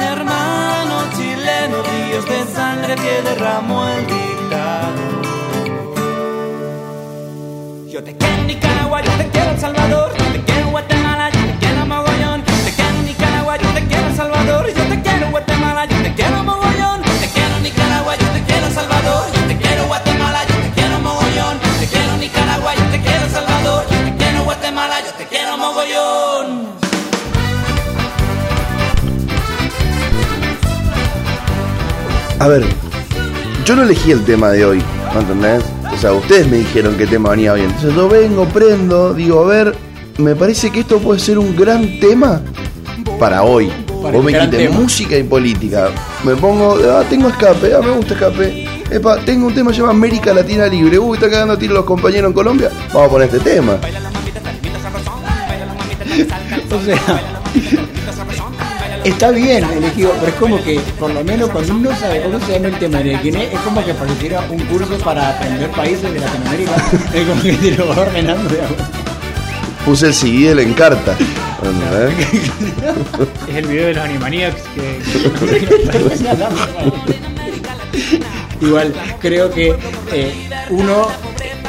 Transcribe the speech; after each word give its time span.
Hermano 0.00 0.94
chileno, 1.16 1.82
ríos 1.82 2.24
de 2.26 2.44
sangre 2.52 2.94
que 2.96 3.22
derramó 3.28 3.86
el 3.88 4.06
dictador. 4.06 5.22
Yo 7.88 8.02
te 8.04 8.16
quiero 8.16 8.34
en 8.34 8.46
Nicaragua, 8.46 9.02
yo 9.02 9.12
te 9.12 9.28
quiero 9.28 9.50
El 9.50 9.58
Salvador, 9.58 10.12
A 32.40 32.48
ver, 32.48 32.64
yo 33.66 33.76
no 33.76 33.82
elegí 33.82 34.12
el 34.12 34.24
tema 34.24 34.48
de 34.48 34.64
hoy, 34.64 34.82
¿me 35.12 35.20
entendés? 35.20 35.62
O 35.92 35.98
sea, 35.98 36.14
ustedes 36.14 36.48
me 36.48 36.56
dijeron 36.56 36.96
qué 36.96 37.06
tema 37.06 37.28
venía 37.28 37.52
bien. 37.52 37.66
Entonces 37.66 37.94
yo 37.94 38.08
vengo, 38.08 38.46
prendo, 38.46 39.12
digo, 39.12 39.44
a 39.44 39.46
ver, 39.46 39.76
me 40.16 40.34
parece 40.34 40.70
que 40.70 40.80
esto 40.80 40.98
puede 41.00 41.20
ser 41.20 41.38
un 41.38 41.54
gran 41.54 42.00
tema 42.00 42.40
para 43.18 43.42
hoy. 43.42 43.70
Para 44.02 44.16
Vos 44.16 44.24
me 44.24 44.32
tema. 44.32 44.74
música 44.74 45.18
y 45.18 45.22
política. 45.22 45.90
Me 46.24 46.34
pongo, 46.34 46.78
ah, 46.90 47.04
tengo 47.10 47.28
escape, 47.28 47.74
ah, 47.74 47.82
me 47.82 47.90
gusta 47.90 48.14
escape. 48.14 48.66
Epa, 48.90 49.18
tengo 49.18 49.46
un 49.46 49.54
tema 49.54 49.68
que 49.70 49.76
se 49.76 49.82
llama 49.82 49.92
América 49.92 50.32
Latina 50.32 50.66
Libre. 50.66 50.98
Uy, 50.98 51.18
está 51.18 51.28
cagando 51.28 51.52
a 51.52 51.58
tiro 51.58 51.74
los 51.74 51.84
compañeros 51.84 52.28
en 52.28 52.32
Colombia. 52.32 52.70
Vamos 52.94 53.06
a 53.06 53.10
poner 53.10 53.28
este 53.28 53.40
tema. 53.40 53.76
O 56.70 56.84
sea, 56.84 57.20
está 59.04 59.30
bien 59.30 59.64
elegido, 59.64 60.12
pero 60.20 60.26
es 60.26 60.34
como 60.34 60.62
que, 60.62 60.80
por 60.98 61.12
lo 61.12 61.24
menos 61.24 61.50
cuando 61.50 61.74
uno 61.74 61.90
sabe 61.96 62.22
cómo 62.22 62.40
se 62.40 62.52
llama 62.52 62.68
el 62.68 62.78
tema 62.78 62.98
de 62.98 63.18
quién 63.20 63.36
es, 63.36 63.52
es 63.52 63.60
como 63.60 63.84
que 63.84 63.94
pareciera 63.94 64.40
un 64.50 64.58
curso 64.66 64.98
para 64.98 65.30
aprender 65.30 65.70
países 65.70 66.12
de 66.12 66.20
Latinoamérica. 66.20 66.72
Es 67.14 67.26
como 67.26 67.42
que 67.42 67.52
te 67.52 67.70
lo 67.72 67.88
va 67.88 68.02
ordenando. 68.02 68.50
Puse 69.84 70.06
el 70.06 70.14
CD 70.14 70.48
de 70.48 70.54
la 70.56 70.62
encarta. 70.62 71.16
¿entendés? 71.62 72.14
Es 73.48 73.56
el 73.56 73.66
video 73.66 73.86
de 73.86 73.94
los 73.94 74.04
Animaniacs 74.04 74.62
que. 74.74 75.00
Igual, 78.66 78.92
creo 79.20 79.50
que 79.50 79.74
eh, 80.12 80.48
uno, 80.68 81.08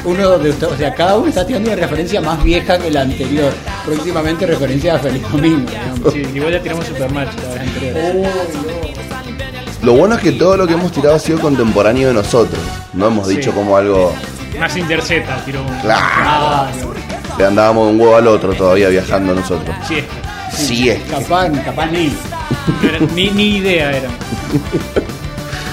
uno 0.03 0.37
de 0.39 0.49
ustedes, 0.49 0.73
o 0.73 0.77
sea, 0.77 0.93
cada 0.93 1.17
uno 1.17 1.27
está 1.27 1.45
tirando 1.45 1.71
una 1.71 1.79
referencia 1.81 2.21
más 2.21 2.43
vieja 2.43 2.77
que 2.77 2.89
la 2.91 3.01
anterior. 3.01 3.51
Próximamente 3.85 4.45
referencia 4.45 4.95
a 4.95 4.99
Feliz 4.99 5.21
Domingo. 5.31 5.69
digamos. 5.69 6.13
Sí, 6.13 6.23
igual 6.33 6.53
ya 6.53 6.61
tiramos 6.61 6.85
Supermatch 6.87 7.29
la 7.43 7.49
vez 7.53 7.61
anterior. 7.61 8.31
Lo 9.83 9.93
bueno 9.93 10.15
es 10.15 10.21
que 10.21 10.31
todo 10.33 10.57
lo 10.57 10.67
que 10.67 10.73
hemos 10.73 10.91
tirado 10.91 11.15
ha 11.15 11.19
sido 11.19 11.39
contemporáneo 11.39 12.09
de 12.09 12.13
nosotros. 12.13 12.59
No 12.93 13.07
hemos 13.07 13.27
Sí. 13.27 13.37
dicho 13.37 13.51
como 13.51 13.75
algo. 13.77 14.13
Más 14.59 14.75
Interceta, 14.77 15.37
tiró 15.45 15.61
un. 15.61 15.73
Claro. 15.79 16.05
Claro. 16.21 16.93
Le 17.37 17.45
andábamos 17.45 17.87
de 17.87 17.93
un 17.93 18.01
huevo 18.01 18.15
al 18.15 18.27
otro 18.27 18.53
todavía 18.53 18.89
viajando 18.89 19.33
nosotros. 19.33 19.75
Sí, 19.87 19.95
es. 19.99 20.05
Sí 20.57 20.89
es. 20.89 21.01
Capaz, 21.09 21.49
capaz 21.63 21.87
ni. 21.87 22.13
Ni, 23.15 23.29
ni 23.31 23.57
idea 23.57 23.91
era. 23.91 24.09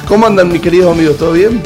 ¿Cómo 0.07 0.27
andan 0.27 0.51
mis 0.51 0.63
queridos 0.63 0.95
amigos? 0.97 1.19
¿Todo 1.19 1.33
bien? 1.33 1.61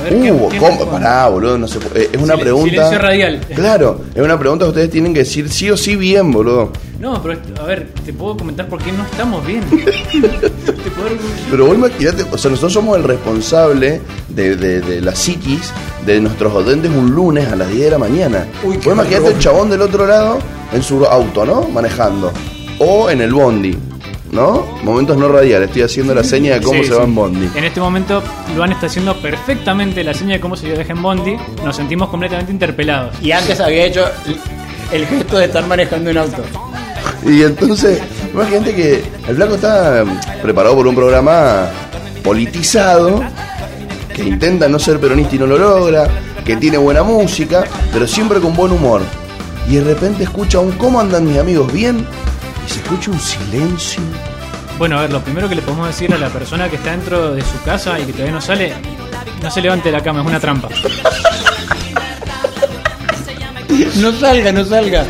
A 0.00 0.02
ver, 0.04 0.20
¿qué- 0.20 0.32
Uh, 0.32 0.48
qué- 0.48 0.58
¿cómo? 0.58 0.86
Pará, 0.90 1.28
boludo, 1.28 1.58
no 1.58 1.68
sé. 1.68 1.78
eh, 1.94 2.08
Es 2.12 2.20
una 2.20 2.34
Silen- 2.34 2.40
pregunta. 2.40 2.70
silencio 2.70 2.98
radial. 2.98 3.40
Claro, 3.54 4.00
es 4.14 4.22
una 4.22 4.38
pregunta 4.38 4.64
que 4.64 4.68
ustedes 4.70 4.90
tienen 4.90 5.12
que 5.12 5.20
decir 5.20 5.50
sí 5.50 5.70
o 5.70 5.76
sí 5.76 5.96
bien, 5.96 6.32
boludo. 6.32 6.72
No, 6.98 7.22
pero 7.22 7.38
a 7.60 7.64
ver, 7.64 7.88
te 8.04 8.12
puedo 8.12 8.36
comentar 8.36 8.68
por 8.68 8.82
qué 8.82 8.92
no 8.92 9.04
estamos 9.04 9.46
bien. 9.46 9.62
Te 9.70 10.90
puedo- 10.90 11.08
Pero 11.50 11.66
vos 11.66 11.74
imaginate, 11.74 12.24
o 12.30 12.36
sea, 12.38 12.50
nosotros 12.50 12.72
somos 12.72 12.96
el 12.96 13.04
responsable 13.04 14.00
de, 14.28 14.56
de- 14.56 14.80
de 14.80 15.00
la 15.00 15.14
psiquis 15.14 15.72
de 16.06 16.20
nuestros 16.20 16.52
oyentes 16.54 16.90
un 16.90 17.10
lunes 17.10 17.50
a 17.50 17.56
las 17.56 17.68
10 17.68 17.84
de 17.84 17.90
la 17.90 17.98
mañana. 17.98 18.46
Uy, 18.62 18.76
qué 18.78 18.88
Vos 18.88 18.94
imaginate 18.98 19.28
el 19.28 19.38
chabón 19.38 19.70
del 19.70 19.82
otro 19.82 20.06
lado 20.06 20.38
en 20.72 20.82
su 20.82 21.04
auto, 21.06 21.44
¿no? 21.46 21.62
Manejando. 21.68 22.32
O 22.78 23.10
en 23.10 23.20
el 23.20 23.32
bondi, 23.32 23.76
¿no? 24.32 24.64
Momentos 24.82 25.16
no 25.16 25.28
radiales, 25.28 25.68
estoy 25.68 25.82
haciendo 25.82 26.14
la 26.14 26.22
seña 26.24 26.54
de 26.54 26.62
cómo 26.62 26.82
Sí, 26.82 26.88
se 26.88 26.94
va 26.94 27.02
sí. 27.02 27.08
en 27.08 27.14
bondi. 27.14 27.50
En 27.54 27.64
este 27.64 27.80
momento, 27.80 28.22
Luan 28.54 28.72
está 28.72 28.86
haciendo 28.86 29.14
perfectamente 29.20 30.04
la 30.04 30.14
seña 30.14 30.34
de 30.34 30.40
cómo 30.40 30.56
se 30.56 30.66
viaja 30.72 30.92
en 30.92 31.02
Bondi. 31.02 31.36
Nos 31.64 31.76
sentimos 31.76 32.08
completamente 32.08 32.52
interpelados. 32.52 33.14
Y 33.20 33.32
antes 33.32 33.60
había 33.60 33.84
hecho 33.86 34.04
el, 34.92 35.06
gesto 35.06 35.38
de 35.38 35.46
estar 35.46 35.66
manejando 35.66 36.10
un 36.10 36.18
auto. 36.18 36.42
Y 37.26 37.42
entonces, 37.42 38.00
imagínate 38.32 38.74
que 38.74 39.04
el 39.28 39.36
flaco 39.36 39.56
está 39.56 40.04
mm, 40.04 40.42
preparado 40.42 40.76
por 40.76 40.86
un 40.86 40.94
programa 40.94 41.68
politizado, 42.22 43.22
que 44.14 44.22
intenta 44.22 44.68
no 44.68 44.78
ser 44.78 44.98
peronista 45.00 45.36
y 45.36 45.38
no 45.38 45.46
lo 45.46 45.58
logra, 45.58 46.08
que 46.44 46.56
tiene 46.56 46.78
buena 46.78 47.02
música, 47.02 47.64
pero 47.92 48.06
siempre 48.06 48.40
con 48.40 48.54
buen 48.54 48.72
humor. 48.72 49.02
Y 49.68 49.76
de 49.76 49.84
repente 49.84 50.24
escucha 50.24 50.58
un 50.58 50.72
¿Cómo 50.72 51.00
andan 51.00 51.26
mis 51.26 51.38
amigos? 51.38 51.72
¿Bien? 51.72 52.06
Y 52.66 52.70
se 52.70 52.80
escucha 52.80 53.10
un 53.10 53.20
silencio. 53.20 54.02
Bueno, 54.78 54.98
a 54.98 55.02
ver, 55.02 55.12
lo 55.12 55.20
primero 55.20 55.48
que 55.48 55.54
le 55.54 55.62
podemos 55.62 55.86
decir 55.88 56.12
a 56.14 56.18
la 56.18 56.28
persona 56.30 56.68
que 56.68 56.76
está 56.76 56.92
dentro 56.92 57.34
de 57.34 57.42
su 57.42 57.62
casa 57.64 57.98
y 58.00 58.04
que 58.04 58.12
todavía 58.12 58.32
no 58.32 58.40
sale, 58.40 58.72
no 59.42 59.50
se 59.50 59.60
levante 59.60 59.90
de 59.90 59.92
la 59.92 60.02
cama, 60.02 60.20
es 60.22 60.26
una 60.26 60.40
trampa. 60.40 60.68
No 63.96 64.12
salga, 64.12 64.52
no 64.52 64.64
salga. 64.64 65.04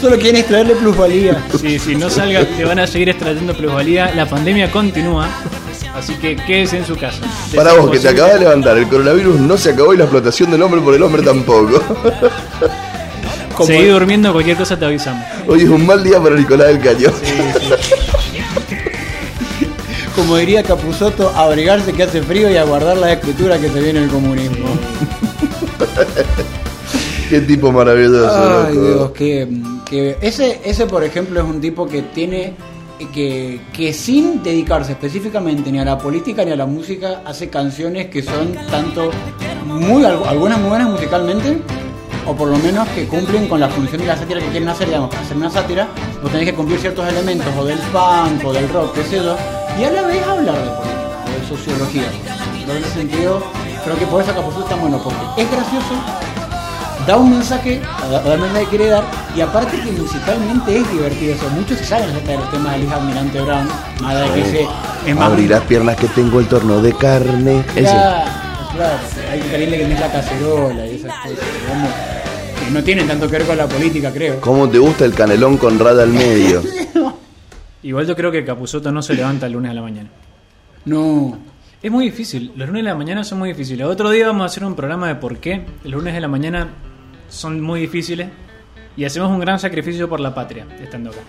Solo 0.00 0.16
quieren 0.16 0.36
extraerle 0.36 0.74
plusvalía. 0.74 1.44
Si, 1.60 1.78
si 1.78 1.94
no 1.94 2.10
salga, 2.10 2.44
te 2.44 2.64
van 2.64 2.78
a 2.78 2.86
seguir 2.86 3.08
extrayendo 3.10 3.54
plusvalía. 3.54 4.12
La 4.14 4.26
pandemia 4.26 4.70
continúa, 4.70 5.28
así 5.94 6.14
que 6.14 6.36
quédese 6.36 6.78
en 6.78 6.86
su 6.86 6.96
casa. 6.96 7.20
Para 7.54 7.72
vos, 7.74 7.90
que 7.90 8.00
te 8.00 8.08
acabas 8.08 8.34
de 8.34 8.40
levantar, 8.40 8.78
el 8.78 8.88
coronavirus 8.88 9.38
no 9.40 9.56
se 9.56 9.70
acabó 9.70 9.94
y 9.94 9.96
la 9.96 10.04
explotación 10.04 10.50
del 10.50 10.62
hombre 10.62 10.80
por 10.80 10.94
el 10.94 11.02
hombre 11.02 11.22
tampoco. 11.22 11.82
Como- 13.54 13.66
Seguí 13.66 13.86
durmiendo, 13.86 14.32
cualquier 14.32 14.56
cosa 14.56 14.78
te 14.78 14.84
avisamos. 14.84 15.24
Hoy 15.46 15.62
es 15.62 15.68
un 15.68 15.84
mal 15.86 16.02
día 16.02 16.20
para 16.20 16.36
Nicolás 16.36 16.68
del 16.68 16.80
Caño. 16.80 17.08
Como 20.16 20.36
diría 20.36 20.62
Capuzoto, 20.62 21.30
abrigarse 21.30 21.92
que 21.94 22.02
hace 22.02 22.22
frío 22.22 22.50
y 22.50 22.56
aguardar 22.56 22.98
la 22.98 23.12
escritura 23.14 23.58
que 23.58 23.68
se 23.70 23.80
viene 23.80 24.04
el 24.04 24.10
comunismo. 24.10 24.66
Qué 27.30 27.40
tipo 27.40 27.72
maravilloso. 27.72 28.66
Ay. 28.66 28.76
Dios, 28.76 29.10
que, 29.12 29.48
que 29.88 30.16
ese, 30.20 30.60
ese 30.64 30.86
por 30.86 31.02
ejemplo 31.02 31.40
es 31.40 31.46
un 31.46 31.60
tipo 31.62 31.88
que 31.88 32.02
tiene 32.02 32.52
que, 33.14 33.58
que 33.72 33.92
sin 33.94 34.42
dedicarse 34.42 34.92
específicamente 34.92 35.72
ni 35.72 35.80
a 35.80 35.84
la 35.84 35.96
política 35.98 36.44
ni 36.44 36.52
a 36.52 36.56
la 36.56 36.66
música 36.66 37.22
hace 37.24 37.48
canciones 37.48 38.06
que 38.08 38.22
son 38.22 38.52
tanto 38.70 39.10
muy 39.66 40.02
algu- 40.04 40.26
algunas 40.26 40.60
muy 40.60 40.68
buenas 40.68 40.88
musicalmente 40.90 41.58
o 42.26 42.34
por 42.34 42.48
lo 42.48 42.56
menos 42.58 42.88
que 42.88 43.06
cumplen 43.06 43.48
con 43.48 43.60
la 43.60 43.68
función 43.68 44.00
de 44.00 44.06
la 44.06 44.16
sátira 44.16 44.40
que 44.40 44.46
quieren 44.46 44.68
hacer, 44.68 44.88
digamos, 44.88 45.14
hacer 45.14 45.36
una 45.36 45.50
sátira, 45.50 45.88
vos 46.22 46.30
tenés 46.30 46.46
que 46.46 46.54
cumplir 46.54 46.78
ciertos 46.78 47.06
elementos 47.08 47.46
o 47.58 47.64
del 47.64 47.78
punk 47.78 48.44
o 48.44 48.52
del 48.52 48.68
rock, 48.68 48.94
qué 48.94 49.04
sé 49.04 49.16
yo, 49.16 49.36
y 49.78 49.84
a 49.84 49.90
la 49.90 50.02
vez 50.02 50.26
hablar 50.26 50.54
de 50.54 50.70
política 50.70 51.24
o 51.26 51.40
de 51.40 51.48
sociología. 51.48 52.04
En 52.68 52.76
ese 52.76 52.90
sentido, 52.90 53.42
creo 53.84 53.98
que 53.98 54.06
por 54.06 54.22
eso 54.22 54.32
Capuzotto 54.32 54.62
está 54.64 54.76
bueno, 54.76 55.00
porque 55.02 55.42
es 55.42 55.50
gracioso, 55.50 55.94
da 57.06 57.16
un 57.16 57.30
mensaje, 57.30 57.82
da 58.10 58.34
el 58.34 58.40
mensaje 58.40 58.64
que 58.64 58.70
quiere 58.70 58.86
dar, 58.88 59.04
y 59.34 59.40
aparte 59.40 59.80
que 59.80 59.90
musicalmente 59.92 60.78
es 60.78 60.92
divertido. 60.92 61.34
O 61.34 61.38
sea, 61.38 61.48
muchos 61.48 61.78
se 61.78 61.84
saben 61.84 62.06
de 62.08 62.36
los 62.36 62.50
temas 62.50 62.72
de 62.72 62.78
Elisa 62.78 62.96
Almirante 62.96 63.40
Brown, 63.40 63.68
nada 64.00 64.20
de 64.22 64.42
que 64.42 64.50
se 64.50 64.66
es 65.06 65.16
más. 65.16 65.32
Abrí 65.32 65.48
las 65.48 65.62
piernas 65.62 65.96
que 65.96 66.06
tengo 66.08 66.38
el 66.38 66.46
torno 66.46 66.80
de 66.80 66.92
carne. 66.92 67.64
Ese. 67.74 67.96
Claro, 68.74 68.98
hay 69.30 69.40
que 69.40 69.50
caliente 69.50 69.78
que 69.78 69.86
no 69.86 69.94
es 69.94 70.00
la 70.00 70.12
cacerola 70.12 70.86
y 70.86 70.94
esas 70.94 71.12
cosas, 71.18 71.38
digamos, 71.60 71.90
que 72.64 72.70
no 72.70 72.82
tienen 72.82 73.06
tanto 73.06 73.26
que 73.28 73.32
ver 73.38 73.46
con 73.46 73.56
la 73.56 73.68
política, 73.68 74.10
creo. 74.12 74.40
¿Cómo 74.40 74.68
te 74.68 74.78
gusta 74.78 75.04
el 75.04 75.14
canelón 75.14 75.58
con 75.58 75.78
rada 75.78 76.02
al 76.02 76.10
medio? 76.10 76.62
Igual 77.82 78.06
yo 78.06 78.16
creo 78.16 78.30
que 78.30 78.44
Capuzoto 78.44 78.90
no 78.92 79.02
se 79.02 79.14
levanta 79.14 79.46
el 79.46 79.52
lunes 79.52 79.70
a 79.72 79.74
la 79.74 79.82
mañana. 79.82 80.08
No, 80.84 81.38
Es 81.82 81.90
muy 81.90 82.06
difícil, 82.06 82.52
los 82.56 82.68
lunes 82.68 82.84
de 82.84 82.88
la 82.90 82.94
mañana 82.94 83.24
son 83.24 83.38
muy 83.40 83.50
difíciles. 83.50 83.86
Otro 83.86 84.10
día 84.10 84.28
vamos 84.28 84.42
a 84.42 84.46
hacer 84.46 84.64
un 84.64 84.74
programa 84.74 85.08
de 85.08 85.16
por 85.16 85.38
qué 85.38 85.64
los 85.84 85.92
lunes 85.92 86.14
de 86.14 86.20
la 86.20 86.28
mañana 86.28 86.68
son 87.28 87.60
muy 87.60 87.80
difíciles 87.80 88.28
y 88.96 89.04
hacemos 89.04 89.30
un 89.30 89.40
gran 89.40 89.58
sacrificio 89.58 90.08
por 90.08 90.20
la 90.20 90.34
patria 90.34 90.66
estando 90.80 91.10
acá. 91.10 91.20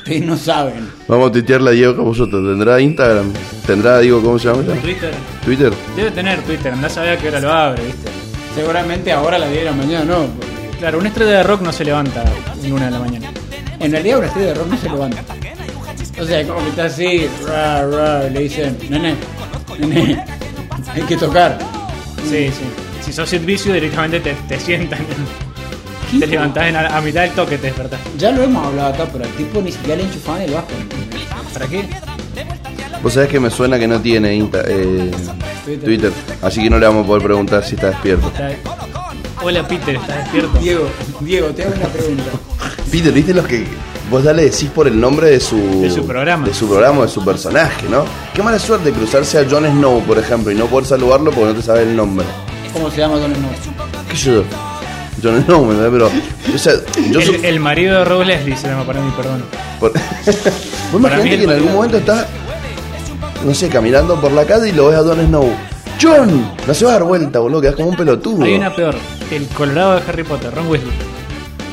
Ustedes 0.00 0.22
no 0.22 0.36
saben. 0.36 0.90
Vamos 1.08 1.28
a 1.28 1.32
tuitearla 1.32 1.70
a 1.70 1.72
Diego 1.72 1.96
Capuzotto. 1.96 2.36
¿Tendrá 2.42 2.80
Instagram? 2.80 3.32
¿Tendrá, 3.66 3.98
digo, 4.00 4.22
cómo 4.22 4.38
se 4.38 4.48
llama? 4.48 4.62
ella? 4.62 4.80
Twitter 4.80 5.14
¿Twitter? 5.44 5.72
debe 5.96 6.10
tener 6.10 6.40
Twitter, 6.42 6.72
andás 6.72 6.96
a 6.98 7.02
ver 7.02 7.18
a 7.18 7.20
qué 7.20 7.28
hora 7.28 7.40
lo 7.40 7.52
abre, 7.52 7.84
¿viste? 7.84 8.10
Seguramente 8.54 9.12
ahora 9.12 9.36
a 9.36 9.38
las 9.38 9.50
10 9.50 9.64
de 9.64 9.70
la 9.70 9.76
mañana 9.76 10.04
no. 10.04 10.26
porque 10.26 10.50
Claro, 10.78 10.98
una 10.98 11.08
estrella 11.08 11.30
de 11.32 11.42
rock 11.42 11.60
no 11.62 11.72
se 11.72 11.84
levanta 11.84 12.24
un 12.62 12.70
lunes 12.70 12.86
de 12.86 12.90
la 12.90 12.98
mañana. 12.98 13.30
En 13.78 13.92
realidad 13.92 14.18
una 14.18 14.26
estrella 14.28 14.48
de 14.48 14.54
rock 14.54 14.66
no 14.68 14.76
se 14.78 14.88
levanta. 14.88 15.24
O 16.20 16.24
sea, 16.24 16.46
como 16.46 16.60
que 16.62 16.68
está 16.70 16.84
así, 16.86 17.28
ra, 17.46 17.86
ra, 17.86 18.26
y 18.26 18.30
le 18.30 18.40
dicen, 18.40 18.76
nene, 18.88 19.14
nene, 19.78 20.24
hay 20.92 21.02
que 21.02 21.16
tocar. 21.16 21.58
Sí, 22.28 22.48
sí. 22.48 22.64
Si 23.02 23.12
sos 23.12 23.28
servicio 23.28 23.72
directamente 23.72 24.20
te, 24.20 24.34
te 24.48 24.58
sientan. 24.60 25.00
Te 26.18 26.26
levantás 26.26 26.66
en 26.66 26.76
a, 26.76 26.96
a 26.96 27.00
mitad 27.00 27.22
del 27.22 27.30
toque, 27.32 27.56
te 27.58 27.68
despertás. 27.68 28.00
Ya 28.18 28.30
lo 28.32 28.42
hemos 28.42 28.66
hablado 28.66 28.94
acá, 28.94 29.06
pero 29.12 29.24
al 29.24 29.30
tipo 29.32 29.60
ni 29.62 29.70
siquiera 29.72 29.96
le 29.96 30.02
enchufaban 30.04 30.42
el 30.42 30.52
bajo. 30.52 30.66
¿Para 31.52 31.66
qué? 31.66 31.88
Vos 33.02 33.14
sabés 33.14 33.28
que 33.30 33.40
me 33.40 33.50
suena 33.50 33.78
que 33.78 33.86
no 33.88 34.00
tiene 34.00 34.34
Insta- 34.36 34.64
eh, 34.66 35.10
Twitter. 35.64 35.84
Twitter, 35.84 36.12
así 36.42 36.62
que 36.62 36.68
no 36.70 36.78
le 36.78 36.86
vamos 36.86 37.04
a 37.04 37.06
poder 37.06 37.22
preguntar 37.22 37.64
si 37.64 37.74
está 37.76 37.88
despierto. 37.88 38.30
Hola 39.42 39.66
Peter, 39.66 39.94
¿estás 39.96 40.16
despierto? 40.18 40.58
Diego, 40.58 40.86
Diego, 41.20 41.46
te 41.48 41.62
hago 41.64 41.74
una 41.76 41.86
pregunta. 41.88 42.24
Peter, 42.90 43.12
¿viste 43.12 43.32
los 43.32 43.46
que 43.46 43.64
vos 44.10 44.22
ya 44.22 44.32
le 44.34 44.42
decís 44.44 44.68
por 44.74 44.86
el 44.86 45.00
nombre 45.00 45.30
de 45.30 45.40
su, 45.40 45.80
De 45.80 45.90
su 45.90 46.06
programa. 46.06 46.46
De 46.46 46.52
su 46.52 46.68
programa, 46.68 47.02
de 47.02 47.08
su 47.08 47.24
personaje, 47.24 47.86
¿no? 47.88 48.04
Qué 48.34 48.42
mala 48.42 48.58
suerte 48.58 48.90
cruzarse 48.92 49.38
a 49.38 49.48
Jon 49.48 49.64
Snow, 49.64 50.02
por 50.02 50.18
ejemplo, 50.18 50.52
y 50.52 50.54
no 50.56 50.66
poder 50.66 50.86
saludarlo 50.86 51.30
porque 51.30 51.46
no 51.46 51.54
te 51.54 51.62
sabes 51.62 51.86
el 51.86 51.96
nombre. 51.96 52.26
¿Cómo 52.74 52.90
se 52.90 52.98
llama 52.98 53.16
Don 53.16 53.34
Snow? 53.34 53.50
¿Qué 54.10 54.16
yo? 54.16 54.44
Jon 55.22 55.44
Snow. 55.44 55.68
Pero, 55.92 56.06
o 56.54 56.58
sea, 56.58 56.72
yo 57.10 57.20
soy- 57.20 57.36
El, 57.36 57.44
el 57.44 57.60
marido 57.60 57.98
de 57.98 58.04
Rose 58.04 58.26
Leslie 58.26 58.56
se 58.56 58.68
llama 58.68 58.84
para 58.84 59.00
mí, 59.00 59.12
perdón. 59.16 59.44
Por... 59.78 59.92
Vos 60.92 61.02
Para 61.02 61.14
imaginate 61.16 61.38
que 61.38 61.44
en 61.44 61.50
algún 61.50 61.72
momento 61.72 61.96
estás, 61.98 62.26
no 63.44 63.54
sé, 63.54 63.68
caminando 63.68 64.20
por 64.20 64.32
la 64.32 64.44
calle 64.44 64.68
y 64.68 64.72
lo 64.72 64.88
ves 64.88 64.96
a 64.98 65.02
Don 65.02 65.18
Snow. 65.26 65.50
¡John! 66.02 66.52
No 66.66 66.72
se 66.74 66.84
va 66.86 66.92
a 66.92 66.94
dar 66.94 67.04
vuelta, 67.04 67.38
boludo, 67.40 67.60
quedás 67.60 67.74
como 67.76 67.88
un 67.90 67.96
pelotudo. 67.96 68.42
Hay 68.44 68.54
una 68.54 68.74
peor, 68.74 68.94
el 69.30 69.46
Colorado 69.48 69.96
de 69.96 70.02
Harry 70.08 70.24
Potter, 70.24 70.54
Ron 70.54 70.68
Weasley. 70.68 70.92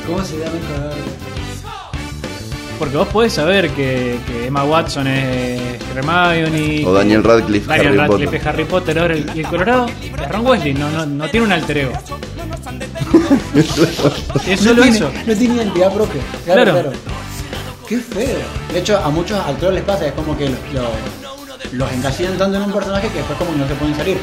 ¿Cómo 0.06 0.22
se 0.24 0.36
llama 0.38 0.52
el 0.52 0.74
cadáver? 0.74 0.98
Porque 2.78 2.96
vos 2.96 3.08
podés 3.08 3.32
saber 3.32 3.70
que, 3.70 4.18
que 4.26 4.46
Emma 4.46 4.62
Watson 4.64 5.06
es 5.08 5.60
Hermione. 5.96 6.84
O 6.86 6.92
Daniel 6.92 7.24
Radcliffe, 7.24 7.66
Daniel 7.66 7.88
Harry 7.88 7.96
Radcliffe 7.98 8.24
Potter. 8.26 8.40
es 8.40 8.46
Harry 8.46 8.64
Potter. 8.64 8.98
Ahora 9.00 9.14
el, 9.14 9.30
y 9.34 9.40
el 9.40 9.46
Colorado 9.48 9.86
es 9.88 10.28
Ron 10.30 10.46
Weasley. 10.46 10.74
No, 10.74 10.88
no, 10.90 11.04
no 11.06 11.28
tiene 11.28 11.46
un 11.46 11.52
alter 11.52 11.78
ego. 11.78 11.92
Es 14.46 14.60
solo 14.60 14.76
no 14.76 14.82
tiene, 14.82 14.96
eso. 14.96 15.10
No 15.26 15.34
tiene 15.36 15.54
identidad 15.56 15.92
propia. 15.92 16.22
Claro, 16.44 16.62
Claro. 16.64 16.80
claro. 16.90 16.92
Qué 17.88 17.96
feo. 17.98 18.38
De 18.72 18.78
hecho, 18.80 18.98
a 18.98 19.08
muchos 19.10 19.38
actores 19.38 19.74
les 19.76 19.84
pasa, 19.84 20.06
es 20.06 20.12
como 20.12 20.36
que 20.36 20.48
los, 20.50 20.58
los, 20.74 21.72
los 21.72 21.92
encasillan 21.92 22.36
tanto 22.36 22.56
en 22.58 22.64
un 22.64 22.72
personaje 22.72 23.08
que 23.08 23.18
después 23.18 23.38
como 23.38 23.52
que 23.52 23.58
no 23.58 23.68
se 23.68 23.74
pueden 23.74 23.96
salir. 23.96 24.18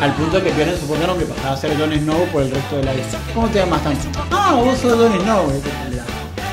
Al 0.00 0.12
punto 0.14 0.42
que 0.42 0.50
pierden 0.50 0.78
su 0.80 0.86
propio 0.86 1.06
nombre, 1.06 1.26
pasar 1.26 1.52
a 1.52 1.56
ser 1.56 1.78
Jon 1.78 1.92
Snow 1.92 2.24
por 2.32 2.42
el 2.42 2.50
resto 2.50 2.76
de 2.78 2.84
la 2.84 2.92
vida. 2.92 3.04
¿Cómo 3.34 3.48
te 3.48 3.58
llamas 3.58 3.82
tanto? 3.84 4.06
Ah, 4.30 4.54
vos 4.56 4.78
sos 4.78 4.94
Jon 4.94 5.20
Snow. 5.20 5.52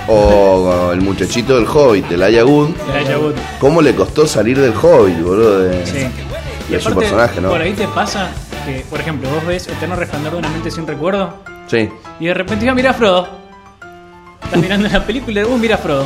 O 0.09 0.91
el 0.93 1.01
muchachito 1.01 1.55
del 1.55 1.65
Hobbit, 1.67 2.11
el 2.11 2.23
Ayagood. 2.23 2.69
Elijah 2.95 3.17
Wood. 3.19 3.33
¿Cómo 3.59 3.81
le 3.81 3.93
costó 3.95 4.25
salir 4.27 4.59
del 4.59 4.73
Hobbit, 4.75 5.21
boludo? 5.21 5.59
De, 5.59 5.85
Sí. 5.85 6.07
de 6.69 6.79
su 6.79 6.93
personaje, 6.93 7.41
¿no? 7.41 7.49
Por 7.49 7.61
ahí 7.61 7.73
te 7.73 7.87
pasa 7.89 8.29
que, 8.65 8.85
por 8.89 8.99
ejemplo, 8.99 9.29
vos 9.29 9.45
ves 9.45 9.67
Eterno 9.67 9.95
Resplandor 9.95 10.33
de 10.33 10.37
una 10.39 10.49
mente 10.49 10.71
sin 10.71 10.85
recuerdo 10.87 11.33
Sí. 11.67 11.89
y 12.19 12.25
de 12.27 12.33
repente 12.33 12.65
dices, 12.65 12.75
mira 12.75 12.91
a 12.91 12.93
Frodo. 12.93 13.27
Estás 14.43 14.59
mirando 14.61 14.87
la 14.89 15.05
película 15.05 15.41
y 15.41 15.43
uh, 15.43 15.57
mira 15.57 15.75
a 15.75 15.77
Frodo. 15.77 16.05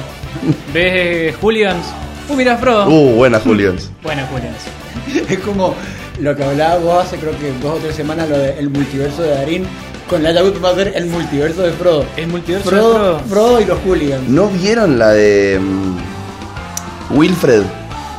Ves 0.74 0.94
eh, 0.96 1.36
Hooligans, 1.42 1.86
uh, 2.30 2.34
mira 2.36 2.54
a 2.54 2.58
Frodo. 2.58 2.88
Uh, 2.90 3.16
buena 3.16 3.40
Julians. 3.40 3.92
Bueno, 4.04 4.24
Hooligans. 4.32 5.30
Es 5.30 5.40
como 5.40 5.76
lo 6.20 6.36
que 6.36 6.44
hablaba 6.44 6.78
vos 6.78 7.06
hace 7.06 7.18
creo 7.18 7.38
que 7.40 7.52
dos 7.62 7.78
o 7.78 7.78
tres 7.78 7.96
semanas, 7.96 8.30
lo 8.30 8.38
del 8.38 8.70
multiverso 8.70 9.22
de 9.24 9.30
Darín. 9.36 9.66
Con 10.10 10.24
la 10.24 10.44
Wood 10.44 10.62
va 10.64 10.72
a 10.72 10.76
ser 10.76 10.92
el 10.96 11.06
multiverso 11.06 11.62
de 11.62 11.72
Frodo. 11.72 12.06
El 12.18 12.28
multiverso 12.28 12.70
de 12.70 12.76
Frodo, 12.76 13.20
Frodo. 13.30 13.62
Y 13.62 13.66
los 13.66 13.80
hooligans. 13.86 14.28
¿No 14.28 14.50
vieron 14.50 15.00
la 15.00 15.12
de 15.12 15.58
mm, 15.60 17.18
Wilfred? 17.18 17.64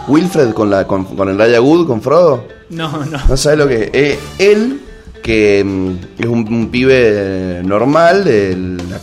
Wilfred 0.08 0.52
con 0.52 0.70
la 0.70 0.86
con, 0.86 1.04
con 1.04 1.28
el 1.28 1.38
Ayagood, 1.40 1.86
con 1.86 2.00
Frodo. 2.00 2.46
No, 2.70 3.04
no. 3.04 3.18
No 3.28 3.36
sabes 3.36 3.58
lo 3.58 3.68
que 3.68 3.84
es. 3.84 3.90
Eh, 3.92 4.18
él, 4.38 4.80
que 5.22 5.62
mm, 5.64 5.90
es 6.18 6.26
un, 6.26 6.52
un 6.52 6.68
pibe 6.70 7.60
normal 7.64 8.24
de 8.24 8.56
la 8.90 9.00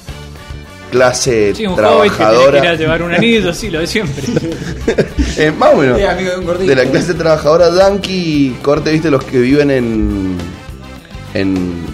clase 0.91 1.53
Sí, 1.55 1.65
un 1.67 1.73
hobbit 1.73 2.11
que 2.11 2.17
trabajadora. 2.17 2.57
ir 2.59 2.67
a 2.67 2.75
llevar 2.75 3.03
un 3.03 3.13
anillo, 3.13 3.53
sí, 3.53 3.69
lo 3.69 3.79
de 3.79 3.87
siempre. 3.87 4.23
Eh, 5.37 5.51
más 5.57 5.73
o 5.73 5.77
menos. 5.77 5.97
Sí, 5.97 6.03
amigo 6.03 6.31
de 6.31 6.37
un 6.37 6.45
gordito. 6.45 6.69
De 6.69 6.75
la 6.83 6.91
clase 6.91 7.13
trabajadora 7.13 7.69
yankee, 7.73 8.57
corte, 8.61 8.91
¿viste? 8.91 9.09
Los 9.09 9.23
que 9.23 9.39
viven 9.39 9.71
en. 9.71 10.35
en. 11.33 11.85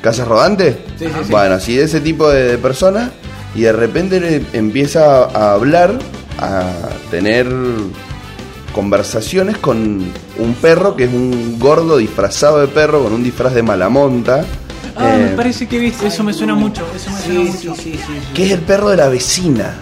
casas 0.00 0.26
rodantes. 0.26 0.76
Sí, 0.98 1.04
sí, 1.06 1.12
sí. 1.24 1.30
Bueno, 1.30 1.56
así 1.56 1.76
de 1.76 1.84
ese 1.84 2.00
tipo 2.00 2.30
de 2.30 2.56
personas. 2.56 3.10
Y 3.54 3.62
de 3.62 3.72
repente 3.72 4.18
le 4.20 4.42
empieza 4.54 5.24
a 5.24 5.52
hablar, 5.54 5.98
a 6.38 6.70
tener 7.10 7.48
conversaciones 8.70 9.58
con 9.58 10.00
un 10.38 10.54
perro 10.60 10.96
que 10.96 11.04
es 11.04 11.10
un 11.12 11.58
gordo 11.58 11.96
disfrazado 11.98 12.60
de 12.60 12.68
perro 12.68 13.02
con 13.02 13.12
un 13.12 13.22
disfraz 13.22 13.54
de 13.54 13.62
malamonta. 13.62 14.44
Ah, 14.96 15.14
eh, 15.16 15.28
me 15.30 15.36
parece 15.36 15.66
que 15.68 15.78
viste, 15.78 16.06
eso 16.06 16.22
me 16.24 16.32
suena 16.32 16.54
mucho, 16.54 16.82
eso 16.94 17.10
me 17.10 17.18
suena 17.20 17.40
Sí, 17.52 17.68
mucho. 17.68 17.74
sí, 17.80 17.92
sí, 17.92 17.98
sí. 17.98 18.32
que 18.34 18.44
es 18.46 18.52
el 18.52 18.60
perro 18.60 18.88
de 18.90 18.96
la 18.96 19.08
vecina. 19.08 19.74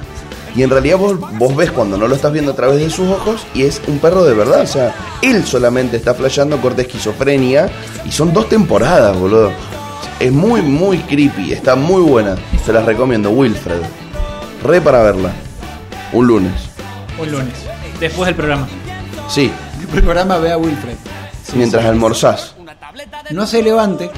Y 0.57 0.63
en 0.63 0.71
realidad 0.71 0.97
vos, 0.99 1.19
vos 1.39 1.55
ves 1.55 1.71
cuando 1.71 1.97
no 1.99 2.09
lo 2.09 2.15
estás 2.17 2.33
viendo 2.33 2.53
a 2.53 2.57
través 2.57 2.79
de 2.81 2.91
sus 2.91 3.09
ojos 3.09 3.47
y 3.55 3.63
es 3.63 3.81
un 3.87 3.99
perro 3.99 4.25
de 4.25 4.35
verdad. 4.35 4.63
O 4.63 4.67
sea, 4.67 4.95
él 5.23 5.45
solamente 5.45 5.97
está 5.97 6.15
flasheando 6.15 6.61
corte 6.61 6.83
esquizofrenia 6.83 7.71
y 8.07 8.11
son 8.11 8.33
dos 8.33 8.49
temporadas, 8.49 9.17
boludo. 9.17 9.53
Es 10.19 10.33
muy, 10.33 10.63
muy 10.63 10.99
creepy, 10.99 11.53
está 11.53 11.77
muy 11.77 12.03
buena. 12.03 12.37
Se 12.65 12.73
las 12.73 12.85
recomiendo, 12.87 13.31
Wilfred. 13.31 13.81
Re 14.65 14.81
para 14.81 15.03
verla. 15.03 15.31
Un 16.13 16.27
lunes. 16.27 16.53
Un 17.21 17.31
lunes, 17.31 17.55
después 18.01 18.27
del 18.27 18.35
programa. 18.35 18.67
Sí, 19.29 19.51
El 19.95 20.03
programa 20.03 20.39
ve 20.39 20.53
a 20.53 20.59
Wilfred. 20.59 20.97
mientras 21.55 21.85
almorzás. 21.85 22.55
No 23.31 23.47
se 23.47 23.63
levante, 23.63 24.11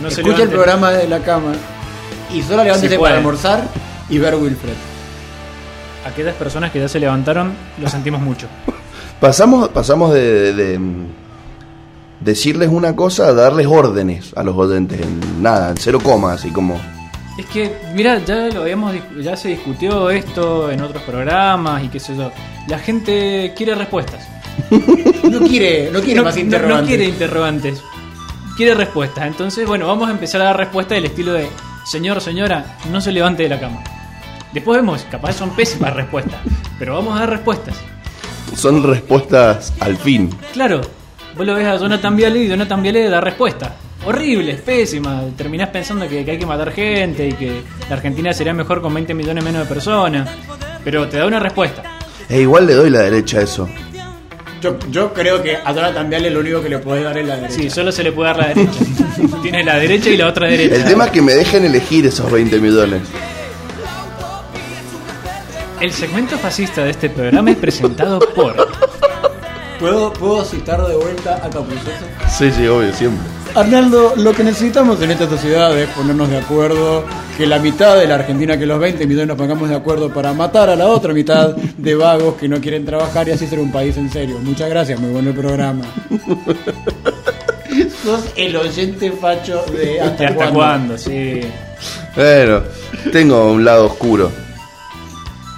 No 0.00 0.10
se 0.10 0.20
el 0.22 0.48
programa 0.48 0.90
de 0.90 1.08
la 1.08 1.18
cama 1.20 1.52
y 2.32 2.42
solo 2.42 2.64
levántese 2.64 2.94
Sí 2.94 3.00
para 3.00 3.16
almorzar 3.16 3.62
y 4.08 4.18
ver 4.18 4.34
Wilfred. 4.36 4.74
Aquellas 6.06 6.34
personas 6.34 6.72
que 6.72 6.80
ya 6.80 6.88
se 6.88 6.98
levantaron, 6.98 7.52
lo 7.80 7.88
sentimos 7.88 8.20
mucho. 8.20 8.46
Pasamos, 9.20 9.68
pasamos 9.68 10.12
de, 10.12 10.20
de- 10.20 10.52
de, 10.52 10.78
mm, 10.80 11.06
decirles 12.20 12.68
una 12.70 12.96
cosa 12.96 13.28
a 13.28 13.32
darles 13.32 13.68
órdenes 13.68 14.32
a 14.36 14.42
los 14.42 14.56
oyentes. 14.56 15.00
En 15.00 15.40
nada, 15.42 15.70
en 15.70 15.76
cero 15.76 16.00
coma, 16.02 16.32
así 16.32 16.50
como. 16.50 16.80
Es 17.38 17.46
que, 17.46 17.74
mira, 17.94 18.18
ya 18.24 18.48
lo 18.48 18.62
habíamos 18.62 18.94
ya 19.20 19.36
se 19.36 19.48
discutió 19.48 20.10
esto 20.10 20.70
en 20.70 20.82
otros 20.82 21.02
programas 21.02 21.82
y 21.82 21.88
qué 21.88 21.98
sé 21.98 22.14
yo. 22.16 22.30
La 22.68 22.78
gente 22.78 23.52
quiere 23.56 23.74
respuestas. 23.74 24.26
No 25.22 25.38
quiere, 25.48 25.88
no 25.90 26.00
quiere 26.00 26.16
no, 26.16 26.24
más 26.24 26.34
no- 26.34 26.40
interrogantes. 26.42 26.82
no 26.82 26.86
quiere 26.88 27.04
interrogantes. 27.06 27.82
Quiere 28.56 28.74
respuestas. 28.74 29.26
Entonces, 29.26 29.66
bueno, 29.66 29.86
vamos 29.86 30.08
a 30.08 30.12
empezar 30.12 30.42
a 30.42 30.46
dar 30.46 30.56
respuestas 30.58 30.96
del 30.96 31.06
estilo 31.06 31.32
de 31.32 31.48
Señor, 31.86 32.20
señora, 32.20 32.76
no 32.90 33.00
se 33.00 33.12
levante 33.12 33.44
de 33.44 33.48
la 33.48 33.58
cama. 33.58 33.82
Después 34.52 34.80
vemos, 34.80 35.06
capaz 35.10 35.32
son 35.32 35.50
pésimas 35.56 35.94
respuestas, 35.94 36.38
pero 36.78 36.94
vamos 36.96 37.16
a 37.16 37.20
dar 37.20 37.30
respuestas. 37.30 37.76
Son 38.54 38.82
respuestas 38.82 39.72
al 39.80 39.96
fin. 39.96 40.28
Claro, 40.52 40.82
vos 41.34 41.46
lo 41.46 41.54
ves 41.54 41.66
a 41.66 41.76
Jonathan 41.76 42.14
Viale 42.14 42.40
y 42.44 42.48
Jonathan 42.48 42.82
Viale 42.82 43.08
da 43.08 43.20
respuesta. 43.22 43.74
Horrible, 44.04 44.54
pésima. 44.54 45.22
Terminás 45.36 45.68
pensando 45.68 46.08
que, 46.08 46.24
que 46.24 46.32
hay 46.32 46.38
que 46.38 46.46
matar 46.46 46.72
gente 46.72 47.28
y 47.28 47.32
que 47.34 47.62
la 47.88 47.96
Argentina 47.96 48.32
sería 48.32 48.52
mejor 48.52 48.82
con 48.82 48.92
20 48.92 49.14
millones 49.14 49.44
menos 49.44 49.62
de 49.62 49.72
personas. 49.72 50.28
Pero 50.84 51.08
te 51.08 51.18
da 51.18 51.26
una 51.26 51.38
respuesta. 51.38 51.82
E 52.28 52.40
igual 52.40 52.66
le 52.66 52.74
doy 52.74 52.90
la 52.90 53.00
derecha 53.00 53.38
a 53.38 53.42
eso. 53.42 53.68
Yo, 54.60 54.76
yo 54.90 55.12
creo 55.12 55.42
que 55.42 55.56
a 55.56 55.72
Jonathan 55.72 56.08
Viale 56.08 56.30
lo 56.30 56.40
único 56.40 56.62
que 56.62 56.68
le 56.68 56.78
puede 56.78 57.02
dar 57.02 57.16
es 57.18 57.26
la 57.26 57.36
derecha. 57.36 57.54
Sí, 57.54 57.70
solo 57.70 57.92
se 57.92 58.02
le 58.02 58.12
puede 58.12 58.28
dar 58.28 58.38
la 58.38 58.48
derecha. 58.48 58.80
Tiene 59.42 59.64
la 59.64 59.76
derecha 59.78 60.10
y 60.10 60.16
la 60.16 60.28
otra 60.28 60.48
derecha. 60.48 60.76
El 60.76 60.84
tema 60.84 61.06
es 61.06 61.10
que 61.10 61.22
me 61.22 61.34
dejen 61.34 61.64
elegir 61.64 62.06
esos 62.06 62.30
20 62.30 62.58
millones. 62.58 63.02
El 65.80 65.92
segmento 65.92 66.38
fascista 66.38 66.84
de 66.84 66.90
este 66.90 67.10
programa 67.10 67.50
es 67.50 67.56
presentado 67.56 68.20
por. 68.20 68.54
¿Puedo, 69.80 70.12
¿Puedo 70.12 70.44
citar 70.44 70.86
de 70.86 70.94
vuelta 70.94 71.36
a 71.36 71.50
Capuzotto? 71.50 71.90
Sí, 72.30 72.52
sí, 72.52 72.66
obvio, 72.68 72.92
siempre. 72.92 73.41
Arnaldo, 73.54 74.14
lo 74.16 74.32
que 74.32 74.44
necesitamos 74.44 75.00
en 75.02 75.10
esta 75.10 75.28
sociedad 75.28 75.78
es 75.78 75.88
ponernos 75.90 76.30
de 76.30 76.38
acuerdo, 76.38 77.04
que 77.36 77.46
la 77.46 77.58
mitad 77.58 77.98
de 77.98 78.06
la 78.06 78.14
Argentina, 78.14 78.58
que 78.58 78.64
los 78.64 78.80
20 78.80 79.06
millones 79.06 79.28
nos 79.28 79.36
pongamos 79.36 79.68
de 79.68 79.76
acuerdo 79.76 80.12
para 80.12 80.32
matar 80.32 80.70
a 80.70 80.76
la 80.76 80.86
otra 80.86 81.12
mitad 81.12 81.54
de 81.54 81.94
vagos 81.94 82.36
que 82.36 82.48
no 82.48 82.60
quieren 82.60 82.86
trabajar 82.86 83.28
y 83.28 83.32
así 83.32 83.46
ser 83.46 83.58
un 83.58 83.70
país 83.70 83.96
en 83.98 84.10
serio. 84.10 84.38
Muchas 84.42 84.70
gracias, 84.70 84.98
muy 84.98 85.10
bueno 85.10 85.30
el 85.30 85.36
programa. 85.36 85.84
Sos 88.02 88.24
el 88.36 88.56
oyente 88.56 89.12
facho 89.12 89.62
de 89.72 90.00
hasta, 90.00 90.24
¿Hasta 90.28 90.34
cuándo. 90.34 90.54
cuándo? 90.54 90.98
Sí. 90.98 91.40
Bueno, 92.16 92.62
tengo 93.12 93.52
un 93.52 93.64
lado 93.64 93.86
oscuro. 93.86 94.32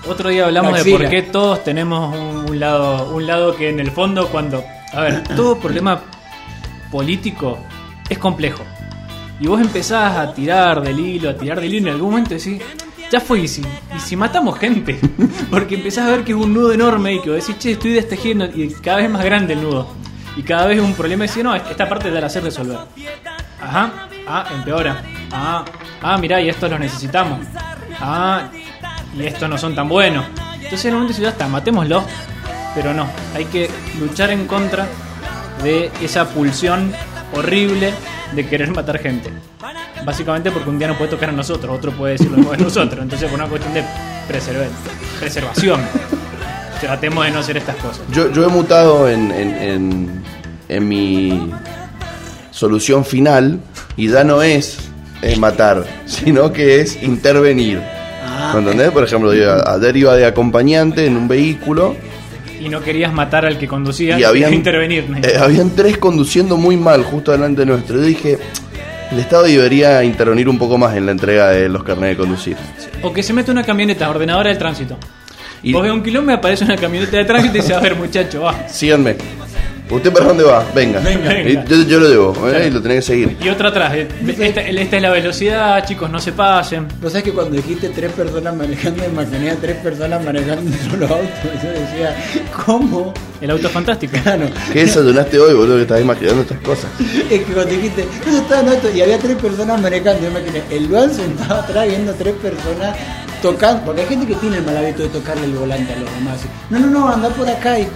Otro 0.09 0.31
día 0.31 0.47
hablamos 0.47 0.73
La 0.73 0.83
de 0.83 0.91
por 0.91 1.09
qué 1.09 1.23
todos 1.23 1.63
tenemos 1.63 2.15
un, 2.15 2.51
un 2.51 2.61
lado, 2.61 3.15
un 3.15 3.27
lado 3.27 3.57
que 3.57 3.69
en 3.71 3.79
el 3.81 3.91
fondo 3.91 4.29
cuando, 4.29 4.65
a 4.93 5.01
ver, 5.01 5.23
todo 5.37 5.59
problema 5.59 6.03
político 6.91 7.59
es 8.09 8.19
complejo. 8.19 8.63
Y 9.41 9.47
vos 9.47 9.61
empezás 9.61 10.17
a 10.17 10.33
tirar 10.33 10.81
del 10.81 10.99
hilo, 10.99 11.31
a 11.31 11.35
tirar 11.35 11.61
del 11.61 11.75
hilo 11.75 11.89
en 11.89 11.95
algún 11.95 12.11
momento 12.11 12.35
decís, 12.35 12.61
ya 13.11 13.21
fue 13.21 13.41
y 13.41 13.49
si, 13.49 13.63
y 13.63 14.01
si 14.01 14.17
matamos 14.17 14.59
gente, 14.59 14.99
porque 15.51 15.75
empezás 15.75 16.07
a 16.07 16.11
ver 16.11 16.25
que 16.25 16.33
es 16.33 16.39
un 16.39 16.55
nudo 16.55 16.73
enorme 16.73 17.15
y 17.15 17.21
que 17.21 17.31
vos 17.31 17.41
decís, 17.41 17.59
che, 17.59 17.73
estoy 17.73 17.93
destejiendo 17.93 18.47
y 18.47 18.73
cada 18.75 18.99
vez 18.99 19.07
es 19.07 19.13
más 19.13 19.25
grande 19.25 19.55
el 19.55 19.63
nudo. 19.63 19.89
Y 20.37 20.43
cada 20.43 20.67
vez 20.67 20.79
es 20.79 20.85
un 20.85 20.95
problema 20.95 21.25
y 21.25 21.29
decís, 21.29 21.45
no, 21.45 21.55
esta 21.55 21.89
parte 21.89 22.13
ya 22.13 22.21
la 22.21 22.29
sé 22.29 22.41
resolver. 22.41 22.79
Ajá, 23.61 24.09
ah, 24.27 24.47
empeora. 24.53 25.03
Ah, 25.33 25.65
ah, 26.03 26.19
mirá, 26.19 26.41
y 26.41 26.49
estos 26.49 26.71
los 26.71 26.79
necesitamos. 26.79 27.41
Ah, 28.01 28.49
y 29.17 29.25
estos 29.25 29.49
no 29.49 29.57
son 29.57 29.75
tan 29.75 29.89
buenos. 29.89 30.27
Entonces 30.55 30.87
en 30.87 30.95
un 30.95 31.03
momento 31.03 31.21
ya 31.21 31.29
está, 31.29 31.47
matémoslos. 31.47 32.05
Pero 32.75 32.93
no, 32.93 33.07
hay 33.35 33.45
que 33.45 33.71
luchar 34.01 34.31
en 34.31 34.47
contra 34.49 34.89
de 35.63 35.93
esa 36.03 36.29
pulsión 36.29 36.93
horrible 37.35 37.93
de 38.33 38.47
querer 38.47 38.71
matar 38.71 38.99
gente. 38.99 39.31
Básicamente 40.05 40.51
porque 40.51 40.69
un 40.71 40.79
día 40.79 40.89
no 40.89 40.99
puede 40.99 41.11
tocar 41.11 41.31
a 41.31 41.33
nosotros, 41.33 41.77
otro 41.77 41.93
puede 41.93 42.13
decir 42.13 42.31
lo 42.31 42.37
mismo 42.37 42.53
de 42.53 42.59
nosotros. 42.59 43.01
Entonces 43.03 43.29
por 43.29 43.39
una 43.39 43.49
cuestión 43.49 43.75
de 43.75 43.85
preservación. 45.21 45.81
Tratemos 46.81 47.25
de 47.25 47.31
no 47.31 47.39
hacer 47.39 47.57
estas 47.57 47.77
cosas. 47.77 48.03
Yo, 48.11 48.31
yo 48.31 48.45
he 48.45 48.49
mutado 48.49 49.09
en, 49.09 49.31
en, 49.31 49.55
en, 49.55 50.23
en 50.69 50.89
mi 50.89 51.51
solución 52.51 53.05
final 53.05 53.61
y 53.97 54.09
ya 54.09 54.25
no 54.25 54.43
es, 54.43 54.79
eh, 55.23 55.37
matar, 55.37 55.85
sino 56.05 56.53
que 56.53 56.81
es 56.81 57.03
intervenir. 57.03 57.81
¿Me 58.53 58.59
entendés? 58.59 58.91
Por 58.91 59.05
ejemplo, 59.05 59.33
yo 59.33 59.67
ayer 59.67 59.97
iba 59.97 60.15
de 60.15 60.27
acompañante 60.27 61.07
en 61.07 61.17
un 61.17 61.27
vehículo 61.27 61.97
Y 62.65 62.69
no 62.71 62.81
querías 62.81 63.13
matar 63.13 63.45
al 63.45 63.59
que 63.59 63.69
conducía, 63.69 64.19
y 64.19 64.25
habían, 64.25 64.55
intervenir. 64.55 65.05
eh, 65.23 65.37
habían 65.39 65.71
tres 65.77 65.99
conduciendo 65.99 66.57
muy 66.57 66.77
mal 66.77 67.03
justo 67.05 67.31
delante 67.33 67.67
nuestro. 67.67 67.97
Yo 67.97 68.03
dije, 68.03 68.39
el 69.13 69.19
Estado 69.19 69.45
debería 69.45 70.03
intervenir 70.03 70.49
un 70.49 70.59
poco 70.59 70.79
más 70.79 70.97
en 70.97 71.05
la 71.07 71.13
entrega 71.13 71.51
de 71.51 71.69
los 71.69 71.85
carnets 71.85 72.17
de 72.17 72.17
conducir. 72.17 72.57
O 73.03 73.13
que 73.13 73.23
se 73.23 73.33
mete 73.35 73.51
una 73.51 73.63
camioneta 73.65 74.09
ordenadora 74.09 74.49
del 74.49 74.59
tránsito. 74.59 74.97
Y- 75.63 75.73
Vos 75.73 75.83
ves 75.83 75.93
un 75.93 76.03
kilómetro, 76.03 76.37
aparece 76.39 76.65
una 76.65 76.77
camioneta 76.77 77.17
de 77.19 77.25
tránsito 77.25 77.57
y 77.59 77.61
dice, 77.61 77.75
a 77.75 77.81
ver 77.81 77.97
muchacho, 77.97 78.43
va. 78.43 78.67
Síganme. 78.69 79.17
¿Usted 79.91 80.13
para 80.13 80.27
dónde 80.27 80.45
va? 80.45 80.65
Venga. 80.75 80.99
Venga. 81.01 81.41
Y 81.41 81.55
Yo, 81.69 81.83
yo 81.83 82.01
lo 82.01 82.09
debo, 82.09 82.51
¿eh? 82.51 82.69
y 82.69 82.71
lo 82.71 82.81
tenés 82.81 82.99
que 82.99 83.03
seguir. 83.03 83.37
Y 83.41 83.49
otra 83.51 83.69
atrás, 83.69 83.93
eh, 83.95 84.09
esta, 84.39 84.63
esta 84.63 84.97
es 84.97 85.03
la 85.03 85.11
velocidad, 85.11 85.85
chicos, 85.85 86.11
no 86.11 86.19
se 86.19 86.33
pasen. 86.33 86.89
Vos 87.03 87.13
sabés 87.13 87.25
que 87.25 87.33
cuando 87.33 87.57
dijiste 87.57 87.91
tres 87.91 88.11
personas 88.13 88.57
manejando, 88.57 89.05
imaginé 89.05 89.51
a 89.51 89.57
tres 89.57 89.77
personas 89.77 90.25
manejando 90.25 90.71
solo 90.91 91.07
auto. 91.07 91.29
Yo 91.63 91.71
decía, 91.71 92.17
¿cómo? 92.65 93.13
El 93.41 93.51
auto 93.51 93.67
es 93.67 93.73
fantástico. 93.73 94.17
Claro. 94.23 94.49
¿Qué 94.73 94.81
desayunaste 94.87 95.39
hoy, 95.39 95.55
boludo? 95.55 95.77
Que 95.77 95.83
estás 95.83 96.01
imaginando 96.01 96.43
estas 96.43 96.59
cosas. 96.61 96.91
Es 97.31 97.43
que 97.43 97.53
cuando 97.53 97.75
dijiste, 97.75 98.07
¿dónde 98.25 98.41
está 98.41 98.61
el 98.61 98.69
auto? 98.69 98.91
Y 98.91 99.03
había 99.03 99.19
tres 99.19 99.37
personas 99.37 99.81
manejando. 99.83 100.23
Yo 100.23 100.31
imaginé, 100.31 100.63
el 100.71 100.87
Luan 100.87 101.13
sentado 101.13 101.61
atrás 101.61 101.87
viendo 101.87 102.15
tres 102.15 102.35
personas 102.37 102.97
tocando. 103.43 103.85
Porque 103.85 104.01
hay 104.01 104.07
gente 104.09 104.27
que 104.27 104.35
tiene 104.37 104.57
el 104.57 104.63
mal 104.65 104.79
hábito 104.79 105.03
de 105.03 105.09
tocarle 105.11 105.45
el 105.45 105.53
volante 105.53 105.93
a 105.93 105.97
los 105.97 106.11
demás. 106.15 106.41
No, 106.71 106.79
no, 106.81 106.87
no, 106.87 107.09
anda 107.09 107.29
por 107.29 107.47
acá. 107.47 107.79
Y... 107.79 107.87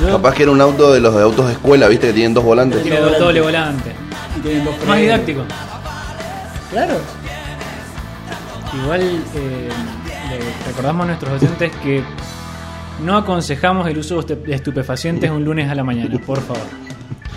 Yo 0.00 0.10
Capaz 0.12 0.34
que 0.34 0.42
era 0.44 0.52
un 0.52 0.60
auto 0.60 0.92
de 0.92 1.00
los 1.00 1.14
de 1.14 1.22
autos 1.22 1.46
de 1.46 1.52
escuela, 1.52 1.88
¿viste? 1.88 2.08
Que 2.08 2.12
tienen 2.12 2.34
dos 2.34 2.44
volantes. 2.44 2.82
tiene 2.82 2.98
dos 3.00 3.18
doble 3.18 3.40
volante. 3.40 3.92
y 4.36 4.40
tienen 4.40 4.64
dos 4.64 4.74
Más 4.86 4.98
didáctico. 4.98 5.42
Claro. 6.70 6.94
Igual 8.82 9.00
eh, 9.34 9.68
le 10.30 10.66
recordamos 10.66 11.04
a 11.04 11.06
nuestros 11.08 11.42
oyentes 11.42 11.72
que 11.82 12.02
no 13.04 13.16
aconsejamos 13.16 13.86
el 13.88 13.98
uso 13.98 14.22
de 14.22 14.54
estupefacientes 14.54 15.30
un 15.30 15.44
lunes 15.44 15.70
a 15.70 15.74
la 15.74 15.84
mañana, 15.84 16.18
por 16.24 16.40
favor. 16.40 16.62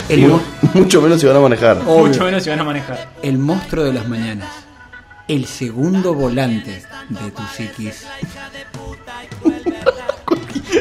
El, 0.07 0.19
Y 0.19 0.25
mo- 0.27 0.41
mucho 0.74 1.01
menos 1.01 1.19
si 1.19 1.27
van 1.27 1.35
a 1.35 1.39
manejar. 1.41 1.77
Obvio. 1.85 2.07
Mucho 2.07 2.24
menos 2.24 2.43
si 2.43 2.50
van 2.50 2.59
a 2.59 2.63
manejar. 2.63 3.09
el 3.21 3.38
monstruo 3.38 3.83
de 3.83 3.93
las 3.93 4.07
mañanas. 4.07 4.47
El 5.27 5.45
segundo 5.47 6.13
volante 6.13 6.83
de 7.09 7.31
tu 7.31 7.41
psiquis. 7.55 8.05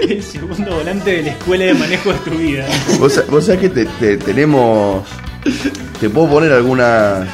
El 0.08 0.22
segundo 0.22 0.76
volante 0.76 1.10
de 1.12 1.22
la 1.22 1.30
escuela 1.30 1.64
de 1.64 1.74
manejo 1.74 2.12
de 2.12 2.18
tu 2.20 2.30
vida. 2.32 2.66
Vos, 2.98 3.22
vos 3.28 3.44
sabés 3.46 3.60
que 3.60 3.68
te, 3.70 3.84
te- 3.86 4.16
tenemos. 4.18 5.04
Te 6.00 6.10
puedo 6.10 6.28
poner 6.28 6.52
algunas. 6.52 7.26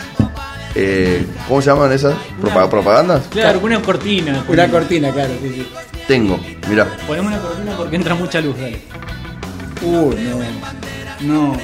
eh, 0.74 1.24
¿Cómo 1.48 1.60
se 1.62 1.70
llaman 1.70 1.92
esas? 1.92 2.14
Propa- 2.40 2.68
¿Propagandas? 2.68 3.22
Claro, 3.30 3.60
una 3.62 3.80
cortina. 3.82 4.44
Una 4.48 4.68
cortina, 4.70 5.10
claro, 5.12 5.32
sí, 5.42 5.52
sí. 5.54 5.68
Tengo, 6.06 6.38
mirá. 6.68 6.86
Ponemos 7.06 7.32
una 7.32 7.40
cortina 7.42 7.76
porque 7.76 7.96
entra 7.96 8.14
mucha 8.14 8.40
luz, 8.40 8.56
dale. 8.58 8.80
Uh, 9.82 10.12
no. 11.20 11.52
No. 11.52 11.56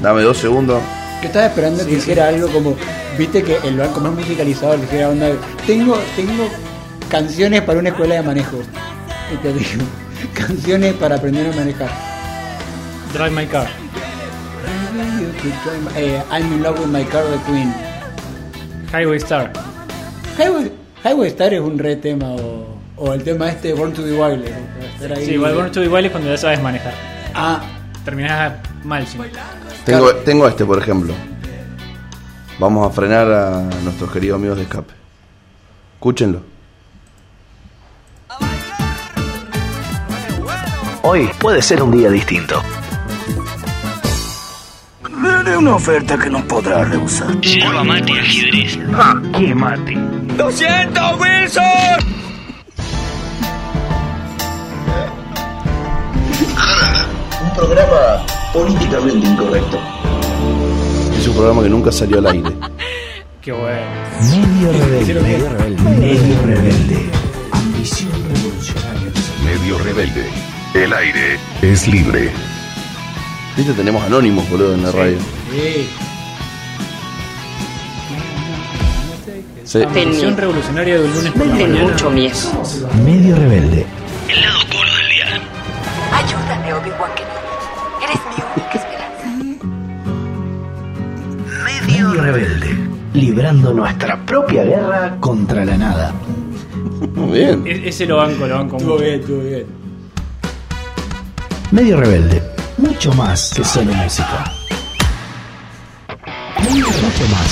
Dame 0.00 0.22
dos 0.22 0.38
segundos. 0.38 0.82
Yo 1.20 1.28
estaba 1.28 1.46
esperando 1.46 1.86
que 1.86 1.92
hiciera 1.92 2.28
algo 2.28 2.48
como, 2.48 2.76
viste 3.16 3.42
que 3.44 3.58
el 3.64 3.76
banco 3.76 4.00
más 4.00 4.12
musicalizado 4.12 4.74
le 4.76 4.82
dijera 4.82 5.08
onda, 5.10 5.28
tengo, 5.66 5.96
tengo 6.16 6.48
canciones 7.12 7.60
para 7.60 7.78
una 7.78 7.90
escuela 7.90 8.14
de 8.14 8.22
manejo. 8.22 8.56
Y 9.32 9.36
te 9.36 9.52
digo, 9.52 9.84
canciones 10.34 10.94
para 10.94 11.16
aprender 11.16 11.52
a 11.52 11.54
manejar. 11.54 11.90
Drive 13.12 13.30
my 13.30 13.46
car. 13.46 13.68
Eh, 15.94 16.22
I'm 16.30 16.52
in 16.54 16.62
love 16.62 16.78
with 16.80 16.86
my 16.88 17.04
car 17.04 17.22
de 17.24 17.36
Queen. 17.46 17.72
Highway 18.90 19.18
Star. 19.18 19.52
Highway, 20.38 20.72
Highway 21.04 21.28
Star 21.28 21.52
es 21.52 21.60
un 21.60 21.78
re 21.78 21.96
tema 21.96 22.30
o, 22.30 22.78
o 22.96 23.12
el 23.12 23.22
tema 23.22 23.50
este 23.50 23.74
Born 23.74 23.92
to 23.92 24.02
be 24.02 24.12
Wild. 24.12 24.44
ahí. 24.46 25.26
Sí, 25.26 25.32
igual 25.32 25.54
Born 25.54 25.70
to 25.72 25.80
be 25.80 25.88
Wild 25.88 26.06
es 26.06 26.12
cuando 26.12 26.30
ya 26.30 26.38
sabes 26.38 26.62
manejar. 26.62 26.94
Ah, 27.34 27.60
Terminás 28.04 28.54
mal, 28.82 29.06
sí. 29.06 29.16
Tengo, 29.84 30.12
tengo 30.16 30.48
este, 30.48 30.64
por 30.64 30.78
ejemplo. 30.78 31.14
Vamos 32.58 32.88
a 32.88 32.90
frenar 32.92 33.30
a 33.30 33.60
nuestros 33.84 34.10
queridos 34.10 34.36
amigos 34.38 34.56
de 34.56 34.64
escape. 34.64 34.92
Escúchenlo. 35.94 36.51
Hoy 41.04 41.28
puede 41.40 41.60
ser 41.60 41.82
un 41.82 41.90
día 41.90 42.08
distinto. 42.10 42.62
Veré 45.10 45.56
una 45.56 45.74
oferta 45.74 46.16
que 46.16 46.30
no 46.30 46.44
podrá 46.46 46.84
rehusar. 46.84 47.40
Yerba 47.40 47.82
mate 47.82 48.12
ajedrez. 48.20 48.78
¡Ah, 48.94 49.20
qué 49.36 49.52
mate! 49.52 49.96
Un 57.42 57.54
programa 57.56 58.24
políticamente 58.52 59.26
incorrecto. 59.26 59.78
Es 61.18 61.26
un 61.26 61.34
programa 61.34 61.62
que 61.64 61.68
nunca 61.68 61.90
salió 61.90 62.18
al 62.18 62.26
aire. 62.26 62.50
Qué 63.42 63.50
bueno. 63.50 63.80
Medio 64.20 64.72
rebelde. 64.72 65.14
Medio 65.20 65.48
rebelde. 65.48 65.82
Medio 65.82 66.42
rebelde. 66.46 67.10
Ambición 67.50 68.12
revolucionaria. 68.12 69.10
Medio 69.44 69.78
rebelde. 69.78 70.51
El 70.74 70.92
aire 70.92 71.38
es 71.60 71.86
libre. 71.88 72.30
Viste, 73.56 73.72
tenemos 73.74 74.02
anónimos, 74.04 74.48
boludo, 74.48 74.74
en 74.74 74.82
la 74.82 74.90
radio. 74.92 75.18
sí. 75.50 75.88
Sí. 79.64 79.82
Ambición 79.82 80.36
revolucionaria 80.36 80.98
de 80.98 81.04
un 81.04 81.14
lunes 81.14 81.32
por 81.32 81.46
la 81.46 81.54
mañana. 81.54 81.82
mucho 81.84 82.10
miedo. 82.10 82.36
Medio 83.06 83.36
rebelde. 83.36 83.86
El 84.28 84.40
lado 84.42 84.58
oscuro 84.58 84.90
del 84.96 85.08
día. 85.08 85.40
Ayúdame, 86.12 86.74
Obi-Wan 86.74 87.10
Kenobi. 87.14 88.04
Eres 88.04 88.20
mi 88.28 88.42
única 88.52 88.78
esperanza. 88.78 89.26
Medio 91.86 92.12
rebelde. 92.20 92.76
Librando 93.14 93.72
nuestra 93.72 94.20
propia 94.26 94.64
guerra 94.64 95.16
contra 95.20 95.64
la 95.64 95.76
nada. 95.78 96.12
Muy 97.14 97.38
bien. 97.38 97.62
E- 97.66 97.88
ese 97.88 98.04
lo 98.04 98.16
banco, 98.18 98.46
lo 98.46 98.54
banco 98.58 98.76
Estuvo 98.76 98.92
mucho. 98.94 99.04
bien, 99.04 99.20
estuvo 99.20 99.40
bien. 99.42 99.66
Medio 101.72 101.96
rebelde. 101.96 102.42
Mucho 102.76 103.14
más 103.14 103.50
que 103.56 103.64
solo 103.64 103.94
música. 103.94 104.44
Mucho 106.58 107.24
más 107.28 107.48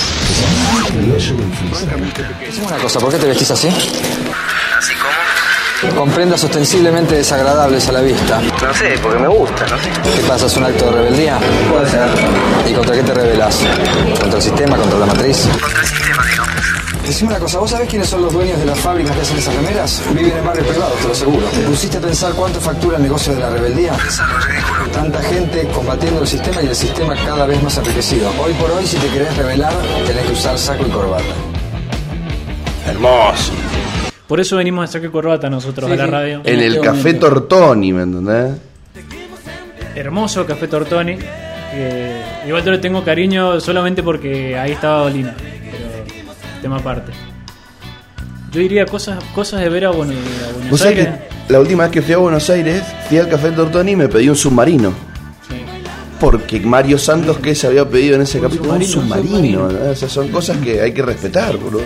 que 0.86 1.20
solo 1.20 1.42
música. 1.70 1.96
Una 2.66 2.76
cosa, 2.76 3.00
¿por 3.00 3.10
qué 3.10 3.16
te 3.16 3.26
vestís 3.28 3.50
así? 3.50 3.68
Con 5.96 6.10
prendas 6.10 6.44
ostensiblemente 6.44 7.14
desagradables 7.14 7.88
a 7.88 7.92
la 7.92 8.02
vista. 8.02 8.42
No 8.62 8.74
sé, 8.74 8.98
porque 9.02 9.18
me 9.18 9.28
gusta, 9.28 9.66
no 9.66 9.78
sé. 9.78 9.88
¿Qué 10.14 10.22
pasa? 10.28 10.44
¿Es 10.44 10.56
un 10.58 10.64
acto 10.64 10.84
de 10.84 10.92
rebeldía? 10.92 11.38
Puede 11.70 11.88
ser. 11.88 12.08
¿Y 12.68 12.74
contra 12.74 12.96
qué 12.96 13.02
te 13.02 13.14
rebelas? 13.14 13.58
¿Contra 14.20 14.36
el 14.36 14.42
sistema? 14.42 14.76
¿Contra 14.76 14.98
la 14.98 15.06
matriz? 15.06 15.48
Contra 15.62 15.80
el 15.80 15.86
sistema, 15.86 16.26
digamos. 16.26 16.49
Decime 17.06 17.30
una 17.30 17.40
cosa, 17.40 17.58
¿vos 17.58 17.70
sabés 17.70 17.88
quiénes 17.88 18.08
son 18.08 18.22
los 18.22 18.32
dueños 18.32 18.58
de 18.58 18.66
las 18.66 18.78
fábricas 18.78 19.16
que 19.16 19.22
hacen 19.22 19.38
esas 19.38 19.54
remeras? 19.56 20.02
Viven 20.14 20.36
en 20.36 20.44
barrios 20.46 20.66
privados, 20.68 20.96
te 20.98 21.06
lo 21.06 21.12
aseguro. 21.12 21.46
¿Te 21.48 21.58
pusiste 21.62 21.96
a 21.96 22.00
pensar 22.00 22.32
cuánto 22.34 22.60
factura 22.60 22.98
el 22.98 23.02
negocio 23.02 23.34
de 23.34 23.40
la 23.40 23.50
rebeldía? 23.50 23.92
Ridículo. 23.94 24.90
Tanta 24.92 25.20
gente 25.22 25.66
combatiendo 25.74 26.20
el 26.20 26.26
sistema 26.28 26.62
y 26.62 26.66
el 26.66 26.76
sistema 26.76 27.14
cada 27.16 27.46
vez 27.46 27.60
más 27.62 27.76
enriquecido. 27.78 28.30
Hoy 28.40 28.52
por 28.54 28.70
hoy, 28.70 28.86
si 28.86 28.96
te 28.98 29.08
querés 29.08 29.36
rebelar, 29.36 29.72
tenés 30.06 30.24
que 30.26 30.32
usar 30.32 30.56
saco 30.58 30.86
y 30.86 30.90
corbata. 30.90 31.24
Hermoso. 32.86 33.52
Por 34.28 34.38
eso 34.38 34.56
venimos 34.56 34.88
a 34.88 34.92
sacar 34.92 35.10
corbata 35.10 35.50
nosotros 35.50 35.86
Sí, 35.88 35.92
a 35.94 35.96
la 35.96 36.04
sí. 36.04 36.10
radio. 36.10 36.40
En 36.44 36.60
el 36.60 36.74
este 36.74 36.80
Café 36.86 36.98
momento. 36.98 37.28
Tortoni, 37.28 37.92
¿me 37.92 38.02
entendés? 38.02 38.56
Hermoso 39.96 40.46
Café 40.46 40.68
Tortoni. 40.68 41.18
igual 42.46 42.62
te 42.62 42.70
lo 42.70 42.78
tengo 42.78 43.02
cariño 43.02 43.58
solamente 43.58 44.02
porque 44.04 44.56
ahí 44.56 44.72
estaba 44.72 45.00
Dolina. 45.00 45.34
Tema 46.62 46.76
aparte. 46.76 47.12
Yo 48.52 48.60
diría 48.60 48.84
cosas, 48.86 49.22
cosas 49.34 49.60
de 49.60 49.68
ver 49.68 49.86
a 49.86 49.90
Buenos, 49.90 50.16
a 50.16 50.52
Buenos 50.52 50.70
Vos 50.70 50.82
Aires. 50.82 51.06
que 51.06 51.52
la 51.52 51.60
última 51.60 51.84
vez 51.84 51.92
que 51.92 52.02
fui 52.02 52.14
a 52.14 52.18
Buenos 52.18 52.50
Aires, 52.50 52.82
fui 53.08 53.18
al 53.18 53.28
Café 53.28 53.52
Tortoni 53.52 53.92
y 53.92 53.96
me 53.96 54.08
pedí 54.08 54.28
un 54.28 54.36
submarino. 54.36 54.92
Sí. 55.48 55.54
porque 56.18 56.60
Mario 56.60 56.98
Santos 56.98 57.38
que 57.38 57.54
se 57.54 57.66
había 57.66 57.88
pedido 57.88 58.16
en 58.16 58.22
ese 58.22 58.40
capítulo 58.40 58.74
un 58.74 58.84
submarino, 58.84 59.20
un 59.20 59.30
submarino, 59.30 59.68
¿no? 59.68 59.90
O 59.90 59.94
sea, 59.94 60.08
son 60.08 60.28
cosas 60.28 60.58
que 60.58 60.80
hay 60.80 60.92
que 60.92 61.02
respetar, 61.02 61.56
boludo. 61.56 61.84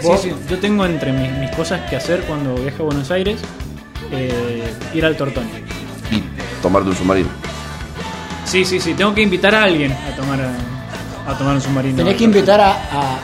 Sí, 0.00 0.08
sí, 0.22 0.32
yo 0.48 0.58
tengo 0.58 0.86
entre 0.86 1.12
mis, 1.12 1.30
mis 1.38 1.50
cosas 1.50 1.88
que 1.90 1.96
hacer 1.96 2.20
cuando 2.20 2.54
viajo 2.54 2.84
a 2.84 2.86
Buenos 2.86 3.10
Aires 3.10 3.40
eh, 4.12 4.72
ir 4.94 5.04
al 5.04 5.16
Tortón. 5.16 5.44
Y 6.10 6.22
tomarte 6.62 6.90
un 6.90 6.96
submarino. 6.96 7.28
Sí, 8.44 8.64
sí, 8.64 8.80
sí, 8.80 8.94
tengo 8.94 9.14
que 9.14 9.22
invitar 9.22 9.54
a 9.54 9.64
alguien 9.64 9.92
a 9.92 10.16
tomar 10.16 10.40
a, 10.40 10.52
a 11.26 11.36
tomar 11.36 11.54
un 11.56 11.60
submarino. 11.60 11.96
Tenés 11.96 12.16
que 12.16 12.24
invitar 12.24 12.60
a, 12.60 12.70
a- 12.72 13.18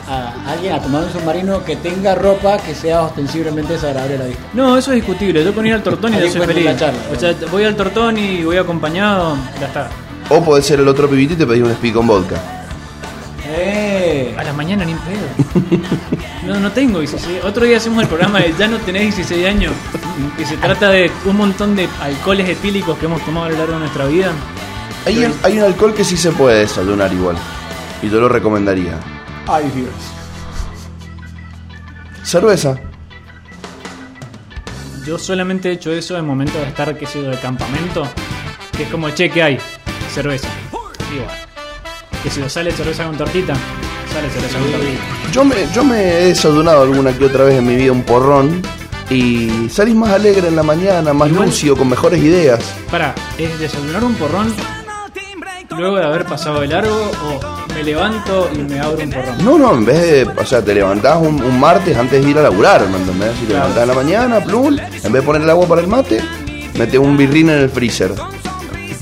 a 0.47 0.53
alguien 0.53 0.75
a 0.75 0.81
tomar 0.83 1.05
un 1.05 1.13
submarino 1.13 1.65
que 1.65 1.77
tenga 1.77 2.15
ropa 2.15 2.59
que 2.59 2.75
sea 2.75 3.03
ostensiblemente 3.03 3.73
desagradable 3.75 4.15
a 4.15 4.19
la 4.19 4.25
vista. 4.27 4.43
No, 4.55 4.77
eso 4.77 4.93
es 4.93 4.97
discutible. 4.97 5.45
Yo 5.45 5.65
ir 5.65 5.75
al 5.75 5.83
Tortón 5.83 6.15
y 6.15 6.19
ya 6.21 6.31
soy 6.31 6.41
feliz. 6.47 6.65
la 6.65 6.77
charla. 6.77 7.01
O 7.15 7.19
sea, 7.19 7.35
voy 7.51 7.65
al 7.65 7.75
Tortón 7.77 8.19
y 8.19 8.45
voy 8.45 8.57
acompañado, 8.57 9.37
ya 9.61 9.67
está. 9.67 9.89
O 10.29 10.43
puede 10.43 10.63
ser 10.63 10.81
el 10.81 10.89
otro 10.89 11.09
pibito 11.09 11.35
y 11.35 11.37
te 11.37 11.47
pedís 11.47 11.63
un 11.63 11.71
speed 11.71 11.95
con 11.95 12.07
vodka. 12.07 12.37
¡Eh! 13.49 14.35
A 14.39 14.43
la 14.45 14.53
mañana 14.53 14.85
ni 14.85 14.93
en 14.93 14.99
pedo. 14.99 15.79
No, 16.47 16.59
no 16.61 16.71
tengo 16.73 16.99
16. 17.01 17.45
Otro 17.45 17.65
día 17.65 17.77
hacemos 17.77 18.03
el 18.03 18.09
programa 18.09 18.41
de 18.41 18.53
Ya 18.59 18.67
no 18.69 18.79
tenés 18.79 19.03
16 19.17 19.47
años. 19.47 19.73
Que 20.37 20.45
se 20.45 20.57
trata 20.57 20.91
de 20.91 21.11
un 21.25 21.37
montón 21.37 21.77
de 21.77 21.89
alcoholes 22.01 22.49
etílicos 22.49 22.99
que 22.99 23.07
hemos 23.07 23.23
tomado 23.25 23.47
a 23.47 23.51
lo 23.51 23.59
largo 23.59 23.75
de 23.75 23.79
nuestra 23.81 24.07
vida. 24.07 24.33
Hay, 25.05 25.25
hay 25.43 25.59
un 25.59 25.65
alcohol 25.65 25.95
que 25.95 26.05
sí 26.05 26.17
se 26.17 26.33
puede 26.33 26.61
desayunar 26.61 27.13
igual. 27.13 27.37
Y 28.07 28.09
yo 28.09 28.21
lo 28.21 28.29
recomendaría. 28.29 29.01
¡Ay, 29.49 29.69
Dios! 29.75 29.91
Cerveza. 32.23 32.77
Yo 35.05 35.19
solamente 35.19 35.71
he 35.71 35.73
hecho 35.73 35.91
eso 35.93 36.17
en 36.17 36.25
momentos 36.25 36.55
de 36.61 36.69
estar, 36.69 36.97
qué 36.97 37.05
sé 37.05 37.21
yo, 37.23 37.31
de 37.31 37.37
campamento. 37.39 38.07
Que 38.77 38.85
es 38.85 38.89
como, 38.91 39.11
che, 39.11 39.29
¿qué 39.29 39.43
hay? 39.43 39.59
Cerveza. 40.15 40.47
Digo, 41.11 41.27
que 42.23 42.31
si 42.31 42.39
lo 42.41 42.49
sale 42.49 42.71
cerveza 42.71 43.05
con 43.07 43.17
tortita, 43.17 43.55
sale 44.13 44.31
cerveza 44.31 44.59
con 44.61 44.71
tortita. 44.71 45.01
Yo 45.33 45.45
me, 45.45 45.55
yo 45.75 45.85
me 45.85 46.01
he 46.01 46.25
desayunado 46.27 46.83
alguna 46.83 47.13
que 47.13 47.25
otra 47.25 47.43
vez 47.43 47.59
en 47.59 47.67
mi 47.67 47.75
vida 47.75 47.91
un 47.91 48.05
porrón. 48.05 48.63
Y 49.11 49.69
salís 49.69 49.97
más 49.97 50.11
alegre 50.11 50.47
en 50.47 50.55
la 50.55 50.63
mañana, 50.63 51.13
más 51.13 51.29
Igual- 51.29 51.47
lúcido, 51.47 51.77
con 51.77 51.89
mejores 51.89 52.23
ideas. 52.23 52.61
Para, 52.89 53.15
¿es 53.37 53.59
desayunar 53.59 54.05
un 54.05 54.15
porrón 54.15 54.55
luego 55.77 55.97
de 55.97 56.05
haber 56.07 56.25
pasado 56.25 56.61
de 56.61 56.69
largo 56.69 57.11
o 57.25 57.56
me 57.77 57.85
levanto 57.85 58.49
y 58.55 58.59
me 58.59 58.81
abro 58.81 58.99
un 59.03 59.11
porrón? 59.11 59.45
No, 59.45 59.59
no, 59.59 59.75
en 59.75 59.85
vez 59.85 60.01
de, 60.01 60.23
o 60.41 60.45
sea, 60.47 60.63
te 60.63 60.75
levantás 60.75 61.19
un, 61.21 61.43
un 61.43 61.61
martes 61.61 61.97
antes 61.97 62.23
de 62.25 62.31
ir 62.31 62.39
a 62.39 62.43
laburar, 62.43 62.89
¿me 62.89 62.97
entendés? 62.99 63.33
Si 63.35 63.41
te 63.47 63.53
Claro. 63.53 63.69
levantás 63.69 63.83
en 63.83 63.89
la 63.89 63.95
mañana, 63.95 64.41
plum, 64.45 64.67
en 64.79 65.03
vez 65.03 65.13
de 65.13 65.23
poner 65.23 65.43
el 65.43 65.51
agua 65.51 65.67
para 65.67 65.81
el 65.81 65.87
mate, 65.87 66.21
metes 66.79 66.99
un 66.99 67.17
birrín 67.17 67.51
en 67.51 67.59
el 67.59 67.71
freezer. 67.71 68.13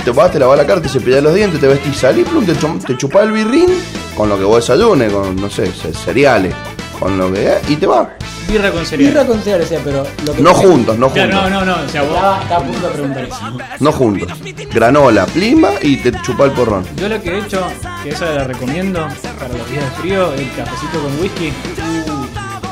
Te 0.04 0.10
vas, 0.10 0.30
te 0.30 0.38
lavas 0.38 0.58
la 0.58 0.66
cara, 0.66 0.82
te 0.82 0.88
cepillas 0.88 1.22
los 1.22 1.34
dientes, 1.34 1.60
te 1.60 1.66
vestís, 1.66 1.96
salís, 1.96 2.28
plum, 2.28 2.44
te, 2.44 2.54
te 2.54 2.96
chupás 2.98 3.24
el 3.24 3.32
birrín 3.32 3.68
con 4.16 4.28
lo 4.28 4.36
que 4.36 4.44
vos 4.44 4.56
desayunes, 4.56 5.10
con, 5.12 5.34
no 5.36 5.48
sé, 5.48 5.66
ce- 5.72 5.94
cereales, 5.94 6.54
con 6.98 7.16
lo 7.16 7.32
que 7.32 7.54
y 7.68 7.76
te 7.76 7.86
va. 7.86 8.10
Birra 8.48 8.70
con 8.70 8.84
cereal. 8.86 9.10
Birra 9.10 9.26
con 9.26 9.40
cereal, 9.42 9.60
decía, 9.60 9.80
pero 9.84 10.06
lo 10.24 10.32
que 10.34 10.42
No 10.42 10.54
juntos, 10.54 10.98
no 10.98 11.10
Claro, 11.10 11.32
juntos. 11.32 11.50
no, 11.50 11.64
no, 11.64 11.76
no. 11.76 11.84
O 11.84 11.88
sea, 11.88 12.02
vos- 12.02 12.14
Estaba, 12.14 12.42
estaba 12.42 12.60
a 12.60 12.64
punto 12.66 12.86
de 12.88 12.92
preguntar 12.92 13.24
eso. 13.24 13.58
No 13.80 13.92
juntos. 13.92 14.28
Granola, 14.72 15.26
plima 15.26 15.68
y 15.80 15.96
te 15.96 16.12
chupa 16.22 16.44
el 16.44 16.50
porrón. 16.52 16.84
yo 16.96 17.08
lo 17.08 17.20
que 17.22 17.30
he 17.30 17.38
hecho, 17.38 17.66
que 18.02 18.10
esa 18.10 18.26
la 18.26 18.44
recomiendo 18.44 19.00
para 19.38 19.52
los 19.56 19.68
días 19.70 19.84
de 19.84 19.90
frío, 20.02 20.32
el 20.34 20.50
cafecito 20.54 20.98
con 21.02 21.20
whisky. 21.20 21.52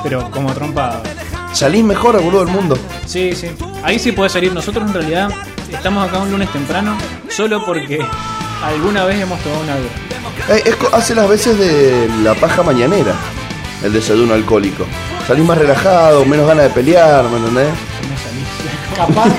Pero 0.02 0.30
como 0.30 0.52
trompa. 0.52 1.00
Salís 1.52 1.84
mejor, 1.84 2.20
boludo, 2.22 2.44
del 2.44 2.54
mundo. 2.54 2.78
Sí, 3.06 3.34
sí. 3.34 3.48
Ahí 3.82 3.98
sí 3.98 4.12
puede 4.12 4.30
salir. 4.30 4.52
Nosotros 4.52 4.86
en 4.88 4.94
realidad 4.94 5.30
estamos 5.70 6.08
acá 6.08 6.18
un 6.18 6.30
lunes 6.30 6.50
temprano 6.50 6.96
solo 7.28 7.64
porque 7.64 7.98
alguna 8.64 9.04
vez 9.04 9.20
hemos 9.20 9.38
tomado 9.40 9.62
una 9.62 9.74
birra. 9.76 10.56
Eh, 10.56 10.62
es 10.66 10.76
co- 10.76 10.90
hace 10.94 11.14
las 11.14 11.28
veces 11.28 11.58
de 11.58 12.08
la 12.22 12.34
paja 12.34 12.62
mañanera, 12.62 13.12
el 13.84 13.92
desayuno 13.92 14.34
alcohólico. 14.34 14.86
Salís 15.26 15.44
más 15.44 15.56
relajado, 15.58 16.24
menos 16.24 16.46
ganas 16.46 16.64
de 16.64 16.70
pelear, 16.70 17.24
¿me 17.28 17.36
entendés? 17.38 17.68
Capaz. 18.96 19.30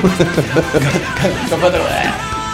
capaz 1.49 1.71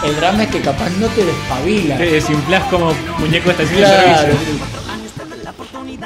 el 0.04 0.16
drama 0.16 0.42
es 0.44 0.50
que 0.50 0.60
capaz 0.60 0.90
no 0.98 1.06
te 1.08 1.24
despabila. 1.24 1.96
Te 1.96 2.06
desinflás 2.12 2.62
como 2.64 2.92
muñeco 3.18 3.46
de 3.46 3.50
estación 3.52 3.80
de 3.80 3.86
Claro. 3.86 4.18
servicio. 4.18 4.54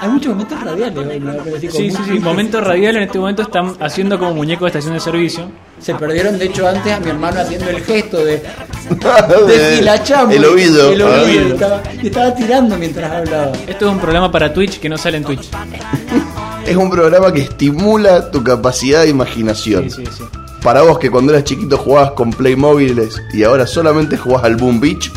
Hay 0.01 0.09
muchos 0.09 0.33
momentos 0.33 0.61
radiales 0.63 0.97
hoy, 1.07 1.21
¿no? 1.21 1.33
Pero 1.45 1.61
Sí, 1.61 1.91
sí, 1.91 1.97
sí. 2.07 2.19
Momento 2.21 2.61
radial 2.61 2.97
en 2.97 3.03
este 3.05 3.19
momento 3.19 3.43
están 3.43 3.77
haciendo 3.81 4.19
como 4.19 4.35
muñeco 4.35 4.65
de 4.65 4.69
estación 4.71 4.95
de 4.95 5.01
servicio. 5.01 5.51
Se 5.81 5.95
perdieron, 5.95 6.39
de 6.39 6.47
hecho, 6.47 6.67
antes 6.69 6.93
a 6.93 6.99
mi 7.01 7.11
hermano 7.11 7.41
haciendo 7.41 7.71
el 7.71 7.85
gesto 7.85 8.19
de 8.25 8.37
De- 9.47 9.47
deshilachamos. 9.59 10.35
El 10.35 10.45
oído. 10.45 10.93
El 10.93 11.03
oído. 11.03 11.15
Ah. 11.23 11.31
y 11.31 11.53
Estaba, 11.53 11.83
y 12.03 12.07
estaba 12.09 12.35
tirando 12.35 12.77
mientras 12.77 13.11
hablaba. 13.13 13.53
Esto 13.67 13.87
es 13.87 13.93
un 13.93 13.99
programa 14.01 14.31
para 14.33 14.53
Twitch 14.53 14.79
que 14.81 14.89
no 14.89 14.99
sale 14.99 15.19
en 15.19 15.25
Twitch. 15.25 15.49
Es 16.67 16.77
un 16.77 16.91
programa 16.91 17.33
que 17.33 17.43
estimula 17.43 18.31
tu 18.31 18.43
capacidad 18.43 19.03
de 19.03 19.11
imaginación. 19.11 19.91
Sí, 19.91 20.05
sí, 20.07 20.11
sí. 20.19 20.25
Para 20.63 20.81
vos 20.83 20.99
que 20.99 21.11
cuando 21.11 21.33
eras 21.33 21.45
chiquito 21.45 21.77
jugabas 21.77 22.13
con 22.13 22.31
Playmobiles 22.31 23.21
y 23.35 23.43
ahora 23.45 23.67
solamente 23.67 24.17
jugás 24.17 24.45
al 24.45 24.57
Boom 24.57 24.81
Beach, 24.81 25.13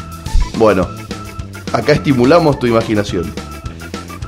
bueno, 0.57 0.87
acá 1.71 1.93
estimulamos 1.93 2.59
tu 2.59 2.67
imaginación. 2.67 3.31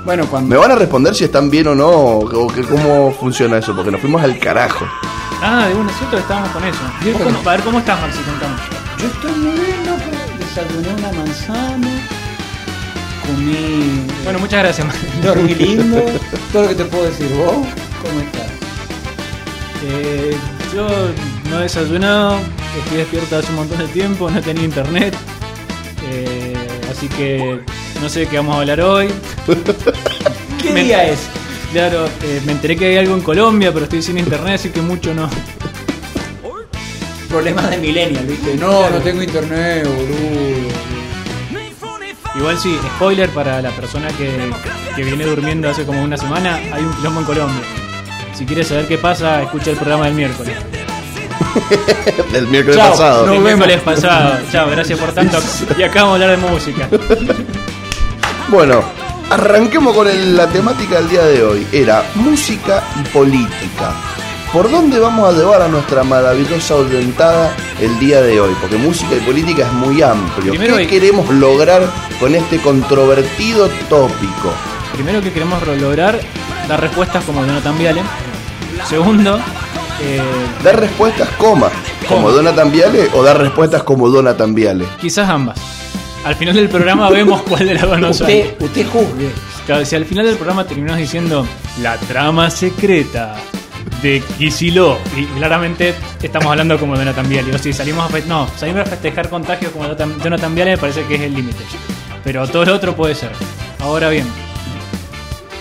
Bueno, 0.06 0.26
cuando. 0.28 0.50
¿Me 0.50 0.56
van 0.56 0.72
a 0.72 0.76
responder 0.76 1.14
si 1.14 1.26
están 1.26 1.50
bien 1.50 1.68
o 1.68 1.76
no? 1.76 1.90
¿O 1.90 2.48
que, 2.48 2.62
cómo 2.64 3.12
funciona 3.20 3.58
eso? 3.58 3.76
Porque 3.76 3.92
nos 3.92 4.00
fuimos 4.00 4.24
al 4.24 4.40
carajo. 4.40 4.86
Ah, 5.42 5.68
de 5.68 5.76
una 5.76 5.92
cierto 5.94 6.18
estábamos 6.18 6.50
con 6.52 6.64
eso. 6.64 6.80
Yo 7.04 7.12
¿Vos 7.12 7.22
creo 7.22 7.34
cómo- 7.36 7.50
a 7.50 7.52
ver, 7.54 7.62
¿cómo 7.66 7.80
estás, 7.80 8.00
Maxi? 8.02 8.20
Contame. 8.22 8.56
Yo 8.98 9.08
estoy 9.08 9.32
muy 9.34 9.52
bien, 9.60 9.86
loco. 9.86 10.02
Desayuné 10.40 10.94
una 10.98 11.12
manzana. 11.12 11.88
Comí. 13.36 14.02
Bueno, 14.24 14.40
muchas 14.40 14.64
gracias, 14.64 14.88
Maxi. 14.88 15.06
Dormí 15.24 15.56
lindo. 15.56 16.04
Todo 16.54 16.64
lo 16.64 16.70
que 16.70 16.76
te 16.76 16.86
puedo 16.86 17.06
decir. 17.06 17.28
¿Vos? 17.38 17.54
¿Cómo 18.02 18.20
estás? 18.22 18.48
Eh, 19.86 20.36
yo 20.74 20.88
no 21.50 21.60
he 21.60 21.64
desayunado, 21.64 22.38
estoy 22.84 22.98
despierto 22.98 23.38
hace 23.38 23.50
un 23.50 23.56
montón 23.56 23.78
de 23.80 23.88
tiempo, 23.88 24.30
no 24.30 24.42
tenía 24.42 24.64
internet. 24.64 25.16
Eh, 26.12 26.54
así 26.92 27.08
que 27.08 27.60
no 28.02 28.10
sé 28.10 28.22
de 28.22 28.28
qué 28.28 28.38
vamos 28.38 28.56
a 28.56 28.60
hablar 28.60 28.82
hoy. 28.82 29.08
¿Qué 30.62 30.72
Me- 30.72 30.84
día 30.84 31.06
es? 31.10 31.20
Claro, 31.72 32.06
eh, 32.24 32.42
me 32.46 32.54
enteré 32.54 32.76
que 32.76 32.86
hay 32.88 32.98
algo 32.98 33.14
en 33.16 33.22
Colombia, 33.22 33.72
pero 33.72 33.86
estoy 33.86 34.02
sin 34.02 34.18
internet, 34.18 34.56
así 34.56 34.70
que 34.70 34.82
mucho 34.82 35.14
no. 35.14 35.30
Problemas 37.30 37.70
de 37.70 37.78
millennial, 37.78 38.26
¿viste? 38.26 38.56
No, 38.56 38.90
no 38.90 38.98
tengo 39.00 39.22
internet, 39.22 39.86
boludo. 39.86 40.59
Igual 42.36 42.58
sí, 42.60 42.78
spoiler 42.96 43.30
para 43.32 43.62
la 43.62 43.72
persona 43.72 44.08
que, 44.10 44.52
que 44.96 45.04
viene 45.04 45.26
durmiendo 45.26 45.70
hace 45.70 45.86
como 45.86 46.02
una 46.04 46.16
semana, 46.18 46.56
hay 46.72 46.84
un 46.84 46.94
quilombo 46.94 47.20
en 47.22 47.26
Colombia. 47.26 47.62
Si 48.34 48.46
quieres 48.46 48.68
saber 48.68 48.88
qué 48.88 48.98
pasa, 48.98 49.42
escucha 49.42 49.72
el 49.72 49.78
programa 49.78 50.06
del 50.06 50.14
miércoles. 50.14 50.56
Del 52.32 52.48
miércoles 52.48 52.78
Chao. 52.78 52.92
pasado. 52.92 53.26
Nos 53.26 53.38
el 53.38 53.44
vemos. 53.44 53.66
miércoles 53.68 53.82
pasado. 54.00 54.38
Chao, 54.52 54.70
gracias 54.70 55.00
por 55.00 55.12
tanto. 55.12 55.40
Y 55.78 55.84
acá 55.84 56.04
vamos 56.04 56.20
a 56.20 56.24
hablar 56.24 56.40
de 56.40 56.48
música. 56.50 56.88
Bueno, 58.50 58.82
arranquemos 59.30 59.96
con 59.96 60.08
el- 60.08 60.36
la 60.36 60.48
temática 60.48 60.96
del 60.96 61.10
día 61.10 61.22
de 61.24 61.44
hoy. 61.44 61.68
Era 61.72 62.04
música 62.16 62.84
y 63.00 63.08
política. 63.10 63.94
¿Por 64.54 64.72
dónde 64.72 65.00
vamos 65.00 65.32
a 65.32 65.38
llevar 65.38 65.62
a 65.62 65.68
nuestra 65.68 66.04
maravillosa 66.04 66.76
orientada 66.76 67.56
el 67.80 68.00
día 68.00 68.22
de 68.22 68.42
hoy? 68.42 68.52
Porque 68.60 68.78
música 68.78 69.16
y 69.16 69.20
política 69.20 69.68
es 69.68 69.74
muy 69.74 70.02
amplio. 70.02 70.52
Primero 70.52 70.76
¿Qué 70.76 70.82
hay- 70.82 70.88
queremos 70.88 71.30
lograr 71.30 71.84
con 72.20 72.34
este 72.34 72.58
controvertido 72.60 73.70
tópico? 73.90 74.52
Primero 74.94 75.22
que 75.22 75.32
queremos 75.32 75.66
lograr 75.68 76.20
dar 76.68 76.82
respuestas 76.82 77.24
como 77.26 77.46
Jonathan 77.46 77.78
Viale. 77.78 78.02
Segundo, 78.88 79.40
eh, 80.02 80.20
¿Dar 80.64 80.80
respuestas, 80.80 81.30
coma, 81.38 81.70
como. 82.08 82.32
Donatan 82.32 82.72
Viale 82.72 83.08
o 83.14 83.22
dar 83.22 83.38
respuestas 83.38 83.84
como 83.84 84.10
Donatan 84.10 84.56
Viale? 84.56 84.86
quizás 85.00 85.30
ambas. 85.30 85.60
Al 86.26 86.36
final 86.36 86.56
del 86.56 86.70
programa 86.70 87.08
vemos 87.12 87.44
cuál 87.44 87.68
de 87.68 87.76
las 87.76 87.84
dos 87.84 88.00
nos. 88.00 88.22
Usted, 88.22 88.56
usted 88.60 88.88
juzgue. 88.88 89.30
Claro, 89.68 89.86
si 89.86 89.96
al 89.96 90.06
final 90.06 90.26
del 90.26 90.36
programa 90.38 90.66
terminamos 90.66 91.00
diciendo 91.00 91.46
la 91.84 91.98
trama 91.98 92.50
secreta 92.50 93.36
de 94.02 94.24
Kiciló 94.38 94.98
y 95.16 95.26
claramente 95.26 95.94
estamos 96.22 96.48
hablando 96.48 96.80
como 96.80 96.96
Jonathan 96.96 97.28
Viale. 97.28 97.56
O 97.56 97.58
si 97.58 97.74
salimos 97.74 98.14
a, 98.14 98.20
no, 98.28 98.48
salimos 98.56 98.82
a 98.82 98.86
festejar 98.86 99.30
contagios 99.30 99.72
como 99.72 99.86
Jonathan 99.88 100.56
Viale 100.56 100.72
me 100.72 100.78
parece 100.78 101.04
que 101.04 101.16
es 101.16 101.22
el 101.22 101.34
límite. 101.34 101.64
Pero 102.24 102.48
todo 102.48 102.66
lo 102.66 102.76
otro 102.76 102.96
puede 102.96 103.16
ser. 103.16 103.32
Ahora 103.80 104.10
bien, 104.10 104.26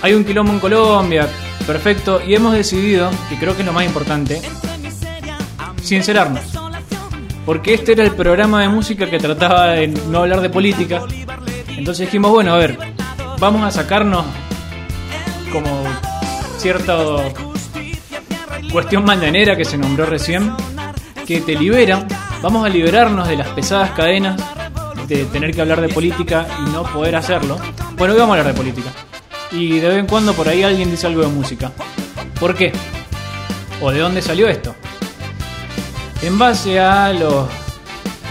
hay 0.03 0.15
un 0.15 0.25
quilombo 0.25 0.53
en 0.53 0.61
Colombia, 0.61 1.29
perfecto, 1.67 2.21
y 2.25 2.35
hemos 2.35 2.53
decidido, 2.53 3.11
y 3.31 3.37
creo 3.37 3.55
que 3.55 3.63
es 3.63 3.67
lo 3.67 3.73
más 3.73 3.85
importante, 3.85 4.41
sincerarnos. 5.83 6.43
Porque 7.45 7.75
este 7.75 7.93
era 7.93 8.05
el 8.05 8.13
programa 8.13 8.61
de 8.61 8.69
música 8.69 9.09
que 9.09 9.19
trataba 9.19 9.69
de 9.69 9.89
no 9.89 10.19
hablar 10.19 10.41
de 10.41 10.51
política. 10.51 11.03
Entonces 11.69 12.07
dijimos, 12.07 12.31
bueno, 12.31 12.55
a 12.55 12.59
ver, 12.59 12.79
vamos 13.39 13.63
a 13.65 13.71
sacarnos 13.71 14.25
como 15.53 15.85
cierta 16.59 16.97
cuestión 18.71 19.05
mañanera 19.05 19.57
que 19.57 19.65
se 19.65 19.79
nombró 19.79 20.07
recién, 20.07 20.53
que 21.27 21.41
te 21.41 21.55
libera. 21.55 22.07
Vamos 22.43 22.65
a 22.65 22.69
liberarnos 22.69 23.27
de 23.29 23.37
las 23.37 23.49
pesadas 23.49 23.91
cadenas 23.93 24.41
de 25.07 25.25
tener 25.27 25.55
que 25.55 25.61
hablar 25.61 25.81
de 25.81 25.89
política 25.89 26.47
y 26.67 26.71
no 26.71 26.83
poder 26.85 27.17
hacerlo. 27.17 27.57
Bueno, 27.97 28.15
hoy 28.15 28.21
vamos 28.21 28.37
a 28.37 28.41
hablar 28.41 28.55
de 28.55 28.59
política. 28.59 28.91
Y 29.51 29.81
de 29.81 29.89
vez 29.89 29.99
en 29.99 30.07
cuando 30.07 30.35
por 30.35 30.49
ahí 30.49 30.63
alguien 30.63 30.91
dice 30.91 31.07
algo 31.07 31.23
de 31.23 31.29
música. 31.29 31.73
¿Por 32.39 32.55
qué? 32.55 32.73
¿O 33.81 33.91
de 33.91 34.01
dónde 34.01 34.21
salió 34.21 34.49
esto? 34.49 34.75
En 36.23 36.39
base 36.39 36.79
a 36.79 37.13
los 37.13 37.49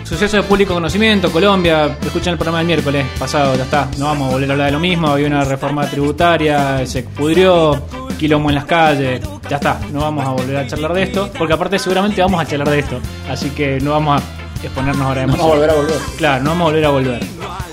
sucesos 0.03 0.43
de 0.43 0.43
público 0.43 0.73
conocimiento, 0.73 1.31
Colombia, 1.31 1.97
escuchan 2.01 2.33
el 2.33 2.37
programa 2.37 2.59
del 2.59 2.67
miércoles 2.67 3.05
pasado, 3.17 3.55
ya 3.55 3.63
está, 3.63 3.89
no 3.97 4.05
vamos 4.05 4.29
a 4.29 4.31
volver 4.33 4.49
a 4.49 4.53
hablar 4.53 4.67
de 4.67 4.71
lo 4.73 4.79
mismo, 4.79 5.07
había 5.07 5.27
una 5.27 5.43
reforma 5.43 5.85
tributaria, 5.85 6.85
se 6.85 7.03
pudrió, 7.03 7.81
quilombo 8.17 8.49
en 8.49 8.55
las 8.55 8.65
calles, 8.65 9.21
ya 9.49 9.57
está, 9.57 9.79
no 9.91 10.01
vamos 10.01 10.25
a 10.25 10.31
volver 10.31 10.57
a 10.57 10.67
charlar 10.67 10.93
de 10.93 11.03
esto, 11.03 11.29
porque 11.37 11.53
aparte 11.53 11.79
seguramente 11.79 12.21
vamos 12.21 12.41
a 12.41 12.45
charlar 12.45 12.69
de 12.69 12.79
esto, 12.79 12.99
así 13.29 13.49
que 13.51 13.79
no 13.79 13.91
vamos 13.91 14.21
a 14.21 14.63
exponernos 14.63 15.05
ahora 15.05 15.25
No 15.27 15.33
vamos 15.33 15.45
a 15.45 15.49
volver 15.55 15.69
a 15.69 15.73
volver. 15.73 15.97
Claro, 16.17 16.43
no 16.43 16.49
vamos 16.51 16.61
a 16.61 16.65
volver 16.65 16.85
a 16.85 16.89
volver. 16.89 17.23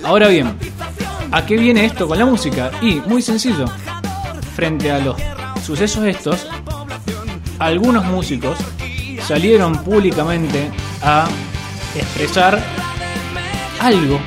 Ahora 0.04 0.28
bien, 0.28 0.56
¿a 1.32 1.46
qué 1.46 1.56
viene 1.56 1.84
esto 1.84 2.06
con 2.06 2.18
la 2.18 2.26
música? 2.26 2.70
Y 2.82 2.96
muy 3.06 3.22
sencillo, 3.22 3.66
frente 4.54 4.90
a 4.90 4.98
los 4.98 5.16
sucesos 5.64 6.04
estos, 6.04 6.46
algunos 7.58 8.04
músicos 8.04 8.58
salieron 9.26 9.76
públicamente 9.82 10.70
a 11.02 11.26
expresar 11.96 12.62
algo, 13.80 14.18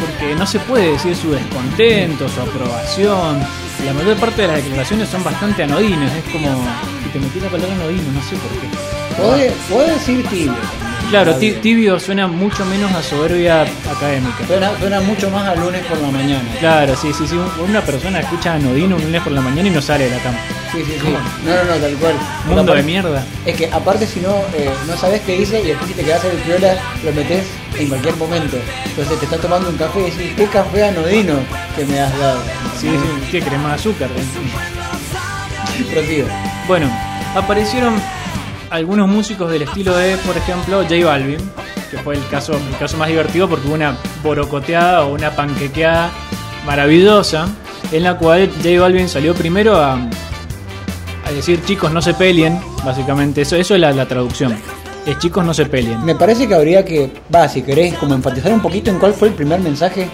porque 0.00 0.34
no 0.34 0.46
se 0.46 0.58
puede 0.60 0.92
decir 0.92 1.14
su 1.14 1.30
descontento, 1.30 2.28
su 2.28 2.40
aprobación. 2.40 3.65
La 3.84 3.92
mayor 3.92 4.16
parte 4.16 4.42
de 4.42 4.48
las 4.48 4.56
declaraciones 4.56 5.08
son 5.08 5.22
bastante 5.22 5.62
anodinas, 5.62 6.12
es 6.14 6.24
como 6.32 6.48
que 7.02 7.10
te 7.10 7.18
metí 7.20 7.40
la 7.40 7.48
palabra 7.48 7.74
anodino, 7.74 8.10
no 8.12 8.22
sé 8.22 8.36
por 8.36 8.50
qué. 8.60 9.22
Puede, 9.22 9.50
puede 9.70 9.92
decir 9.92 10.26
tibio. 10.28 10.54
Claro, 11.10 11.34
tibio 11.36 12.00
suena 12.00 12.26
mucho 12.26 12.64
menos 12.64 12.92
a 12.92 13.02
soberbia 13.02 13.62
académica. 13.62 14.44
Suena, 14.46 14.76
suena 14.78 15.00
mucho 15.00 15.30
más 15.30 15.46
a 15.46 15.54
lunes 15.54 15.84
por 15.86 15.98
la 15.98 16.08
mañana. 16.10 16.42
Claro, 16.58 16.96
sí, 16.96 17.12
sí, 17.12 17.26
sí. 17.28 17.36
Una 17.60 17.80
persona 17.80 18.20
escucha 18.20 18.54
anodino 18.54 18.96
un 18.96 19.02
lunes 19.04 19.22
por 19.22 19.32
la 19.32 19.40
mañana 19.40 19.68
y 19.68 19.70
no 19.70 19.80
sale 19.80 20.04
de 20.10 20.16
la 20.16 20.22
cama. 20.22 20.38
Sí, 20.72 20.78
sí, 20.84 20.92
sí. 21.00 21.06
No, 21.44 21.54
no, 21.54 21.64
no, 21.64 21.76
tal 21.80 21.94
cual. 21.96 22.14
Mundo 22.46 22.62
Aparte- 22.62 22.76
de 22.76 22.82
mierda. 22.82 23.24
Es 23.46 23.56
que 23.56 23.66
aparte 23.70 24.06
si 24.06 24.20
no, 24.20 24.34
eh, 24.56 24.68
no 24.88 24.96
sabes 24.96 25.20
qué 25.22 25.38
dice 25.38 25.60
y 25.62 25.68
después 25.68 25.88
si 25.88 25.94
te 25.94 26.02
quedas 26.04 26.24
en 26.24 26.30
el 26.32 26.36
piola, 26.38 26.76
lo 27.04 27.12
metes 27.12 27.46
en 27.78 27.88
cualquier 27.88 28.16
momento. 28.16 28.56
Entonces 28.84 29.18
te 29.18 29.24
estás 29.26 29.40
tomando 29.40 29.70
un 29.70 29.76
café 29.76 30.00
y 30.00 30.10
decís, 30.10 30.32
qué 30.36 30.46
café 30.46 30.88
anodino 30.88 31.34
que 31.76 31.84
me 31.86 32.00
has 32.00 32.18
dado. 32.18 32.40
Sí, 32.80 32.88
sí, 32.90 33.28
¿qué 33.30 33.40
crees? 33.42 33.60
Más 33.62 33.80
azúcar. 33.80 34.08
¿eh? 34.16 35.84
Prosigo. 35.92 36.26
Bueno, 36.66 36.90
aparecieron 37.34 37.94
algunos 38.70 39.08
músicos 39.08 39.50
del 39.50 39.62
estilo 39.62 39.96
de, 39.96 40.16
por 40.18 40.36
ejemplo, 40.36 40.82
J 40.82 41.04
Balvin, 41.04 41.38
que 41.90 41.98
fue 41.98 42.16
el 42.16 42.28
caso, 42.28 42.52
el 42.54 42.78
caso 42.78 42.96
más 42.96 43.08
divertido 43.08 43.48
porque 43.48 43.66
hubo 43.66 43.74
una 43.74 43.96
borocoteada 44.22 45.04
o 45.04 45.14
una 45.14 45.30
panquequeada 45.30 46.10
maravillosa 46.64 47.46
en 47.92 48.02
la 48.02 48.16
cual 48.18 48.50
J 48.62 48.80
Balvin 48.80 49.08
salió 49.08 49.34
primero 49.34 49.76
a, 49.76 49.94
a 49.94 51.32
decir 51.32 51.64
chicos 51.64 51.92
no 51.92 52.02
se 52.02 52.14
peleen, 52.14 52.60
básicamente 52.84 53.42
eso, 53.42 53.56
eso 53.56 53.74
es 53.74 53.80
la, 53.80 53.92
la 53.92 54.06
traducción. 54.06 54.56
Es 55.06 55.18
chicos 55.18 55.44
no 55.44 55.54
se 55.54 55.66
peleen. 55.66 56.04
Me 56.04 56.16
parece 56.16 56.48
que 56.48 56.54
habría 56.54 56.84
que, 56.84 57.12
va, 57.32 57.48
si 57.48 57.62
querés, 57.62 57.94
como 57.94 58.14
enfatizar 58.14 58.52
un 58.52 58.60
poquito 58.60 58.90
en 58.90 58.98
cuál 58.98 59.14
fue 59.14 59.28
el 59.28 59.34
primer 59.34 59.60
mensaje, 59.60 60.08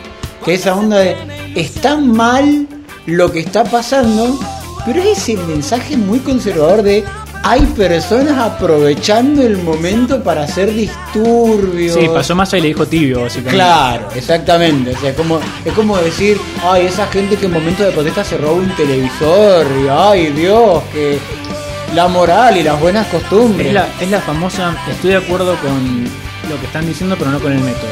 que 0.45 0.55
esa 0.55 0.75
onda 0.75 0.99
de, 0.99 1.17
está 1.55 1.97
mal 1.97 2.67
lo 3.07 3.33
que 3.33 3.41
está 3.41 3.65
pasando, 3.65 4.39
pero 4.85 5.01
es 5.01 5.19
ese 5.19 5.37
mensaje 5.37 5.97
muy 5.97 6.19
conservador 6.19 6.83
de, 6.83 7.05
hay 7.43 7.63
personas 7.67 8.39
aprovechando 8.39 9.43
el 9.43 9.59
momento 9.59 10.23
para 10.23 10.45
hacer 10.45 10.73
disturbios. 10.73 11.95
Sí, 11.95 12.09
pasó 12.13 12.35
más 12.35 12.53
y 12.53 12.61
le 12.61 12.69
dijo 12.69 12.87
tibio, 12.87 13.23
básicamente. 13.23 13.57
Claro, 13.57 14.09
exactamente. 14.15 14.93
O 14.93 15.01
sea, 15.01 15.15
como, 15.15 15.41
es 15.65 15.73
como 15.73 15.99
decir, 15.99 16.39
ay, 16.65 16.87
esa 16.87 17.07
gente 17.09 17.37
que 17.37 17.47
en 17.47 17.53
momento 17.53 17.83
de 17.83 17.91
protesta 17.91 18.23
se 18.23 18.39
roba 18.39 18.53
un 18.55 18.71
televisor, 18.77 19.67
y 19.85 19.89
ay, 19.89 20.27
Dios, 20.33 20.83
que 20.93 21.19
la 21.95 22.09
moral 22.09 22.57
y 22.57 22.63
las 22.63 22.81
buenas 22.81 23.07
costumbres. 23.09 23.67
Es 23.67 23.75
la, 23.75 23.89
es 24.01 24.11
la 24.11 24.21
famosa, 24.21 24.77
estoy 24.89 25.11
de 25.11 25.17
acuerdo 25.17 25.57
con 25.57 26.05
lo 26.49 26.61
que 26.61 26.67
están 26.67 26.87
diciendo, 26.87 27.17
pero 27.19 27.31
no 27.31 27.41
con 27.41 27.53
el 27.53 27.61
método. 27.61 27.91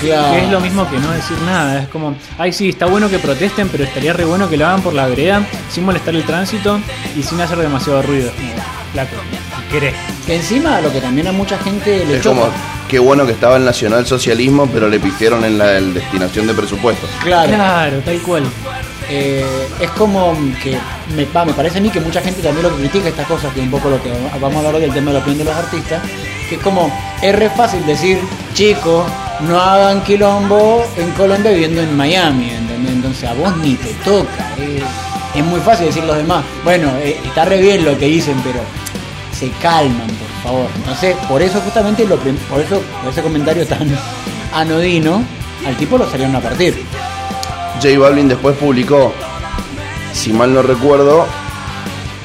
Claro. 0.00 0.32
Que 0.32 0.44
es 0.44 0.50
lo 0.50 0.60
mismo 0.60 0.88
que 0.90 0.98
no 0.98 1.12
decir 1.12 1.38
nada. 1.46 1.82
Es 1.82 1.88
como, 1.88 2.14
ay, 2.36 2.52
sí, 2.52 2.70
está 2.70 2.86
bueno 2.86 3.08
que 3.08 3.18
protesten, 3.18 3.68
pero 3.68 3.84
estaría 3.84 4.12
re 4.12 4.24
bueno 4.24 4.50
que 4.50 4.56
lo 4.56 4.66
hagan 4.66 4.82
por 4.82 4.94
la 4.94 5.06
vereda, 5.06 5.46
sin 5.70 5.84
molestar 5.84 6.14
el 6.14 6.24
tránsito 6.24 6.78
y 7.16 7.22
sin 7.22 7.40
hacer 7.40 7.58
demasiado 7.58 8.02
ruido. 8.02 8.30
Flaco, 8.92 9.16
si 9.56 9.62
querés. 9.72 9.94
Que 10.26 10.36
encima 10.36 10.80
lo 10.80 10.92
que 10.92 11.00
también 11.00 11.26
a 11.28 11.32
mucha 11.32 11.58
gente 11.58 12.04
le 12.04 12.16
Es 12.16 12.22
choca. 12.22 12.40
como, 12.40 12.52
qué 12.88 12.98
bueno 12.98 13.24
que 13.26 13.32
estaba 13.32 13.56
el 13.56 13.64
nacionalsocialismo, 13.64 14.66
pero 14.68 14.88
le 14.88 15.00
pidieron 15.00 15.44
en 15.44 15.58
la 15.58 15.76
el 15.78 15.94
destinación 15.94 16.46
de 16.46 16.54
presupuestos. 16.54 17.08
Claro. 17.22 17.48
Claro, 17.52 17.98
tal 18.04 18.20
cual. 18.20 18.44
Eh, 19.08 19.44
es 19.80 19.90
como 19.90 20.32
que 20.62 20.78
me, 21.16 21.24
va, 21.26 21.44
me 21.44 21.52
parece 21.52 21.78
a 21.78 21.80
mí 21.80 21.90
que 21.90 22.00
mucha 22.00 22.20
gente 22.22 22.40
también 22.40 22.62
lo 22.62 22.70
que 22.76 22.82
critica 22.82 23.08
estas 23.08 23.26
cosas, 23.26 23.52
que 23.52 23.60
es 23.60 23.64
un 23.66 23.70
poco 23.72 23.90
lo 23.90 24.02
que 24.02 24.10
vamos 24.40 24.54
a 24.54 24.58
hablar 24.58 24.74
hoy 24.76 24.80
del 24.82 24.92
tema 24.92 25.10
de 25.10 25.14
la 25.18 25.18
opinión 25.20 25.38
de 25.38 25.44
los 25.44 25.54
artistas, 25.56 26.02
que 26.48 26.54
es 26.54 26.60
como, 26.62 26.90
es 27.20 27.34
re 27.34 27.50
fácil 27.50 27.84
decir, 27.84 28.18
chicos, 28.54 29.04
no 29.40 29.60
hagan 29.60 30.02
quilombo 30.04 30.84
en 30.96 31.10
Colombia 31.12 31.50
viviendo 31.50 31.80
en 31.82 31.96
Miami, 31.96 32.50
¿entendés? 32.50 32.92
Entonces 32.92 33.28
a 33.28 33.34
vos 33.34 33.54
ni 33.56 33.74
te 33.74 33.92
toca. 34.04 34.52
eh. 34.58 34.82
es 35.34 35.44
muy 35.44 35.60
fácil 35.60 35.86
decir 35.86 36.04
los 36.04 36.16
demás, 36.16 36.44
bueno, 36.62 36.90
eh, 37.02 37.18
está 37.24 37.44
re 37.44 37.60
bien 37.60 37.84
lo 37.84 37.98
que 37.98 38.06
dicen, 38.06 38.36
pero 38.44 38.60
se 39.42 39.50
calman, 39.60 40.06
por 40.06 40.42
favor. 40.44 40.70
Entonces, 40.76 41.16
por 41.28 41.42
eso 41.42 41.60
justamente, 41.60 42.06
lo 42.06 42.16
por 42.16 42.60
eso, 42.60 42.80
ese 43.10 43.22
comentario 43.22 43.66
tan 43.66 43.88
anodino, 44.54 45.24
al 45.66 45.76
tipo 45.76 45.98
lo 45.98 46.08
salieron 46.08 46.36
a 46.36 46.40
partir. 46.40 46.84
J 47.82 47.98
Balvin 47.98 48.28
después 48.28 48.56
publicó, 48.56 49.12
si 50.12 50.32
mal 50.32 50.54
no 50.54 50.62
recuerdo, 50.62 51.26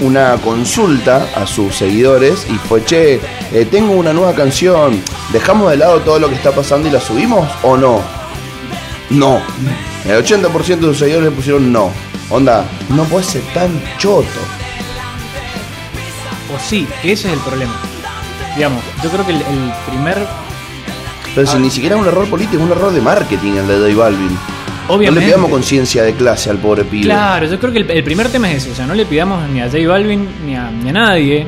una 0.01 0.35
consulta 0.35 1.27
a 1.35 1.47
sus 1.47 1.75
seguidores 1.75 2.45
y 2.47 2.53
fue, 2.53 2.85
che, 2.85 3.19
eh, 3.51 3.65
tengo 3.65 3.93
una 3.93 4.13
nueva 4.13 4.35
canción, 4.35 5.01
¿dejamos 5.33 5.71
de 5.71 5.77
lado 5.77 6.01
todo 6.01 6.19
lo 6.19 6.29
que 6.29 6.35
está 6.35 6.51
pasando 6.51 6.87
y 6.87 6.91
la 6.91 7.01
subimos 7.01 7.49
o 7.63 7.75
no? 7.75 7.99
No. 9.09 9.41
El 10.05 10.23
80% 10.23 10.51
de 10.65 10.81
sus 10.81 10.99
seguidores 10.99 11.29
le 11.29 11.35
pusieron 11.35 11.73
no. 11.73 11.91
Onda, 12.29 12.63
no 12.89 13.05
puede 13.05 13.25
ser 13.25 13.41
tan 13.55 13.81
choto. 13.97 14.56
O 16.55 16.59
sí, 16.59 16.87
que 17.01 17.11
ese 17.11 17.27
es 17.27 17.33
el 17.33 17.39
problema. 17.39 17.73
Digamos, 18.55 18.83
yo 19.03 19.09
creo 19.09 19.25
que 19.25 19.31
el, 19.33 19.37
el 19.41 19.71
primer. 19.89 20.17
Pero 21.35 21.45
si 21.47 21.57
ni 21.59 21.69
siquiera 21.69 21.95
es 21.95 22.01
un 22.01 22.07
error 22.07 22.27
político, 22.29 22.57
es 22.57 22.63
un 22.63 22.71
error 22.71 22.91
de 22.91 23.01
marketing 23.01 23.51
el 23.53 23.67
de 23.67 23.91
J 23.93 23.95
Balvin. 24.03 24.37
Obviamente. 24.89 25.11
No 25.11 25.19
le 25.19 25.25
pidamos 25.27 25.51
conciencia 25.51 26.03
de 26.03 26.13
clase 26.13 26.49
al 26.49 26.57
pobre 26.57 26.83
pibe. 26.85 27.03
Claro, 27.03 27.45
yo 27.45 27.59
creo 27.59 27.73
que 27.73 27.79
el, 27.79 27.91
el 27.91 28.03
primer 28.03 28.29
tema 28.29 28.49
es 28.51 28.63
ese. 28.63 28.71
O 28.71 28.75
sea, 28.75 28.87
no 28.87 28.93
le 28.95 29.05
pidamos 29.05 29.47
ni 29.49 29.59
a 29.61 29.65
J 29.69 29.85
Balvin 29.87 30.27
ni 30.45 30.55
a, 30.55 30.71
ni 30.71 30.89
a 30.89 30.93
nadie 30.93 31.45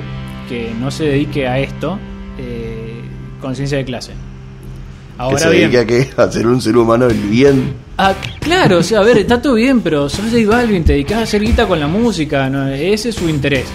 que 0.50 0.74
no 0.80 0.92
se 0.92 1.06
dedique 1.06 1.48
a 1.48 1.58
esto 1.60 1.98
eh, 2.38 3.02
conciencia 3.40 3.78
de 3.78 3.86
clase. 3.86 4.12
que 4.12 4.16
Ahora 5.18 5.40
se 5.40 5.50
bien. 5.52 5.72
dedique 5.72 5.78
a, 5.80 5.86
qué? 5.86 6.10
a 6.22 6.32
ser 6.32 6.48
un 6.48 6.62
ser 6.62 6.76
humano 6.78 7.08
del 7.08 7.18
bien. 7.18 7.74
Ah, 7.98 8.14
claro, 8.42 8.80
o 8.80 8.84
sea, 8.84 9.00
a 9.00 9.04
ver, 9.04 9.18
está 9.20 9.42
todo 9.42 9.54
bien, 9.56 9.82
pero 9.82 10.10
sos 10.10 10.26
J 10.32 10.38
Balvin, 10.48 10.84
te 10.84 10.94
dedicas 10.94 11.20
a 11.20 11.22
hacer 11.24 11.42
guita 11.42 11.66
con 11.68 11.80
la 11.80 11.88
música, 11.88 12.50
¿no? 12.50 12.68
ese 12.68 13.10
es 13.10 13.16
su 13.16 13.28
interés. 13.30 13.66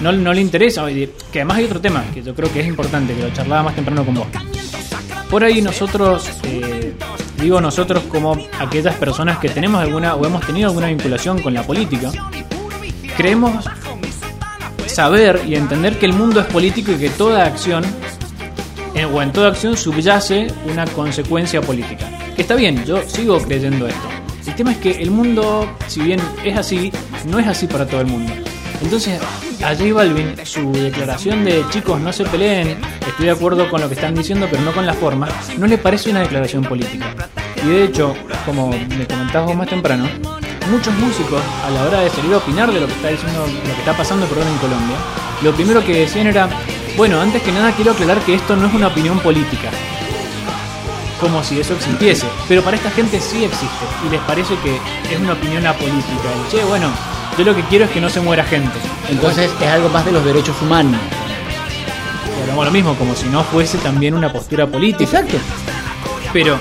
No, 0.00 0.12
no 0.12 0.32
le 0.32 0.40
interesa, 0.40 0.86
que 0.86 1.12
además 1.34 1.58
hay 1.58 1.64
otro 1.64 1.80
tema 1.80 2.04
que 2.14 2.22
yo 2.22 2.34
creo 2.34 2.52
que 2.52 2.60
es 2.60 2.66
importante, 2.66 3.14
que 3.14 3.22
lo 3.22 3.30
charlaba 3.30 3.64
más 3.64 3.74
temprano 3.74 4.04
con 4.04 4.14
vos. 4.14 4.26
Por 5.28 5.44
ahí 5.44 5.60
nosotros, 5.60 6.28
eh, 6.44 6.94
digo 7.40 7.60
nosotros 7.60 8.04
como 8.04 8.36
aquellas 8.58 8.94
personas 8.94 9.38
que 9.38 9.48
tenemos 9.48 9.80
alguna 9.82 10.14
o 10.14 10.24
hemos 10.24 10.46
tenido 10.46 10.68
alguna 10.68 10.86
vinculación 10.86 11.42
con 11.42 11.52
la 11.52 11.62
política, 11.64 12.10
creemos 13.16 13.64
saber 14.86 15.42
y 15.46 15.54
entender 15.54 15.98
que 15.98 16.06
el 16.06 16.12
mundo 16.12 16.40
es 16.40 16.46
político 16.46 16.92
y 16.92 16.96
que 16.96 17.10
toda 17.10 17.44
acción 17.44 17.84
en, 18.94 19.04
o 19.06 19.22
en 19.22 19.32
toda 19.32 19.48
acción 19.48 19.76
subyace 19.76 20.48
una 20.70 20.86
consecuencia 20.86 21.60
política. 21.60 22.08
Está 22.36 22.54
bien, 22.54 22.84
yo 22.84 23.02
sigo 23.06 23.38
creyendo 23.38 23.86
esto. 23.86 24.08
El 24.46 24.54
tema 24.54 24.72
es 24.72 24.78
que 24.78 24.90
el 25.02 25.10
mundo, 25.10 25.68
si 25.88 26.00
bien 26.00 26.20
es 26.44 26.56
así, 26.56 26.90
no 27.26 27.38
es 27.38 27.46
así 27.46 27.66
para 27.66 27.86
todo 27.86 28.00
el 28.00 28.06
mundo. 28.06 28.32
Entonces, 28.82 29.20
a 29.62 29.74
J 29.74 29.92
Balvin, 29.92 30.34
su 30.44 30.72
declaración 30.72 31.44
de 31.44 31.64
chicos 31.70 32.00
no 32.00 32.12
se 32.12 32.24
peleen, 32.24 32.78
estoy 33.06 33.26
de 33.26 33.32
acuerdo 33.32 33.68
con 33.68 33.80
lo 33.80 33.88
que 33.88 33.94
están 33.94 34.14
diciendo, 34.14 34.46
pero 34.50 34.62
no 34.62 34.72
con 34.72 34.86
la 34.86 34.94
forma, 34.94 35.28
no 35.58 35.66
le 35.66 35.78
parece 35.78 36.10
una 36.10 36.20
declaración 36.20 36.64
política. 36.64 37.06
Y 37.62 37.68
de 37.68 37.84
hecho, 37.84 38.14
como 38.46 38.68
me 38.68 39.06
comentabas 39.06 39.56
más 39.56 39.68
temprano, 39.68 40.08
muchos 40.70 40.94
músicos, 40.94 41.42
a 41.66 41.70
la 41.70 41.84
hora 41.84 42.00
de 42.00 42.10
salir 42.10 42.32
a 42.34 42.38
opinar 42.38 42.72
de 42.72 42.80
lo 42.80 42.86
que 42.86 42.92
está 42.92 43.08
diciendo, 43.08 43.46
lo 43.46 43.74
que 43.74 43.80
está 43.80 43.96
pasando 43.96 44.26
en 44.26 44.58
Colombia, 44.58 44.96
lo 45.42 45.52
primero 45.52 45.84
que 45.84 46.00
decían 46.00 46.26
era, 46.28 46.48
bueno, 46.96 47.20
antes 47.20 47.42
que 47.42 47.52
nada 47.52 47.72
quiero 47.72 47.92
aclarar 47.92 48.18
que 48.20 48.34
esto 48.34 48.56
no 48.56 48.66
es 48.66 48.74
una 48.74 48.88
opinión 48.88 49.18
política. 49.20 49.70
Como 51.20 51.42
si 51.42 51.58
eso 51.58 51.74
existiese. 51.74 52.26
Pero 52.46 52.62
para 52.62 52.76
esta 52.76 52.90
gente 52.90 53.20
sí 53.20 53.44
existe. 53.44 53.84
Y 54.06 54.10
les 54.10 54.20
parece 54.20 54.54
que 54.62 54.76
es 55.12 55.20
una 55.20 55.32
opinión 55.32 55.66
apolítica. 55.66 56.28
Y, 56.46 56.50
che, 56.50 56.64
bueno, 56.64 56.90
yo 57.38 57.44
lo 57.44 57.54
que 57.54 57.62
quiero 57.62 57.84
es 57.84 57.90
que 57.90 58.00
no 58.00 58.08
se 58.08 58.20
muera 58.20 58.44
gente. 58.44 58.76
Entonces 59.08 59.50
es 59.60 59.68
algo 59.68 59.88
más 59.88 60.04
de 60.04 60.12
los 60.12 60.24
derechos 60.24 60.60
humanos. 60.60 61.00
Hablamos 62.42 62.66
lo 62.66 62.70
mismo, 62.72 62.94
como 62.94 63.14
si 63.14 63.26
no 63.28 63.44
fuese 63.44 63.78
también 63.78 64.14
una 64.14 64.32
postura 64.32 64.66
política. 64.66 65.20
Exacto. 65.20 65.38
Pero 66.32 66.58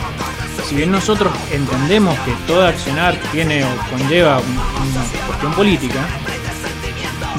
si 0.67 0.75
bien 0.75 0.91
nosotros 0.91 1.31
entendemos 1.51 2.17
que 2.19 2.31
todo 2.45 2.65
accionar 2.67 3.15
tiene 3.31 3.63
o 3.63 3.67
conlleva 3.91 4.37
un- 4.39 4.45
una 4.89 5.03
cuestión 5.27 5.53
política, 5.53 5.99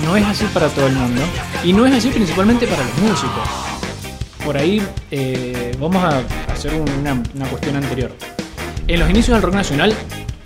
no 0.05 0.17
es 0.17 0.25
así 0.27 0.45
para 0.55 0.69
todo 0.69 0.87
el 0.87 0.95
mundo 0.95 1.23
y 1.65 1.73
no 1.73 1.87
es 1.87 1.95
así 1.95 2.09
principalmente 2.09 2.67
para 2.67 2.83
los 2.85 2.97
músicos. 2.99 3.49
Por 4.45 4.57
ahí 4.57 4.83
eh, 5.11 5.73
vamos 5.79 6.03
a 6.03 6.23
hacer 6.53 6.73
una, 6.75 7.13
una 7.35 7.47
cuestión 7.49 7.77
anterior. 7.77 8.15
En 8.87 9.01
los 9.01 9.11
inicios 9.11 9.37
del 9.37 9.43
rock 9.43 9.55
nacional, 9.55 9.95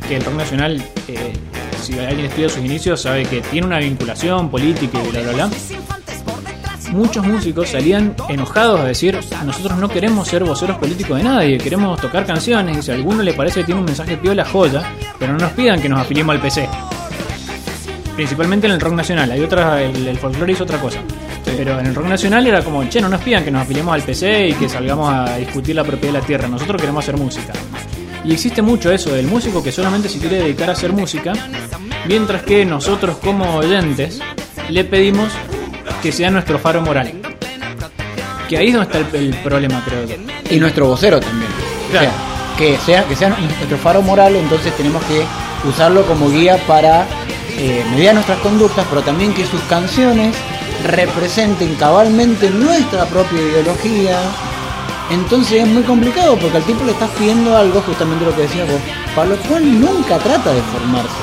que 0.09 0.17
el 0.17 0.25
rock 0.25 0.35
nacional, 0.35 0.83
eh, 1.07 1.33
si 1.83 1.99
alguien 1.99 2.27
estudia 2.27 2.49
sus 2.49 2.65
inicios, 2.65 3.03
sabe 3.03 3.25
que 3.25 3.41
tiene 3.41 3.67
una 3.67 3.79
vinculación 3.79 4.49
política 4.49 4.99
y 5.05 5.11
bla 5.11 5.21
bla 5.21 5.33
bla. 5.33 5.51
Muchos 6.93 7.27
músicos 7.27 7.71
salían 7.71 8.15
enojados 8.29 8.81
a 8.81 8.85
decir, 8.85 9.19
nosotros 9.45 9.79
no 9.79 9.89
queremos 9.89 10.29
ser 10.29 10.45
voceros 10.45 10.77
políticos 10.77 11.17
de 11.17 11.25
nadie, 11.25 11.59
queremos 11.59 11.99
tocar 12.01 12.27
canciones 12.27 12.77
y 12.77 12.83
si 12.83 12.91
a 12.91 12.95
alguno 12.95 13.23
le 13.23 13.33
parece 13.33 13.61
que 13.61 13.67
tiene 13.67 13.81
un 13.81 13.87
mensaje 13.87 14.17
piola, 14.19 14.45
joya, 14.45 14.83
pero 15.19 15.33
no 15.33 15.39
nos 15.39 15.53
pidan 15.53 15.81
que 15.81 15.89
nos 15.89 16.01
afiliemos 16.01 16.35
al 16.35 16.43
PC. 16.43 16.69
Principalmente 18.15 18.67
en 18.67 18.75
el 18.75 18.81
rock 18.81 18.93
nacional, 18.93 19.31
hay 19.31 19.41
otras, 19.41 19.81
el, 19.81 20.07
el 20.07 20.19
folclore 20.19 20.53
hizo 20.53 20.65
otra 20.65 20.79
cosa. 20.79 21.01
Pero 21.45 21.81
en 21.81 21.87
el 21.87 21.95
rock 21.95 22.07
nacional 22.07 22.47
era 22.47 22.63
como, 22.63 22.85
che, 22.89 23.01
no 23.01 23.09
nos 23.09 23.23
pidan 23.23 23.43
que 23.43 23.51
nos 23.51 23.63
afiliemos 23.63 23.95
al 23.95 24.03
PC 24.03 24.49
y 24.49 24.53
que 24.53 24.69
salgamos 24.69 25.13
a 25.13 25.37
discutir 25.39 25.75
la 25.75 25.85
propiedad 25.85 26.15
de 26.15 26.21
la 26.21 26.27
tierra, 26.27 26.47
nosotros 26.47 26.81
queremos 26.81 27.03
hacer 27.03 27.17
música. 27.17 27.53
Y 28.25 28.33
existe 28.33 28.63
mucho 28.63 28.93
eso 28.93 29.13
del 29.13 29.27
músico 29.27 29.63
que 29.63 29.73
solamente 29.73 30.09
se 30.09 30.19
quiere 30.19 30.37
dedicar 30.37 30.71
a 30.71 30.73
hacer 30.73 30.93
música, 30.93 31.33
mientras 32.07 32.43
que 32.43 32.65
nosotros 32.65 33.17
como 33.19 33.57
oyentes 33.57 34.21
le 34.69 34.85
pedimos 34.85 35.33
que 36.03 36.13
sea 36.13 36.31
nuestro 36.31 36.59
faro 36.59 36.83
moral. 36.83 37.13
Que 38.49 38.59
ahí 38.59 38.69
es 38.69 38.75
donde 38.75 38.99
está 38.99 39.17
el, 39.17 39.25
el 39.25 39.37
problema, 39.37 39.83
creo 39.85 40.05
yo. 40.05 40.15
Y 40.51 40.61
nuestro 40.61 40.87
vocero 40.87 41.21
también. 41.21 41.51
Claro. 41.91 42.09
O 42.09 42.11
sea, 42.11 42.33
que 42.57 42.79
sea, 42.79 43.05
que 43.05 43.17
sea 43.17 43.31
nuestro 43.31 43.79
faro 43.79 44.03
moral, 44.03 44.37
entonces 44.37 44.77
tenemos 44.77 45.03
que 45.05 45.25
usarlo 45.69 46.05
como 46.07 46.31
guía 46.31 46.59
para 46.67 47.07
eh, 47.59 47.85
mediar 47.91 48.15
nuestras 48.15 48.39
conductas, 48.39 48.87
pero 48.89 49.03
también 49.03 49.33
que 49.35 49.47
sus 49.47 49.61
canciones 49.63 50.37
representen 50.85 51.75
cabalmente 51.77 52.51
nuestra 52.51 53.05
propia 53.07 53.41
ideología. 53.41 54.19
Entonces 55.13 55.63
es 55.63 55.69
muy 55.69 55.83
complicado 55.83 56.39
porque 56.39 56.57
al 56.57 56.63
tipo 56.65 56.85
le 56.85 56.93
estás 56.93 57.11
pidiendo 57.11 57.55
algo, 57.55 57.83
justamente 57.83 58.25
lo 58.25 58.35
que 58.35 58.43
decías 58.43 58.67
vos, 58.67 58.81
para 59.15 59.29
lo 59.29 59.37
cual 59.37 59.81
nunca 59.81 60.19
trata 60.19 60.55
de 60.55 60.63
formarse. 60.63 61.17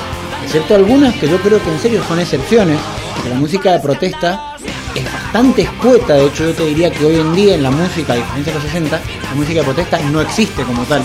Excepto 0.44 0.76
algunas 0.76 1.14
que 1.16 1.28
yo 1.28 1.38
creo 1.38 1.60
que 1.60 1.72
en 1.72 1.80
serio 1.80 2.00
son 2.06 2.20
excepciones, 2.20 2.78
porque 3.14 3.30
la 3.30 3.36
música 3.36 3.72
de 3.72 3.80
protesta 3.80 4.56
es 4.94 5.04
bastante 5.04 5.62
escueta, 5.62 6.14
de 6.14 6.26
hecho 6.26 6.44
yo 6.44 6.54
te 6.54 6.66
diría 6.66 6.90
que 6.90 7.04
hoy 7.04 7.16
en 7.16 7.34
día 7.34 7.56
en 7.56 7.64
la 7.64 7.72
música, 7.72 8.12
a 8.12 8.16
diferencia 8.16 8.52
de 8.52 8.58
los 8.60 8.68
60, 8.68 9.00
la 9.24 9.34
música 9.34 9.58
de 9.60 9.64
protesta 9.64 9.98
no 10.12 10.20
existe 10.20 10.62
como 10.62 10.84
tal, 10.84 11.02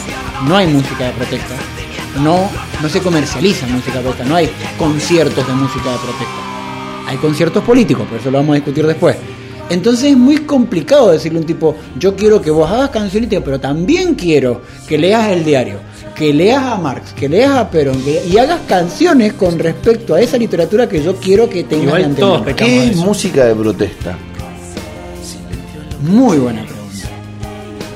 no 0.47 0.55
hay 0.55 0.67
música 0.67 1.05
de 1.05 1.11
protesta, 1.11 1.55
no, 2.21 2.51
no 2.83 2.89
se 2.89 3.01
comercializa 3.01 3.65
música 3.65 3.97
de 3.97 4.03
protesta, 4.03 4.29
no 4.29 4.35
hay 4.35 4.49
conciertos 4.77 5.47
de 5.47 5.53
música 5.53 5.91
de 5.91 5.97
protesta, 5.97 7.07
hay 7.07 7.17
conciertos 7.17 7.63
políticos, 7.63 8.05
pero 8.07 8.21
eso 8.21 8.29
lo 8.29 8.37
vamos 8.37 8.53
a 8.53 8.55
discutir 8.55 8.85
después. 8.85 9.17
Entonces 9.69 10.11
es 10.11 10.17
muy 10.17 10.37
complicado 10.39 11.11
decirle 11.11 11.39
a 11.39 11.41
un 11.41 11.47
tipo, 11.47 11.75
yo 11.97 12.15
quiero 12.15 12.41
que 12.41 12.51
vos 12.51 12.69
hagas 12.69 12.91
canciones, 12.91 13.29
pero 13.43 13.59
también 13.59 14.13
quiero 14.15 14.61
que 14.87 14.97
leas 14.97 15.29
el 15.29 15.43
diario, 15.43 15.79
que 16.15 16.31
leas 16.33 16.63
a 16.63 16.77
Marx, 16.77 17.13
que 17.13 17.27
leas 17.27 17.51
a 17.51 17.69
Perón, 17.71 17.99
que- 18.03 18.23
y 18.27 18.37
hagas 18.37 18.59
canciones 18.67 19.33
con 19.33 19.57
respecto 19.57 20.13
a 20.13 20.21
esa 20.21 20.37
literatura 20.37 20.87
que 20.87 21.03
yo 21.03 21.15
quiero 21.15 21.49
que 21.49 21.63
tengas 21.63 21.85
Igual 21.87 22.15
de 22.15 22.21
todos 22.21 22.37
antemano. 22.39 22.45
pecamos 22.45 22.73
¿Qué 22.73 22.87
es 22.91 22.95
música 22.97 23.45
de 23.45 23.55
protesta? 23.55 24.17
Muy 26.01 26.37
buena 26.37 26.61
pregunta. 26.63 26.75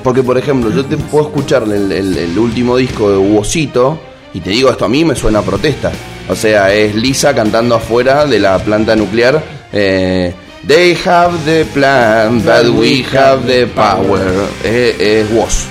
Porque, 0.02 0.22
por 0.22 0.38
ejemplo, 0.38 0.70
yo 0.70 0.84
te 0.84 0.96
puedo 0.96 1.26
escuchar 1.28 1.62
el, 1.64 1.92
el- 1.92 2.16
el 2.16 2.38
último 2.38 2.76
disco 2.76 3.10
de 3.10 3.18
Huosito 3.18 3.98
y 4.34 4.40
te 4.40 4.50
digo, 4.50 4.70
esto 4.70 4.86
a 4.86 4.88
mí 4.88 5.04
me 5.04 5.14
suena 5.14 5.40
a 5.40 5.42
protesta. 5.42 5.92
O 6.28 6.34
sea, 6.34 6.72
es 6.74 6.94
Lisa 6.94 7.34
cantando 7.34 7.74
afuera 7.74 8.24
de 8.26 8.38
la 8.40 8.58
planta 8.58 8.96
nuclear. 8.96 9.60
eh, 9.72 10.34
They 10.66 10.94
have 11.06 11.32
the 11.46 11.64
plan, 11.72 12.42
but 12.44 12.68
we 12.78 13.02
have 13.16 13.46
the 13.46 13.66
power. 13.66 14.20
Es, 14.62 15.00
es 15.00 15.30
Woz. 15.32 15.64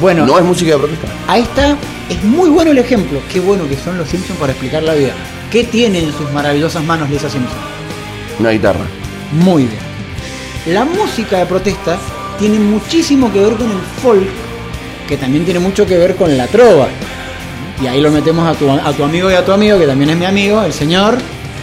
Bueno, 0.00 0.26
No 0.26 0.38
es 0.38 0.44
música 0.44 0.72
de 0.72 0.78
protesta. 0.78 1.06
ahí 1.28 1.42
está, 1.42 1.76
es 2.10 2.22
muy 2.24 2.50
bueno 2.50 2.72
el 2.72 2.78
ejemplo. 2.78 3.20
Qué 3.32 3.38
bueno 3.38 3.68
que 3.68 3.76
son 3.76 3.96
los 3.96 4.08
Simpsons 4.08 4.38
para 4.40 4.52
explicar 4.52 4.82
la 4.82 4.94
vida. 4.94 5.12
¿Qué 5.52 5.62
tiene 5.64 6.00
en 6.00 6.12
sus 6.12 6.30
maravillosas 6.32 6.82
manos 6.82 7.08
Lisa 7.10 7.30
Simpson? 7.30 7.56
Una 8.40 8.50
guitarra. 8.50 8.80
Muy 9.32 9.64
bien. 9.66 9.78
La 10.66 10.84
música 10.84 11.38
de 11.38 11.46
protesta 11.46 11.96
tiene 12.40 12.58
muchísimo 12.58 13.32
que 13.32 13.38
ver 13.38 13.52
con 13.54 13.70
el 13.70 13.78
folk, 14.02 14.26
que 15.08 15.16
también 15.16 15.44
tiene 15.44 15.60
mucho 15.60 15.86
que 15.86 15.96
ver 15.96 16.16
con 16.16 16.36
la 16.36 16.48
trova. 16.48 16.88
Y 17.80 17.86
ahí 17.86 18.00
lo 18.00 18.10
metemos 18.10 18.48
a 18.48 18.58
tu, 18.58 18.68
a 18.68 18.92
tu 18.92 19.04
amigo 19.04 19.30
y 19.30 19.34
a 19.34 19.44
tu 19.44 19.52
amigo, 19.52 19.78
que 19.78 19.86
también 19.86 20.10
es 20.10 20.16
mi 20.16 20.24
amigo, 20.24 20.60
el 20.62 20.72
señor. 20.72 21.18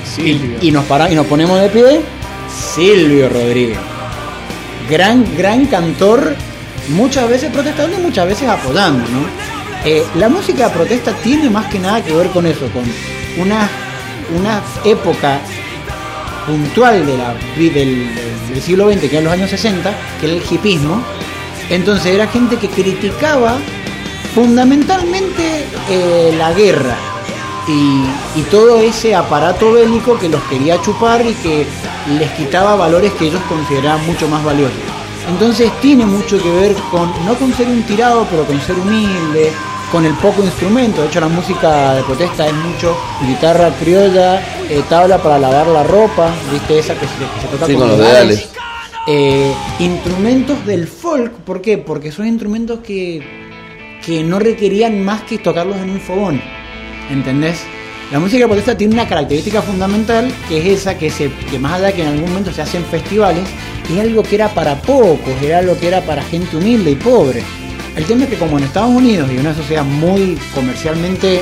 Silvio. 0.06 0.58
Y, 0.62 0.70
y 0.70 0.72
nos 0.72 0.86
para, 0.86 1.12
y 1.12 1.16
nos 1.16 1.26
ponemos 1.26 1.60
de 1.60 1.68
pie. 1.70 2.02
Silvio 2.52 3.30
Rodríguez. 3.30 3.78
Gran, 4.90 5.26
gran 5.38 5.66
cantor, 5.68 6.36
muchas 6.90 7.30
veces 7.30 7.52
protestando 7.52 7.98
y 7.98 8.02
muchas 8.02 8.28
veces 8.28 8.48
apoyando, 8.50 9.08
¿no? 9.10 9.26
Eh, 9.86 10.06
la 10.16 10.30
música 10.30 10.70
protesta 10.70 11.12
tiene 11.24 11.50
más 11.50 11.66
que 11.68 11.80
nada 11.80 12.04
que 12.04 12.14
ver 12.14 12.28
con 12.28 12.46
eso, 12.46 12.68
con 12.72 12.84
una, 13.42 13.68
una 14.38 14.62
época 14.84 15.40
puntual 16.46 17.06
de 17.06 17.18
la, 17.18 17.34
del, 17.58 18.10
del 18.50 18.62
siglo 18.62 18.92
XX, 18.92 19.02
que 19.02 19.08
eran 19.08 19.24
los 19.24 19.34
años 19.34 19.50
60, 19.50 19.92
que 20.20 20.26
era 20.28 20.36
el 20.36 20.44
hipismo. 20.50 21.02
Entonces 21.70 22.14
era 22.14 22.28
gente 22.28 22.58
que 22.58 22.68
criticaba 22.68 23.58
fundamentalmente 24.36 25.66
eh, 25.90 26.34
la 26.38 26.54
guerra 26.54 26.98
y, 27.68 28.40
y 28.40 28.44
todo 28.50 28.80
ese 28.80 29.16
aparato 29.16 29.72
bélico 29.74 30.18
que 30.18 30.30
los 30.30 30.42
quería 30.44 30.82
chupar 30.82 31.26
y 31.26 31.34
que 31.36 31.66
les 32.20 32.30
quitaba 32.32 32.76
valores 32.76 33.12
que 33.14 33.28
ellos 33.28 33.42
consideraban 33.48 34.06
mucho 34.06 34.28
más 34.28 34.44
valiosos. 34.44 34.78
Entonces 35.30 35.72
tiene 35.82 36.06
mucho 36.06 36.42
que 36.42 36.52
ver 36.52 36.76
con, 36.90 37.12
no 37.26 37.36
con 37.36 37.54
ser 37.54 37.68
un 37.68 37.84
tirado, 37.84 38.26
pero 38.30 38.44
con 38.46 38.60
ser 38.62 38.76
humilde, 38.78 39.52
con 39.92 40.06
el 40.06 40.14
poco 40.16 40.44
instrumento. 40.44 41.02
De 41.02 41.08
hecho, 41.08 41.20
la 41.20 41.28
música 41.28 41.94
de 41.94 42.04
protesta 42.04 42.48
es 42.48 42.54
mucho 42.54 42.98
guitarra 43.28 43.70
criolla, 43.80 44.42
eh, 44.68 44.82
tabla 44.90 45.20
para 45.22 45.38
lavar 45.38 45.68
la 45.68 45.84
ropa, 45.84 46.32
¿viste? 46.52 46.80
Esa 46.80 46.96
que 46.96 47.06
se, 47.06 47.14
que 47.14 47.42
se 47.42 47.48
toca 47.48 47.66
Sí, 47.68 47.74
con 47.76 47.88
los 47.90 47.98
dedales. 48.00 48.40
dedales. 48.40 48.50
Eh, 49.08 49.54
instrumentos 49.80 50.66
del 50.66 50.88
folk, 50.88 51.32
¿por 51.44 51.62
qué? 51.62 51.78
Porque 51.78 52.12
son 52.12 52.28
instrumentos 52.28 52.80
que, 52.80 53.22
que 54.04 54.24
no 54.24 54.40
requerían 54.40 55.04
más 55.04 55.22
que 55.24 55.38
tocarlos 55.38 55.78
en 55.78 55.90
un 55.92 56.00
fogón. 56.02 56.42
¿Entendés? 57.10 57.64
La 58.12 58.20
música 58.20 58.46
protesta 58.46 58.76
tiene 58.76 58.94
una 58.94 59.08
característica 59.08 59.62
fundamental 59.62 60.30
que 60.50 60.58
es 60.58 60.82
esa 60.82 60.98
que, 60.98 61.10
se, 61.10 61.32
que 61.50 61.58
más 61.58 61.74
allá 61.74 61.88
de 61.88 61.94
que 61.94 62.02
en 62.02 62.10
algún 62.10 62.30
momento 62.30 62.52
se 62.52 62.62
hacen 62.62 62.84
festivales, 62.86 63.44
es 63.90 64.00
algo 64.00 64.22
que 64.24 64.36
era 64.36 64.50
para 64.50 64.76
pocos, 64.82 65.34
era 65.42 65.60
algo 65.60 65.78
que 65.80 65.88
era 65.88 66.02
para 66.02 66.22
gente 66.22 66.58
humilde 66.58 66.92
y 66.92 66.96
pobre. 66.96 67.42
El 67.96 68.06
tema 68.06 68.24
es 68.24 68.30
que 68.30 68.38
como 68.38 68.58
en 68.58 68.66
Estados 68.66 68.90
Unidos 68.90 69.30
y 69.34 69.38
una 69.38 69.54
sociedad 69.54 69.84
muy 69.84 70.38
comercialmente 70.54 71.42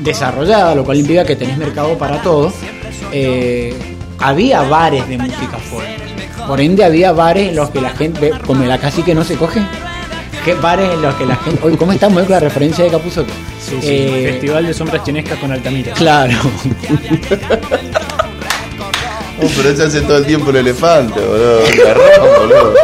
desarrollada, 0.00 0.74
lo 0.74 0.84
cual 0.84 0.98
implica 0.98 1.24
que 1.24 1.36
tenés 1.36 1.56
mercado 1.56 1.96
para 1.98 2.22
todo, 2.22 2.52
eh, 3.12 3.74
había 4.18 4.62
bares 4.62 5.06
de 5.08 5.18
música 5.18 5.58
folk. 5.58 6.46
Por 6.46 6.60
ende 6.60 6.84
había 6.84 7.12
bares 7.12 7.50
en 7.50 7.56
los 7.56 7.70
que 7.70 7.80
la 7.80 7.90
gente, 7.90 8.32
como 8.46 8.64
la 8.64 8.78
casi 8.78 9.02
que 9.02 9.14
no 9.14 9.24
se 9.24 9.36
coge, 9.36 9.60
bares 10.52 10.92
en 10.92 11.00
los 11.00 11.14
que 11.14 11.24
la 11.24 11.36
gente... 11.36 11.60
Oye, 11.62 11.78
¿cómo 11.78 11.92
estamos 11.92 12.22
con 12.24 12.32
la 12.32 12.40
referencia 12.40 12.84
de 12.84 12.90
Capuzoto? 12.90 13.32
Sí, 13.58 13.76
sí, 13.80 13.86
Eh, 13.88 14.28
Festival 14.32 14.66
de 14.66 14.74
sombras 14.74 15.02
chinescas 15.04 15.38
con 15.38 15.50
Altamira. 15.50 15.94
Claro. 15.94 16.34
Oh, 19.42 19.48
pero 19.56 19.68
ese 19.70 19.84
hace 19.84 20.00
todo 20.02 20.18
el 20.18 20.26
tiempo 20.26 20.50
el 20.50 20.56
elefante, 20.56 21.18
boludo. 21.20 21.60
Garrón, 21.84 22.04
boludo. 22.40 22.74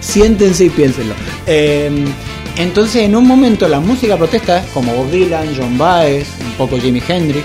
Siéntense 0.00 0.64
y 0.64 0.70
piénsenlo. 0.70 1.14
Eh, 1.46 1.90
entonces, 2.56 3.02
en 3.02 3.16
un 3.16 3.26
momento, 3.26 3.66
la 3.68 3.80
música 3.80 4.16
protesta, 4.16 4.62
como 4.74 4.94
Bob 4.94 5.10
Dylan, 5.10 5.54
John 5.56 5.76
Baez, 5.78 6.28
un 6.40 6.52
poco 6.52 6.78
Jimi 6.78 7.02
Hendrix, 7.06 7.44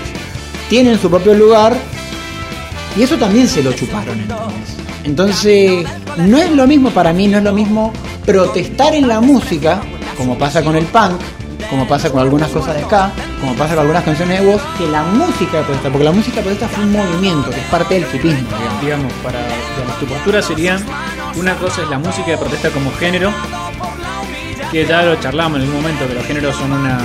tienen 0.68 0.98
su 1.00 1.08
propio 1.10 1.34
lugar 1.34 1.76
y 2.96 3.02
eso 3.02 3.16
también 3.16 3.48
se 3.48 3.62
lo 3.62 3.72
chuparon. 3.72 4.20
Entonces, 4.20 4.76
entonces 5.08 5.86
no 6.18 6.36
es 6.36 6.50
lo 6.52 6.66
mismo 6.66 6.90
para 6.90 7.14
mí, 7.14 7.28
no 7.28 7.38
es 7.38 7.44
lo 7.44 7.52
mismo 7.52 7.94
protestar 8.26 8.94
en 8.94 9.08
la 9.08 9.22
música, 9.22 9.80
como 10.18 10.36
pasa 10.36 10.62
con 10.62 10.76
el 10.76 10.84
punk, 10.84 11.18
como 11.70 11.88
pasa 11.88 12.10
con 12.10 12.20
algunas 12.20 12.50
cosas 12.50 12.74
de 12.74 12.84
acá, 12.84 13.10
como 13.40 13.54
pasa 13.54 13.70
con 13.70 13.80
algunas 13.80 14.04
canciones 14.04 14.40
de 14.40 14.46
voz, 14.46 14.60
que 14.76 14.86
la 14.86 15.02
música 15.04 15.62
protesta, 15.62 15.88
porque 15.88 16.04
la 16.04 16.12
música 16.12 16.42
protesta 16.42 16.68
fue 16.68 16.84
un 16.84 16.92
movimiento, 16.92 17.48
que 17.50 17.58
es 17.58 17.66
parte 17.66 17.94
del 17.94 18.04
hipismo, 18.04 18.48
digamos. 18.82 19.10
para 19.24 19.38
digamos, 19.38 19.98
tu 19.98 20.06
postura 20.06 20.42
sería 20.42 20.78
una 21.36 21.54
cosa 21.54 21.82
es 21.82 21.88
la 21.88 21.98
música 21.98 22.32
de 22.32 22.36
protesta 22.36 22.68
como 22.68 22.92
género, 22.92 23.32
que 24.70 24.84
ya 24.84 25.02
lo 25.02 25.16
charlamos 25.16 25.58
en 25.58 25.66
algún 25.66 25.82
momento, 25.82 26.06
que 26.06 26.14
los 26.14 26.26
géneros 26.26 26.54
son 26.54 26.70
una 26.70 26.98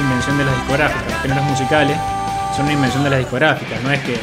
invención 0.00 0.38
de 0.38 0.44
las 0.46 0.56
discográficas, 0.56 1.12
los 1.12 1.20
géneros 1.20 1.44
musicales 1.44 1.98
son 2.56 2.64
una 2.64 2.72
invención 2.72 3.04
de 3.04 3.10
las 3.10 3.18
discográficas, 3.18 3.82
no 3.82 3.92
es 3.92 4.00
que 4.00 4.18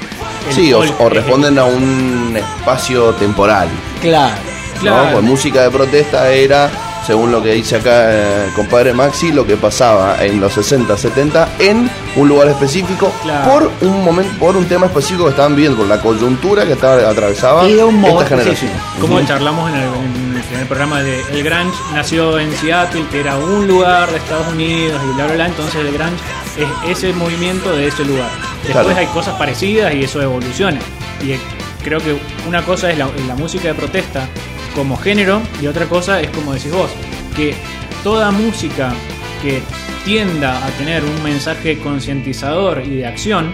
Sí, 0.49 0.73
o, 0.73 1.09
responden 1.09 1.57
a 1.59 1.65
un 1.65 2.33
espacio 2.35 3.13
temporal. 3.15 3.67
Claro. 4.01 4.35
Claro. 4.79 5.13
Pues 5.13 5.23
música 5.23 5.63
de 5.63 5.71
protesta 5.71 6.29
era, 6.31 6.69
según 7.05 7.31
lo 7.31 7.41
que 7.41 7.53
dice 7.53 7.77
acá 7.77 8.11
eh, 8.13 8.45
el 8.47 8.53
compadre 8.53 8.93
Maxi, 8.93 9.31
lo 9.31 9.45
que 9.45 9.57
pasaba 9.57 10.23
en 10.23 10.39
los 10.39 10.53
60, 10.53 10.95
70 10.95 11.49
en 11.57 11.89
un 12.15 12.27
lugar 12.27 12.47
específico 12.49 13.11
Claro. 13.23 13.51
por 13.51 13.71
un 13.89 14.03
momento, 14.03 14.31
por 14.39 14.55
un 14.55 14.65
tema 14.65 14.85
específico 14.85 15.23
que 15.23 15.31
estaban 15.31 15.55
viviendo, 15.55 15.79
por 15.79 15.87
la 15.87 15.99
coyuntura 15.99 16.63
que 16.65 16.73
estaba 16.73 17.09
atravesaba 17.09 17.67
Y 17.67 17.73
de 17.73 17.83
un 17.83 17.99
modo 17.99 18.21
esta 18.21 18.37
generación. 18.37 18.69
específico. 18.69 19.01
Como 19.07 19.21
charlamos 19.25 19.67
en 19.71 19.75
el, 19.77 19.83
en 19.83 20.35
el 20.37 20.43
primer 20.43 20.67
programa 20.67 21.01
de 21.01 21.21
El 21.31 21.43
Grunge 21.43 21.77
nació 21.95 22.37
en 22.37 22.55
Seattle, 22.57 23.03
que 23.11 23.19
era 23.21 23.35
un 23.35 23.67
lugar 23.67 24.11
de 24.11 24.17
Estados 24.17 24.47
Unidos 24.49 25.01
y 25.09 25.15
bla 25.15 25.25
bla 25.25 25.33
bla, 25.33 25.45
entonces 25.47 25.75
el 25.75 25.91
Grunge 25.91 26.21
es 26.57 26.97
ese 26.97 27.13
movimiento 27.13 27.75
de 27.75 27.87
ese 27.87 28.05
lugar. 28.05 28.29
Después 28.63 28.85
Claro. 28.85 28.99
hay 28.99 29.05
cosas 29.07 29.35
parecidas 29.37 29.93
y 29.93 30.03
eso 30.03 30.21
evoluciona. 30.21 30.79
Y 31.21 31.35
creo 31.83 31.99
que 31.99 32.17
una 32.47 32.61
cosa 32.63 32.91
es 32.91 32.97
la, 32.97 33.07
la 33.27 33.35
música 33.35 33.69
de 33.69 33.73
protesta 33.73 34.27
como 34.75 34.97
género 34.97 35.41
y 35.61 35.67
otra 35.67 35.85
cosa 35.85 36.19
es 36.21 36.29
como 36.31 36.53
decís 36.53 36.71
vos, 36.71 36.89
que 37.35 37.55
toda 38.03 38.31
música 38.31 38.93
que 39.41 39.61
tienda 40.05 40.65
a 40.65 40.69
tener 40.71 41.03
un 41.03 41.23
mensaje 41.23 41.77
concientizador 41.79 42.81
y 42.85 42.97
de 42.97 43.05
acción 43.07 43.53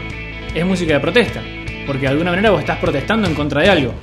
es 0.53 0.65
música 0.65 0.93
de 0.93 0.99
protesta. 0.99 1.41
Porque 1.85 2.01
de 2.01 2.07
alguna 2.09 2.31
manera 2.31 2.51
vos 2.51 2.61
estás 2.61 2.79
protestando 2.79 3.27
en 3.27 3.35
contra 3.35 3.61
de 3.61 3.69
algo. 3.69 3.93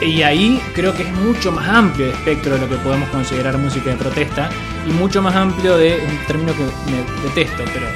Y 0.00 0.22
ahí 0.22 0.60
creo 0.74 0.94
que 0.94 1.02
es 1.02 1.10
mucho 1.12 1.50
más 1.50 1.68
amplio 1.68 2.06
el 2.06 2.12
espectro 2.12 2.54
de 2.54 2.60
lo 2.60 2.68
que 2.68 2.76
podemos 2.76 3.08
considerar 3.08 3.58
música 3.58 3.90
de 3.90 3.96
protesta 3.96 4.48
y 4.88 4.92
mucho 4.92 5.20
más 5.20 5.34
amplio 5.34 5.76
de 5.76 5.98
un 6.08 6.26
término 6.26 6.52
que 6.52 6.62
me 6.62 7.28
detesto, 7.28 7.64
pero 7.74 7.86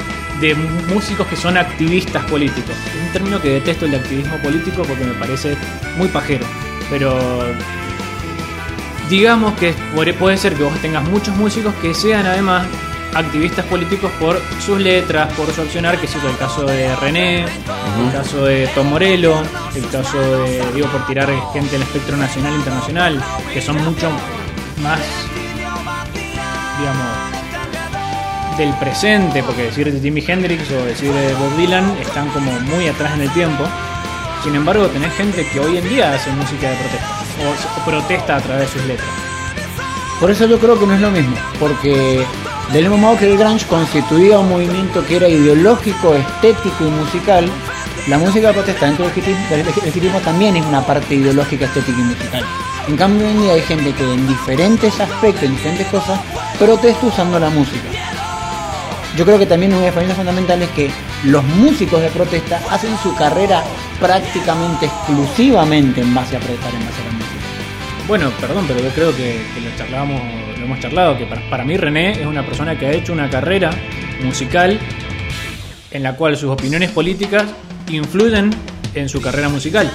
de 0.42 0.54
músicos 0.56 1.26
que 1.28 1.36
son 1.36 1.56
activistas 1.56 2.24
políticos. 2.24 2.74
Es 2.88 3.06
un 3.06 3.12
término 3.12 3.40
que 3.40 3.48
detesto 3.48 3.84
el 3.84 3.92
de 3.92 3.98
activismo 3.98 4.36
político 4.38 4.82
porque 4.82 5.04
me 5.04 5.14
parece 5.14 5.56
muy 5.96 6.08
pajero, 6.08 6.44
pero 6.90 7.16
digamos 9.08 9.54
que 9.54 9.72
puede 10.18 10.36
ser 10.36 10.54
que 10.54 10.64
vos 10.64 10.76
tengas 10.80 11.04
muchos 11.04 11.36
músicos 11.36 11.72
que 11.76 11.94
sean 11.94 12.26
además 12.26 12.66
activistas 13.14 13.64
políticos 13.66 14.10
por 14.18 14.40
sus 14.58 14.80
letras, 14.80 15.32
por 15.34 15.46
su 15.52 15.60
accionar, 15.60 15.98
que 15.98 16.06
es 16.06 16.14
el 16.16 16.36
caso 16.38 16.64
de 16.64 16.96
René, 16.96 17.42
el 17.44 18.12
caso 18.12 18.44
de 18.44 18.66
Tom 18.74 18.88
Morello, 18.88 19.42
el 19.76 19.88
caso 19.90 20.18
de, 20.18 20.62
digo, 20.74 20.88
por 20.88 21.06
tirar 21.06 21.30
gente 21.52 21.70
del 21.70 21.82
espectro 21.82 22.16
nacional 22.16 22.52
e 22.52 22.56
internacional, 22.56 23.24
que 23.52 23.60
son 23.60 23.76
mucho 23.84 24.10
más, 24.82 25.00
digamos, 26.80 27.21
del 28.56 28.72
presente, 28.74 29.42
porque 29.42 29.64
decir 29.64 29.92
de 29.92 30.00
Jimi 30.00 30.22
Hendrix 30.26 30.70
o 30.70 30.84
decir 30.84 31.12
de 31.12 31.34
Bob 31.34 31.56
Dylan 31.56 31.96
están 32.00 32.28
como 32.30 32.52
muy 32.60 32.88
atrás 32.88 33.14
en 33.14 33.22
el 33.22 33.30
tiempo. 33.32 33.64
Sin 34.42 34.54
embargo, 34.54 34.86
tenés 34.88 35.12
gente 35.14 35.46
que 35.52 35.60
hoy 35.60 35.78
en 35.78 35.88
día 35.88 36.14
hace 36.14 36.30
música 36.30 36.70
de 36.70 36.76
protesta, 36.76 37.08
o, 37.80 37.84
protesta 37.84 38.36
a 38.36 38.40
través 38.40 38.72
de 38.72 38.78
sus 38.78 38.88
letras. 38.88 39.08
Por 40.20 40.30
eso 40.30 40.46
yo 40.46 40.58
creo 40.58 40.78
que 40.78 40.86
no 40.86 40.94
es 40.94 41.00
lo 41.00 41.10
mismo, 41.10 41.36
porque 41.58 42.24
del 42.72 42.82
mismo 42.82 42.98
modo 42.98 43.18
que 43.18 43.30
el 43.30 43.38
grunge 43.38 43.66
constituía 43.66 44.38
un 44.38 44.48
movimiento 44.48 45.04
que 45.06 45.16
era 45.16 45.28
ideológico, 45.28 46.14
estético 46.14 46.86
y 46.86 46.90
musical, 46.90 47.50
la 48.08 48.18
música 48.18 48.48
de 48.48 48.54
protesta 48.54 48.86
dentro 48.86 49.08
del 49.08 49.66
hipismo 49.94 50.18
también 50.20 50.56
es 50.56 50.66
una 50.66 50.84
parte 50.84 51.14
ideológica, 51.14 51.66
estética 51.66 51.98
y 52.00 52.02
musical. 52.02 52.44
En 52.88 52.96
cambio, 52.96 53.26
hoy 53.26 53.32
en 53.32 53.42
día 53.42 53.52
hay 53.52 53.62
gente 53.62 53.92
que 53.92 54.12
en 54.12 54.26
diferentes 54.26 54.98
aspectos, 54.98 55.44
en 55.44 55.52
diferentes 55.52 55.86
cosas, 55.86 56.18
protesta 56.58 57.06
usando 57.06 57.38
la 57.38 57.48
música. 57.50 58.11
Yo 59.16 59.26
creo 59.26 59.38
que 59.38 59.46
también 59.46 59.74
una 59.74 59.84
diferencia 59.84 60.16
fundamental 60.16 60.62
es 60.62 60.70
que 60.70 60.90
los 61.24 61.44
músicos 61.44 62.00
de 62.00 62.08
protesta 62.08 62.60
hacen 62.70 62.96
su 63.02 63.14
carrera 63.14 63.62
prácticamente 64.00 64.86
exclusivamente 64.86 66.00
en 66.00 66.14
base 66.14 66.36
a 66.36 66.40
protestar, 66.40 66.74
en 66.74 66.86
base 66.86 67.02
a 67.02 67.04
la 67.04 67.12
música. 67.12 67.32
Bueno, 68.08 68.30
perdón, 68.40 68.64
pero 68.66 68.80
yo 68.80 68.88
creo 68.90 69.14
que, 69.14 69.40
lo 69.62 69.76
charlábamos, 69.76 70.20
lo 70.58 70.64
hemos 70.64 70.80
charlado, 70.80 71.18
que 71.18 71.26
para, 71.26 71.48
para 71.50 71.64
mí 71.64 71.76
René 71.76 72.12
es 72.12 72.26
una 72.26 72.44
persona 72.44 72.78
que 72.78 72.86
ha 72.86 72.92
hecho 72.92 73.12
una 73.12 73.28
carrera 73.28 73.70
musical 74.24 74.78
en 75.90 76.02
la 76.02 76.16
cual 76.16 76.36
sus 76.36 76.50
opiniones 76.50 76.90
políticas 76.90 77.44
influyen 77.88 78.50
en 78.94 79.08
su 79.08 79.20
carrera 79.20 79.48
musical. 79.48 79.90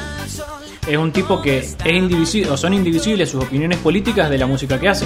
Es 0.87 0.97
un 0.97 1.11
tipo 1.11 1.41
que 1.41 1.57
es 1.57 1.75
indivisible, 1.85 2.51
o 2.51 2.57
son 2.57 2.73
indivisibles 2.73 3.29
sus 3.29 3.43
opiniones 3.43 3.79
políticas 3.79 4.29
de 4.29 4.37
la 4.37 4.47
música 4.47 4.79
que 4.79 4.87
hace. 4.87 5.05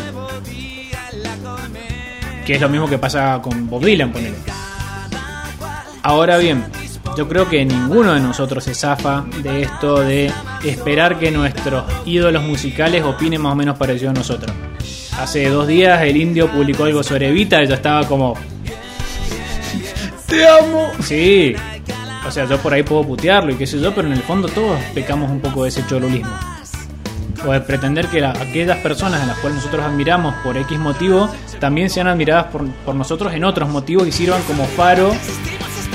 Que 2.46 2.56
es 2.56 2.62
lo 2.62 2.70
mismo 2.70 2.88
que 2.88 2.98
pasa 2.98 3.40
con 3.42 3.70
Bob 3.70 3.84
Dylan, 3.84 4.12
ponele. 4.12 4.36
Ahora 6.04 6.38
bien, 6.38 6.64
yo 7.16 7.28
creo 7.28 7.48
que 7.48 7.64
ninguno 7.66 8.14
de 8.14 8.20
nosotros 8.22 8.64
se 8.64 8.74
zafa 8.74 9.26
de 9.44 9.64
esto 9.64 10.02
de 10.02 10.32
esperar 10.64 11.20
que 11.20 11.30
nuestros 11.30 11.84
ídolos 12.06 12.44
musicales 12.44 13.04
opinen 13.04 13.42
más 13.42 13.54
o 13.54 13.56
menos 13.56 13.78
parecido 13.78 14.12
a 14.12 14.14
nosotros. 14.14 14.52
Hace 15.20 15.50
dos 15.50 15.68
días 15.68 16.02
el 16.02 16.18
indio 16.18 16.50
publicó 16.50 16.86
algo 16.86 17.04
sobre 17.04 17.30
Evita 17.30 17.62
y 17.62 17.68
yo 17.68 17.76
estaba 17.76 18.08
como... 18.08 18.36
¡Te 20.26 20.48
amo! 20.48 20.92
Sí, 21.04 21.54
o 22.26 22.32
sea, 22.32 22.46
yo 22.46 22.58
por 22.60 22.74
ahí 22.74 22.84
puedo 22.84 23.04
putearlo 23.04 23.52
y 23.52 23.56
qué 23.56 23.68
sé 23.68 23.80
yo, 23.80 23.94
pero 23.94 24.08
en 24.08 24.14
el 24.14 24.24
fondo 24.24 24.48
todos 24.48 24.80
pecamos 24.94 25.30
un 25.30 25.42
poco 25.42 25.64
de 25.64 25.70
ese 25.70 25.86
cholulismo. 25.86 26.32
O 27.46 27.52
de 27.52 27.62
pretender 27.62 28.08
que 28.08 28.22
la- 28.22 28.32
aquellas 28.32 28.78
personas 28.80 29.22
a 29.22 29.26
las 29.26 29.38
cuales 29.40 29.58
nosotros 29.58 29.84
admiramos 29.84 30.36
por 30.44 30.58
X 30.58 30.78
motivo 30.78 31.30
también 31.60 31.90
sean 31.90 32.08
admiradas 32.08 32.46
por, 32.46 32.68
por 32.86 32.94
nosotros 32.96 33.34
en 33.34 33.44
otros 33.44 33.68
motivos 33.70 34.08
y 34.08 34.12
sirvan 34.12 34.42
como 34.44 34.66
faro 34.66 35.12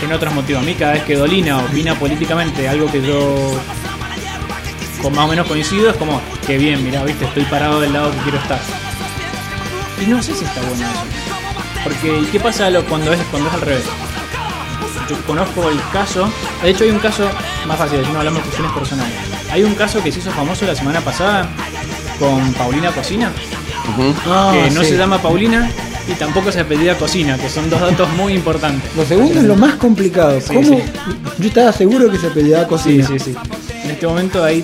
en 0.02 0.12
otros 0.12 0.34
motivos. 0.34 0.62
A 0.62 0.66
mí 0.66 0.74
cada 0.74 0.92
vez 0.94 1.04
que 1.04 1.14
Dolina 1.16 1.58
opina 1.58 1.94
políticamente 1.94 2.68
algo 2.68 2.90
que 2.90 3.00
yo 3.00 3.36
con 5.02 5.14
más 5.14 5.26
o 5.26 5.28
menos 5.28 5.46
coincido 5.46 5.90
es 5.90 5.96
como 5.96 6.20
que 6.46 6.58
bien, 6.58 6.82
mira, 6.82 7.04
viste, 7.04 7.24
estoy 7.26 7.44
parado 7.44 7.80
del 7.80 7.92
lado 7.92 8.10
que 8.10 8.18
quiero 8.18 8.38
estar. 8.38 8.58
Y 10.02 10.06
no 10.06 10.20
sé 10.22 10.34
si 10.34 10.44
está 10.44 10.60
bueno 10.62 10.84
eso. 10.84 11.00
Porque 11.84 12.18
¿y 12.22 12.24
¿qué 12.26 12.40
pasa 12.40 12.68
cuando 12.88 13.12
es, 13.12 13.20
cuando 13.30 13.48
es 13.48 13.54
al 13.54 13.60
revés? 13.60 13.84
Yo 15.08 15.16
conozco 15.26 15.68
el 15.70 15.78
caso, 15.92 16.28
de 16.64 16.70
hecho 16.70 16.82
hay 16.82 16.90
un 16.90 16.98
caso 16.98 17.28
más 17.68 17.78
fácil, 17.78 18.00
no 18.12 18.18
hablamos 18.18 18.40
de 18.40 18.44
cuestiones 18.46 18.72
personales. 18.72 19.14
Hay 19.56 19.62
un 19.64 19.74
caso 19.74 20.02
que 20.02 20.12
se 20.12 20.18
hizo 20.18 20.30
famoso 20.32 20.66
la 20.66 20.74
semana 20.74 21.00
pasada 21.00 21.48
con 22.18 22.52
Paulina 22.52 22.90
Cocina. 22.92 23.32
Ah, 24.26 24.52
que 24.52 24.70
no 24.70 24.82
sí. 24.82 24.90
se 24.90 24.98
llama 24.98 25.16
Paulina 25.16 25.70
y 26.06 26.12
tampoco 26.12 26.52
se 26.52 26.60
apellida 26.60 26.98
Cocina, 26.98 27.38
que 27.38 27.48
son 27.48 27.70
dos 27.70 27.80
datos 27.80 28.06
muy 28.18 28.34
importantes. 28.34 28.94
Lo 28.94 29.06
segundo 29.06 29.32
es 29.40 29.46
lo 29.46 29.56
más 29.56 29.76
complicado. 29.76 30.38
Sí, 30.42 30.52
¿Cómo? 30.52 30.68
sí. 30.76 30.82
Yo 31.38 31.48
estaba 31.48 31.72
seguro 31.72 32.10
que 32.10 32.18
se 32.18 32.28
pedía 32.28 32.64
Sí, 32.64 32.68
cocina. 32.68 33.06
sí, 33.06 33.18
sí. 33.18 33.34
En 33.82 33.92
este 33.92 34.06
momento 34.06 34.44
hay 34.44 34.62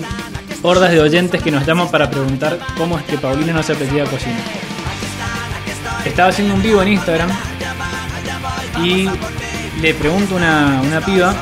hordas 0.61 0.91
de 0.91 0.99
oyentes 1.01 1.41
que 1.41 1.49
nos 1.49 1.65
llaman 1.65 1.89
para 1.89 2.11
preguntar 2.11 2.59
cómo 2.77 2.99
es 2.99 3.03
que 3.05 3.17
Paulina 3.17 3.51
no 3.51 3.63
se 3.63 3.73
apellida 3.73 4.03
Cocina. 4.05 4.37
Estaba 6.05 6.29
haciendo 6.29 6.53
un 6.53 6.61
vivo 6.61 6.83
en 6.83 6.89
Instagram 6.89 7.31
y 8.83 9.09
le 9.81 9.93
pregunto 9.95 10.35
a 10.35 10.37
una, 10.37 10.81
una 10.85 11.01
piba 11.01 11.33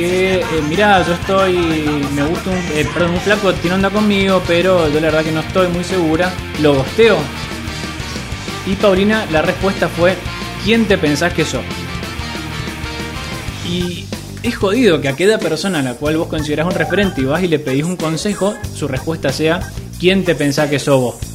que, 0.00 0.40
eh, 0.40 0.44
mirá, 0.68 1.04
yo 1.06 1.12
estoy, 1.12 1.58
me 2.14 2.22
gusta 2.22 2.50
un, 2.50 2.56
eh, 2.56 2.86
perdón, 2.92 3.16
flaco 3.20 3.52
tiene 3.54 3.76
onda 3.76 3.90
conmigo, 3.90 4.42
pero 4.46 4.88
yo 4.88 4.94
la 4.94 5.08
verdad 5.08 5.24
que 5.24 5.32
no 5.32 5.40
estoy 5.40 5.68
muy 5.68 5.84
segura, 5.84 6.32
lo 6.62 6.74
gosteo. 6.74 7.18
Y 8.66 8.74
Paulina, 8.76 9.26
la 9.30 9.42
respuesta 9.42 9.88
fue, 9.88 10.16
¿quién 10.64 10.86
te 10.86 10.96
pensás 10.96 11.34
que 11.34 11.44
sos? 11.44 11.62
Y 13.68 14.06
es 14.42 14.56
jodido 14.56 15.00
que 15.00 15.08
a 15.08 15.12
aquella 15.12 15.38
persona 15.38 15.80
a 15.80 15.82
la 15.82 15.94
cual 15.94 16.16
vos 16.16 16.28
considerás 16.28 16.66
un 16.66 16.74
referente 16.74 17.20
y 17.20 17.24
vas 17.24 17.42
y 17.42 17.48
le 17.48 17.58
pedís 17.58 17.84
un 17.84 17.96
consejo, 17.96 18.54
su 18.74 18.88
respuesta 18.88 19.32
sea, 19.32 19.60
¿quién 19.98 20.24
te 20.24 20.34
pensás 20.34 20.70
que 20.70 20.78
sos 20.78 21.00
vos? 21.00 21.29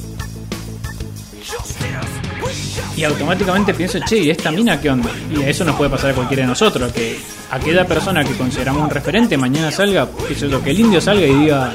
Y 2.95 3.03
automáticamente 3.03 3.73
pienso, 3.73 3.99
che, 3.99 4.17
¿y 4.17 4.29
esta 4.29 4.51
mina 4.51 4.79
qué 4.79 4.89
onda? 4.89 5.09
Y 5.29 5.41
eso 5.43 5.65
nos 5.65 5.75
puede 5.75 5.89
pasar 5.89 6.11
a 6.11 6.13
cualquiera 6.13 6.43
de 6.43 6.47
nosotros, 6.47 6.91
que 6.93 7.19
aquella 7.51 7.85
persona 7.85 8.23
que 8.23 8.33
consideramos 8.35 8.83
un 8.83 8.89
referente 8.89 9.37
mañana 9.37 9.69
salga, 9.71 10.07
que, 10.27 10.33
sé 10.33 10.49
yo, 10.49 10.63
que 10.63 10.71
el 10.71 10.79
indio 10.79 11.01
salga 11.01 11.25
y 11.25 11.33
diga, 11.33 11.73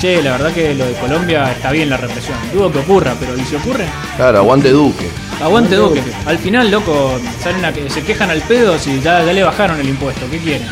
che, 0.00 0.20
la 0.22 0.32
verdad 0.32 0.52
que 0.52 0.74
lo 0.74 0.86
de 0.86 0.94
Colombia 0.94 1.52
está 1.52 1.70
bien 1.70 1.88
la 1.88 1.96
represión. 1.96 2.36
Dudo 2.52 2.72
que 2.72 2.78
ocurra, 2.78 3.14
pero 3.18 3.36
¿y 3.36 3.44
si 3.44 3.54
ocurre? 3.56 3.86
Claro, 4.16 4.38
aguante 4.38 4.70
Duque. 4.70 5.08
Aguante 5.40 5.76
Duque. 5.76 6.02
Al 6.26 6.38
final, 6.38 6.70
loco, 6.70 7.20
salen 7.40 7.64
a 7.64 7.72
que 7.72 7.88
se 7.88 8.02
quejan 8.02 8.30
al 8.30 8.40
pedo 8.42 8.76
si 8.78 9.00
ya, 9.00 9.24
ya 9.24 9.32
le 9.32 9.42
bajaron 9.44 9.78
el 9.78 9.88
impuesto. 9.88 10.28
¿Qué 10.30 10.38
quieren? 10.38 10.68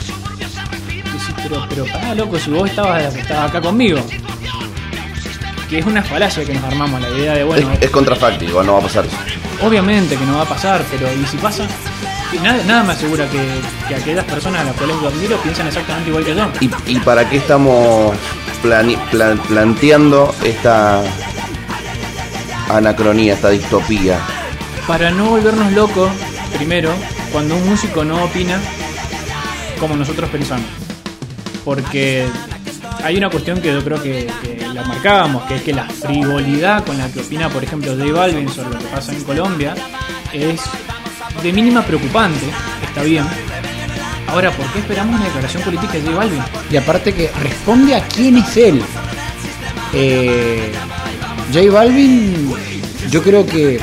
Pero, 1.43 1.64
pero 1.68 1.85
pará, 1.87 2.14
loco, 2.16 2.37
si 2.39 2.51
vos 2.51 2.68
estabas, 2.68 3.14
estabas 3.14 3.51
acá 3.51 3.61
conmigo. 3.61 4.01
Que 5.70 5.79
es 5.79 5.87
una 5.87 6.03
falacia 6.03 6.45
que 6.45 6.55
nos 6.55 6.64
armamos, 6.64 7.01
la 7.01 7.11
idea 7.11 7.35
de, 7.35 7.45
bueno, 7.45 7.73
es, 7.73 7.83
es 7.83 7.91
contrafáctico, 7.91 8.62
no 8.62 8.75
va 8.75 8.79
a 8.79 8.83
pasar 8.83 9.05
eso. 9.07 9.16
Obviamente 9.63 10.17
que 10.17 10.25
no 10.25 10.37
va 10.37 10.43
a 10.43 10.47
pasar, 10.49 10.85
pero 10.91 11.07
¿y 11.13 11.25
si 11.27 11.37
pasa? 11.37 11.67
Nada, 12.43 12.63
nada 12.65 12.83
me 12.83 12.93
asegura 12.93 13.27
que, 13.29 13.41
que 13.89 13.95
aquellas 13.95 14.25
personas 14.25 14.61
a 14.61 14.65
las 14.65 14.75
cuales 14.75 14.97
yo 15.01 15.09
admiro 15.09 15.37
piensan 15.39 15.69
exactamente 15.69 16.11
igual 16.11 16.25
que 16.25 16.35
yo. 16.35 16.51
¿Y, 16.61 16.71
y 16.97 17.01
para 17.01 17.29
qué 17.29 17.37
estamos 17.39 18.15
plane- 18.63 18.99
plan- 19.11 19.39
planteando 19.49 20.35
esta 20.45 21.03
anacronía, 22.69 23.35
esta 23.35 23.51
distopía? 23.51 24.19
Para 24.87 25.11
no 25.11 25.31
volvernos 25.31 25.73
locos, 25.73 26.11
primero, 26.57 26.91
cuando 27.33 27.57
un 27.57 27.69
músico 27.69 28.05
no 28.05 28.25
opina 28.25 28.59
como 29.81 29.97
nosotros 29.97 30.29
pensamos. 30.31 30.67
Porque 31.65 32.27
hay 33.03 33.17
una 33.17 33.31
cuestión 33.31 33.61
que 33.61 33.73
yo 33.73 33.83
creo 33.83 34.03
que, 34.03 34.31
que 34.43 34.56
la 34.75 34.85
marcábamos, 34.85 35.45
que 35.45 35.57
es 35.57 35.62
que 35.62 35.73
la 35.73 35.89
frivolidad 35.89 36.85
con 36.85 36.99
la 36.99 37.09
que 37.09 37.21
opina, 37.21 37.49
por 37.49 37.62
ejemplo, 37.62 37.93
J 37.97 38.12
Balvin 38.12 38.49
sobre 38.49 38.71
lo 38.71 38.79
que 38.79 38.87
pasa 38.87 39.12
en 39.12 39.23
Colombia 39.25 39.75
es 40.33 40.61
de 41.43 41.53
mínima 41.53 41.83
preocupante, 41.83 42.47
está 42.87 43.03
bien. 43.03 43.25
Ahora, 44.29 44.51
¿por 44.51 44.67
qué 44.73 44.81
esperamos 44.81 45.17
una 45.17 45.25
declaración 45.25 45.62
política 45.62 45.93
de 45.95 46.03
J 46.03 46.17
Balvin? 46.17 46.43
Y 46.71 46.77
aparte 46.77 47.14
que 47.14 47.31
responde 47.43 47.95
a 47.95 48.07
quién 48.07 48.37
es 48.39 48.57
él. 48.57 48.83
Eh, 49.93 50.73
J 51.53 51.71
Balvin, 51.71 52.53
yo 53.11 53.23
creo 53.23 53.47
que 53.47 53.81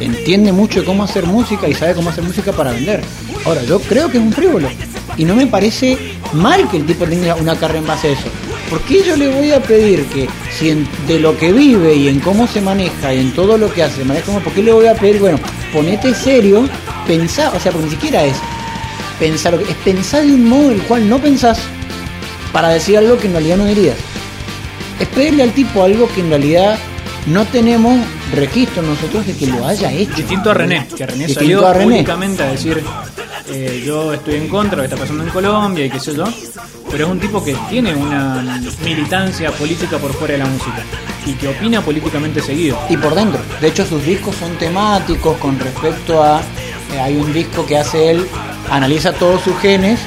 entiende 0.00 0.52
mucho 0.52 0.84
cómo 0.84 1.04
hacer 1.04 1.26
música 1.26 1.68
y 1.68 1.74
sabe 1.74 1.94
cómo 1.94 2.10
hacer 2.10 2.24
música 2.24 2.52
para 2.52 2.72
vender. 2.72 3.02
Ahora, 3.44 3.62
yo 3.62 3.80
creo 3.80 4.10
que 4.10 4.18
es 4.18 4.22
un 4.22 4.32
frívolo. 4.32 4.68
Y 5.16 5.24
no 5.24 5.36
me 5.36 5.46
parece 5.46 6.16
mal 6.32 6.68
que 6.68 6.78
el 6.78 6.86
tipo 6.86 7.04
tenga 7.04 7.36
una 7.36 7.56
carrera 7.56 7.78
en 7.78 7.86
base 7.86 8.08
a 8.08 8.10
eso. 8.12 8.28
¿Por 8.70 8.80
qué 8.82 9.02
yo 9.04 9.16
le 9.16 9.28
voy 9.28 9.52
a 9.52 9.60
pedir 9.60 10.04
que 10.06 10.28
si 10.58 10.70
en- 10.70 10.88
de 11.06 11.20
lo 11.20 11.36
que 11.36 11.52
vive 11.52 11.94
y 11.94 12.08
en 12.08 12.18
cómo 12.20 12.46
se 12.46 12.60
maneja 12.60 13.12
y 13.14 13.20
en 13.20 13.32
todo 13.32 13.56
lo 13.58 13.72
que 13.72 13.82
hace, 13.82 14.04
maneja 14.04 14.26
como, 14.26 14.40
¿por 14.40 14.52
qué 14.52 14.62
le 14.62 14.72
voy 14.72 14.86
a 14.86 14.94
pedir, 14.94 15.20
bueno, 15.20 15.38
ponete 15.72 16.14
serio, 16.14 16.68
pensá, 17.06 17.50
o 17.54 17.60
sea, 17.60 17.70
porque 17.72 17.86
ni 17.86 17.92
siquiera 17.92 18.24
es 18.24 18.34
pensar 19.20 19.52
lo 19.52 19.58
que 19.62 19.70
es 19.70 19.76
pensar 19.78 20.24
de 20.24 20.32
un 20.32 20.48
modo 20.48 20.70
el 20.72 20.82
cual 20.82 21.08
no 21.08 21.18
pensás 21.18 21.58
para 22.52 22.68
decir 22.70 22.96
algo 22.98 23.16
que 23.18 23.26
en 23.26 23.32
realidad 23.34 23.56
no 23.58 23.66
dirías. 23.66 23.96
Es 24.98 25.08
pedirle 25.08 25.42
al 25.44 25.52
tipo 25.52 25.82
algo 25.84 26.08
que 26.14 26.20
en 26.20 26.30
realidad 26.30 26.78
no 27.26 27.44
tenemos 27.46 27.98
registro 28.34 28.82
nosotros 28.82 29.26
de 29.26 29.36
que 29.36 29.46
lo 29.46 29.66
haya 29.66 29.92
hecho. 29.92 30.14
Distinto 30.16 30.50
a 30.50 30.54
René, 30.54 30.86
que 30.96 31.06
René 31.06 31.26
Distinto 31.26 31.40
salió 31.40 31.66
a 31.66 31.72
René. 31.74 31.84
públicamente 31.84 32.42
a 32.42 32.46
decir 32.52 32.82
eh, 33.48 33.82
yo 33.84 34.12
estoy 34.12 34.36
en 34.36 34.48
contra 34.48 34.70
de 34.70 34.76
lo 34.76 34.82
que 34.82 34.94
está 34.94 34.96
pasando 34.96 35.24
en 35.24 35.30
Colombia 35.30 35.86
y 35.86 35.90
qué 35.90 36.00
sé 36.00 36.14
yo, 36.14 36.24
pero 36.90 37.06
es 37.06 37.10
un 37.10 37.20
tipo 37.20 37.42
que 37.44 37.54
tiene 37.68 37.94
una 37.94 38.42
militancia 38.84 39.50
política 39.52 39.98
por 39.98 40.12
fuera 40.14 40.32
de 40.32 40.38
la 40.38 40.46
música 40.46 40.82
y 41.26 41.32
que 41.34 41.48
opina 41.48 41.80
políticamente 41.80 42.40
seguido. 42.40 42.78
y 42.88 42.96
por 42.96 43.14
dentro. 43.14 43.40
De 43.60 43.68
hecho, 43.68 43.84
sus 43.86 44.04
discos 44.04 44.36
son 44.36 44.56
temáticos 44.56 45.36
con 45.38 45.58
respecto 45.58 46.22
a. 46.22 46.40
eh, 46.94 47.00
hay 47.00 47.16
un 47.16 47.32
disco 47.32 47.66
que 47.66 47.76
hace 47.78 48.10
él, 48.10 48.26
analiza 48.70 49.12
todos 49.12 49.42
sus 49.42 49.56
genes 49.58 50.00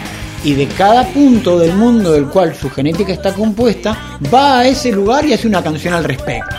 y 0.43 0.53
de 0.53 0.67
cada 0.67 1.03
punto 1.07 1.57
del 1.59 1.73
mundo 1.73 2.11
del 2.11 2.25
cual 2.25 2.55
su 2.55 2.69
genética 2.69 3.11
está 3.11 3.33
compuesta, 3.33 4.17
va 4.33 4.59
a 4.59 4.67
ese 4.67 4.91
lugar 4.91 5.25
y 5.25 5.33
hace 5.33 5.47
una 5.47 5.63
canción 5.63 5.93
al 5.93 6.03
respecto. 6.03 6.55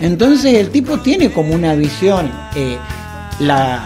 Entonces, 0.00 0.54
el 0.54 0.70
tipo 0.70 0.98
tiene 0.98 1.30
como 1.30 1.54
una 1.54 1.74
visión. 1.74 2.30
eh, 2.56 2.78
la, 3.40 3.84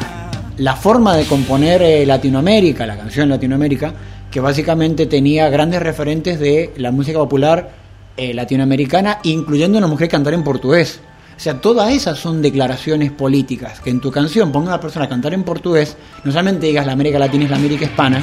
la 0.59 0.77
forma 0.77 1.17
de 1.17 1.25
componer 1.25 1.83
eh, 1.83 2.07
Latinoamérica, 2.07 2.87
la 2.87 2.97
canción 2.97 3.29
Latinoamérica, 3.29 3.93
que 4.31 4.41
básicamente 4.41 5.07
tenía 5.07 5.49
grandes 5.49 5.83
referentes 5.83 6.39
de 6.41 6.73
la 6.77 6.91
música 6.91 7.19
popular 7.19 7.71
eh, 8.17 8.35
latinoamericana, 8.35 9.19
incluyendo 9.25 9.79
una 9.79 9.87
mujer 9.87 10.09
cantar 10.09 10.35
en 10.35 10.45
portugués. 10.45 11.01
O 11.37 11.41
sea, 11.41 11.61
todas 11.61 11.93
esas 11.93 12.19
son 12.19 12.43
declaraciones 12.43 13.11
políticas. 13.11 13.81
Que 13.81 13.91
en 13.91 14.01
tu 14.01 14.11
canción 14.11 14.53
ponga 14.53 14.71
a 14.71 14.75
una 14.75 14.81
persona 14.81 15.07
a 15.07 15.09
cantar 15.09 15.35
en 15.35 15.43
portugués, 15.43 15.97
no 16.23 16.31
solamente 16.31 16.67
digas 16.67 16.87
la 16.87 16.93
América 16.93 17.19
Latina 17.19 17.45
es 17.45 17.51
la 17.51 17.57
América 17.57 17.85
Hispana, 17.85 18.23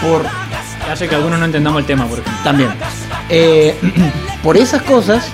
por 0.00 0.24
Hace 0.90 1.06
que 1.06 1.14
algunos 1.14 1.38
no 1.38 1.44
entendamos 1.44 1.80
el 1.80 1.86
tema, 1.86 2.04
por 2.06 2.18
ejemplo. 2.18 2.42
también. 2.42 2.70
Eh, 3.28 3.76
por 4.42 4.56
esas 4.56 4.82
cosas, 4.82 5.30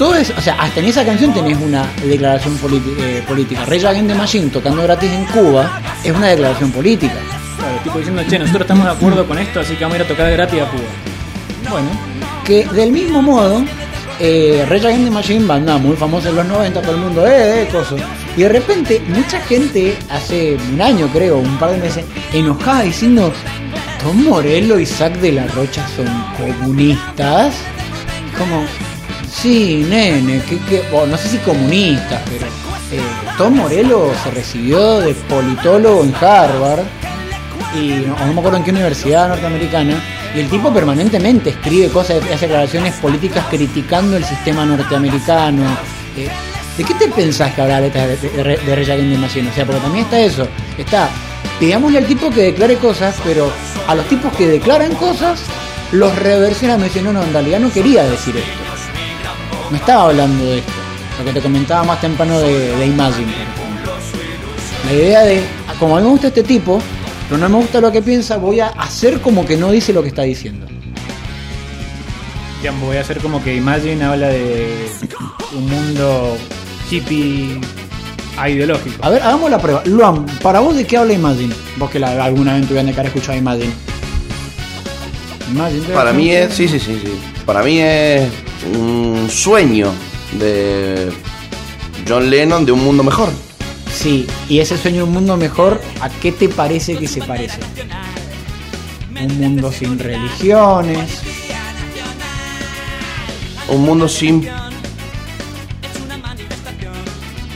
todo 0.00 0.14
es, 0.14 0.30
o 0.30 0.40
sea, 0.40 0.54
hasta 0.54 0.80
en 0.80 0.86
esa 0.86 1.04
canción 1.04 1.34
tenés 1.34 1.58
una 1.60 1.84
declaración 2.02 2.58
eh, 2.98 3.22
política. 3.28 3.66
Rey 3.66 3.84
Against 3.84 4.08
the 4.08 4.14
Machine 4.14 4.48
tocando 4.48 4.82
gratis 4.82 5.10
en 5.10 5.26
Cuba 5.26 5.78
es 6.02 6.10
una 6.10 6.28
declaración 6.28 6.72
política. 6.72 7.16
Claro, 7.58 7.76
tipo 7.84 7.98
diciendo, 7.98 8.22
che, 8.26 8.38
nosotros 8.38 8.62
estamos 8.62 8.86
de 8.86 8.92
acuerdo 8.92 9.28
con 9.28 9.38
esto, 9.38 9.60
así 9.60 9.74
que 9.74 9.84
vamos 9.84 9.96
a 9.96 10.00
ir 10.00 10.04
a 10.06 10.08
tocar 10.08 10.30
gratis 10.30 10.62
a 10.62 10.70
Cuba. 10.70 10.88
Bueno, 11.68 11.88
Que 12.46 12.64
del 12.68 12.92
mismo 12.92 13.20
modo, 13.20 13.62
eh, 14.18 14.66
Against 14.66 15.04
the 15.04 15.10
Machine, 15.10 15.46
banda 15.46 15.76
muy 15.76 15.94
famosa 15.96 16.30
en 16.30 16.36
los 16.36 16.46
90, 16.46 16.80
todo 16.80 16.92
el 16.92 17.00
mundo, 17.02 17.26
eh, 17.26 17.64
eh, 17.64 17.68
coso. 17.70 17.96
Y 18.38 18.40
de 18.40 18.48
repente, 18.48 19.02
mucha 19.06 19.38
gente, 19.42 19.98
hace 20.08 20.56
un 20.72 20.80
año 20.80 21.08
creo, 21.12 21.36
un 21.36 21.58
par 21.58 21.72
de 21.72 21.76
meses, 21.76 22.06
enojada 22.32 22.84
diciendo, 22.84 23.30
Tom 24.02 24.24
Morello 24.24 24.78
y 24.78 24.86
Zack 24.86 25.18
de 25.18 25.32
la 25.32 25.46
Rocha 25.48 25.86
son 25.94 26.06
comunistas. 26.38 27.54
Como, 28.38 28.64
sí, 29.32 29.84
nene, 29.88 30.42
que, 30.42 30.58
que- 30.58 30.82
no 31.06 31.16
sé 31.16 31.28
si 31.28 31.38
comunistas, 31.38 32.20
pero 32.28 32.46
eh, 32.92 33.00
Tom 33.38 33.56
Morello 33.56 34.10
se 34.22 34.30
recibió 34.30 35.00
de 35.00 35.14
politólogo 35.14 36.02
en 36.04 36.14
Harvard 36.14 36.80
y 37.74 38.04
no, 38.06 38.16
me 38.32 38.38
acuerdo 38.38 38.56
en 38.58 38.64
qué 38.64 38.70
universidad 38.72 39.28
norteamericana, 39.28 39.94
y 40.34 40.40
el 40.40 40.48
tipo 40.48 40.72
permanentemente 40.72 41.50
escribe 41.50 41.88
cosas, 41.88 42.18
hace 42.24 42.46
declaraciones 42.46 42.94
políticas 42.96 43.44
criticando 43.48 44.16
el 44.16 44.24
sistema 44.24 44.64
norteamericano. 44.66 45.62
Eh, 46.16 46.28
¿De 46.76 46.84
qué 46.84 46.94
te 46.94 47.08
pensás 47.08 47.52
que 47.54 47.62
letras 47.62 48.20
de, 48.22 48.28
de, 48.30 48.42
de 48.56 48.84
the 48.86 49.18
Machine? 49.18 49.50
O 49.50 49.52
sea, 49.52 49.66
porque 49.66 49.80
también 49.80 50.04
está 50.04 50.18
eso. 50.20 50.46
Está, 50.78 51.08
pidámosle 51.58 51.98
al 51.98 52.06
tipo 52.06 52.30
que 52.30 52.42
declare 52.42 52.76
cosas, 52.76 53.16
pero 53.24 53.52
a 53.86 53.94
los 53.94 54.06
tipos 54.08 54.32
que 54.34 54.46
declaran 54.46 54.94
cosas, 54.94 55.40
los 55.92 56.14
reversionan 56.16 56.80
y 56.80 56.84
dicen, 56.84 57.04
no, 57.04 57.12
no, 57.12 57.22
en 57.22 57.32
realidad 57.32 57.58
no 57.60 57.70
quería 57.70 58.04
decir 58.04 58.36
esto. 58.36 58.69
No 59.70 59.76
estaba 59.76 60.04
hablando 60.04 60.44
de 60.44 60.58
esto. 60.58 60.72
Lo 61.18 61.24
que 61.24 61.32
te 61.32 61.40
comentaba 61.40 61.84
más 61.84 62.00
temprano 62.00 62.40
de, 62.40 62.76
de 62.76 62.86
Imagine, 62.86 63.32
por 63.56 63.64
ejemplo. 63.64 63.92
La 64.86 64.92
idea 64.92 65.20
de, 65.22 65.42
como 65.78 65.96
a 65.96 66.00
mí 66.00 66.06
me 66.06 66.12
gusta 66.12 66.28
este 66.28 66.42
tipo, 66.42 66.80
pero 67.28 67.38
no 67.38 67.48
me 67.48 67.56
gusta 67.56 67.80
lo 67.80 67.92
que 67.92 68.02
piensa, 68.02 68.36
voy 68.38 68.60
a 68.60 68.68
hacer 68.68 69.20
como 69.20 69.44
que 69.46 69.56
no 69.56 69.70
dice 69.70 69.92
lo 69.92 70.02
que 70.02 70.08
está 70.08 70.22
diciendo. 70.22 70.66
digamos, 72.60 72.82
voy 72.82 72.96
a 72.96 73.02
hacer 73.02 73.18
como 73.20 73.42
que 73.42 73.54
Imagine 73.54 74.04
habla 74.04 74.28
de 74.28 74.88
un 75.52 75.68
mundo 75.68 76.36
hippie 76.90 77.60
ideológico. 78.48 79.04
A 79.04 79.10
ver, 79.10 79.22
hagamos 79.22 79.50
la 79.50 79.58
prueba. 79.58 79.82
Luan, 79.84 80.24
¿para 80.42 80.60
vos 80.60 80.74
de 80.74 80.86
qué 80.86 80.96
habla 80.96 81.12
Imagine? 81.12 81.54
Vos 81.76 81.90
que 81.90 81.98
la, 81.98 82.24
alguna 82.24 82.54
vez 82.54 82.62
en 82.62 82.68
tu 82.68 82.74
vida 82.74 82.82
de 82.82 82.92
cara 82.92 83.08
escuchado 83.08 83.36
Imagine. 83.36 83.72
Para 85.94 86.12
mí 86.12 86.30
es, 86.30 86.54
sí, 86.54 86.68
sí, 86.68 86.78
sí, 86.78 87.00
sí. 87.04 87.12
Para 87.44 87.62
mí 87.62 87.80
es 87.80 88.28
un 88.76 89.28
sueño 89.30 89.92
de 90.38 91.10
John 92.08 92.30
Lennon 92.30 92.64
de 92.64 92.72
un 92.72 92.84
mundo 92.84 93.02
mejor. 93.02 93.28
Sí, 93.92 94.26
y 94.48 94.60
ese 94.60 94.78
sueño 94.78 94.98
de 94.98 95.02
un 95.04 95.12
mundo 95.12 95.36
mejor, 95.36 95.80
¿a 96.00 96.08
qué 96.08 96.32
te 96.32 96.48
parece 96.48 96.96
que 96.96 97.08
se 97.08 97.20
parece? 97.22 97.58
Un 99.20 99.38
mundo 99.38 99.70
sin 99.72 99.98
religiones, 99.98 101.20
Un 103.68 103.82
mundo 103.82 104.08
sin. 104.08 104.48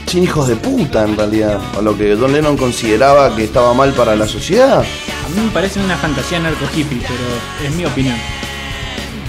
sin 0.07 0.23
hijos 0.23 0.47
de 0.47 0.55
puta, 0.55 1.03
en 1.03 1.17
realidad. 1.17 1.59
O 1.77 1.81
lo 1.81 1.97
que 1.97 2.15
John 2.17 2.31
Lennon 2.31 2.55
consideraba 2.55 3.35
que 3.35 3.43
estaba 3.43 3.73
mal 3.73 3.91
para 3.93 4.15
la 4.15 4.27
sociedad. 4.27 4.85
A 5.25 5.29
mí 5.29 5.41
me 5.41 5.49
parece 5.49 5.79
una 5.79 5.97
fantasía 5.97 6.39
narco 6.39 6.65
hippie, 6.71 7.01
pero 7.01 7.67
es 7.67 7.75
mi 7.75 7.83
opinión. 7.83 8.15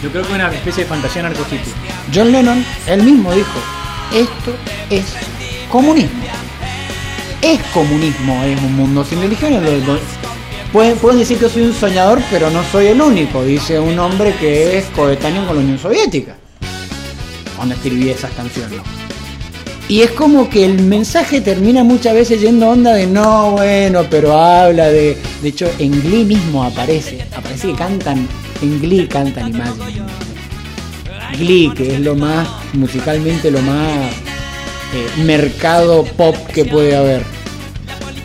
Yo 0.03 0.11
creo 0.11 0.22
que 0.22 0.28
es 0.28 0.34
una 0.34 0.53
especie 0.53 0.84
de 0.84 0.90
fantasía 0.90 1.22
narco 1.22 1.42
hippie. 1.51 1.72
John 2.14 2.30
Lennon, 2.30 2.62
él 2.86 3.03
mismo 3.03 3.32
dijo, 3.32 3.59
esto 4.12 4.55
es 4.90 5.14
comunismo. 5.70 6.22
Es 7.40 7.61
comunismo, 7.72 8.44
es 8.44 8.61
un 8.61 8.76
mundo 8.76 9.05
sin 9.05 9.22
religiones. 9.22 9.62
Pueden 10.70 11.18
decir 11.18 11.38
que 11.38 11.49
soy 11.49 11.62
un 11.62 11.74
soñador, 11.74 12.20
pero 12.30 12.51
no 12.51 12.62
soy 12.64 12.88
el 12.88 13.01
único, 13.01 13.42
dice 13.42 13.80
un 13.80 13.99
hombre 13.99 14.34
que 14.38 14.76
es 14.76 14.84
coetáneo 14.97 15.47
con 15.47 15.57
la 15.57 15.62
Unión 15.62 15.78
Soviética, 15.78 16.36
cuando 17.57 17.74
escribí 17.74 18.11
esas 18.11 18.32
canciones. 18.32 18.80
Y 19.89 20.03
es 20.03 20.11
como 20.11 20.49
que 20.49 20.64
el 20.64 20.82
mensaje 20.82 21.41
termina 21.41 21.84
muchas 21.84 22.14
veces 22.14 22.41
yendo 22.41 22.68
onda 22.68 22.93
de 22.93 23.07
no, 23.07 23.53
bueno, 23.53 24.05
pero 24.11 24.37
habla 24.37 24.89
de. 24.89 25.16
De 25.43 25.49
hecho, 25.49 25.70
en 25.78 26.03
Glee 26.03 26.24
mismo 26.24 26.64
aparece. 26.64 27.24
Aparece 27.37 27.68
que 27.68 27.74
cantan. 27.74 28.26
En 28.62 28.80
Glee 28.80 29.07
cantan 29.07 29.51
Imagine. 29.55 30.07
Glee, 31.39 31.72
que 31.74 31.95
es 31.95 32.01
lo 32.01 32.16
más, 32.16 32.49
musicalmente 32.72 33.51
lo 33.51 33.61
más 33.61 34.11
eh, 34.95 35.22
mercado 35.22 36.05
pop 36.05 36.34
que 36.53 36.64
puede 36.64 36.97
haber. 36.97 37.22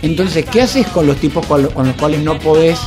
Entonces, 0.01 0.45
¿qué 0.51 0.61
haces 0.61 0.87
con 0.87 1.05
los 1.05 1.17
tipos 1.17 1.45
con 1.45 1.61
los 1.61 1.95
cuales 1.99 2.21
no 2.21 2.39
podés 2.39 2.79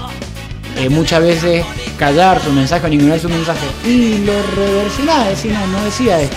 eh, 0.78 0.88
muchas 0.88 1.22
veces 1.22 1.64
callar 1.96 2.42
su 2.42 2.50
mensaje 2.50 2.86
o 2.86 2.92
ignorar 2.92 3.20
su 3.20 3.28
mensaje? 3.28 3.66
Y 3.84 4.18
lo 4.24 4.32
reversionás, 4.56 5.28
decís, 5.28 5.52
no, 5.52 5.66
no 5.68 5.84
decía 5.84 6.20
esto. 6.20 6.36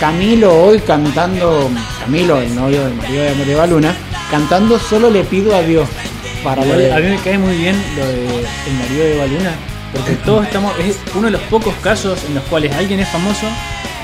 Camilo 0.00 0.64
hoy 0.64 0.78
cantando, 0.80 1.70
Camilo, 2.00 2.40
el 2.40 2.54
novio 2.54 2.84
del 2.84 2.94
marido 2.94 3.22
de 3.24 3.34
María 3.34 3.66
Luna, 3.66 3.94
cantando 4.30 4.78
Solo 4.78 5.10
le 5.10 5.24
pido 5.24 5.54
a 5.54 5.60
Dios. 5.62 5.86
Para 6.42 6.64
lo 6.64 6.74
de- 6.78 6.90
a 6.92 6.96
mí 7.00 7.08
me 7.08 7.18
cae 7.18 7.36
muy 7.36 7.54
bien 7.56 7.76
lo 7.98 8.06
de 8.06 8.24
el 8.24 8.74
marido 8.78 9.04
de 9.04 9.18
Baluna, 9.18 9.50
porque 9.92 10.12
todos 10.24 10.46
estamos, 10.46 10.72
es 10.78 10.96
uno 11.14 11.26
de 11.26 11.32
los 11.32 11.42
pocos 11.42 11.74
casos 11.82 12.18
en 12.26 12.34
los 12.34 12.44
cuales 12.44 12.72
alguien 12.74 12.98
es 13.00 13.08
famoso 13.08 13.46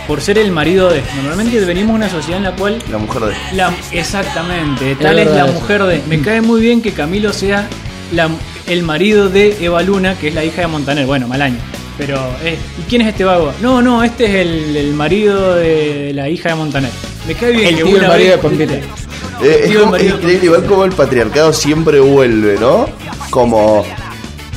por 0.06 0.20
ser 0.20 0.36
el 0.36 0.52
marido 0.52 0.90
de. 0.90 1.02
Normalmente 1.16 1.58
venimos 1.64 1.92
de 1.94 1.96
una 2.04 2.10
sociedad 2.10 2.36
en 2.38 2.44
la 2.44 2.52
cual 2.52 2.78
La 2.90 2.98
mujer 2.98 3.22
de. 3.22 3.34
la, 3.56 3.72
exactamente, 3.90 4.96
tal 4.96 5.18
es, 5.18 5.30
la 5.30 5.44
eso. 5.46 5.52
mujer 5.54 5.82
de. 5.84 6.02
Me 6.08 6.20
cae 6.20 6.42
muy 6.42 6.60
bien 6.60 6.82
que 6.82 6.92
Camilo 6.92 7.32
sea 7.32 7.66
la- 8.12 8.28
el 8.66 8.82
marido 8.82 9.30
de 9.30 9.56
Eva 9.64 9.80
Luna, 9.82 10.14
que 10.18 10.28
es 10.28 10.34
la 10.34 10.44
hija 10.44 10.60
de 10.60 10.66
Montaner. 10.66 11.06
Bueno, 11.06 11.26
mal 11.26 11.40
año. 11.40 11.56
Pero, 11.98 12.16
eh, 12.42 12.58
¿y 12.78 12.82
quién 12.88 13.02
es 13.02 13.08
este 13.08 13.24
vago? 13.24 13.52
No, 13.62 13.80
no, 13.80 14.02
este 14.04 14.26
es 14.26 14.34
el, 14.46 14.76
el 14.76 14.92
marido 14.94 15.54
de 15.54 16.12
la 16.14 16.28
hija 16.28 16.50
de 16.50 16.54
Montaner. 16.56 16.90
Me 17.26 17.34
cae 17.34 17.52
bien 17.52 17.68
El 17.68 17.76
que 17.76 17.82
tío 17.84 17.94
del 17.94 18.00
una 18.04 18.08
marido 18.08 18.38
vez- 18.42 18.58
de. 18.68 18.82
Eh, 19.42 19.64
es, 19.64 19.70
increíble, 19.70 20.40
igual 20.46 20.64
como 20.64 20.84
el 20.86 20.92
patriarcado 20.92 21.52
siempre 21.52 22.00
vuelve, 22.00 22.56
¿no? 22.58 22.86
Como 23.28 23.84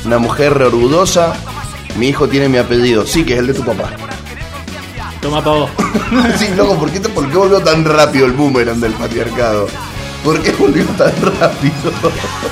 una 0.06 0.16
mujer 0.18 0.52
orgullosa. 0.54 1.34
Mi 1.96 2.08
hijo 2.08 2.26
tiene 2.28 2.48
mi 2.48 2.56
apellido, 2.56 3.04
sí, 3.06 3.22
que 3.24 3.34
es 3.34 3.40
el 3.40 3.48
de 3.48 3.52
tu 3.54 3.62
papá. 3.62 3.90
Toma 5.20 5.44
pa' 5.44 5.50
vos. 5.50 5.70
sí, 6.38 6.46
loco, 6.56 6.78
¿por 6.78 6.90
qué, 6.90 6.98
¿por 7.00 7.28
qué 7.30 7.36
volvió 7.36 7.60
tan 7.60 7.84
rápido 7.84 8.24
el 8.24 8.32
boomerang 8.32 8.80
del 8.80 8.92
patriarcado? 8.92 9.68
¿Por 10.24 10.40
qué 10.42 10.50
volvió 10.52 10.84
tan 10.96 11.12
rápido? 11.38 11.92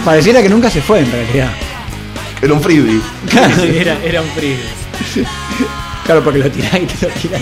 Pareciera 0.04 0.42
que 0.42 0.50
nunca 0.50 0.68
se 0.68 0.82
fue 0.82 1.00
en 1.00 1.10
realidad. 1.10 1.50
Era 2.40 2.52
un 2.54 2.60
freebie. 2.62 3.00
era, 3.80 3.98
era 4.04 4.22
un 4.22 4.28
frío. 4.28 4.56
Claro, 6.04 6.22
porque 6.24 6.38
lo 6.38 6.50
tirás 6.50 6.74
y 6.74 6.86
te 6.86 7.06
lo 7.06 7.12
tirás. 7.14 7.40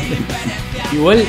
Igual, 0.92 1.24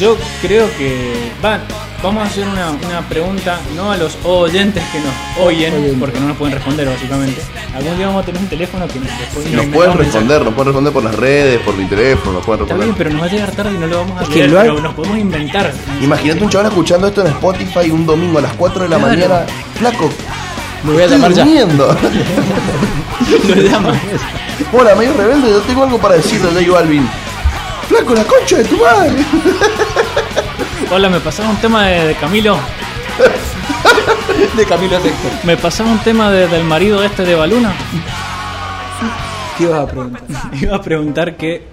yo 0.00 0.16
creo 0.40 0.66
que. 0.78 1.12
Va, 1.44 1.60
vamos 2.02 2.22
a 2.22 2.26
hacer 2.26 2.46
una, 2.46 2.70
una 2.70 3.00
pregunta, 3.08 3.60
no 3.76 3.90
a 3.92 3.96
los 3.96 4.16
oyentes 4.24 4.82
que 4.92 4.98
nos 5.00 5.46
oyen, 5.46 5.96
porque 6.00 6.18
no 6.20 6.28
nos 6.28 6.36
pueden 6.36 6.54
responder, 6.54 6.86
básicamente. 6.88 7.40
Algún 7.74 7.96
día 7.96 8.06
vamos 8.06 8.22
a 8.22 8.26
tener 8.26 8.40
un 8.40 8.48
teléfono 8.48 8.86
que 8.88 9.00
nos, 9.00 9.08
después 9.18 9.50
Nos 9.52 9.66
pueden 9.66 9.98
responder, 9.98 10.42
nos 10.44 10.54
pueden 10.54 10.66
responder 10.66 10.92
por 10.92 11.04
las 11.04 11.14
redes, 11.16 11.60
por 11.60 11.76
mi 11.76 11.84
teléfono, 11.86 12.32
nos 12.34 12.44
pueden 12.46 12.62
Está 12.62 12.74
responder. 12.74 12.86
bien, 12.86 12.94
pero 12.96 13.10
nos 13.10 13.22
va 13.22 13.26
a 13.26 13.30
llegar 13.30 13.50
tarde 13.52 13.72
y 13.74 13.78
no 13.78 13.86
lo 13.86 13.98
vamos 13.98 14.20
a 14.20 14.22
Es 14.22 14.28
que 14.28 14.38
leer, 14.38 14.50
lo 14.50 14.60
hay- 14.60 14.68
pero 14.68 14.80
nos 14.80 14.94
podemos 14.94 15.18
inventar. 15.18 15.72
Imagínate 16.00 16.44
un 16.44 16.50
chaval 16.50 16.66
escuchando 16.68 17.08
esto 17.08 17.20
en 17.22 17.26
Spotify 17.28 17.90
un 17.90 18.06
domingo 18.06 18.38
a 18.38 18.42
las 18.42 18.52
4 18.54 18.84
de 18.84 18.88
la 18.88 18.96
Claro. 18.96 19.10
mañana. 19.16 19.46
Flaco, 19.76 20.10
Me 20.84 20.92
voy 20.92 21.02
a 21.02 21.06
llamar 21.06 21.32
ya. 21.32 21.44
durmiendo. 21.44 21.86
lo 23.48 23.54
llama. 23.56 23.92
Hola, 24.72 24.94
medio 24.94 25.14
rebelde, 25.14 25.50
yo 25.50 25.60
tengo 25.62 25.84
algo 25.84 25.98
para 25.98 26.16
decirle 26.16 26.48
a 26.48 26.52
J 26.52 26.72
Balvin. 26.72 27.08
Flaco, 27.88 28.14
la 28.14 28.24
concha 28.24 28.56
de 28.58 28.64
tu 28.64 28.76
madre. 28.78 29.12
Hola, 30.92 31.08
me 31.08 31.20
pasaba 31.20 31.50
un 31.50 31.56
tema 31.56 31.86
de, 31.86 32.08
de 32.08 32.14
Camilo. 32.14 32.56
De 34.56 34.64
Camilo 34.66 35.00
Sexto. 35.00 35.28
Me 35.44 35.56
pasaba 35.56 35.90
un 35.90 35.98
tema 35.98 36.30
de- 36.30 36.46
del 36.48 36.64
marido 36.64 37.02
este 37.02 37.24
de 37.24 37.34
Baluna. 37.34 37.72
¿Qué 39.56 39.64
ibas 39.64 39.80
a 39.80 39.86
preguntar? 39.86 40.22
Iba 40.60 40.76
a 40.76 40.82
preguntar 40.82 41.36
que 41.36 41.66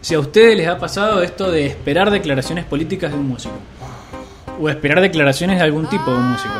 si 0.00 0.14
a 0.14 0.20
ustedes 0.20 0.56
les 0.56 0.68
ha 0.68 0.78
pasado 0.78 1.22
esto 1.22 1.50
de 1.50 1.66
esperar 1.66 2.10
declaraciones 2.10 2.64
políticas 2.64 3.12
de 3.12 3.18
un 3.18 3.28
músico. 3.28 3.54
O 4.60 4.68
esperar 4.68 5.00
declaraciones 5.00 5.58
de 5.58 5.64
algún 5.64 5.86
tipo 5.86 6.10
de 6.10 6.16
un 6.18 6.30
músico. 6.32 6.54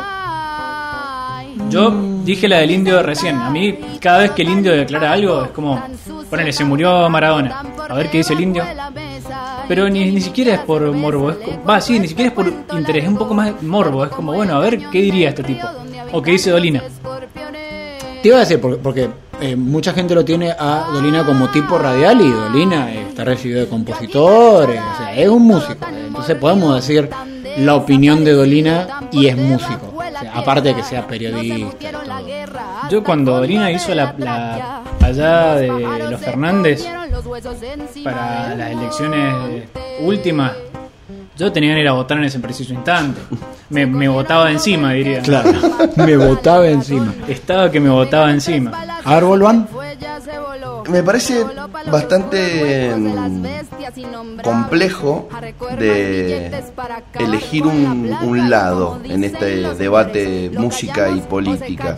Yo 1.70 1.92
dije 2.24 2.48
la 2.48 2.58
del 2.58 2.70
indio 2.70 3.02
recién. 3.02 3.36
A 3.36 3.50
mí, 3.50 3.78
cada 4.00 4.18
vez 4.18 4.30
que 4.32 4.42
el 4.42 4.50
indio 4.50 4.72
declara 4.72 5.12
algo, 5.12 5.44
es 5.44 5.50
como, 5.50 5.82
ponele, 6.30 6.52
se 6.52 6.64
murió 6.64 7.08
Maradona. 7.08 7.62
A 7.88 7.94
ver 7.94 8.10
qué 8.10 8.18
dice 8.18 8.34
el 8.34 8.40
indio. 8.40 8.64
Pero 9.68 9.88
ni, 9.88 10.10
ni 10.10 10.20
siquiera 10.20 10.54
es 10.54 10.60
por 10.60 10.90
morbo. 10.92 11.34
Va, 11.68 11.80
sí, 11.80 11.98
ni 11.98 12.08
siquiera 12.08 12.28
es 12.28 12.34
por 12.34 12.52
interés. 12.72 13.04
Es 13.04 13.08
un 13.08 13.16
poco 13.16 13.34
más 13.34 13.62
morbo. 13.62 14.04
Es 14.04 14.10
como, 14.10 14.32
bueno, 14.32 14.56
a 14.56 14.60
ver 14.60 14.78
qué 14.90 15.00
diría 15.00 15.30
este 15.30 15.42
tipo. 15.42 15.66
O 16.12 16.22
qué 16.22 16.32
dice 16.32 16.50
Dolina. 16.50 16.82
Te 18.22 18.28
iba 18.28 18.38
a 18.38 18.40
decir, 18.40 18.60
porque, 18.60 18.78
porque, 18.78 19.10
eh, 19.40 19.56
mucha 19.56 19.92
gente 19.92 20.14
lo 20.14 20.24
tiene 20.24 20.52
a 20.52 20.86
Dolina 20.92 21.24
como 21.24 21.50
tipo 21.50 21.76
radial 21.76 22.20
y 22.20 22.30
Dolina 22.30 22.90
eh, 22.92 23.06
está 23.08 23.24
recibido 23.24 23.60
de 23.60 23.68
compositores, 23.68 24.80
o 24.80 24.96
sea, 24.96 25.14
es 25.14 25.28
un 25.28 25.42
músico. 25.42 25.86
Entonces 26.06 26.36
podemos 26.36 26.74
decir 26.74 27.10
la 27.58 27.74
opinión 27.74 28.24
de 28.24 28.32
Dolina 28.32 29.08
y 29.12 29.26
es 29.26 29.36
músico. 29.36 29.93
Aparte 30.34 30.68
de 30.68 30.74
que 30.76 30.82
sea 30.82 31.06
periodista. 31.06 31.56
y 31.56 31.62
todo. 31.90 32.08
Yo 32.90 33.04
cuando 33.04 33.36
Dolina 33.36 33.70
hizo 33.70 33.94
la, 33.94 34.14
la 34.18 34.82
allá 35.00 35.54
de 35.54 35.68
los 36.10 36.20
Fernández 36.20 36.84
para 38.02 38.54
las 38.54 38.70
elecciones 38.70 39.64
últimas, 40.00 40.52
yo 41.36 41.50
tenía 41.52 41.74
que 41.74 41.80
ir 41.80 41.88
a 41.88 41.92
votar 41.92 42.18
en 42.18 42.24
ese 42.24 42.38
preciso 42.40 42.72
instante. 42.72 43.20
Me, 43.70 43.86
me 43.86 44.08
votaba 44.08 44.50
encima, 44.50 44.92
diría. 44.92 45.20
Claro, 45.22 45.50
me 45.96 46.16
botaba 46.16 46.68
encima. 46.68 47.12
Estaba 47.28 47.70
que 47.70 47.80
me 47.80 47.88
votaba 47.90 48.30
encima. 48.30 48.72
A 49.04 49.14
ver, 49.14 49.24
Volvan. 49.24 49.68
Me 50.88 51.02
parece 51.02 51.44
bastante 51.90 52.94
mm, 52.96 53.46
complejo 54.42 55.28
de 55.78 56.50
elegir 57.14 57.66
un, 57.66 58.16
un 58.22 58.50
lado 58.50 58.98
en 59.04 59.24
este 59.24 59.74
debate 59.74 60.50
música 60.56 61.08
y 61.10 61.20
política. 61.20 61.96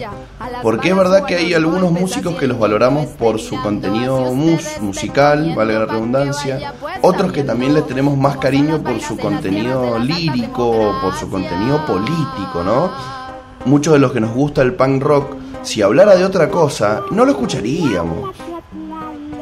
Porque 0.62 0.90
es 0.90 0.96
verdad 0.96 1.24
que 1.24 1.36
hay 1.36 1.54
algunos 1.54 1.90
músicos 1.92 2.34
que 2.36 2.46
los 2.46 2.58
valoramos 2.58 3.06
por 3.06 3.38
su 3.40 3.60
contenido 3.62 4.32
mus- 4.34 4.80
musical, 4.80 5.54
valga 5.54 5.80
la 5.80 5.86
redundancia, 5.86 6.74
otros 7.02 7.32
que 7.32 7.42
también 7.44 7.74
les 7.74 7.86
tenemos 7.86 8.16
más 8.16 8.36
cariño 8.38 8.82
por 8.82 9.00
su 9.00 9.16
contenido 9.16 9.98
lírico, 9.98 10.94
por 11.02 11.14
su 11.14 11.28
contenido 11.30 11.84
político, 11.86 12.62
¿no? 12.64 12.90
Muchos 13.64 13.94
de 13.94 13.98
los 13.98 14.12
que 14.12 14.20
nos 14.20 14.30
gusta 14.32 14.62
el 14.62 14.74
punk 14.74 15.02
rock, 15.02 15.34
si 15.66 15.82
hablara 15.82 16.14
de 16.14 16.24
otra 16.24 16.48
cosa, 16.48 17.02
no 17.10 17.24
lo 17.24 17.32
escucharíamos. 17.32 18.30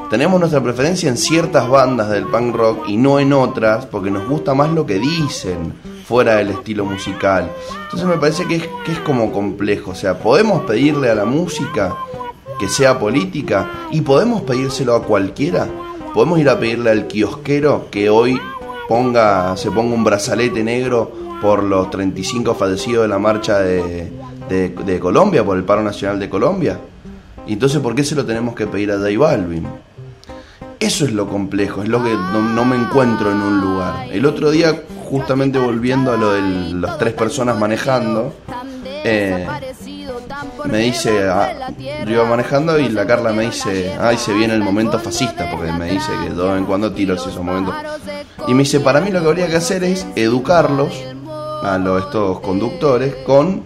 Tenemos 0.09 0.41
nuestra 0.41 0.63
preferencia 0.63 1.09
en 1.11 1.19
ciertas 1.19 1.69
bandas 1.69 2.09
del 2.09 2.25
punk 2.25 2.57
rock 2.57 2.89
y 2.89 2.97
no 2.97 3.21
en 3.21 3.35
otras, 3.35 3.85
porque 3.85 4.11
nos 4.11 4.27
gusta 4.27 4.55
más 4.55 4.71
lo 4.71 4.87
que 4.87 4.99
dicen 4.99 5.75
fuera 6.07 6.37
del 6.37 6.51
estilo 6.51 6.87
musical. 6.87 7.51
Entonces 7.85 8.09
me 8.09 8.17
parece 8.17 8.47
que 8.47 8.57
es, 8.57 8.69
que 8.87 8.93
es 8.93 8.99
como 9.01 9.33
complejo. 9.33 9.91
O 9.91 9.95
sea, 9.95 10.19
podemos 10.19 10.63
pedirle 10.63 11.11
a 11.11 11.15
la 11.15 11.27
música 11.27 11.95
que 12.59 12.69
sea 12.69 12.99
política 12.99 13.89
y 13.91 14.01
podemos 14.01 14.43
pedírselo 14.43 14.95
a 14.95 15.03
cualquiera. 15.03 15.69
Podemos 16.15 16.39
ir 16.39 16.49
a 16.49 16.59
pedirle 16.59 16.91
al 16.91 17.07
kiosquero 17.07 17.89
que 17.91 18.09
hoy 18.09 18.41
ponga, 18.89 19.59
se 19.59 19.71
ponga 19.71 19.95
un 19.95 20.05
brazalete 20.05 20.65
negro 20.65 21.13
por 21.43 21.63
los 21.63 21.91
35 21.91 22.55
fallecidos 22.55 23.03
de 23.03 23.09
la 23.09 23.19
marcha 23.19 23.59
de, 23.59 24.11
de- 24.49 24.69
de 24.71 25.01
Colombia, 25.01 25.45
por 25.45 25.57
el 25.57 25.65
paro 25.65 25.83
nacional 25.83 26.19
de 26.19 26.29
Colombia. 26.29 26.79
Y 27.47 27.53
entonces, 27.55 27.81
¿por 27.81 27.95
qué 27.95 28.05
se 28.05 28.15
lo 28.15 28.25
tenemos 28.25 28.55
que 28.55 28.67
pedir 28.67 28.91
a 28.93 28.99
J 28.99 29.19
Balvin? 29.19 29.67
Eso 30.81 31.05
es 31.05 31.13
lo 31.13 31.29
complejo, 31.29 31.83
es 31.83 31.89
lo 31.89 32.03
que 32.03 32.13
no, 32.13 32.43
no 32.43 32.65
me 32.65 32.77
encuentro 32.77 33.31
en 33.31 33.41
un 33.41 33.61
lugar. 33.61 34.07
El 34.11 34.27
otro 34.27 34.51
día, 34.51 34.83
justamente 35.09 35.59
volviendo 35.59 36.13
a 36.13 36.17
lo 36.17 36.33
de 36.33 36.43
las 36.75 36.99
tres 36.99 37.15
personas 37.15 37.59
manejando, 37.59 38.35
eh, 39.05 39.47
me 40.67 40.79
dice, 40.79 41.29
ah, 41.29 41.69
yo 42.07 42.11
iba 42.13 42.25
manejando 42.25 42.79
y 42.79 42.89
la 42.89 43.07
Carla 43.07 43.33
me 43.33 43.45
dice, 43.47 43.95
ay, 44.01 44.17
se 44.17 44.33
viene 44.35 44.55
el 44.55 44.63
momento 44.63 44.99
fascista, 44.99 45.51
porque 45.51 45.73
me 45.73 45.91
dice 45.91 46.11
que 46.23 46.31
de 46.35 46.43
vez 46.43 46.59
en 46.59 46.65
cuando 46.67 46.93
tiro 46.93 47.15
esos 47.15 47.37
momentos. 47.37 47.75
Y 48.49 48.53
me 48.55 48.61
dice, 48.65 48.81
para 48.81 49.01
mí 49.01 49.11
lo 49.11 49.21
que 49.23 49.29
habría 49.29 49.47
que 49.49 49.57
hacer 49.57 49.85
es 49.85 50.07
educarlos 50.17 50.93
a 51.63 51.79
los, 51.79 52.03
estos 52.05 52.41
conductores 52.41 53.15
con 53.27 53.63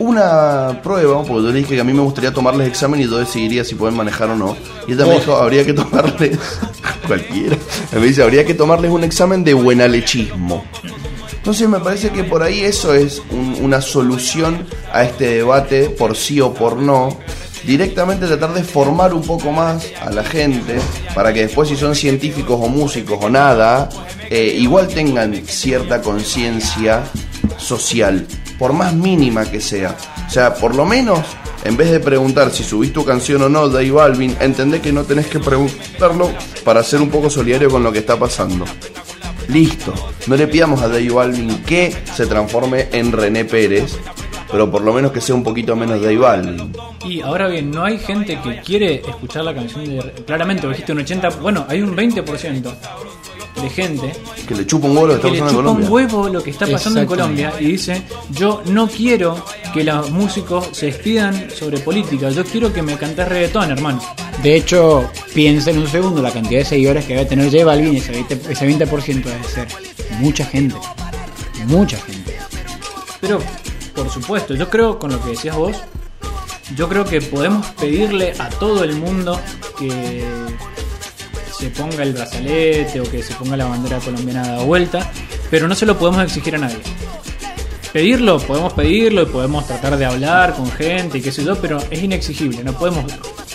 una 0.00 0.80
prueba, 0.82 1.22
porque 1.22 1.42
yo 1.44 1.52
le 1.52 1.58
dije 1.60 1.74
que 1.74 1.80
a 1.80 1.84
mí 1.84 1.92
me 1.92 2.00
gustaría 2.02 2.32
tomarles 2.32 2.66
examen 2.66 3.00
y 3.00 3.04
yo 3.04 3.18
decidiría 3.18 3.64
si 3.64 3.74
pueden 3.74 3.96
manejar 3.96 4.30
o 4.30 4.36
no. 4.36 4.56
Y 4.88 4.94
ella 4.94 5.06
me 5.06 5.14
dijo, 5.16 5.36
habría 5.36 5.64
que 5.64 5.74
tomarles, 5.74 6.38
cualquiera, 7.06 7.56
me 7.92 8.06
dice, 8.06 8.22
habría 8.22 8.44
que 8.44 8.54
tomarles 8.54 8.90
un 8.90 9.04
examen 9.04 9.44
de 9.44 9.54
buenalechismo. 9.54 10.64
Entonces 11.36 11.68
me 11.68 11.80
parece 11.80 12.10
que 12.10 12.24
por 12.24 12.42
ahí 12.42 12.60
eso 12.60 12.94
es 12.94 13.22
un- 13.30 13.56
una 13.62 13.80
solución 13.80 14.66
a 14.92 15.04
este 15.04 15.26
debate 15.36 15.90
por 15.90 16.16
sí 16.16 16.40
o 16.40 16.52
por 16.54 16.76
no. 16.76 17.16
Directamente 17.64 18.26
tratar 18.26 18.54
de 18.54 18.62
formar 18.64 19.12
un 19.12 19.20
poco 19.22 19.52
más 19.52 19.84
a 20.00 20.10
la 20.10 20.24
gente 20.24 20.78
para 21.14 21.30
que 21.32 21.42
después 21.42 21.68
si 21.68 21.76
son 21.76 21.94
científicos 21.94 22.58
o 22.58 22.68
músicos 22.68 23.18
o 23.22 23.28
nada, 23.28 23.88
eh, 24.30 24.54
igual 24.58 24.88
tengan 24.88 25.34
cierta 25.46 26.00
conciencia 26.00 27.02
social, 27.58 28.26
por 28.60 28.74
más 28.74 28.94
mínima 28.94 29.50
que 29.50 29.58
sea. 29.58 29.96
O 30.26 30.30
sea, 30.30 30.54
por 30.54 30.74
lo 30.74 30.84
menos, 30.84 31.20
en 31.64 31.78
vez 31.78 31.90
de 31.90 31.98
preguntar 31.98 32.50
si 32.50 32.62
subís 32.62 32.92
tu 32.92 33.06
canción 33.06 33.40
o 33.40 33.48
no, 33.48 33.70
Dave 33.70 33.90
Balvin, 33.90 34.36
entendés 34.38 34.82
que 34.82 34.92
no 34.92 35.04
tenés 35.04 35.28
que 35.28 35.40
preguntarlo 35.40 36.30
para 36.62 36.82
ser 36.82 37.00
un 37.00 37.08
poco 37.08 37.30
solidario 37.30 37.70
con 37.70 37.82
lo 37.82 37.90
que 37.90 38.00
está 38.00 38.18
pasando. 38.18 38.66
Listo. 39.48 39.94
No 40.26 40.36
le 40.36 40.46
pidamos 40.46 40.82
a 40.82 40.88
Dave 40.88 41.08
Balvin 41.08 41.62
que 41.62 41.96
se 42.14 42.26
transforme 42.26 42.88
en 42.92 43.10
René 43.12 43.46
Pérez, 43.46 43.96
pero 44.50 44.70
por 44.70 44.82
lo 44.82 44.92
menos 44.92 45.12
que 45.12 45.20
sea 45.20 45.34
un 45.34 45.42
poquito 45.42 45.74
menos 45.76 46.00
Dave 46.00 46.16
Balvin. 46.18 46.72
Y 47.06 47.20
ahora 47.20 47.48
bien, 47.48 47.70
no 47.70 47.84
hay 47.84 47.98
gente 47.98 48.38
que 48.42 48.60
quiere 48.60 48.96
escuchar 48.96 49.44
la 49.44 49.54
canción 49.54 49.84
de. 49.84 50.00
Claramente, 50.26 50.66
vos 50.66 50.74
dijiste 50.76 50.92
un 50.92 50.98
80%. 50.98 51.38
Bueno, 51.40 51.64
hay 51.68 51.80
un 51.82 51.96
20% 51.96 52.72
de 53.62 53.68
gente 53.68 54.12
Que 54.46 54.54
le 54.54 54.64
chupa 54.64 54.86
un 54.86 54.96
huevo 54.96 55.08
lo 55.08 55.20
que 55.20 55.22
que 55.22 55.30
está 55.30 55.34
le 55.34 55.40
pasando 55.42 55.50
en 55.50 55.56
chupa 55.56 55.58
un 55.58 55.64
Colombia. 55.64 55.90
huevo 55.90 56.28
lo 56.28 56.42
que 56.42 56.50
está 56.50 56.66
pasando 56.66 57.00
en. 57.00 57.06
Colombia 57.06 57.52
y 57.60 57.64
dice: 57.66 58.02
Yo 58.30 58.62
no 58.66 58.86
quiero 58.88 59.44
que 59.74 59.84
los 59.84 60.10
músicos 60.10 60.68
se 60.72 60.86
despidan 60.86 61.50
sobre 61.50 61.78
política, 61.80 62.30
yo 62.30 62.44
quiero 62.44 62.72
que 62.72 62.82
me 62.82 62.96
cantes 62.96 63.28
reggaetón, 63.28 63.70
hermano. 63.70 64.00
De 64.42 64.56
hecho, 64.56 65.10
piensa 65.34 65.70
en 65.70 65.78
un 65.78 65.86
segundo 65.88 66.22
la 66.22 66.30
cantidad 66.32 66.60
de 66.60 66.64
seguidores 66.64 67.04
que 67.04 67.14
debe 67.14 67.26
tener 67.26 67.50
J 67.50 67.64
Balvin, 67.64 67.96
ese 67.96 68.12
20%, 68.12 68.48
ese 68.48 68.68
20% 68.68 69.22
debe 69.24 69.44
ser 69.44 69.68
mucha 70.18 70.44
gente. 70.46 70.76
Mucha 71.66 71.98
gente. 71.98 72.34
Pero, 73.20 73.38
por 74.00 74.10
supuesto, 74.10 74.54
yo 74.54 74.70
creo 74.70 74.98
con 74.98 75.12
lo 75.12 75.22
que 75.22 75.30
decías 75.30 75.54
vos, 75.54 75.76
yo 76.74 76.88
creo 76.88 77.04
que 77.04 77.20
podemos 77.20 77.66
pedirle 77.72 78.32
a 78.38 78.48
todo 78.48 78.82
el 78.82 78.96
mundo 78.96 79.38
que 79.78 80.24
se 81.52 81.68
ponga 81.68 82.02
el 82.02 82.14
brazalete 82.14 82.98
o 82.98 83.04
que 83.04 83.22
se 83.22 83.34
ponga 83.34 83.58
la 83.58 83.66
bandera 83.66 83.98
colombiana 83.98 84.42
a 84.42 84.56
la 84.56 84.62
vuelta, 84.62 85.10
pero 85.50 85.68
no 85.68 85.74
se 85.74 85.84
lo 85.84 85.98
podemos 85.98 86.22
exigir 86.22 86.54
a 86.54 86.58
nadie. 86.58 86.78
Pedirlo, 87.92 88.38
podemos 88.38 88.72
pedirlo 88.72 89.20
y 89.20 89.26
podemos 89.26 89.66
tratar 89.66 89.98
de 89.98 90.06
hablar 90.06 90.54
con 90.54 90.70
gente 90.70 91.18
y 91.18 91.20
qué 91.20 91.30
sé 91.30 91.44
yo, 91.44 91.60
pero 91.60 91.78
es 91.90 92.02
inexigible. 92.02 92.64
No 92.64 92.72
podemos 92.72 93.04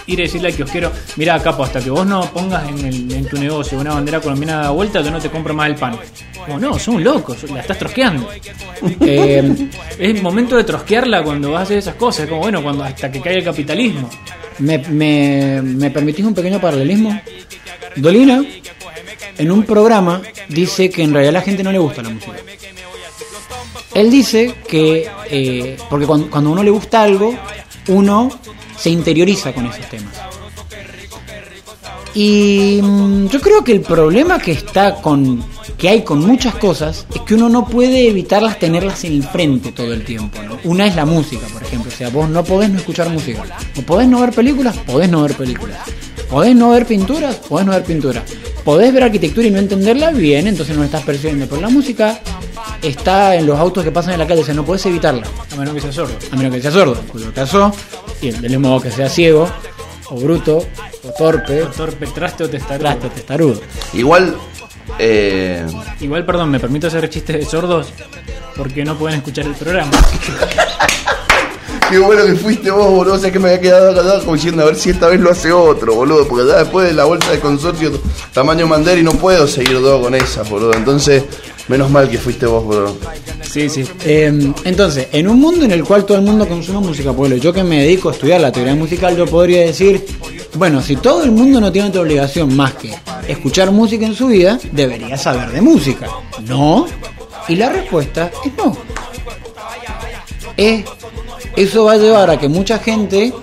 ir 0.07 0.19
a 0.19 0.23
decirle 0.23 0.49
al 0.49 0.55
kiosquero, 0.55 0.91
mira 1.15 1.41
capo, 1.41 1.63
hasta 1.63 1.81
que 1.81 1.89
vos 1.89 2.05
no 2.05 2.21
pongas 2.31 2.67
en, 2.69 2.79
el- 2.85 3.11
en 3.13 3.25
tu 3.27 3.37
negocio 3.37 3.79
una 3.79 3.93
bandera 3.93 4.19
colombiana 4.21 4.61
la 4.63 4.69
vuelta, 4.71 5.01
yo 5.01 5.11
no 5.11 5.19
te 5.19 5.29
compro 5.29 5.53
más 5.53 5.67
el 5.67 5.75
pan. 5.75 5.97
Como 6.45 6.59
no, 6.59 6.77
son 6.77 7.03
locos, 7.03 7.41
la 7.51 7.61
estás 7.61 7.77
trosqueando. 7.79 8.29
Eh, 9.01 9.69
Es 9.97 10.21
momento 10.21 10.57
de 10.57 10.63
trosquearla 10.63 11.23
cuando 11.23 11.51
vas 11.51 11.61
a 11.61 11.63
hacer 11.63 11.77
esas 11.79 11.95
cosas. 11.95 12.23
Es 12.25 12.29
como 12.29 12.41
bueno, 12.41 12.61
cuando 12.61 12.83
hasta 12.83 13.11
que 13.11 13.19
caiga 13.21 13.39
el 13.39 13.45
capitalismo. 13.45 14.09
¿Me, 14.59 14.77
me, 14.77 15.61
me 15.63 15.89
permitís 15.91 16.23
un 16.25 16.33
pequeño 16.35 16.59
paralelismo? 16.61 17.19
Dolina, 17.95 18.43
en 19.37 19.51
un 19.51 19.63
programa, 19.63 20.21
dice 20.49 20.89
que 20.89 21.03
en 21.03 21.13
realidad 21.13 21.29
a 21.35 21.39
la 21.39 21.41
gente 21.41 21.63
no 21.63 21.71
le 21.71 21.79
gusta 21.79 22.03
la 22.03 22.09
música. 22.09 22.33
Él 23.93 24.11
dice 24.11 24.53
que, 24.67 25.09
eh, 25.29 25.77
porque 25.89 26.05
cuando, 26.05 26.29
cuando 26.29 26.51
uno 26.51 26.63
le 26.63 26.69
gusta 26.69 27.01
algo, 27.01 27.33
uno 27.87 28.29
se 28.77 28.89
interioriza 28.89 29.53
con 29.53 29.65
esos 29.65 29.89
temas. 29.89 30.13
Y 32.13 32.79
mm, 32.81 33.27
yo 33.27 33.41
creo 33.41 33.63
que 33.63 33.73
el 33.73 33.81
problema 33.81 34.39
que 34.39 34.53
está 34.53 34.95
con 34.95 35.43
que 35.77 35.89
hay 35.89 36.03
con 36.03 36.19
muchas 36.19 36.55
cosas 36.55 37.05
es 37.13 37.21
que 37.21 37.35
uno 37.35 37.49
no 37.49 37.67
puede 37.67 38.07
evitarlas 38.07 38.57
tenerlas 38.57 39.03
en 39.03 39.13
el 39.13 39.23
frente 39.23 39.73
todo 39.73 39.93
el 39.93 40.05
tiempo. 40.05 40.39
Una 40.63 40.87
es 40.87 40.95
la 40.95 41.05
música, 41.05 41.45
por 41.51 41.61
ejemplo, 41.61 41.91
o 41.93 41.95
sea, 41.95 42.09
vos 42.09 42.29
no 42.29 42.43
podés 42.43 42.69
no 42.69 42.77
escuchar 42.77 43.09
música. 43.09 43.43
¿O 43.77 43.81
podés 43.81 44.07
no 44.07 44.21
ver 44.21 44.31
películas? 44.31 44.77
Podés 44.77 45.09
no 45.09 45.23
ver 45.23 45.33
películas. 45.33 45.79
¿Podés 46.29 46.55
no 46.55 46.69
ver 46.69 46.85
pinturas? 46.85 47.35
Podés 47.35 47.65
no 47.65 47.73
ver 47.73 47.83
pinturas. 47.83 48.23
¿Podés 48.63 48.93
ver 48.93 49.03
arquitectura 49.03 49.47
y 49.47 49.51
no 49.51 49.59
entenderla? 49.59 50.11
Bien, 50.11 50.47
entonces 50.47 50.75
no 50.75 50.83
estás 50.83 51.03
percibiendo. 51.03 51.45
Pero 51.47 51.61
la 51.61 51.69
música 51.69 52.19
está 52.81 53.35
en 53.35 53.45
los 53.45 53.59
autos 53.59 53.83
que 53.83 53.91
pasan 53.91 54.13
en 54.13 54.19
la 54.19 54.27
calle, 54.27 54.41
o 54.41 54.45
sea, 54.45 54.53
no 54.53 54.65
podés 54.65 54.85
evitarla. 54.85 55.25
A 55.51 55.55
menos 55.55 55.73
que 55.73 55.81
sea 55.81 55.91
sordo. 55.91 56.15
A 56.31 56.35
menos 56.35 56.53
que 56.53 56.61
sea 56.61 56.71
sordo, 56.71 56.95
cuyo 57.11 57.33
caso, 57.33 57.73
y 58.21 58.31
del 58.31 58.59
modo 58.59 58.81
que 58.81 58.91
sea 58.91 59.09
ciego, 59.09 59.49
o 60.09 60.15
bruto, 60.15 60.57
o 60.57 61.11
torpe, 61.17 61.63
O 61.63 61.67
torpe, 61.67 62.07
traste 62.07 62.43
o 62.43 62.49
testarudo. 62.49 62.79
trasto, 62.79 63.09
testarudo. 63.09 63.61
Igual, 63.93 64.35
eh, 64.99 65.65
Igual, 65.99 66.25
perdón, 66.25 66.51
me 66.51 66.59
permito 66.59 66.87
hacer 66.87 67.09
chistes 67.09 67.37
de 67.37 67.45
sordos 67.45 67.87
porque 68.55 68.85
no 68.85 68.95
pueden 68.95 69.17
escuchar 69.17 69.45
el 69.45 69.53
programa. 69.55 69.91
qué 71.95 72.01
bueno 72.01 72.25
que 72.25 72.35
fuiste 72.35 72.71
vos, 72.71 72.91
boludo. 72.91 73.13
O 73.13 73.17
sea 73.17 73.31
que 73.31 73.39
me 73.39 73.49
había 73.49 73.61
quedado 73.61 73.91
acá 73.91 74.19
como 74.19 74.35
diciendo 74.35 74.63
a 74.63 74.65
ver 74.65 74.75
si 74.75 74.89
esta 74.89 75.07
vez 75.07 75.19
lo 75.19 75.31
hace 75.31 75.51
otro, 75.51 75.95
boludo. 75.95 76.27
Porque 76.27 76.45
ya 76.47 76.59
después 76.59 76.87
de 76.87 76.93
la 76.93 77.05
vuelta 77.05 77.31
de 77.31 77.39
consorcio 77.39 77.91
tamaño 78.33 78.67
Manderi 78.67 79.01
no 79.01 79.13
puedo 79.13 79.47
seguir 79.47 79.79
dos 79.79 80.01
con 80.01 80.13
esas, 80.13 80.49
boludo. 80.49 80.73
Entonces, 80.73 81.23
menos 81.69 81.89
mal 81.89 82.09
que 82.09 82.17
fuiste 82.17 82.45
vos, 82.45 82.63
boludo. 82.65 82.97
Sí, 83.41 83.69
sí. 83.69 83.85
Eh, 84.03 84.53
entonces, 84.65 85.07
en 85.11 85.27
un 85.29 85.39
mundo 85.39 85.63
en 85.63 85.71
el 85.71 85.83
cual 85.85 86.05
todo 86.05 86.17
el 86.17 86.23
mundo 86.23 86.47
consume 86.47 86.79
música, 86.79 87.13
pueblo, 87.13 87.37
yo 87.37 87.53
que 87.53 87.63
me 87.63 87.83
dedico 87.83 88.09
a 88.09 88.11
estudiar 88.11 88.41
la 88.41 88.51
teoría 88.51 88.75
musical, 88.75 89.15
yo 89.15 89.25
podría 89.25 89.61
decir, 89.61 90.05
bueno, 90.55 90.81
si 90.81 90.97
todo 90.97 91.23
el 91.23 91.31
mundo 91.31 91.61
no 91.61 91.71
tiene 91.71 91.87
otra 91.87 92.01
obligación 92.01 92.55
más 92.55 92.73
que 92.73 92.93
escuchar 93.27 93.71
música 93.71 94.05
en 94.05 94.15
su 94.15 94.27
vida, 94.27 94.59
debería 94.73 95.17
saber 95.17 95.49
de 95.51 95.61
música. 95.61 96.09
¿No? 96.45 96.87
Y 97.47 97.55
la 97.55 97.69
respuesta 97.69 98.31
es 98.43 98.51
no. 98.57 98.75
Es, 100.57 100.85
eso 101.55 101.85
va 101.85 101.93
a 101.93 101.97
llevar 101.97 102.29
a 102.29 102.37
que 102.37 102.49
mucha 102.49 102.79
gente, 102.79 103.33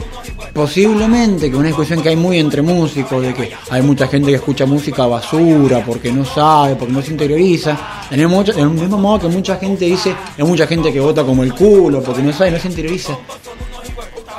posiblemente, 0.52 1.50
que 1.50 1.56
una 1.56 1.68
discusión 1.68 2.02
que 2.02 2.10
hay 2.10 2.16
muy 2.16 2.38
entre 2.38 2.60
músicos, 2.60 3.22
de 3.22 3.32
que 3.32 3.52
hay 3.70 3.82
mucha 3.82 4.06
gente 4.06 4.28
que 4.28 4.36
escucha 4.36 4.66
música 4.66 5.06
basura 5.06 5.82
porque 5.84 6.12
no 6.12 6.24
sabe, 6.24 6.76
porque 6.76 6.92
no 6.92 7.02
se 7.02 7.12
interioriza, 7.12 8.04
en 8.10 8.20
el, 8.20 8.28
mismo 8.70 8.98
modo 8.98 9.20
que 9.20 9.28
mucha 9.28 9.56
gente 9.56 9.86
dice, 9.86 10.14
hay 10.36 10.44
mucha 10.44 10.66
gente 10.66 10.92
que 10.92 11.00
vota 11.00 11.24
como 11.24 11.42
el 11.42 11.54
culo 11.54 12.02
porque 12.02 12.22
no 12.22 12.32
sabe, 12.32 12.50
no 12.50 12.58
se 12.58 12.68
interioriza. 12.68 13.16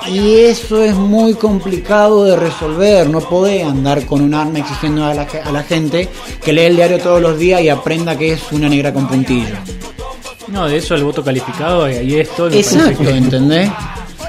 Y 0.07 0.35
eso 0.35 0.83
es 0.83 0.93
muy 0.93 1.33
complicado 1.33 2.25
de 2.25 2.35
resolver. 2.35 3.09
No 3.09 3.21
podés 3.21 3.63
andar 3.63 4.05
con 4.05 4.21
un 4.21 4.33
arma 4.33 4.59
exigiendo 4.59 5.05
a 5.05 5.13
la, 5.13 5.21
a 5.21 5.51
la 5.51 5.63
gente 5.63 6.09
que 6.43 6.51
lee 6.51 6.63
el 6.63 6.75
diario 6.75 6.99
todos 6.99 7.21
los 7.21 7.39
días 7.39 7.61
y 7.61 7.69
aprenda 7.69 8.17
que 8.17 8.33
es 8.33 8.51
una 8.51 8.67
negra 8.67 8.93
con 8.93 9.07
puntillo. 9.07 9.55
No, 10.53 10.69
de 10.69 10.77
eso 10.77 10.93
el 10.93 11.03
voto 11.03 11.23
calificado 11.23 11.89
y 11.89 11.95
ahí 11.95 12.27
parece 12.37 12.59
Exacto, 12.59 13.09
¿entendés? 13.09 13.71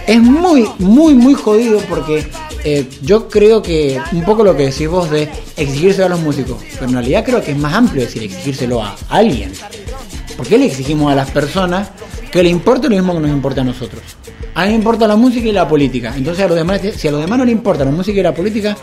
Es 0.06 0.20
muy, 0.22 0.66
muy, 0.78 1.14
muy 1.14 1.34
jodido 1.34 1.80
porque 1.80 2.26
eh, 2.64 2.88
yo 3.02 3.28
creo 3.28 3.60
que 3.60 4.00
un 4.10 4.24
poco 4.24 4.42
lo 4.42 4.56
que 4.56 4.64
decís 4.64 4.88
vos 4.88 5.10
de 5.10 5.28
exigirse 5.54 6.02
a 6.02 6.08
los 6.08 6.20
músicos, 6.20 6.56
pero 6.72 6.86
en 6.86 6.92
realidad 6.94 7.24
creo 7.26 7.42
que 7.42 7.50
es 7.50 7.58
más 7.58 7.74
amplio 7.74 8.02
decir 8.02 8.22
exigírselo 8.22 8.82
a 8.82 8.96
alguien. 9.10 9.52
¿Por 10.34 10.46
qué 10.46 10.56
le 10.56 10.64
exigimos 10.64 11.12
a 11.12 11.14
las 11.14 11.30
personas 11.30 11.90
que 12.32 12.42
le 12.42 12.48
importe 12.48 12.88
lo 12.88 12.96
mismo 12.96 13.12
que 13.12 13.20
nos 13.20 13.30
importa 13.30 13.60
a 13.60 13.64
nosotros? 13.64 14.02
A 14.54 14.62
mí 14.62 14.70
me 14.70 14.76
importa 14.76 15.06
la 15.06 15.16
música 15.16 15.46
y 15.46 15.52
la 15.52 15.68
política. 15.68 16.14
Entonces 16.16 16.42
a 16.42 16.48
los 16.48 16.56
demás, 16.56 16.80
si 16.96 17.06
a 17.06 17.10
los 17.10 17.20
demás 17.20 17.38
no 17.38 17.44
le 17.44 17.52
importa 17.52 17.84
la 17.84 17.90
música 17.90 18.18
y 18.18 18.22
la 18.22 18.34
política, 18.34 18.74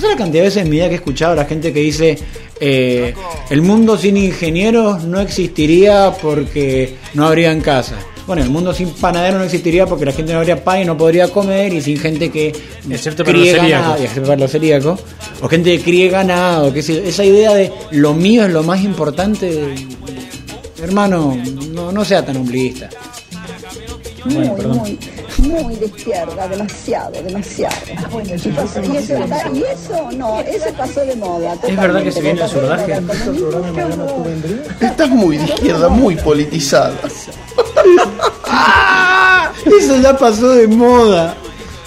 sé 0.00 0.08
la 0.08 0.16
cantidad 0.16 0.42
de 0.42 0.48
veces 0.48 0.62
en 0.62 0.70
mi 0.70 0.76
vida 0.76 0.88
que 0.88 0.94
he 0.94 0.98
escuchado 0.98 1.32
a 1.32 1.36
la 1.36 1.44
gente 1.44 1.72
que 1.72 1.80
dice 1.80 2.18
eh, 2.60 3.14
el 3.50 3.62
mundo 3.62 3.98
sin 3.98 4.16
ingenieros 4.16 5.04
no 5.04 5.20
existiría 5.20 6.12
porque 6.20 6.96
no 7.14 7.26
habrían 7.26 7.60
casa. 7.60 7.96
Bueno, 8.26 8.42
el 8.42 8.50
mundo 8.50 8.74
sin 8.74 8.90
panadero 8.90 9.38
no 9.38 9.44
existiría 9.44 9.86
porque 9.86 10.04
la 10.04 10.12
gente 10.12 10.32
no 10.32 10.40
habría 10.40 10.62
pan 10.62 10.82
y 10.82 10.84
no 10.84 10.96
podría 10.96 11.28
comer 11.28 11.72
y 11.72 11.80
sin 11.80 11.96
gente 11.98 12.30
que 12.30 12.52
Excepto 12.90 13.24
para 13.24 13.38
críe 13.38 13.52
los 13.52 13.60
celíacos. 13.60 13.86
ganado, 13.86 14.02
y 14.02 14.04
excepto 14.04 14.28
para 14.28 14.40
los 14.40 14.50
celíacos, 14.50 15.00
o 15.42 15.48
gente 15.48 15.76
que 15.76 15.84
críe 15.84 16.08
ganado, 16.08 16.72
que 16.72 16.82
sé 16.82 16.94
yo. 16.94 17.02
esa 17.08 17.24
idea 17.24 17.54
de 17.54 17.72
lo 17.92 18.14
mío 18.14 18.44
es 18.44 18.52
lo 18.52 18.64
más 18.64 18.82
importante, 18.82 19.74
hermano, 20.82 21.38
no, 21.72 21.92
no 21.92 22.04
sea 22.04 22.24
tan 22.24 22.38
ombliguista. 22.38 22.90
Bueno, 24.24 24.40
muy, 24.40 24.56
perdón. 24.56 24.78
muy, 24.78 24.98
muy 25.38 25.76
de 25.76 25.86
izquierda, 25.86 26.48
demasiado, 26.48 27.10
demasiado. 27.22 27.74
Y, 27.86 28.48
pasó- 28.50 28.82
y 28.82 28.96
eso, 28.96 29.14
y 29.54 29.62
eso, 29.62 30.10
no, 30.16 30.40
eso 30.40 30.66
pasó 30.76 31.00
de 31.00 31.16
moda. 31.16 31.54
¿Es 31.66 31.76
verdad 31.76 32.02
que 32.02 32.12
se 32.12 32.20
viene 32.20 32.42
el 32.42 32.48
surdaje? 32.48 33.00
Estás 34.80 35.10
muy 35.10 35.36
de 35.38 35.44
izquierda, 35.44 35.88
muy 35.88 36.16
politizada. 36.16 36.94
Eso 39.66 39.96
ya 40.00 40.16
pasó 40.16 40.50
de 40.52 40.68
moda. 40.68 41.36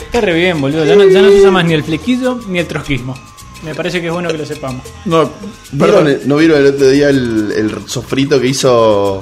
Está 0.06 0.22
re 0.22 0.34
bien, 0.34 0.60
boludo. 0.60 0.86
Ya 0.86 0.96
no, 0.96 1.04
ya 1.06 1.22
no 1.22 1.30
se 1.30 1.36
usa 1.40 1.52
más 1.52 1.66
ni 1.66 1.74
el 1.74 1.84
flequillo 1.84 2.40
ni 2.48 2.60
el 2.60 2.68
trotskismo. 2.68 3.16
Me 3.64 3.76
parece 3.76 4.00
que 4.02 4.08
es 4.08 4.14
bueno 4.14 4.30
que 4.30 4.38
lo 4.38 4.46
sepamos. 4.46 4.84
No, 5.06 5.30
Perdón, 5.78 6.18
¿no 6.26 6.38
vieron 6.38 6.60
el 6.60 6.68
otro 6.68 6.90
día 6.90 7.10
el, 7.10 7.52
el 7.56 7.88
sofrito 7.88 8.40
que 8.40 8.48
hizo 8.48 9.22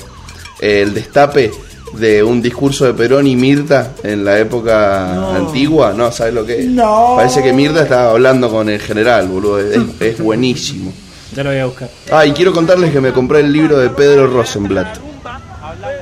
el 0.59 0.93
destape 0.93 1.51
de 1.93 2.21
un 2.23 2.41
discurso 2.41 2.85
de 2.85 2.93
Perón 2.93 3.27
y 3.27 3.35
Mirta 3.35 3.93
en 4.03 4.23
la 4.25 4.37
época 4.39 5.35
antigua? 5.35 5.93
No, 5.95 6.11
¿sabes 6.11 6.33
lo 6.33 6.45
que 6.45 6.59
es? 6.59 6.65
No. 6.67 7.13
Parece 7.17 7.41
que 7.41 7.53
Mirta 7.53 7.83
estaba 7.83 8.11
hablando 8.11 8.49
con 8.49 8.69
el 8.69 8.79
general, 8.79 9.27
boludo. 9.27 9.59
Es, 9.59 9.77
es 9.99 10.19
buenísimo. 10.19 10.93
Ya 11.35 11.43
lo 11.43 11.49
voy 11.51 11.59
a 11.59 11.65
buscar. 11.65 11.89
Ah, 12.11 12.25
y 12.25 12.31
quiero 12.31 12.53
contarles 12.53 12.91
que 12.91 13.01
me 13.01 13.11
compré 13.11 13.39
el 13.41 13.51
libro 13.51 13.77
de 13.79 13.89
Pedro 13.89 14.27
Rosenblatt. 14.27 14.97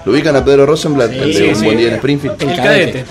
¿Lo 0.05 0.11
ubican 0.11 0.35
a 0.35 0.45
Pedro 0.45 0.65
Rosenblatt? 0.65 1.11
el 1.11 1.33
de 1.33 1.33
sí, 1.33 1.43
Un 1.49 1.55
sí. 1.55 1.65
buen 1.65 1.77
día 1.77 1.87
en 1.89 1.95
Springfield. 1.95 2.41
El 2.41 2.49
El 2.49 2.55
cadete. 2.57 3.03
cadete. 3.03 3.05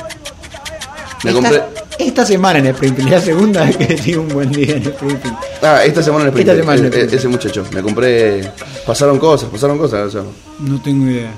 Me 1.24 1.32
compré. 1.32 1.62
esta, 1.98 2.24
semana 2.26 2.58
en 2.58 2.66
Springfield, 2.66 3.10
la 3.10 3.20
segunda 3.20 3.64
vez 3.64 3.76
que 3.78 3.86
decía 3.86 4.20
un 4.20 4.28
buen 4.28 4.50
día 4.52 4.76
en 4.76 4.82
Springfield. 4.82 5.36
Ah, 5.62 5.80
esta 5.84 6.02
semana 6.02 6.24
en 6.24 6.38
Esta 6.38 6.52
Springfield. 6.52 6.60
semana 6.60 6.78
en 6.78 6.84
e- 6.84 6.86
e- 6.86 6.88
Springfield. 6.90 7.14
ese 7.18 7.28
muchacho. 7.28 7.64
Me 7.72 7.82
compré. 7.82 8.50
Pasaron 8.86 9.18
cosas, 9.18 9.48
pasaron 9.50 9.78
cosas. 9.78 10.06
o 10.06 10.10
sea, 10.10 10.22
No 10.60 10.80
tengo 10.82 11.10
idea. 11.10 11.30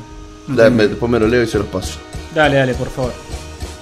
No 0.48 0.56
da- 0.56 0.64
tengo 0.64 0.76
me- 0.76 0.88
después 0.88 1.10
me 1.10 1.18
lo 1.20 1.28
leo 1.28 1.42
y 1.42 1.46
se 1.46 1.58
los 1.58 1.66
paso. 1.66 1.98
Dale, 2.34 2.56
dale, 2.56 2.74
por 2.74 2.88
favor. 2.90 3.12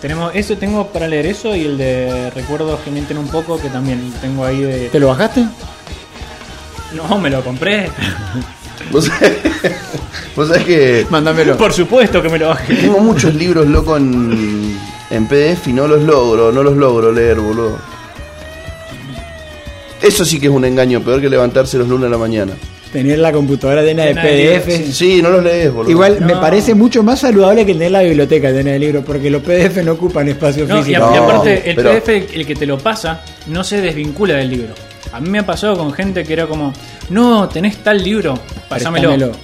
Tenemos 0.00 0.34
eso, 0.34 0.56
tengo 0.58 0.86
para 0.88 1.08
leer 1.08 1.26
eso 1.26 1.56
y 1.56 1.62
el 1.62 1.78
de 1.78 2.30
recuerdos 2.34 2.78
que 2.80 2.90
mienten 2.90 3.16
un 3.18 3.28
poco, 3.28 3.58
que 3.60 3.68
también 3.70 4.12
tengo 4.20 4.44
ahí 4.44 4.60
de. 4.60 4.88
¿Te 4.90 5.00
lo 5.00 5.08
bajaste? 5.08 5.44
No, 6.94 7.18
me 7.18 7.30
lo 7.30 7.42
compré. 7.42 7.90
¿Vos 8.90 9.06
sabés, 9.06 9.38
vos 10.36 10.48
sabés 10.48 10.64
que 10.64 11.06
Mándamelo. 11.08 11.56
Por 11.56 11.72
supuesto 11.72 12.20
que 12.20 12.28
me 12.28 12.38
lo 12.38 12.48
bajé. 12.48 12.74
tengo 12.74 12.98
muchos 12.98 13.34
libros 13.34 13.66
locos 13.66 13.98
en, 13.98 14.78
en 15.10 15.26
PDF 15.26 15.68
y 15.68 15.72
no 15.72 15.86
los 15.88 16.02
logro, 16.02 16.52
no 16.52 16.62
los 16.62 16.76
logro 16.76 17.10
leer, 17.10 17.40
boludo. 17.40 17.78
Eso 20.02 20.24
sí 20.24 20.38
que 20.38 20.46
es 20.46 20.52
un 20.52 20.64
engaño, 20.64 21.00
peor 21.00 21.20
que 21.20 21.30
levantarse 21.30 21.78
los 21.78 21.88
lunes 21.88 22.08
a 22.08 22.10
la 22.10 22.18
mañana. 22.18 22.52
Tener 22.94 23.18
la 23.18 23.32
computadora 23.32 23.82
llena 23.82 24.04
de 24.04 24.14
PDF. 24.14 24.92
Sí, 24.94 25.20
no 25.20 25.28
los 25.30 25.42
lees, 25.42 25.72
boludo. 25.72 25.90
Igual 25.90 26.20
me 26.20 26.36
parece 26.36 26.74
mucho 26.74 27.02
más 27.02 27.18
saludable 27.18 27.66
que 27.66 27.72
tener 27.72 27.90
la 27.90 28.02
biblioteca 28.02 28.50
llena 28.52 28.70
de 28.70 28.78
libros, 28.78 29.04
porque 29.04 29.28
los 29.30 29.42
PDF 29.42 29.82
no 29.84 29.92
ocupan 29.92 30.28
espacio 30.28 30.64
No, 30.66 30.78
y, 30.78 30.82
físico. 30.84 31.10
y 31.12 31.16
aparte, 31.16 31.70
el 31.70 31.74
pero- 31.76 31.90
PDF, 31.90 32.08
el 32.34 32.46
que 32.46 32.54
te 32.54 32.66
lo 32.66 32.78
pasa, 32.78 33.20
no 33.48 33.64
se 33.64 33.80
desvincula 33.80 34.34
del 34.34 34.48
libro. 34.48 34.74
A 35.12 35.18
mí 35.20 35.28
me 35.28 35.40
ha 35.40 35.44
pasado 35.46 35.76
con 35.76 35.92
gente 35.92 36.22
que 36.22 36.32
era 36.32 36.46
como, 36.46 36.72
no, 37.10 37.48
tenés 37.48 37.78
tal 37.78 38.02
libro, 38.02 38.38
pásamelo. 38.68 39.08
Préstamelo. 39.08 39.36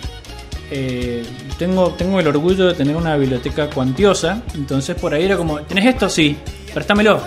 Eh, 0.70 1.24
tengo, 1.58 1.90
tengo 1.98 2.20
el 2.20 2.28
orgullo 2.28 2.68
de 2.68 2.74
tener 2.74 2.94
una 2.94 3.16
biblioteca 3.16 3.68
cuantiosa, 3.68 4.42
entonces 4.54 4.94
por 4.94 5.12
ahí 5.12 5.24
era 5.24 5.36
como, 5.36 5.60
¿tenés 5.62 5.86
esto? 5.86 6.08
Sí. 6.08 6.36
préstamelo. 6.72 7.20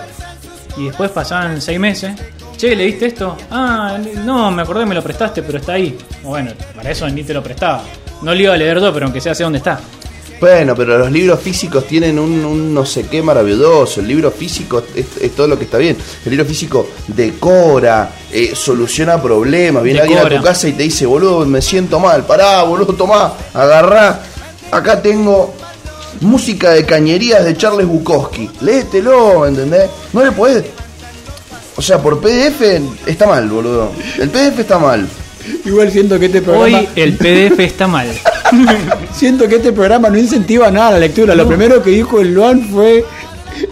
Y 0.78 0.86
después 0.86 1.10
pasaban 1.10 1.60
seis 1.60 1.78
meses. 1.78 2.12
Che, 2.56 2.74
¿leíste 2.74 3.06
esto? 3.06 3.36
Ah, 3.50 3.98
no, 4.24 4.50
me 4.50 4.62
acordé, 4.62 4.86
me 4.86 4.94
lo 4.94 5.02
prestaste, 5.02 5.42
pero 5.42 5.58
está 5.58 5.72
ahí. 5.72 5.96
Bueno, 6.22 6.52
para 6.74 6.90
eso 6.90 7.08
ni 7.08 7.24
te 7.24 7.34
lo 7.34 7.42
prestaba. 7.42 7.82
No 8.22 8.34
lo 8.34 8.40
iba 8.40 8.54
a 8.54 8.56
leer 8.56 8.80
yo, 8.80 8.92
pero 8.92 9.06
aunque 9.06 9.20
sea 9.20 9.34
sé 9.34 9.42
dónde 9.42 9.58
está. 9.58 9.80
Bueno, 10.40 10.74
pero 10.74 10.98
los 10.98 11.10
libros 11.10 11.40
físicos 11.40 11.86
tienen 11.86 12.18
un, 12.18 12.44
un 12.44 12.74
no 12.74 12.84
sé 12.84 13.06
qué 13.06 13.22
maravilloso. 13.22 14.00
El 14.00 14.08
libro 14.08 14.30
físico 14.30 14.82
es, 14.94 15.06
es 15.20 15.34
todo 15.34 15.46
lo 15.46 15.58
que 15.58 15.64
está 15.64 15.78
bien. 15.78 15.96
El 16.24 16.30
libro 16.30 16.44
físico 16.44 16.88
decora, 17.08 18.10
eh, 18.30 18.52
soluciona 18.54 19.20
problemas. 19.20 19.82
Viene 19.82 20.00
alguien 20.00 20.18
a 20.18 20.28
tu 20.28 20.42
casa 20.42 20.68
y 20.68 20.72
te 20.72 20.82
dice, 20.82 21.06
boludo, 21.06 21.46
me 21.46 21.62
siento 21.62 21.98
mal. 21.98 22.24
Pará, 22.24 22.62
boludo, 22.62 22.92
tomá, 22.94 23.32
agarrá. 23.52 24.20
Acá 24.70 25.00
tengo 25.00 25.54
música 26.20 26.70
de 26.70 26.84
cañerías 26.84 27.44
de 27.44 27.56
Charles 27.56 27.86
Bukowski. 27.86 28.50
Léetelo, 28.60 29.46
¿entendés? 29.46 29.88
No 30.12 30.24
le 30.24 30.32
podés. 30.32 30.64
O 31.76 31.82
sea, 31.82 31.98
por 32.00 32.20
PDF 32.20 32.62
está 33.06 33.26
mal, 33.26 33.48
boludo. 33.48 33.92
El 34.18 34.30
PDF 34.30 34.60
está 34.60 34.78
mal. 34.78 35.06
Igual 35.64 35.90
siento 35.90 36.18
que 36.18 36.26
este 36.26 36.40
programa. 36.40 36.78
Hoy 36.78 36.88
el 36.96 37.14
PDF 37.16 37.58
está 37.60 37.86
mal. 37.86 38.06
Siento 39.14 39.48
que 39.48 39.56
este 39.56 39.72
programa 39.72 40.08
no 40.10 40.18
incentiva 40.18 40.70
nada 40.70 40.88
a 40.88 40.92
la 40.92 40.98
lectura. 41.00 41.34
Lo 41.34 41.46
primero 41.46 41.82
que 41.82 41.90
dijo 41.90 42.20
el 42.20 42.32
Luan 42.34 42.68
fue. 42.70 43.04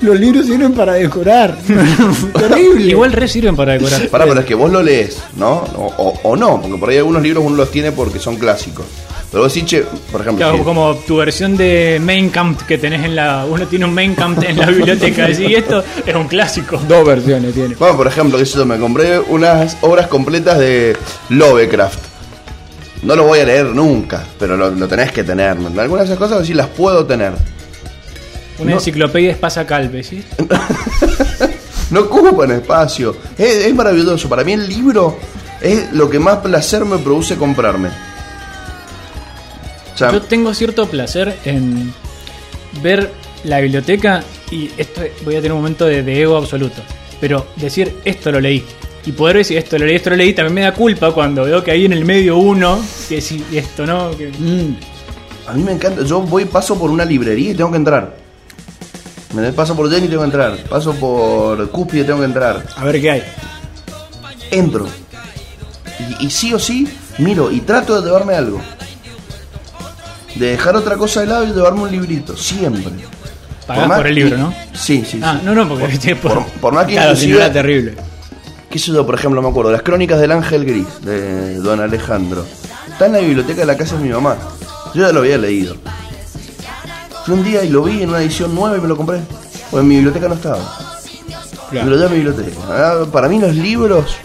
Los 0.01 0.19
libros 0.19 0.47
sirven 0.47 0.73
para 0.75 0.95
decorar. 0.95 1.57
Terrible. 2.39 2.91
Igual 2.91 3.13
re 3.13 3.27
sirven 3.27 3.57
para 3.57 3.73
decorar. 3.73 4.09
Pará, 4.09 4.27
pero 4.27 4.41
es 4.41 4.47
que 4.47 4.55
vos 4.55 4.71
lo 4.71 4.83
lees, 4.83 5.19
¿no? 5.37 5.51
O, 5.77 5.93
o- 5.97 6.21
o 6.23 6.37
no, 6.37 6.61
porque 6.61 6.77
por 6.79 6.91
ahí 6.91 6.99
algunos 6.99 7.23
libros 7.23 7.45
uno 7.45 7.57
los 7.57 7.71
tiene 7.71 7.91
porque 7.93 8.19
son 8.19 8.37
clásicos. 8.37 8.87
Pero 9.33 9.45
vos 9.45 9.55
decís, 9.55 9.67
che, 9.69 9.83
por 10.13 10.21
ejemplo, 10.21 10.45
Claro, 10.45 10.59
si- 10.59 10.63
como 10.65 10.95
tu 10.95 11.17
versión 11.17 11.57
de 11.57 11.99
Main 12.03 12.29
Camp 12.29 12.61
que 12.63 12.77
tenés 12.77 13.03
en 13.03 13.17
la. 13.17 13.47
Uno 13.49 13.67
tiene 13.67 13.87
un 13.87 13.95
Main 13.95 14.15
Camp 14.15 14.43
en 14.45 14.59
la 14.59 14.67
biblioteca. 14.71 15.31
Y 15.31 15.55
esto 15.55 15.83
es 16.07 16.15
un 16.15 16.29
clásico. 16.29 16.79
Dos 16.87 17.07
versiones 17.07 17.55
tiene. 17.55 17.75
Bueno, 17.77 17.97
por 17.97 18.07
ejemplo, 18.07 18.37
que 18.39 18.45
yo 18.45 18.67
me 18.67 18.79
compré 18.79 19.19
unas 19.19 19.79
obras 19.81 20.07
completas 20.09 20.59
de 20.59 20.95
Lovecraft. 21.31 21.99
No 23.05 23.17
lo 23.17 23.25
voy 23.25 23.41
a 23.41 23.45
leer 23.47 23.67
nunca, 23.67 24.23
pero 24.39 24.57
lo, 24.57 24.71
lo 24.71 24.87
tenés 24.87 25.11
que 25.13 25.25
tener. 25.25 25.57
Algunas 25.79 26.07
de 26.09 26.15
esas 26.15 26.19
cosas 26.19 26.47
sí 26.47 26.53
las 26.55 26.69
puedo 26.69 27.05
tener. 27.07 27.33
Una 28.59 28.73
No. 28.73 28.77
enciclopedia 28.77 29.31
espasa 29.31 29.67
calve, 29.67 30.05
¿sí? 30.05 30.23
No 31.91 32.01
ocupan 32.01 32.51
espacio. 32.53 33.17
Es, 33.37 33.67
es 33.67 33.75
maravilloso. 33.75 34.29
Para 34.29 34.45
mí 34.45 34.53
el 34.53 34.67
libro 34.69 35.17
es 35.61 35.93
lo 35.93 36.09
que 36.09 36.19
más 36.19 36.39
placer 36.39 36.85
me 36.85 36.97
produce 36.99 37.37
comprarme. 37.37 37.89
Yo 39.99 40.23
tengo 40.23 40.55
cierto 40.55 40.87
placer 40.87 41.37
en 41.45 41.93
ver 42.83 43.11
la 43.45 43.61
biblioteca 43.61 44.23
y 44.51 44.71
esto 44.77 45.03
voy 45.25 45.35
a 45.35 45.39
tener 45.39 45.53
un 45.53 45.59
momento 45.59 45.87
de, 45.87 46.03
de 46.03 46.23
ego 46.23 46.37
absoluto. 46.37 46.83
Pero 47.21 47.47
decir 47.57 47.95
esto 48.05 48.33
lo 48.33 48.41
leí 48.41 48.65
y 49.05 49.13
poder 49.13 49.39
decir 49.39 49.59
esto 49.59 49.79
lo 49.79 49.87
leí, 49.87 49.97
esto 49.97 50.11
lo 50.11 50.17
leí, 50.17 50.33
también 50.33 50.55
me 50.55 50.61
da 50.63 50.75
culpa 50.75 51.13
cuando 51.13 51.45
veo 51.45 51.63
que 51.63 51.73
hay 51.73 51.85
en 51.87 51.93
el 51.93 52.05
medio 52.05 52.39
uno 52.39 52.81
que 53.09 53.21
si 53.21 53.45
esto 53.53 53.85
no. 53.85 54.17
Que... 54.17 54.29
Mm. 54.29 54.77
a 55.49 55.53
mí 55.55 55.63
me 55.65 55.73
encanta. 55.73 56.03
Yo 56.05 56.21
voy, 56.21 56.45
paso 56.45 56.79
por 56.79 56.91
una 56.91 57.05
librería 57.05 57.51
y 57.51 57.55
tengo 57.55 57.71
que 57.71 57.77
entrar. 57.77 58.17
Me 59.35 59.53
paso 59.53 59.75
por 59.75 59.91
Jenny 59.91 60.07
y 60.07 60.09
tengo 60.09 60.23
que 60.23 60.27
entrar. 60.27 60.57
Paso 60.69 60.93
por 60.95 61.71
Cúspide 61.71 62.03
y 62.03 62.05
tengo 62.05 62.21
que 62.21 62.27
entrar. 62.27 62.65
A 62.77 62.85
ver 62.85 63.01
qué 63.01 63.11
hay. 63.11 63.23
entro. 64.51 64.87
Y, 66.21 66.27
y 66.27 66.31
sí 66.31 66.53
o 66.53 66.59
sí, 66.59 66.87
miro 67.19 67.51
y 67.51 67.61
trato 67.61 68.01
de 68.01 68.07
llevarme 68.07 68.35
algo. 68.35 68.61
De 70.37 70.47
dejar 70.53 70.75
otra 70.77 70.97
cosa 70.97 71.21
de 71.21 71.27
lado 71.27 71.45
y 71.45 71.49
llevarme 71.53 71.83
un 71.83 71.91
librito, 71.91 72.37
siempre. 72.37 72.85
Pagás 73.67 73.99
por 73.99 74.07
el 74.07 74.15
libro, 74.15 74.37
¿no? 74.39 74.55
Sí, 74.73 75.05
sí. 75.09 75.21
Ah, 75.23 75.37
sí. 75.39 75.47
no, 75.47 75.55
no, 75.55 75.69
porque 75.69 76.15
por- 76.23 76.33
por, 76.35 76.45
por 76.47 76.73
más 76.75 76.87
que 76.87 76.93
Claro, 76.95 77.15
si 77.15 77.27
no 77.27 77.33
inclusive- 77.35 77.45
era 77.45 77.53
terrible. 77.53 77.95
qué 78.71 78.79
sé 78.79 78.93
yo, 78.93 79.05
por 79.07 79.15
ejemplo, 79.15 79.41
me 79.43 79.49
acuerdo, 79.49 79.71
las 79.71 79.83
crónicas 79.83 80.21
del 80.21 80.33
ángel 80.33 80.65
gris 80.65 80.87
de 81.03 81.57
Don 81.57 81.81
Alejandro. 81.81 82.45
Está 82.91 83.07
en 83.07 83.13
la 83.13 83.19
biblioteca 83.19 83.61
de 83.61 83.67
la 83.67 83.77
casa 83.77 83.97
de 83.97 84.03
mi 84.05 84.09
mamá. 84.11 84.37
Yo 84.95 85.07
ya 85.07 85.13
lo 85.13 85.21
había 85.21 85.39
leído. 85.39 85.77
Fui 87.25 87.35
un 87.35 87.45
día 87.45 87.63
y 87.65 87.69
lo 87.69 87.83
vi 87.85 88.03
en 88.03 88.09
una 88.09 88.21
edición 88.21 88.55
nueva 88.55 88.77
y 88.77 88.81
me 88.81 88.89
lo 88.89 88.97
compré. 88.97 89.21
Pues 89.71 89.81
en 89.83 89.89
mi 89.89 89.95
biblioteca 89.97 90.29
no 90.29 90.35
estaba. 90.35 90.59
Claro. 91.71 91.85
Me 91.87 91.91
lo 91.93 91.97
llevo 91.97 92.09
a 92.09 92.11
mi 92.11 92.17
biblioteca. 92.17 92.57
Ah, 92.69 93.05
Para 93.11 93.29
mí 93.29 93.39
los 93.39 93.55
libros 93.55 94.17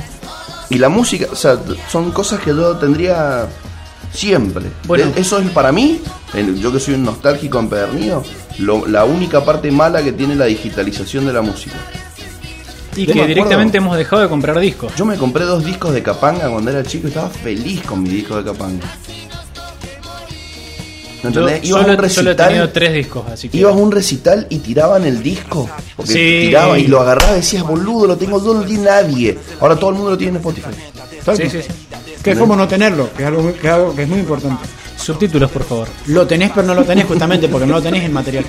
y 0.69 0.77
la 0.79 0.89
música, 0.89 1.27
o 1.31 1.35
sea, 1.35 1.57
son 1.89 2.11
cosas 2.11 2.39
que 2.41 2.49
yo 2.49 2.75
tendría 2.77 3.45
siempre. 4.17 4.65
Bueno. 4.85 5.05
Eh, 5.05 5.13
Eso 5.17 5.39
es 5.39 5.49
para 5.51 5.71
mí, 5.71 6.01
yo 6.59 6.71
que 6.71 6.79
soy 6.79 6.95
un 6.95 7.03
nostálgico 7.03 7.59
empedernido, 7.59 8.23
lo- 8.59 8.87
la 8.87 9.05
única 9.05 9.43
parte 9.45 9.71
mala 9.71 10.01
que 10.03 10.11
tiene 10.11 10.35
la 10.35 10.45
digitalización 10.45 11.25
de 11.25 11.33
la 11.33 11.41
música. 11.41 11.75
Y 12.95 13.05
Yo 13.05 13.13
que 13.13 13.27
directamente 13.27 13.77
hemos 13.77 13.95
dejado 13.95 14.23
de 14.23 14.27
comprar 14.27 14.59
discos. 14.59 14.91
Yo 14.95 15.05
me 15.05 15.17
compré 15.17 15.45
dos 15.45 15.63
discos 15.63 15.93
de 15.93 16.01
Capanga 16.01 16.49
cuando 16.49 16.71
era 16.71 16.81
chico 16.83 17.05
y 17.07 17.09
estaba 17.09 17.29
feliz 17.29 17.83
con 17.83 18.01
mi 18.01 18.09
disco 18.09 18.35
de 18.37 18.43
Capanga. 18.43 18.87
¿No 21.23 21.31
Yo 21.31 21.41
entendés? 21.41 21.67
Ibas 21.69 21.81
a 21.81 21.85
solo, 21.85 22.03
un 22.03 22.09
solo 22.09 22.31
he 22.31 22.35
tenido 22.35 22.51
recital, 22.65 22.73
tres 22.73 22.93
discos, 22.93 23.23
así 23.31 23.49
que. 23.49 23.57
ibas 23.57 23.73
a 23.73 23.75
un 23.77 23.91
recital 23.91 24.47
y 24.49 24.57
tiraban 24.59 25.03
el 25.05 25.21
disco. 25.23 25.69
Porque 25.95 26.13
Sí. 26.13 26.47
tiraban 26.47 26.79
y 26.79 26.87
lo 26.87 27.01
agarrabas 27.01 27.33
y 27.33 27.35
decías, 27.37 27.63
boludo, 27.63 28.07
lo 28.07 28.17
tengo 28.17 28.43
yo, 28.43 28.53
no 28.53 28.61
lo 28.61 28.65
tiene 28.65 28.83
nadie. 28.83 29.37
Ahora 29.59 29.75
todo 29.75 29.89
el 29.91 29.95
mundo 29.95 30.11
lo 30.11 30.17
tiene 30.17 30.31
en 30.31 30.37
Spotify. 30.37 30.69
Sí, 31.35 31.49
sí, 31.49 31.61
sí. 31.61 31.67
Que 32.23 32.31
es 32.31 32.37
como 32.37 32.55
no 32.55 32.67
tenerlo, 32.67 33.09
que 33.15 33.23
es 33.23 33.27
algo, 33.27 33.43
muy- 33.43 33.53
que 33.53 33.67
es 33.67 33.73
algo 33.73 33.95
que 33.95 34.03
es 34.03 34.07
muy 34.09 34.19
importante. 34.19 34.65
Subtítulos, 34.97 35.49
por 35.51 35.63
favor. 35.63 35.87
Lo 36.07 36.25
tenés, 36.27 36.51
pero 36.53 36.65
no 36.67 36.73
lo 36.73 36.83
tenés 36.83 37.05
justamente 37.05 37.47
porque 37.47 37.67
no 37.67 37.73
lo 37.75 37.81
tenés 37.81 38.03
en 38.03 38.13
material. 38.13 38.45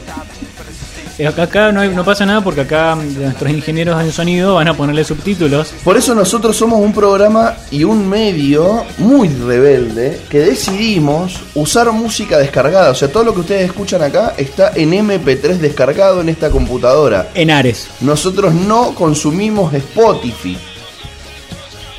Eh, 1.21 1.27
Acá, 1.27 1.73
no, 1.73 1.81
hay- 1.81 1.89
no 1.89 2.05
pasa 2.05 2.25
nada 2.25 2.43
porque 2.45 2.61
acá 2.61 2.95
mm, 2.95 3.21
nuestros 3.23 3.51
ingenieros 3.51 4.01
en 4.01 4.13
sonido 4.13 4.55
van 4.55 4.69
a 4.69 4.75
ponerle 4.75 5.03
subtítulos. 5.05 5.73
Por 5.83 5.97
eso 5.97 6.15
nosotros 6.15 6.57
somos 6.57 6.81
un 6.81 6.93
programa 6.93 7.57
y 7.73 7.83
un 7.83 8.09
medio 8.09 8.85
muy 8.99 9.29
rebelde 9.29 10.21
que 10.31 10.39
decidimos 10.39 11.41
usar 11.57 11.91
música 11.91 12.39
descargada. 12.39 12.91
O 12.91 12.95
sea, 12.95 13.11
todo 13.11 13.25
lo 13.25 13.35
que 13.35 13.41
ustedes 13.41 13.65
escuchan 13.67 14.01
acá 14.03 14.35
está 14.37 14.71
en 14.77 14.93
MP3 14.95 15.59
descargado 15.59 16.21
en 16.21 16.29
esta 16.29 16.51
computadora. 16.51 17.31
En 17.35 17.51
Ares. 17.51 17.89
Nosotros 18.01 18.55
no 18.55 18.95
consumimos 18.95 19.75
Spotify. 19.75 20.57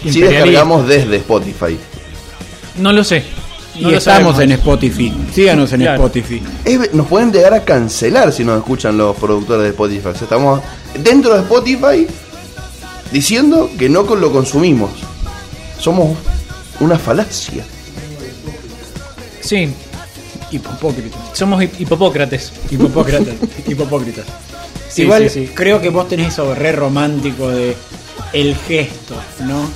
Imperialista. 0.04 0.30
descargamos 0.46 0.88
desde 0.88 1.16
Spotify. 1.18 1.78
No 2.78 2.92
lo 2.94 3.04
sé. 3.04 3.24
Y 3.76 3.84
No 3.84 3.90
estamos 3.92 4.36
sabemos. 4.36 4.40
en 4.40 4.52
Spotify. 4.54 5.14
Síganos 5.34 5.72
en 5.74 5.82
Claro. 5.82 6.06
Spotify. 6.06 6.42
Es- 6.66 6.94
nos 6.94 7.08
pueden 7.08 7.32
llegar 7.32 7.54
a 7.54 7.64
cancelar 7.64 8.32
si 8.34 8.44
nos 8.44 8.58
escuchan 8.58 8.98
los 8.98 9.16
productores 9.16 9.64
de 9.64 9.70
Spotify. 9.70 10.08
O 10.08 10.14
sea, 10.14 10.24
estamos 10.24 10.62
dentro 11.02 11.34
de 11.36 11.42
Spotify 11.42 12.08
diciendo 13.12 13.70
que 13.78 13.88
no 13.90 14.04
lo 14.04 14.32
consumimos. 14.32 14.92
Somos 15.80 16.18
una 16.80 16.98
falacia. 16.98 17.64
Sí, 19.42 19.70
Hipopócritas. 20.52 21.20
somos 21.34 21.62
hip- 21.62 21.80
hipopócrates. 21.80 22.52
Hipopócritas. 22.72 23.36
Hipopócritas. 23.68 24.26
Sí, 24.90 25.04
Igual 25.04 25.30
sí, 25.30 25.46
sí. 25.48 25.52
creo 25.54 25.80
que 25.82 25.90
vos 25.90 26.08
tenés 26.08 26.34
eso 26.34 26.54
re 26.56 26.72
romántico 26.72 27.50
de 27.50 27.76
el 28.34 28.56
gesto, 28.56 29.16
¿no? 29.46 29.70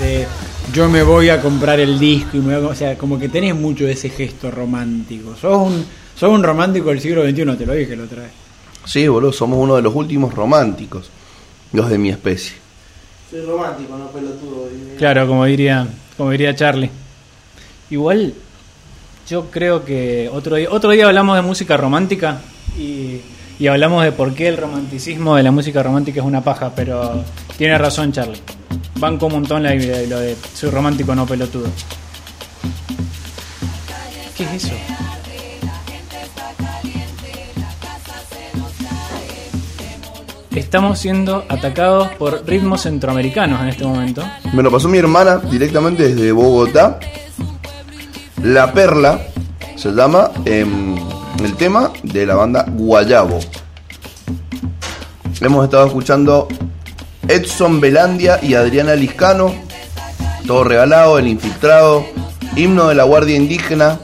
De 0.00 0.26
yo 0.72 0.88
me 0.88 1.02
voy 1.02 1.28
a 1.30 1.40
comprar 1.42 1.80
el 1.80 1.98
disco 1.98 2.36
y 2.36 2.40
me 2.40 2.56
voy 2.56 2.66
a- 2.66 2.68
o 2.70 2.74
sea, 2.74 2.96
como 2.96 3.18
que 3.18 3.28
tenés 3.28 3.54
mucho 3.56 3.84
de 3.84 3.92
ese 3.92 4.08
gesto 4.08 4.50
romántico. 4.50 5.34
Sos 5.40 5.66
un 5.66 5.84
sos 6.16 6.30
un 6.30 6.42
romántico 6.42 6.90
del 6.90 7.00
siglo 7.00 7.22
XXI, 7.24 7.56
te 7.56 7.66
lo 7.66 7.72
dije 7.74 7.96
la 7.96 8.04
otra 8.04 8.22
vez. 8.22 8.30
Sí, 8.84 9.06
boludo, 9.08 9.32
somos 9.32 9.58
uno 9.58 9.76
de 9.76 9.82
los 9.82 9.94
últimos 9.94 10.34
románticos. 10.34 11.10
Los 11.72 11.88
de 11.90 11.98
mi 11.98 12.10
especie. 12.10 12.54
Soy 13.30 13.40
romántico, 13.42 13.96
no 13.96 14.06
pelotudo. 14.08 14.68
y- 14.70 14.96
Claro, 14.96 15.26
como 15.26 15.44
diría, 15.44 15.86
como 16.16 16.30
diría 16.30 16.54
Charlie. 16.54 16.90
Igual, 17.90 18.34
yo 19.28 19.50
creo 19.50 19.84
que 19.84 20.28
otro 20.32 20.56
día, 20.56 20.68
otro 20.70 20.90
día 20.90 21.06
hablamos 21.06 21.36
de 21.36 21.42
música 21.42 21.76
romántica 21.76 22.40
y, 22.78 23.20
y 23.58 23.66
hablamos 23.66 24.04
de 24.04 24.12
por 24.12 24.34
qué 24.34 24.48
el 24.48 24.56
romanticismo 24.56 25.36
de 25.36 25.42
la 25.42 25.50
música 25.50 25.82
romántica 25.82 26.20
es 26.20 26.26
una 26.26 26.42
paja, 26.42 26.72
pero 26.74 27.22
tiene 27.56 27.76
razón 27.78 28.12
Charlie. 28.12 28.40
Banco 28.98 29.26
un 29.26 29.32
montón 29.32 29.62
la 29.62 29.74
idea 29.74 29.98
de 29.98 30.06
lo 30.06 30.18
de 30.18 30.36
soy 30.54 30.70
romántico, 30.70 31.14
no 31.14 31.26
pelotudo. 31.26 31.68
¿Qué 34.36 34.44
es 34.44 34.64
eso? 34.64 34.74
Estamos 40.54 40.98
siendo 40.98 41.44
atacados 41.48 42.08
por 42.12 42.46
ritmos 42.46 42.82
centroamericanos 42.82 43.62
en 43.62 43.68
este 43.68 43.84
momento. 43.84 44.22
Me 44.52 44.62
lo 44.62 44.70
pasó 44.70 44.88
mi 44.88 44.98
hermana 44.98 45.38
directamente 45.38 46.08
desde 46.08 46.32
Bogotá. 46.32 46.98
La 48.42 48.72
Perla 48.72 49.20
se 49.76 49.92
llama 49.92 50.30
em, 50.44 50.96
el 51.42 51.56
tema 51.56 51.92
de 52.02 52.26
la 52.26 52.34
banda 52.34 52.66
Guayabo. 52.68 53.38
Hemos 55.40 55.64
estado 55.64 55.86
escuchando 55.86 56.48
Edson 57.30 57.80
Belandia 57.80 58.40
y 58.42 58.54
Adriana 58.54 58.96
Liscano. 58.96 59.54
Todo 60.46 60.64
regalado, 60.64 61.18
El 61.18 61.28
Infiltrado. 61.28 62.04
Himno 62.56 62.88
de 62.88 62.96
la 62.96 63.04
Guardia 63.04 63.36
Indígena 63.36 64.00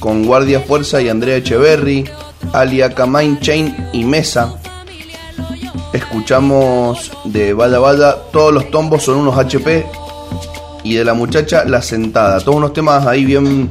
con 0.00 0.26
Guardia 0.26 0.60
Fuerza 0.60 1.00
y 1.00 1.08
Andrea 1.08 1.36
Echeverry. 1.36 2.10
Alia 2.52 2.92
Camain 2.92 3.38
Chain 3.38 3.90
y 3.92 4.04
Mesa. 4.04 4.54
escuchamos 5.92 7.12
de 7.24 7.52
Bala 7.52 7.78
Bala, 7.78 8.16
todos 8.32 8.52
los 8.52 8.70
tombos 8.70 9.04
son 9.04 9.18
unos 9.18 9.38
HP 9.38 9.86
y 10.82 10.94
de 10.94 11.04
la 11.04 11.14
muchacha 11.14 11.64
La 11.64 11.82
Sentada. 11.82 12.40
Todos 12.40 12.56
unos 12.56 12.72
temas 12.72 13.06
ahí 13.06 13.24
bien 13.24 13.70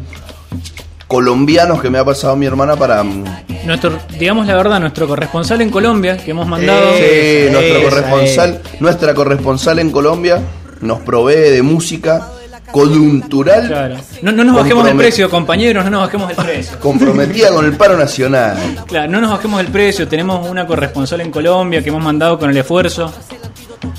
colombianos 1.08 1.82
que 1.82 1.90
me 1.90 1.98
ha 2.00 2.06
pasado 2.06 2.36
mi 2.36 2.46
hermana 2.46 2.76
para... 2.76 3.04
mm, 3.04 3.24
Nuestro, 3.66 3.98
digamos 4.20 4.46
la 4.48 4.56
verdad, 4.56 4.80
nuestro 4.80 5.08
corresponsal 5.08 5.62
en 5.62 5.70
Colombia, 5.72 6.18
que 6.18 6.32
hemos 6.32 6.48
mandado. 6.48 6.94
Sí, 6.98 7.48
nuestro 7.52 7.84
corresponsal, 7.90 8.62
nuestra 8.80 9.14
corresponsal 9.14 9.80
en 9.80 9.92
Colombia 9.92 10.40
nos 10.82 11.00
provee 11.02 11.50
de 11.52 11.62
música 11.64 12.28
coyuntural 12.72 13.68
Claro. 13.68 13.96
No, 14.22 14.32
no 14.32 14.44
nos 14.44 14.56
bajemos 14.58 14.88
el 14.88 14.98
precio, 14.98 15.30
compañeros, 15.30 15.84
no 15.86 15.90
nos 15.92 16.02
bajemos 16.02 16.30
el 16.32 16.36
precio. 16.36 16.80
comprometida 16.80 17.50
con 17.50 17.66
el 17.66 17.74
paro 17.78 17.98
nacional. 17.98 18.58
Claro, 18.86 19.12
no 19.12 19.22
nos 19.22 19.32
bajemos 19.32 19.62
el 19.62 19.68
precio. 19.68 20.08
Tenemos 20.08 20.48
una 20.50 20.68
corresponsal 20.68 21.22
en 21.22 21.32
Colombia 21.32 21.82
que 21.82 21.90
hemos 21.90 22.04
mandado 22.04 22.38
con 22.38 22.50
el 22.50 22.58
esfuerzo 22.58 23.12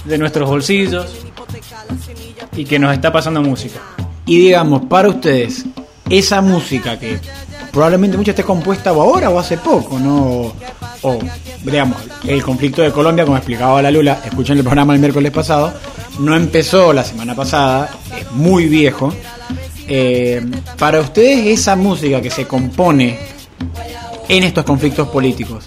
de 0.05 0.19
nuestros 0.19 0.49
bolsillos 0.49 1.07
y 2.57 2.65
que 2.65 2.79
nos 2.79 2.93
está 2.93 3.11
pasando 3.13 3.41
música. 3.43 3.81
Y 4.27 4.39
digamos, 4.39 4.83
para 4.87 5.09
ustedes, 5.09 5.65
esa 6.09 6.41
música 6.41 6.99
que 6.99 7.19
probablemente 7.73 8.17
mucha 8.17 8.31
esté 8.31 8.43
compuesta 8.43 8.93
o 8.93 9.03
ahora 9.03 9.31
o 9.31 9.39
hace 9.39 9.59
poco, 9.59 9.99
¿no? 9.99 10.53
O, 11.03 11.19
digamos, 11.63 11.99
el 12.27 12.43
conflicto 12.43 12.83
de 12.83 12.91
Colombia, 12.91 13.25
como 13.25 13.37
explicaba 13.37 13.83
la 13.83 13.91
Lula, 13.91 14.21
escuchen 14.25 14.57
el 14.57 14.65
programa 14.65 14.95
el 14.95 15.01
miércoles 15.01 15.31
pasado, 15.33 15.73
no 16.19 16.35
empezó 16.35 16.93
la 16.93 17.05
semana 17.05 17.35
pasada, 17.35 17.91
es 18.19 18.31
muy 18.33 18.67
viejo. 18.67 19.13
Eh, 19.89 20.45
para 20.79 21.01
ustedes, 21.01 21.59
esa 21.61 21.77
música 21.77 22.21
que 22.21 22.31
se 22.31 22.47
compone 22.47 23.19
en 24.29 24.43
estos 24.43 24.65
conflictos 24.65 25.09
políticos 25.09 25.67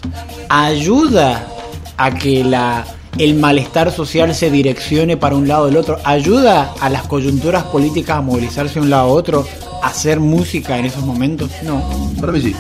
ayuda 0.49 1.47
a 1.95 2.11
que 2.11 2.43
la 2.43 2.85
el 3.17 3.35
malestar 3.35 3.91
social 3.91 4.33
se 4.33 4.49
direccione 4.49 5.17
para 5.17 5.35
un 5.35 5.47
lado 5.47 5.63
o 5.63 5.65
del 5.65 5.77
otro, 5.77 5.99
ayuda 6.03 6.73
a 6.79 6.89
las 6.89 7.03
coyunturas 7.03 7.63
políticas 7.65 8.17
a 8.17 8.21
movilizarse 8.21 8.75
de 8.75 8.81
un 8.81 8.89
lado 8.89 9.09
a 9.09 9.13
otro, 9.13 9.45
hacer 9.83 10.19
música 10.19 10.77
en 10.77 10.85
esos 10.85 11.03
momentos. 11.03 11.49
No, 11.63 11.81
Para 12.19 12.31
mí 12.33 12.41
sí. 12.41 12.55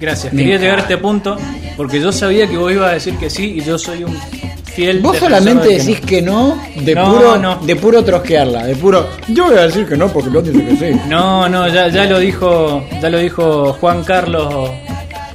gracias. 0.00 0.32
Me 0.32 0.42
Quería 0.42 0.58
llegar 0.58 0.78
a 0.78 0.82
este 0.82 0.98
punto 0.98 1.36
porque 1.76 2.00
yo 2.00 2.12
sabía 2.12 2.46
que 2.46 2.56
vos 2.56 2.72
ibas 2.72 2.90
a 2.90 2.94
decir 2.94 3.16
que 3.16 3.30
sí 3.30 3.54
y 3.56 3.60
yo 3.62 3.78
soy 3.78 4.04
un 4.04 4.16
fiel. 4.64 5.00
Vos 5.00 5.18
solamente 5.18 5.68
de 5.68 5.76
que 5.76 5.78
decís 5.82 6.00
no. 6.00 6.06
que 6.06 6.22
no 6.22 6.62
de 6.84 6.94
No, 6.94 7.12
puro 7.12 7.38
no. 7.38 7.56
de 7.56 7.76
puro 7.76 8.04
trosquearla, 8.04 8.64
de 8.64 8.74
puro 8.76 9.06
yo 9.28 9.46
voy 9.46 9.58
a 9.58 9.62
decir 9.66 9.86
que 9.86 9.96
no 9.96 10.08
porque 10.08 10.36
otro 10.36 10.52
dice 10.52 10.64
que 10.78 10.92
sí. 10.94 11.00
No, 11.08 11.48
no, 11.48 11.68
ya, 11.68 11.88
ya 11.88 12.04
lo 12.06 12.18
dijo, 12.18 12.82
ya 13.00 13.10
lo 13.10 13.18
dijo 13.18 13.72
Juan 13.80 14.02
Carlos. 14.04 14.70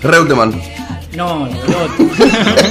Reutemann. 0.02 0.60
No, 1.16 1.48
el 1.48 1.54
otro. 1.56 2.06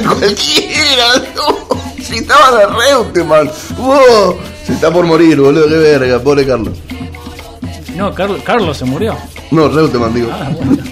Cualquiera, 0.19 1.07
no. 1.35 1.77
Si 2.03 2.17
estaba 2.19 2.59
de 2.59 2.67
Reutemann. 2.67 3.51
Wow. 3.79 4.37
Se 4.65 4.73
está 4.75 4.93
por 4.93 5.05
morir, 5.07 5.41
boludo, 5.41 5.69
qué 5.69 5.77
verga, 5.77 6.19
pobre 6.21 6.47
Carlos. 6.47 6.75
No, 7.97 8.15
Carlos, 8.15 8.43
Carlos 8.45 8.77
se 8.77 8.85
murió. 8.85 9.17
No, 9.51 9.69
Reutemann, 9.69 10.15
digo. 10.15 10.29
Ah, 10.33 10.51
bueno. 10.53 10.83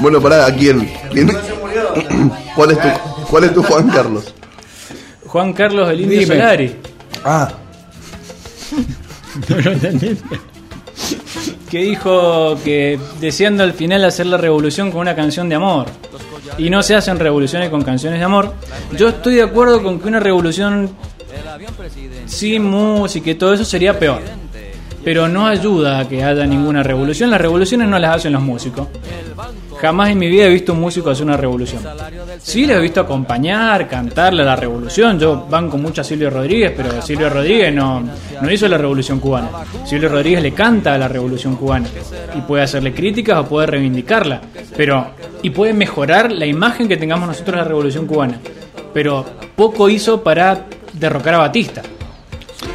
Bueno, 0.00 0.20
pará, 0.20 0.46
¿a 0.46 0.54
quién? 0.54 0.90
¿Quién? 1.10 1.30
¿Cuál 2.54 2.70
es 2.72 2.80
tu, 2.80 2.88
cuál 3.30 3.44
es 3.44 3.54
tu 3.54 3.62
Juan 3.62 3.88
Carlos? 3.88 4.34
Juan 5.26 5.52
Carlos 5.52 5.90
el 5.90 6.00
Indio 6.00 6.20
Dime. 6.20 6.34
Solari. 6.34 6.76
Ah, 7.24 7.52
que 11.70 11.78
dijo 11.78 12.58
que 12.64 12.98
deseando 13.20 13.62
al 13.62 13.72
final 13.72 14.04
hacer 14.04 14.26
la 14.26 14.36
revolución 14.36 14.90
con 14.90 15.00
una 15.02 15.14
canción 15.14 15.48
de 15.48 15.54
amor. 15.56 15.86
Y 16.56 16.70
no 16.70 16.82
se 16.82 16.94
hacen 16.96 17.18
revoluciones 17.18 17.68
con 17.70 17.82
canciones 17.82 18.18
de 18.18 18.24
amor. 18.24 18.54
Yo 18.96 19.08
estoy 19.08 19.36
de 19.36 19.42
acuerdo 19.42 19.82
con 19.82 20.00
que 20.00 20.08
una 20.08 20.20
revolución 20.20 20.90
sin 22.26 22.64
música 22.64 23.30
y 23.30 23.34
todo 23.34 23.54
eso 23.54 23.64
sería 23.64 23.98
peor. 23.98 24.22
Pero 25.08 25.26
no 25.26 25.46
ayuda 25.46 26.00
a 26.00 26.06
que 26.06 26.22
haya 26.22 26.44
ninguna 26.44 26.82
revolución. 26.82 27.30
Las 27.30 27.40
revoluciones 27.40 27.88
no 27.88 27.98
las 27.98 28.16
hacen 28.16 28.34
los 28.34 28.42
músicos. 28.42 28.88
Jamás 29.80 30.10
en 30.10 30.18
mi 30.18 30.28
vida 30.28 30.44
he 30.44 30.50
visto 30.50 30.74
un 30.74 30.80
músico 30.80 31.08
hacer 31.08 31.24
una 31.24 31.38
revolución. 31.38 31.82
Sí, 32.36 32.66
lo 32.66 32.74
he 32.74 32.80
visto 32.80 33.00
acompañar, 33.00 33.88
cantarle 33.88 34.42
a 34.42 34.44
la 34.44 34.54
revolución. 34.54 35.18
Yo 35.18 35.46
banco 35.48 35.78
mucho 35.78 36.02
a 36.02 36.04
Silvio 36.04 36.28
Rodríguez, 36.28 36.74
pero 36.76 37.00
Silvio 37.00 37.30
Rodríguez 37.30 37.72
no, 37.72 38.02
no 38.42 38.52
hizo 38.52 38.68
la 38.68 38.76
revolución 38.76 39.18
cubana. 39.18 39.48
Silvio 39.86 40.10
Rodríguez 40.10 40.42
le 40.42 40.52
canta 40.52 40.92
a 40.92 40.98
la 40.98 41.08
revolución 41.08 41.56
cubana 41.56 41.88
y 42.36 42.42
puede 42.42 42.64
hacerle 42.64 42.92
críticas 42.92 43.38
o 43.38 43.46
puede 43.46 43.66
reivindicarla. 43.66 44.42
Pero, 44.76 45.12
y 45.40 45.48
puede 45.48 45.72
mejorar 45.72 46.30
la 46.30 46.44
imagen 46.44 46.86
que 46.86 46.98
tengamos 46.98 47.28
nosotros 47.28 47.56
de 47.56 47.62
la 47.62 47.68
revolución 47.68 48.06
cubana. 48.06 48.38
Pero 48.92 49.24
poco 49.56 49.88
hizo 49.88 50.22
para 50.22 50.66
derrocar 50.92 51.32
a 51.32 51.38
Batista. 51.38 51.80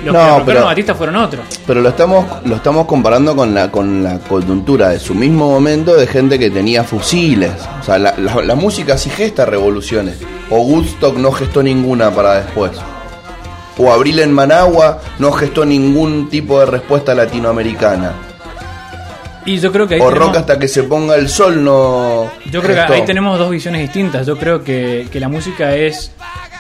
Los 0.04 0.14
No, 0.14 0.38
que 0.40 0.44
pero- 0.46 0.60
a 0.62 0.66
Batista 0.66 0.94
fueron 0.96 1.16
otros. 1.16 1.46
pero 1.66 1.80
lo 1.82 1.90
estamos, 1.90 2.26
lo 2.46 2.56
estamos 2.58 2.86
comparando 2.88 3.36
con 3.36 3.54
la, 3.54 3.72
con 3.72 4.04
la 4.04 4.20
coyuntura 4.20 4.90
de 4.90 5.00
su 5.00 5.16
mismo 5.16 5.50
momento 5.50 5.96
de 5.96 6.08
gente 6.08 6.38
que 6.38 6.50
tenía 6.50 6.84
fusiles. 6.84 7.54
O 7.80 7.84
sea, 7.84 7.98
la, 7.98 8.14
la- 8.18 8.42
la 8.42 8.56
música 8.56 8.98
sí 8.98 9.10
gesta 9.10 9.46
revoluciones. 9.46 10.18
O 10.50 10.58
Woodstock 10.62 11.18
no 11.18 11.32
gestó 11.32 11.64
ninguna 11.64 12.12
para 12.12 12.44
después. 12.44 12.72
O 13.78 13.92
Abril 13.92 14.20
en 14.20 14.32
Managua 14.34 15.00
no 15.20 15.32
gestó 15.32 15.66
ningún 15.66 16.30
tipo 16.30 16.60
de 16.60 16.66
respuesta 16.68 17.16
latinoamericana. 17.16 18.12
Y 19.46 19.58
yo 19.60 19.72
creo 19.72 19.88
que 19.88 19.96
ahí 19.96 20.02
O 20.02 20.08
tenemos- 20.10 20.28
Rock 20.28 20.38
hasta 20.38 20.60
que 20.60 20.68
se 20.68 20.84
ponga 20.84 21.16
el 21.16 21.28
sol 21.28 21.64
no. 21.64 22.30
Yo 22.52 22.62
creo 22.62 22.76
gestó. 22.76 22.94
que 22.94 23.00
ahí 23.00 23.06
tenemos 23.06 23.38
dos 23.40 23.50
visiones 23.50 23.82
distintas. 23.82 24.26
Yo 24.28 24.38
creo 24.38 24.64
que, 24.64 25.08
que 25.12 25.20
la 25.20 25.28
música 25.28 25.76
es 25.76 26.12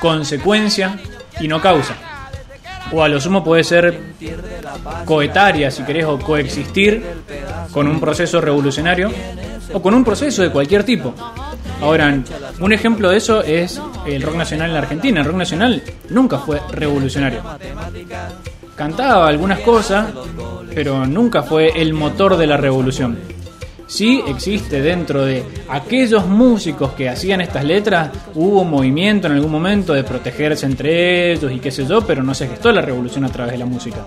consecuencia 0.02 0.98
y 1.40 1.48
no 1.48 1.62
causa. 1.62 1.96
O 2.94 3.04
a 3.04 3.10
lo 3.10 3.20
sumo 3.20 3.44
puede 3.44 3.64
ser 3.64 4.00
coetaria, 5.06 5.72
si 5.72 5.84
querés, 5.84 6.06
o 6.06 6.20
coexistir 6.20 7.04
con 7.72 7.88
un 7.88 8.00
proceso 8.00 8.40
revolucionario 8.40 9.12
o 9.74 9.82
con 9.82 9.94
un 9.94 10.04
proceso 10.04 10.44
de 10.44 10.52
cualquier 10.52 10.84
tipo. 10.84 11.14
Ahora, 11.82 12.18
un 12.60 12.72
ejemplo 12.72 13.10
de 13.10 13.18
eso 13.18 13.42
es 13.42 13.82
el 14.06 14.22
rock 14.22 14.36
nacional 14.36 14.70
en 14.70 14.74
la 14.74 14.80
Argentina. 14.82 15.22
El 15.22 15.26
rock 15.26 15.38
nacional 15.38 15.84
nunca 16.10 16.38
fue 16.38 16.62
revolucionario. 16.72 17.42
Cantaba 18.76 19.28
algunas 19.28 19.60
cosas, 19.60 20.08
pero 20.74 21.06
nunca 21.06 21.44
fue 21.44 21.70
el 21.76 21.94
motor 21.94 22.38
de 22.38 22.48
la 22.48 22.58
revolución. 22.58 23.18
Sí 23.94 24.24
existe 24.28 24.82
dentro 24.82 25.24
de 25.24 25.44
aquellos 25.70 26.26
músicos 26.26 26.94
que 26.94 27.10
hacían 27.10 27.42
estas 27.42 27.64
letras, 27.64 28.10
hubo 28.34 28.62
un 28.62 28.72
movimiento 28.72 29.28
en 29.28 29.34
algún 29.34 29.52
momento 29.52 29.94
de 29.94 30.04
protegerse 30.04 30.66
entre 30.66 31.32
ellos 31.34 31.52
y 31.52 31.60
qué 31.60 31.70
sé 31.70 31.86
yo, 31.86 32.02
pero 32.02 32.24
no 32.24 32.34
se 32.34 32.48
gestó 32.48 32.72
la 32.72 32.82
revolución 32.82 33.24
a 33.26 33.30
través 33.30 33.52
de 33.52 33.60
la 33.60 33.66
música. 33.68 33.98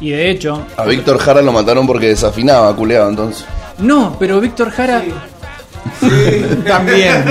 Y 0.00 0.10
de 0.12 0.30
hecho, 0.30 0.64
A 0.78 0.86
Víctor 0.86 1.18
Jara 1.18 1.42
lo 1.42 1.52
mataron 1.52 1.86
porque 1.86 2.06
desafinaba, 2.08 2.74
culeado, 2.74 3.10
entonces. 3.10 3.44
no, 3.80 4.16
pero 4.18 4.40
Víctor 4.40 4.70
Jara 4.70 5.02
También. 6.66 7.22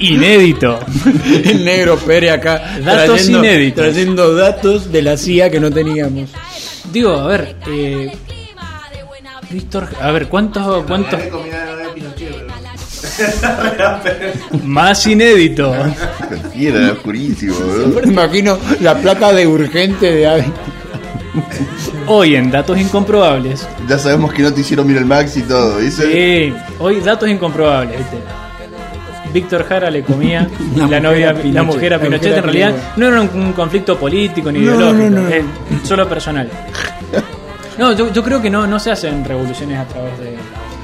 inédito. 0.00 0.78
El 1.44 1.64
negro 1.64 1.96
Pérez 1.96 2.30
acá 2.32 2.78
Datos 2.84 3.06
trayendo, 3.16 3.38
inéditos. 3.38 3.84
trayendo 3.84 4.34
datos 4.34 4.92
de 4.92 5.02
la 5.02 5.16
CIA 5.16 5.50
que 5.50 5.60
no 5.60 5.70
teníamos. 5.70 6.30
Digo, 6.92 7.12
a 7.12 7.26
ver, 7.26 7.56
eh, 7.66 8.12
Víctor, 9.50 9.88
a 10.00 10.10
ver, 10.10 10.28
¿cuántos 10.28 10.84
cuántos 10.84 11.20
más 14.64 15.06
inédito? 15.06 15.74
Era 16.54 16.92
oscurísimo. 16.92 17.56
Me 18.04 18.12
imagino 18.12 18.58
la 18.80 18.96
placa 18.96 19.32
de 19.32 19.46
urgente 19.46 20.12
de. 20.12 20.44
Hoy 22.06 22.36
en 22.36 22.50
datos 22.50 22.78
incomprobables. 22.78 23.66
Ya 23.88 23.98
sabemos 23.98 24.32
que 24.32 24.42
no 24.42 24.52
te 24.52 24.62
hicieron 24.62 24.86
mirar 24.86 25.02
el 25.02 25.08
Max 25.08 25.36
y 25.36 25.42
todo, 25.42 25.78
¿dice? 25.78 26.50
Sí, 26.50 26.54
hoy 26.78 27.00
datos 27.00 27.28
incomprobables, 27.28 27.98
¿viste? 27.98 28.16
Víctor 29.32 29.64
Jara 29.64 29.90
le 29.90 30.02
comía 30.02 30.48
La 30.76 30.86
la, 30.86 31.00
novia, 31.00 31.28
Pinochet, 31.32 31.54
la 31.54 31.62
mujer 31.62 31.94
a 31.94 31.98
Pinochet. 31.98 32.22
mujer 32.28 32.38
En 32.38 32.44
realidad 32.44 32.70
Pinochet. 32.70 32.96
no 32.96 33.06
era 33.06 33.20
un, 33.20 33.52
conflicto 33.52 33.98
político 33.98 34.50
ni 34.52 34.60
No, 34.60 34.74
ideológico, 34.74 35.10
no, 35.10 35.22
no. 35.22 35.28
es 35.28 35.44
solo 35.84 36.08
personal. 36.08 36.48
No, 37.78 37.92
yo, 37.92 38.12
yo 38.12 38.22
creo 38.24 38.42
que 38.42 38.50
no, 38.50 38.66
no 38.66 38.78
se 38.78 38.90
hacen 38.90 39.24
revoluciones 39.24 39.78
a 39.78 39.84
través 39.86 40.18
de 40.18 40.36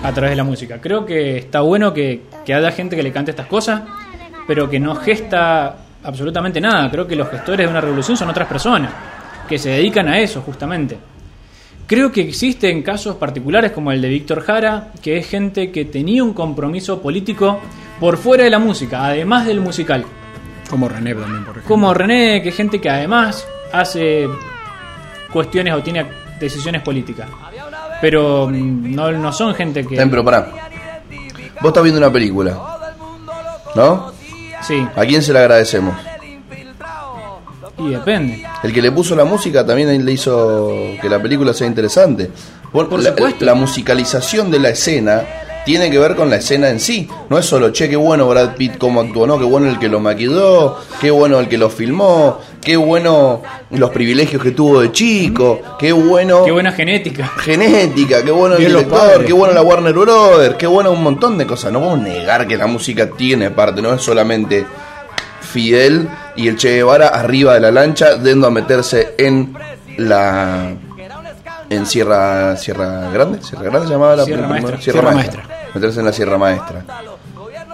a 0.05 0.13
través 0.13 0.33
de 0.33 0.37
la 0.37 0.45
música. 0.45 0.79
Creo 0.81 1.07
que 1.07 1.39
está 1.39 1.63
bueno 1.63 1.93
que, 1.95 2.25
que 2.45 2.53
haya 2.53 2.71
gente 2.71 2.95
que 2.95 3.03
le 3.03 3.11
cante 3.11 3.31
estas 3.31 3.47
cosas, 3.47 3.83
pero 4.47 4.69
que 4.69 4.79
no 4.79 4.95
gesta 4.97 5.77
absolutamente 6.03 6.61
nada. 6.61 6.91
Creo 6.91 7.07
que 7.07 7.17
los 7.17 7.29
gestores 7.31 7.67
de 7.67 7.71
una 7.71 7.81
revolución 7.81 8.17
son 8.17 8.29
otras 8.29 8.47
personas 8.47 8.91
que 9.49 9.59
se 9.59 9.71
dedican 9.71 10.07
a 10.09 10.19
eso 10.19 10.43
justamente. 10.43 10.99
Creo 11.87 12.13
que 12.13 12.21
existen 12.23 12.83
casos 12.83 13.17
particulares 13.17 13.73
como 13.73 13.93
el 13.93 14.01
de 14.01 14.09
Víctor 14.09 14.43
Jara, 14.43 14.93
que 15.03 15.19
es 15.19 15.27
gente 15.29 15.71
que 15.71 15.85
tenía 15.87 16.23
un 16.23 16.33
compromiso 16.33 17.01
político 17.01 17.61
por 18.01 18.17
fuera 18.17 18.45
de 18.45 18.51
la 18.51 18.59
música, 18.59 19.05
además 19.07 19.47
del 19.47 19.61
musical. 19.61 20.05
Como 20.69 20.89
René 20.89 21.15
también, 21.15 21.45
por 21.45 21.53
ejemplo. 21.53 21.69
Como 21.69 21.95
René, 21.95 22.43
que 22.43 22.49
es 22.49 22.57
gente 22.57 22.81
que 22.81 22.91
además 22.91 23.47
hace 23.73 24.29
cuestiones 25.33 25.75
o 25.75 25.83
tiene 25.83 26.07
decisiones 26.41 26.83
políticas. 26.83 27.29
Pero 28.01 28.49
mm, 28.49 28.95
no, 28.95 29.13
no 29.13 29.33
son 29.33 29.55
gente 29.55 29.85
que... 29.87 29.97
Ten, 29.97 30.11
pero 30.11 30.25
pará. 30.25 30.49
Vos 31.61 31.69
estás 31.69 31.83
viendo 31.83 31.99
una 32.01 32.13
película. 32.13 32.59
¿no? 33.75 34.13
Sí, 34.63 34.87
¿A 34.97 35.05
quién 35.05 35.23
se 35.23 35.33
le 35.33 35.39
agradecemos? 35.41 35.95
y 37.77 37.91
depende. 37.91 38.47
El 38.63 38.73
que 38.73 38.81
le 38.81 38.93
puso 38.93 39.17
la 39.17 39.25
música 39.25 39.67
también 39.67 40.05
le 40.05 40.13
hizo 40.13 40.71
que 41.01 41.09
la 41.09 41.21
película 41.21 41.53
sea 41.53 41.67
interesante. 41.67 42.31
Por, 42.73 42.89
Por 42.89 43.03
la, 43.03 43.11
supuesto. 43.11 43.45
la 43.45 43.55
musicalización 43.55 44.51
de 44.51 44.59
la 44.61 44.69
escena 44.71 45.23
tiene 45.65 45.91
que 45.91 45.99
ver 45.99 46.15
con 46.15 46.31
la 46.31 46.37
escena 46.37 46.69
en 46.69 46.79
sí. 46.81 47.09
No 47.29 47.39
es 47.39 47.47
solo, 47.47 47.71
che, 47.71 47.89
qué 47.89 47.97
bueno 47.97 48.29
Brad 48.29 48.55
Pitt 48.57 48.79
cómo 48.79 49.01
actuó, 49.01 49.27
no, 49.27 49.39
qué 49.39 49.45
bueno 49.45 49.69
el 49.69 49.79
que 49.79 49.89
lo 49.89 50.01
maquilló, 50.01 50.77
qué 51.01 51.11
bueno 51.11 51.41
el 51.41 51.49
que 51.49 51.59
lo 51.59 51.71
filmó, 51.71 52.39
qué 52.61 52.77
bueno 52.77 53.43
los 53.71 53.91
privilegios 53.91 54.43
que 54.43 54.51
tuvo 54.51 54.81
de 54.81 54.93
chico, 54.93 55.61
qué 55.79 55.93
bueno 55.93 56.45
Qué 56.45 56.51
buena 56.53 56.73
genética. 56.73 57.29
genética, 57.37 58.23
qué 58.23 58.31
bueno 58.31 58.57
el 58.57 58.67
director, 58.67 59.25
qué 59.25 59.33
bueno 59.33 59.55
la 59.55 59.63
Warner 59.63 59.95
Brothers, 59.95 60.57
qué 60.57 60.67
bueno 60.67 60.91
un 60.93 61.03
montón 61.03 61.39
de 61.39 61.47
cosas. 61.47 61.73
No 61.73 61.81
podemos 61.81 62.01
negar 62.07 62.47
que 62.47 62.57
la 62.57 62.67
música 62.67 63.11
tiene 63.11 63.51
parte, 63.51 63.81
no 63.83 63.95
es 63.95 64.03
solamente 64.03 64.67
Fidel 65.41 66.09
y 66.37 66.49
el 66.49 66.57
Che 66.57 66.71
Guevara 66.77 67.09
arriba 67.09 67.55
de 67.55 67.61
la 67.61 67.71
lancha, 67.71 68.21
yendo 68.23 68.47
a 68.47 68.51
meterse 68.51 69.15
en 69.19 69.55
la 69.99 70.73
en 71.75 71.87
Sierra 71.87 72.57
Sierra 72.57 73.11
Grande, 73.11 73.43
Sierra 73.43 73.65
Grande 73.65 73.87
se 73.89 73.93
llamaba 73.93 74.17
la 74.17 74.25
Sierra 74.25 74.43
primera- 74.49 74.61
Maestra. 74.63 74.81
Sierra, 74.83 75.01
Sierra 75.01 75.15
Maestra. 75.15 75.49
Meterse 75.75 76.01
en 76.01 76.07
la 76.07 76.13
Sierra 76.13 76.39
Maestra. 76.39 76.85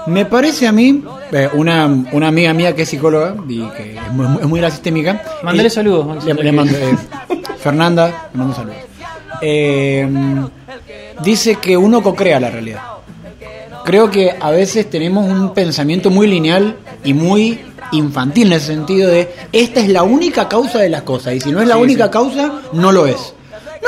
Me 0.07 0.25
parece 0.25 0.67
a 0.67 0.73
mí, 0.73 1.05
eh, 1.33 1.49
una, 1.53 1.87
una 2.13 2.29
amiga 2.29 2.55
mía 2.55 2.75
que 2.75 2.83
es 2.83 2.89
psicóloga 2.89 3.35
y 3.49 3.61
que 3.71 3.97
es 3.97 4.13
muy, 4.13 4.27
es 4.41 4.47
muy 4.47 4.59
de 4.61 4.67
la 4.67 4.71
sistémica. 4.71 5.23
Mándale 5.43 5.69
y- 5.69 5.71
saludos, 5.71 6.07
Max. 6.07 6.25
Le, 6.25 6.35
le 6.35 6.53
mando, 6.53 6.75
eh, 6.77 6.97
Fernanda, 7.59 8.29
le 8.33 8.39
mando 8.39 8.55
saludos. 8.55 8.77
Eh, 9.43 10.09
dice 11.23 11.57
que 11.57 11.77
uno 11.77 12.03
co-crea 12.03 12.41
la 12.41 12.51
realidad. 12.51 12.81
Creo 13.85 14.11
que 14.11 14.35
a 14.39 14.51
veces 14.51 14.89
tenemos 14.89 15.27
un 15.29 15.53
pensamiento 15.55 16.11
muy 16.11 16.27
lineal 16.27 16.77
y 17.05 17.13
muy 17.15 17.61
infantil 17.93 18.49
en 18.49 18.53
ese 18.55 18.67
sentido 18.69 19.11
de 19.11 19.33
esta 19.53 19.81
es 19.81 19.89
la 19.89 20.03
única 20.03 20.49
causa 20.49 20.79
de 20.79 20.89
las 20.91 21.03
cosas 21.03 21.35
y 21.35 21.41
si 21.41 21.51
no 21.51 21.61
es 21.61 21.67
la 21.69 21.75
Sí, 21.75 21.81
única 21.83 22.05
sí. 22.05 22.11
causa, 22.11 22.53
no 22.73 22.93
lo 22.93 23.07
es. 23.07 23.35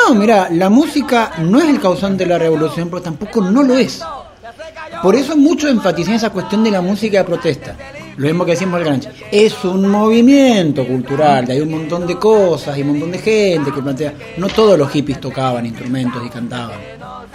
No, 0.08 0.14
mira, 0.14 0.48
la 0.50 0.68
música 0.68 1.32
no 1.38 1.60
es 1.60 1.68
el 1.68 1.80
causante 1.80 2.24
de 2.24 2.30
la 2.30 2.38
revolución, 2.38 2.88
pero 2.88 3.02
tampoco 3.02 3.40
no 3.40 3.62
lo 3.62 3.76
es. 3.76 4.02
Por 5.02 5.14
eso 5.14 5.36
mucho 5.36 5.68
enfatizé 5.68 6.10
en 6.10 6.16
esa 6.16 6.30
cuestión 6.30 6.64
de 6.64 6.70
la 6.70 6.80
música 6.80 7.18
de 7.18 7.24
protesta. 7.24 7.76
Lo 8.16 8.26
mismo 8.26 8.44
que 8.44 8.52
decimos 8.52 8.78
el 8.78 8.84
Granch. 8.84 9.08
Es 9.30 9.64
un 9.64 9.88
movimiento 9.88 10.86
cultural, 10.86 11.46
hay 11.48 11.60
un 11.60 11.70
montón 11.70 12.06
de 12.06 12.16
cosas 12.16 12.76
y 12.76 12.82
un 12.82 12.88
montón 12.88 13.12
de 13.12 13.18
gente 13.18 13.72
que 13.72 13.82
plantea. 13.82 14.14
No 14.36 14.48
todos 14.48 14.78
los 14.78 14.90
hippies 14.90 15.20
tocaban 15.20 15.66
instrumentos 15.66 16.22
y 16.24 16.28
cantaban. 16.28 16.78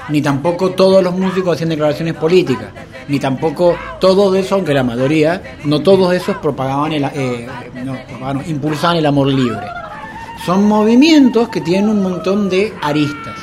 Ni 0.09 0.21
tampoco 0.21 0.71
todos 0.71 1.03
los 1.03 1.13
músicos 1.15 1.55
hacían 1.55 1.69
declaraciones 1.69 2.13
políticas. 2.15 2.67
Ni 3.07 3.19
tampoco 3.19 3.75
todos 3.99 4.35
esos, 4.35 4.51
aunque 4.53 4.73
la 4.73 4.83
mayoría, 4.83 5.57
no 5.63 5.81
todos 5.81 6.13
esos 6.13 6.37
propagaban 6.37 6.91
el, 6.91 7.03
eh, 7.05 7.47
no, 7.83 7.97
propagaban, 8.05 8.43
impulsaban 8.49 8.97
el 8.97 9.05
amor 9.05 9.27
libre. 9.27 9.65
Son 10.45 10.65
movimientos 10.65 11.49
que 11.49 11.61
tienen 11.61 11.89
un 11.89 12.01
montón 12.01 12.49
de 12.49 12.73
aristas. 12.81 13.35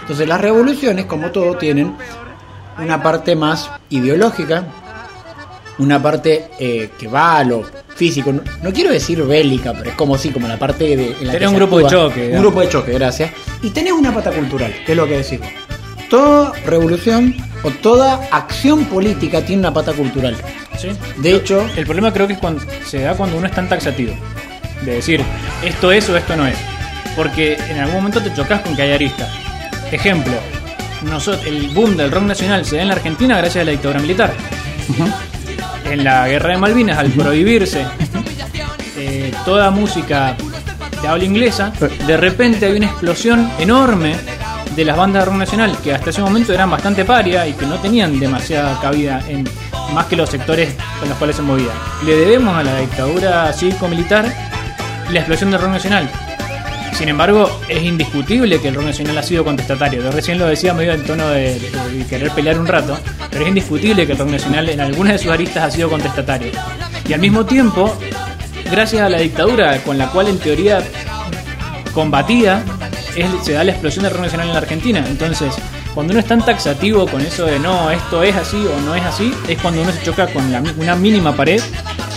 Entonces 0.00 0.26
las 0.26 0.40
revoluciones, 0.40 1.06
como 1.06 1.30
todo, 1.30 1.56
tienen 1.56 1.94
una 2.78 3.02
parte 3.02 3.36
más 3.36 3.70
ideológica, 3.90 4.64
una 5.78 6.02
parte 6.02 6.48
eh, 6.58 6.90
que 6.98 7.08
va 7.08 7.38
a 7.38 7.44
lo 7.44 7.64
físico. 7.94 8.32
No, 8.32 8.42
no 8.62 8.72
quiero 8.72 8.90
decir 8.90 9.22
bélica, 9.22 9.72
pero 9.72 9.90
es 9.90 9.96
como 9.96 10.16
sí, 10.16 10.30
como 10.30 10.48
la 10.48 10.58
parte 10.58 10.96
de... 10.96 11.16
en 11.20 11.26
la 11.26 11.38
que 11.38 11.46
un 11.46 11.54
grupo 11.54 11.78
de 11.78 11.86
choque, 11.86 12.30
Un 12.32 12.40
grupo 12.40 12.60
de 12.60 12.68
choque, 12.68 12.92
gracias. 12.92 13.32
Y 13.62 13.70
tenés 13.70 13.92
una 13.92 14.14
pata 14.14 14.30
cultural, 14.30 14.72
que 14.86 14.92
es 14.92 14.96
lo 14.96 15.06
que 15.06 15.18
decimos. 15.18 15.48
Toda 16.08 16.52
revolución 16.64 17.34
o 17.62 17.70
toda 17.70 18.28
acción 18.30 18.84
política 18.86 19.42
tiene 19.42 19.60
una 19.60 19.74
pata 19.74 19.92
cultural. 19.92 20.36
¿sí? 20.78 20.88
De 21.18 21.34
hecho, 21.34 21.66
El 21.76 21.84
problema 21.84 22.12
creo 22.12 22.26
que 22.26 22.34
es 22.34 22.38
cuando 22.38 22.62
se 22.86 23.00
da 23.00 23.14
cuando 23.14 23.36
uno 23.36 23.46
es 23.46 23.52
tan 23.52 23.68
taxativo. 23.68 24.14
De 24.82 24.94
decir, 24.94 25.22
esto 25.62 25.92
es 25.92 26.08
o 26.08 26.16
esto 26.16 26.36
no 26.36 26.46
es. 26.46 26.56
Porque 27.16 27.58
en 27.68 27.78
algún 27.78 27.96
momento 27.96 28.22
te 28.22 28.32
chocas 28.32 28.60
con 28.60 28.76
que 28.76 28.82
hay 28.82 28.92
aristas. 28.92 29.28
Ejemplo, 29.90 30.34
nosotros, 31.02 31.46
el 31.46 31.68
boom 31.70 31.96
del 31.96 32.10
rock 32.10 32.24
nacional 32.24 32.64
se 32.64 32.76
da 32.76 32.82
en 32.82 32.88
la 32.88 32.94
Argentina 32.94 33.38
gracias 33.38 33.62
a 33.62 33.64
la 33.64 33.72
dictadura 33.72 34.00
militar. 34.00 34.32
En 35.84 36.04
la 36.04 36.28
guerra 36.28 36.50
de 36.50 36.58
Malvinas, 36.58 36.98
al 36.98 37.10
prohibirse 37.10 37.84
eh, 38.96 39.32
toda 39.44 39.70
música 39.70 40.36
de 41.00 41.08
habla 41.08 41.24
inglesa, 41.24 41.72
de 42.06 42.16
repente 42.16 42.66
hay 42.66 42.76
una 42.76 42.86
explosión 42.86 43.50
enorme 43.58 44.16
de 44.74 44.84
las 44.84 44.96
bandas 44.96 45.22
de 45.22 45.30
rock 45.30 45.38
nacional 45.38 45.76
que 45.82 45.94
hasta 45.94 46.10
ese 46.10 46.20
momento 46.20 46.52
eran 46.52 46.70
bastante 46.70 47.04
paria 47.04 47.46
y 47.46 47.52
que 47.52 47.66
no 47.66 47.78
tenían 47.78 48.18
demasiada 48.20 48.78
cabida 48.80 49.22
en 49.28 49.48
más 49.92 50.06
que 50.06 50.16
los 50.16 50.30
sectores 50.30 50.74
con 51.00 51.08
los 51.08 51.18
cuales 51.18 51.36
se 51.36 51.42
movían. 51.42 51.74
Le 52.04 52.14
debemos 52.14 52.56
a 52.56 52.62
la 52.62 52.78
dictadura 52.78 53.52
cívico-militar 53.52 54.47
la 55.10 55.20
explosión 55.20 55.50
del 55.50 55.60
rock 55.60 55.70
nacional. 55.72 56.08
Sin 56.94 57.08
embargo, 57.08 57.60
es 57.68 57.82
indiscutible 57.84 58.60
que 58.60 58.68
el 58.68 58.74
rock 58.74 58.86
nacional 58.86 59.18
ha 59.18 59.22
sido 59.22 59.44
contestatario. 59.44 60.02
Yo 60.02 60.10
recién 60.10 60.36
lo 60.38 60.46
decía 60.46 60.74
medio 60.74 60.92
en 60.92 61.04
tono 61.04 61.28
de, 61.28 61.58
de 61.60 62.06
querer 62.08 62.30
pelear 62.32 62.58
un 62.58 62.66
rato, 62.66 62.98
pero 63.30 63.42
es 63.42 63.48
indiscutible 63.48 64.04
que 64.06 64.12
el 64.12 64.18
rock 64.18 64.30
nacional 64.30 64.68
en 64.68 64.80
algunas 64.80 65.12
de 65.12 65.18
sus 65.20 65.30
aristas 65.30 65.62
ha 65.64 65.70
sido 65.70 65.88
contestatario. 65.88 66.50
Y 67.08 67.12
al 67.12 67.20
mismo 67.20 67.46
tiempo, 67.46 67.96
gracias 68.70 69.02
a 69.02 69.08
la 69.08 69.18
dictadura 69.18 69.78
con 69.84 69.96
la 69.96 70.08
cual 70.08 70.26
en 70.28 70.38
teoría 70.38 70.82
combatía, 71.94 72.62
es- 73.16 73.26
se 73.44 73.52
da 73.52 73.64
la 73.64 73.72
explosión 73.72 74.04
del 74.04 74.12
rock 74.12 74.22
nacional 74.22 74.48
en 74.48 74.52
la 74.54 74.58
Argentina. 74.60 75.04
Entonces, 75.06 75.54
cuando 75.94 76.12
uno 76.12 76.20
es 76.20 76.26
tan 76.26 76.44
taxativo 76.44 77.06
con 77.06 77.20
eso 77.20 77.46
de 77.46 77.58
no, 77.58 77.90
esto 77.90 78.22
es 78.22 78.34
así 78.36 78.56
o 78.56 78.80
no 78.82 78.94
es 78.94 79.04
así, 79.04 79.32
es 79.48 79.58
cuando 79.60 79.82
uno 79.82 79.92
se 79.92 80.02
choca 80.02 80.26
con 80.28 80.50
la 80.52 80.62
una 80.78 80.94
mínima 80.96 81.34
pared 81.34 81.60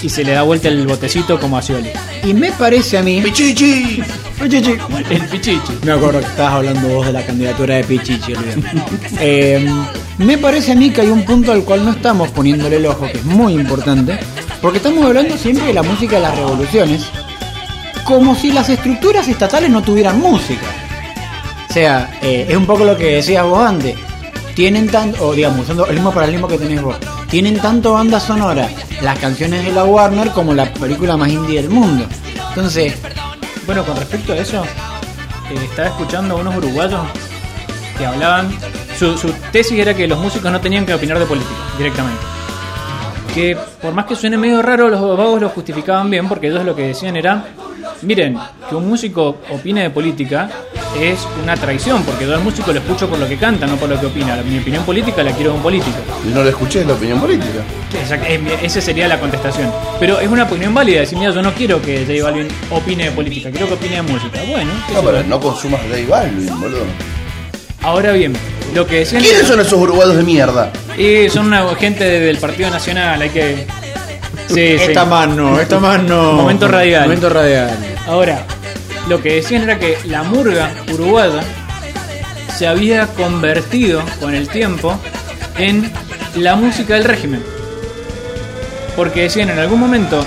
y 0.02 0.10
se 0.10 0.24
le 0.24 0.34
da 0.34 0.44
vuelta 0.44 0.68
el 0.68 0.88
botecito 0.88 1.40
como 1.40 1.58
a 1.58 1.62
Scioli. 1.62 1.92
y 2.24 2.34
me 2.34 2.52
parece 2.52 2.98
a 2.98 3.04
mí... 3.04 3.22
¡Pichichi! 3.22 4.02
Pichichi. 4.42 4.78
El 5.10 5.28
pichichi. 5.28 5.78
Me 5.84 5.92
acuerdo 5.92 6.20
que 6.20 6.26
estabas 6.26 6.54
hablando 6.54 6.88
vos 6.88 7.06
de 7.06 7.14
la 7.14 7.26
candidatura 7.26 7.76
de 7.76 7.84
Pichichi. 7.84 8.34
Eh, 9.24 9.64
me 10.18 10.38
parece 10.38 10.72
a 10.72 10.76
mí 10.76 10.90
que 10.90 11.02
hay 11.02 11.10
un 11.10 11.24
punto 11.24 11.52
al 11.52 11.64
cual 11.64 11.86
no 11.86 11.92
estamos 11.92 12.30
poniéndole 12.30 12.78
el 12.78 12.86
ojo, 12.88 13.06
que 13.06 13.20
es 13.20 13.26
muy 13.26 13.54
importante, 13.54 14.18
porque 14.62 14.78
estamos 14.78 15.06
hablando 15.06 15.38
siempre 15.38 15.68
de 15.68 15.74
la 15.74 15.84
música 15.84 16.16
de 16.16 16.22
las 16.24 16.36
revoluciones, 16.36 17.06
como 18.04 18.36
si 18.36 18.52
las 18.52 18.70
estructuras 18.70 19.28
estatales 19.28 19.70
no 19.70 19.84
tuvieran 19.84 20.20
música. 20.20 20.66
O 21.70 21.74
sea, 21.74 22.20
eh, 22.22 22.48
es 22.50 22.56
un 22.56 22.66
poco 22.66 22.84
lo 22.84 22.98
que 22.98 23.16
decías 23.16 23.46
vos 23.46 23.64
antes. 23.64 23.96
Tienen 24.56 24.90
tanto, 24.90 25.28
o 25.28 25.34
digamos, 25.34 25.62
usando 25.62 25.86
el 25.86 25.94
mismo 25.94 26.12
paralelismo 26.12 26.48
que 26.48 26.58
tenés 26.58 26.82
vos, 26.82 26.98
tienen 27.32 27.58
tanto 27.60 27.94
banda 27.94 28.20
sonora 28.20 28.70
las 29.02 29.18
canciones 29.18 29.66
de 29.66 29.72
la 29.72 29.86
Warner 29.86 30.30
como 30.32 30.54
la 30.54 30.72
película 30.74 31.16
más 31.16 31.30
indie 31.30 31.62
del 31.62 31.72
mundo. 31.72 32.06
Entonces, 32.50 32.94
Bueno, 33.66 33.86
con 33.86 33.96
respecto 33.96 34.34
a 34.34 34.38
eso, 34.38 34.64
eh, 34.64 35.56
estaba 35.64 35.88
escuchando 35.88 36.36
a 36.36 36.42
unos 36.42 36.58
uruguayos 36.58 37.00
que 37.98 38.06
hablaban. 38.06 38.50
Su, 38.98 39.18
su 39.18 39.32
tesis 39.52 39.80
era 39.80 39.94
que 39.94 40.08
los 40.08 40.20
músicos 40.20 40.52
no 40.52 40.60
tenían 40.60 40.86
que 40.86 40.94
opinar 40.94 41.18
de 41.20 41.26
política 41.26 41.56
directamente. 41.78 42.22
Que 43.34 43.56
por 43.82 43.94
más 43.94 44.06
que 44.06 44.16
suene 44.16 44.38
medio 44.38 44.62
raro, 44.62 44.90
los 44.90 45.00
vagos 45.18 45.40
lo 45.40 45.50
justificaban 45.50 46.10
bien 46.10 46.28
porque 46.28 46.48
ellos 46.48 46.66
lo 46.66 46.76
que 46.76 46.88
decían 46.88 47.16
era: 47.16 47.46
miren, 48.02 48.38
que 48.68 48.76
un 48.76 48.90
músico 48.90 49.38
opine 49.52 49.84
de 49.84 49.90
política 49.92 50.50
es 51.00 51.28
una 51.44 51.56
traición 51.56 52.04
porque 52.04 52.26
yo 52.26 52.34
al 52.34 52.42
músico 52.42 52.72
lo 52.74 52.80
escucho 52.80 53.08
por 53.10 53.18
lo 53.20 53.28
que 53.28 53.38
canta, 53.38 53.66
no 53.68 53.76
por 53.78 53.90
lo 53.90 54.00
que 54.00 54.06
opina. 54.08 54.36
Mi 54.44 54.60
opinión 54.60 54.84
política 54.84 55.24
la 55.24 55.32
quiero 55.32 55.52
de 55.52 55.58
un 55.58 55.64
político. 55.64 55.98
Y 56.30 56.34
no 56.34 56.44
le 56.44 56.50
escuché 56.50 56.84
la 56.86 56.94
opinión 56.94 57.20
política. 57.20 57.60
Exacto, 58.00 58.28
es- 58.28 58.42
Esa 58.64 58.82
sería 58.82 59.08
la 59.08 59.20
contestación. 59.20 59.72
Pero 60.00 60.20
es 60.20 60.28
una 60.28 60.44
opinión 60.44 60.74
válida. 60.74 61.02
Decir, 61.02 61.18
mira, 61.18 61.32
yo 61.32 61.42
no 61.42 61.54
quiero 61.54 61.82
que 61.82 62.06
J 62.06 62.24
Balvin 62.24 62.48
opine 62.70 63.06
de 63.06 63.12
política, 63.12 63.50
quiero 63.52 63.68
que 63.68 63.74
opine 63.76 63.96
de 63.96 64.02
música. 64.04 64.40
Bueno, 64.50 64.72
qué 64.88 64.94
No, 64.94 65.00
sé 65.00 65.06
pero 65.06 65.22
yo. 65.22 65.28
no 65.28 65.40
consumas 65.40 65.82
J 65.90 65.98
Balvin, 66.10 66.60
boludo. 66.60 66.84
ahora 67.84 68.12
bien, 68.12 68.34
lo 68.76 68.86
que 68.86 69.00
decían. 69.00 69.22
¿Quiénes 69.24 69.48
son 69.48 69.60
esos 69.60 69.74
uruguayos 69.74 70.16
de 70.16 70.24
mierda? 70.24 70.72
Y 70.98 71.30
son 71.30 71.48
una 71.48 71.64
gente 71.76 72.04
de- 72.04 72.20
del 72.20 72.38
Partido 72.38 72.70
Nacional, 72.70 73.22
hay 73.22 73.30
que. 73.30 73.66
Sí, 74.48 74.60
esta 74.60 75.04
sí. 75.04 75.10
mano, 75.10 75.60
esta 75.60 75.80
mano. 75.80 76.34
Momento 76.34 76.68
radial. 76.68 77.04
Momento 77.04 77.30
radial. 77.30 77.70
Ahora, 78.08 78.46
lo 79.12 79.22
que 79.22 79.34
decían 79.34 79.64
era 79.64 79.78
que 79.78 79.98
la 80.06 80.24
murga 80.24 80.72
uruguaya 80.94 81.42
se 82.58 82.66
había 82.66 83.08
convertido 83.08 84.02
con 84.22 84.34
el 84.34 84.48
tiempo 84.48 84.98
en 85.58 85.92
la 86.36 86.56
música 86.56 86.94
del 86.94 87.04
régimen. 87.04 87.44
Porque 88.96 89.24
decían 89.24 89.50
en 89.50 89.60
algún 89.60 89.82
momento 89.82 90.26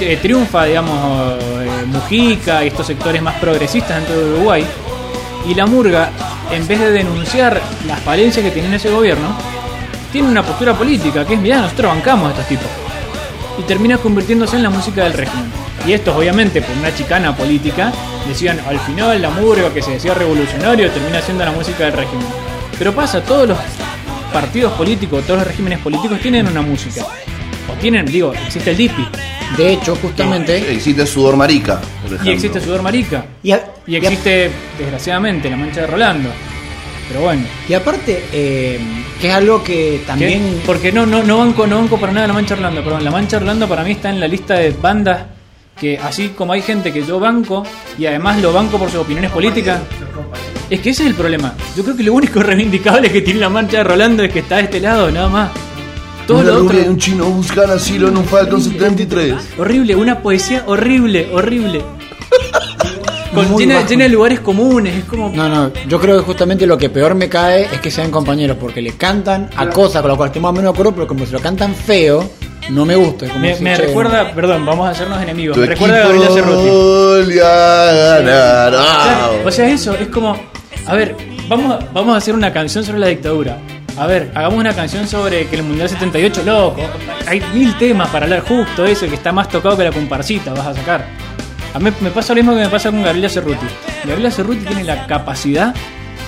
eh, 0.00 0.16
triunfa, 0.16 0.64
digamos, 0.64 1.34
eh, 1.42 1.84
Mujica 1.84 2.64
y 2.64 2.68
estos 2.68 2.86
sectores 2.86 3.20
más 3.20 3.34
progresistas 3.34 3.98
dentro 3.98 4.18
de 4.18 4.32
Uruguay. 4.32 4.64
Y 5.46 5.54
la 5.54 5.66
murga, 5.66 6.08
en 6.50 6.66
vez 6.66 6.80
de 6.80 6.90
denunciar 6.90 7.60
las 7.86 8.00
falencias 8.00 8.46
que 8.46 8.50
tiene 8.50 8.76
ese 8.76 8.88
gobierno, 8.88 9.36
tiene 10.10 10.28
una 10.28 10.42
postura 10.42 10.72
política, 10.72 11.26
que 11.26 11.34
es, 11.34 11.40
mirá, 11.40 11.60
nosotros 11.60 11.92
bancamos 11.96 12.28
a 12.28 12.30
estos 12.30 12.48
tipos 12.48 12.68
y 13.58 13.62
termina 13.64 13.98
convirtiéndose 13.98 14.56
en 14.56 14.62
la 14.62 14.70
música 14.70 15.04
del 15.04 15.12
régimen. 15.12 15.65
Y 15.86 15.92
estos, 15.92 16.16
obviamente, 16.16 16.60
por 16.62 16.76
una 16.76 16.94
chicana 16.94 17.36
política, 17.36 17.92
decían 18.26 18.58
al 18.66 18.78
final 18.80 19.20
la 19.22 19.30
murga 19.30 19.72
que 19.72 19.80
se 19.82 19.92
decía 19.92 20.14
revolucionario 20.14 20.90
termina 20.90 21.20
siendo 21.22 21.44
la 21.44 21.52
música 21.52 21.84
del 21.84 21.92
régimen. 21.92 22.26
Pero 22.78 22.92
pasa, 22.94 23.22
todos 23.22 23.48
los 23.48 23.58
partidos 24.32 24.72
políticos, 24.74 25.22
todos 25.24 25.38
los 25.40 25.46
regímenes 25.48 25.78
políticos 25.78 26.18
tienen 26.20 26.46
una 26.46 26.60
música. 26.62 27.06
O 27.70 27.74
tienen, 27.80 28.04
digo, 28.06 28.32
existe 28.32 28.70
el 28.72 28.76
DIPI. 28.76 29.08
De 29.56 29.72
hecho, 29.72 29.94
justamente. 29.96 30.72
Existe 30.72 31.06
sudor 31.06 31.36
marica, 31.36 31.80
por 32.02 32.06
ejemplo. 32.12 32.30
Y 32.30 32.34
existe 32.34 32.60
Sudor 32.60 32.82
Marica. 32.82 33.24
Y, 33.44 33.52
a- 33.52 33.64
Y 33.86 33.94
existe, 33.94 34.50
desgraciadamente, 34.76 35.48
la 35.48 35.56
mancha 35.56 35.82
de 35.82 35.86
Rolando. 35.86 36.30
Pero 37.08 37.20
bueno. 37.20 37.42
y 37.68 37.72
aparte, 37.74 38.24
eh, 38.32 38.80
que 39.20 39.28
es 39.28 39.34
algo 39.34 39.62
que 39.62 40.02
también. 40.04 40.40
¿Qué? 40.42 40.62
Porque 40.66 40.90
no, 40.90 41.06
no, 41.06 41.22
no 41.22 41.38
banco, 41.38 41.64
no 41.64 41.76
banco 41.78 41.96
para 41.96 42.12
nada 42.12 42.26
la 42.26 42.32
mancha 42.32 42.54
de 42.56 42.60
Orlando, 42.62 42.82
perdón. 42.82 43.04
La 43.04 43.12
mancha 43.12 43.36
de 43.38 43.44
Orlando 43.44 43.68
para 43.68 43.84
mí 43.84 43.92
está 43.92 44.10
en 44.10 44.18
la 44.18 44.26
lista 44.26 44.54
de 44.54 44.70
bandas 44.72 45.20
que 45.78 45.98
así 45.98 46.30
como 46.30 46.54
hay 46.54 46.62
gente 46.62 46.92
que 46.92 47.04
yo 47.04 47.20
banco 47.20 47.62
y 47.98 48.06
además 48.06 48.40
lo 48.40 48.52
banco 48.52 48.78
por 48.78 48.90
sus 48.90 49.00
opiniones 49.00 49.30
políticas. 49.30 49.80
Es 50.70 50.80
que 50.80 50.90
ese 50.90 51.02
es 51.04 51.10
el 51.10 51.14
problema. 51.14 51.54
Yo 51.76 51.84
creo 51.84 51.96
que 51.96 52.02
lo 52.02 52.14
único 52.14 52.40
reivindicable 52.42 53.10
que 53.10 53.20
tiene 53.20 53.40
la 53.40 53.50
mancha 53.50 53.78
de 53.78 53.84
Rolando 53.84 54.22
es 54.22 54.32
que 54.32 54.40
está 54.40 54.56
de 54.56 54.62
este 54.62 54.80
lado, 54.80 55.10
nada 55.10 55.28
más. 55.28 55.50
Todo 56.26 56.40
Una 56.40 56.50
lo 56.50 56.64
otro. 56.64 56.78
un 56.88 56.98
chino 56.98 57.26
buscan 57.26 57.70
asilo 57.70 58.08
en 58.08 58.16
un 58.16 58.24
Falcon 58.24 58.60
73. 58.60 59.34
Horrible, 59.58 59.94
una 59.94 60.20
poesía 60.20 60.64
horrible, 60.66 61.28
horrible. 61.32 61.82
Con, 63.32 63.58
llena, 63.58 63.82
de 63.82 64.08
lugares 64.08 64.40
comunes, 64.40 64.96
es 64.96 65.04
como. 65.04 65.28
No, 65.28 65.46
no, 65.46 65.70
yo 65.86 66.00
creo 66.00 66.16
que 66.16 66.22
justamente 66.24 66.66
lo 66.66 66.78
que 66.78 66.88
peor 66.88 67.14
me 67.14 67.28
cae 67.28 67.64
es 67.64 67.80
que 67.80 67.90
sean 67.90 68.10
compañeros, 68.10 68.56
porque 68.58 68.80
le 68.80 68.92
cantan 68.92 69.50
a 69.56 69.68
cosas 69.68 70.00
con 70.00 70.08
las 70.08 70.16
cuales 70.16 70.30
estoy 70.30 70.40
más 70.40 70.50
o 70.50 70.52
menos 70.54 70.72
de 70.72 70.74
acuerdo, 70.74 70.94
pero 70.94 71.06
como 71.06 71.26
se 71.26 71.32
lo 71.32 71.40
cantan 71.40 71.74
feo, 71.74 72.30
no 72.70 72.84
me 72.84 72.96
gusta. 72.96 73.26
como 73.28 73.40
Me, 73.40 73.48
decir, 73.48 73.62
me 73.64 73.76
che, 73.76 73.82
recuerda, 73.82 74.32
perdón, 74.34 74.66
vamos 74.66 74.86
a 74.88 74.90
hacernos 74.90 75.22
enemigos. 75.22 75.54
Tu 75.54 75.60
Me 75.60 75.66
recuerda 75.66 75.96
a 75.96 76.00
Gabriela 76.00 76.30
Cerruti. 76.30 77.38
ha 77.40 78.20
ganado. 78.20 78.70
Claro, 78.82 79.40
o 79.44 79.50
sea, 79.50 79.68
eso 79.68 79.94
es 79.94 80.08
como, 80.08 80.36
a 80.86 80.94
ver, 80.94 81.16
vamos 81.48 81.72
a, 81.72 81.78
vamos 81.92 82.14
a 82.14 82.18
hacer 82.18 82.34
una 82.34 82.52
canción 82.52 82.84
sobre 82.84 82.98
la 82.98 83.06
dictadura. 83.08 83.58
A 83.98 84.06
ver, 84.06 84.30
hagamos 84.34 84.58
una 84.58 84.74
canción 84.74 85.08
sobre 85.08 85.46
que 85.46 85.56
el 85.56 85.62
Mundial 85.62 85.88
78, 85.88 86.42
loco. 86.44 86.82
Hay 87.26 87.42
mil 87.54 87.76
temas 87.78 88.08
para 88.10 88.26
hablar 88.26 88.40
justo 88.40 88.84
eso, 88.84 89.06
que 89.08 89.14
está 89.14 89.32
más 89.32 89.48
tocado 89.48 89.76
que 89.76 89.84
la 89.84 89.92
comparsita, 89.92 90.52
vas 90.52 90.66
a 90.66 90.74
sacar. 90.74 91.06
A 91.72 91.78
mí 91.78 91.90
me 92.00 92.10
pasa 92.10 92.34
lo 92.34 92.36
mismo 92.36 92.52
que 92.54 92.60
me 92.60 92.68
pasa 92.68 92.90
con 92.90 93.02
Gabriela 93.02 93.28
Cerruti. 93.28 93.66
Gabriela 94.04 94.30
Cerruti 94.30 94.64
tiene 94.64 94.84
la 94.84 95.06
capacidad 95.06 95.74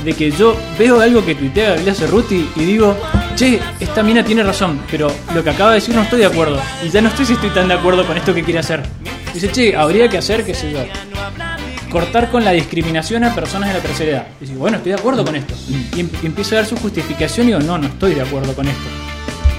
de 0.04 0.12
que 0.12 0.30
yo 0.30 0.56
veo 0.78 1.00
algo 1.00 1.24
que 1.24 1.34
tuitea 1.34 1.70
Gabriela 1.70 1.94
Cerruti 1.94 2.48
y 2.56 2.60
digo, 2.60 2.96
che, 3.38 3.60
esta 3.78 4.02
mina 4.02 4.24
tiene 4.24 4.42
razón, 4.42 4.80
pero 4.90 5.08
lo 5.32 5.44
que 5.44 5.50
acaba 5.50 5.70
de 5.70 5.76
decir 5.76 5.94
no 5.94 6.02
estoy 6.02 6.18
de 6.18 6.26
acuerdo. 6.26 6.60
Y 6.84 6.88
ya 6.88 7.00
no 7.00 7.08
estoy 7.08 7.24
si 7.24 7.34
estoy 7.34 7.50
tan 7.50 7.68
de 7.68 7.74
acuerdo 7.74 8.04
con 8.04 8.16
esto 8.16 8.34
que 8.34 8.42
quiere 8.42 8.58
hacer. 8.58 8.82
Dice, 9.32 9.50
che, 9.52 9.76
habría 9.76 10.08
que 10.08 10.18
hacer, 10.18 10.44
qué 10.44 10.54
sé 10.54 10.72
yo, 10.72 10.80
cortar 11.90 12.30
con 12.30 12.44
la 12.44 12.50
discriminación 12.50 13.22
a 13.24 13.34
personas 13.34 13.68
de 13.68 13.76
la 13.76 13.80
tercera 13.80 14.10
edad. 14.10 14.26
Digo, 14.40 14.58
bueno, 14.60 14.78
estoy 14.78 14.92
de 14.92 14.98
acuerdo 14.98 15.24
con 15.24 15.36
esto. 15.36 15.54
Y, 15.96 16.00
em- 16.00 16.10
y 16.22 16.26
empiezo 16.26 16.54
a 16.54 16.58
dar 16.58 16.66
su 16.66 16.76
justificación 16.76 17.46
y 17.46 17.52
digo, 17.52 17.60
no, 17.60 17.78
no 17.78 17.86
estoy 17.86 18.14
de 18.14 18.22
acuerdo 18.22 18.52
con 18.54 18.66
esto. 18.66 18.88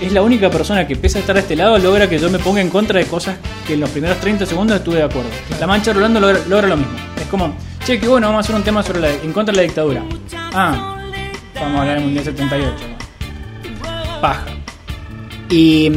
Es 0.02 0.12
la 0.12 0.22
única 0.22 0.50
persona 0.50 0.86
que, 0.88 0.96
pese 0.96 1.18
a 1.18 1.22
estar 1.22 1.36
de 1.36 1.42
este 1.42 1.56
lado, 1.56 1.78
logra 1.78 2.10
que 2.10 2.20
yo 2.20 2.30
me 2.30 2.40
ponga 2.40 2.62
en 2.62 2.70
contra 2.70 3.00
de 3.00 3.06
cosas 3.06 3.38
que 3.66 3.74
en 3.76 3.80
los 3.82 3.90
primeros 3.90 4.18
30 4.20 4.46
segundos 4.46 4.78
estuve 4.78 4.98
de 4.98 5.04
acuerdo. 5.04 5.30
La 5.60 5.68
Mancha 5.68 5.94
Rolando 5.94 6.20
logra, 6.20 6.40
logra 6.48 6.68
lo 6.68 6.78
mismo. 6.78 6.94
Es 7.20 7.28
como, 7.28 7.56
che, 7.86 8.00
que 8.00 8.08
bueno, 8.08 8.28
vamos 8.28 8.40
a 8.40 8.44
hacer 8.46 8.56
un 8.56 8.64
tema 8.64 8.84
sobre 8.84 9.00
la, 9.02 9.10
en 9.10 9.32
contra 9.34 9.52
de 9.54 9.58
la 9.58 9.64
dictadura. 9.64 10.04
Ah, 10.54 10.98
vamos 11.56 11.78
a 11.78 11.82
hablar 11.82 11.96
del 11.96 12.04
Mundial 12.06 12.26
78. 12.26 12.99
Paja. 14.22 14.46
Y. 15.50 15.90
mm, 15.90 15.96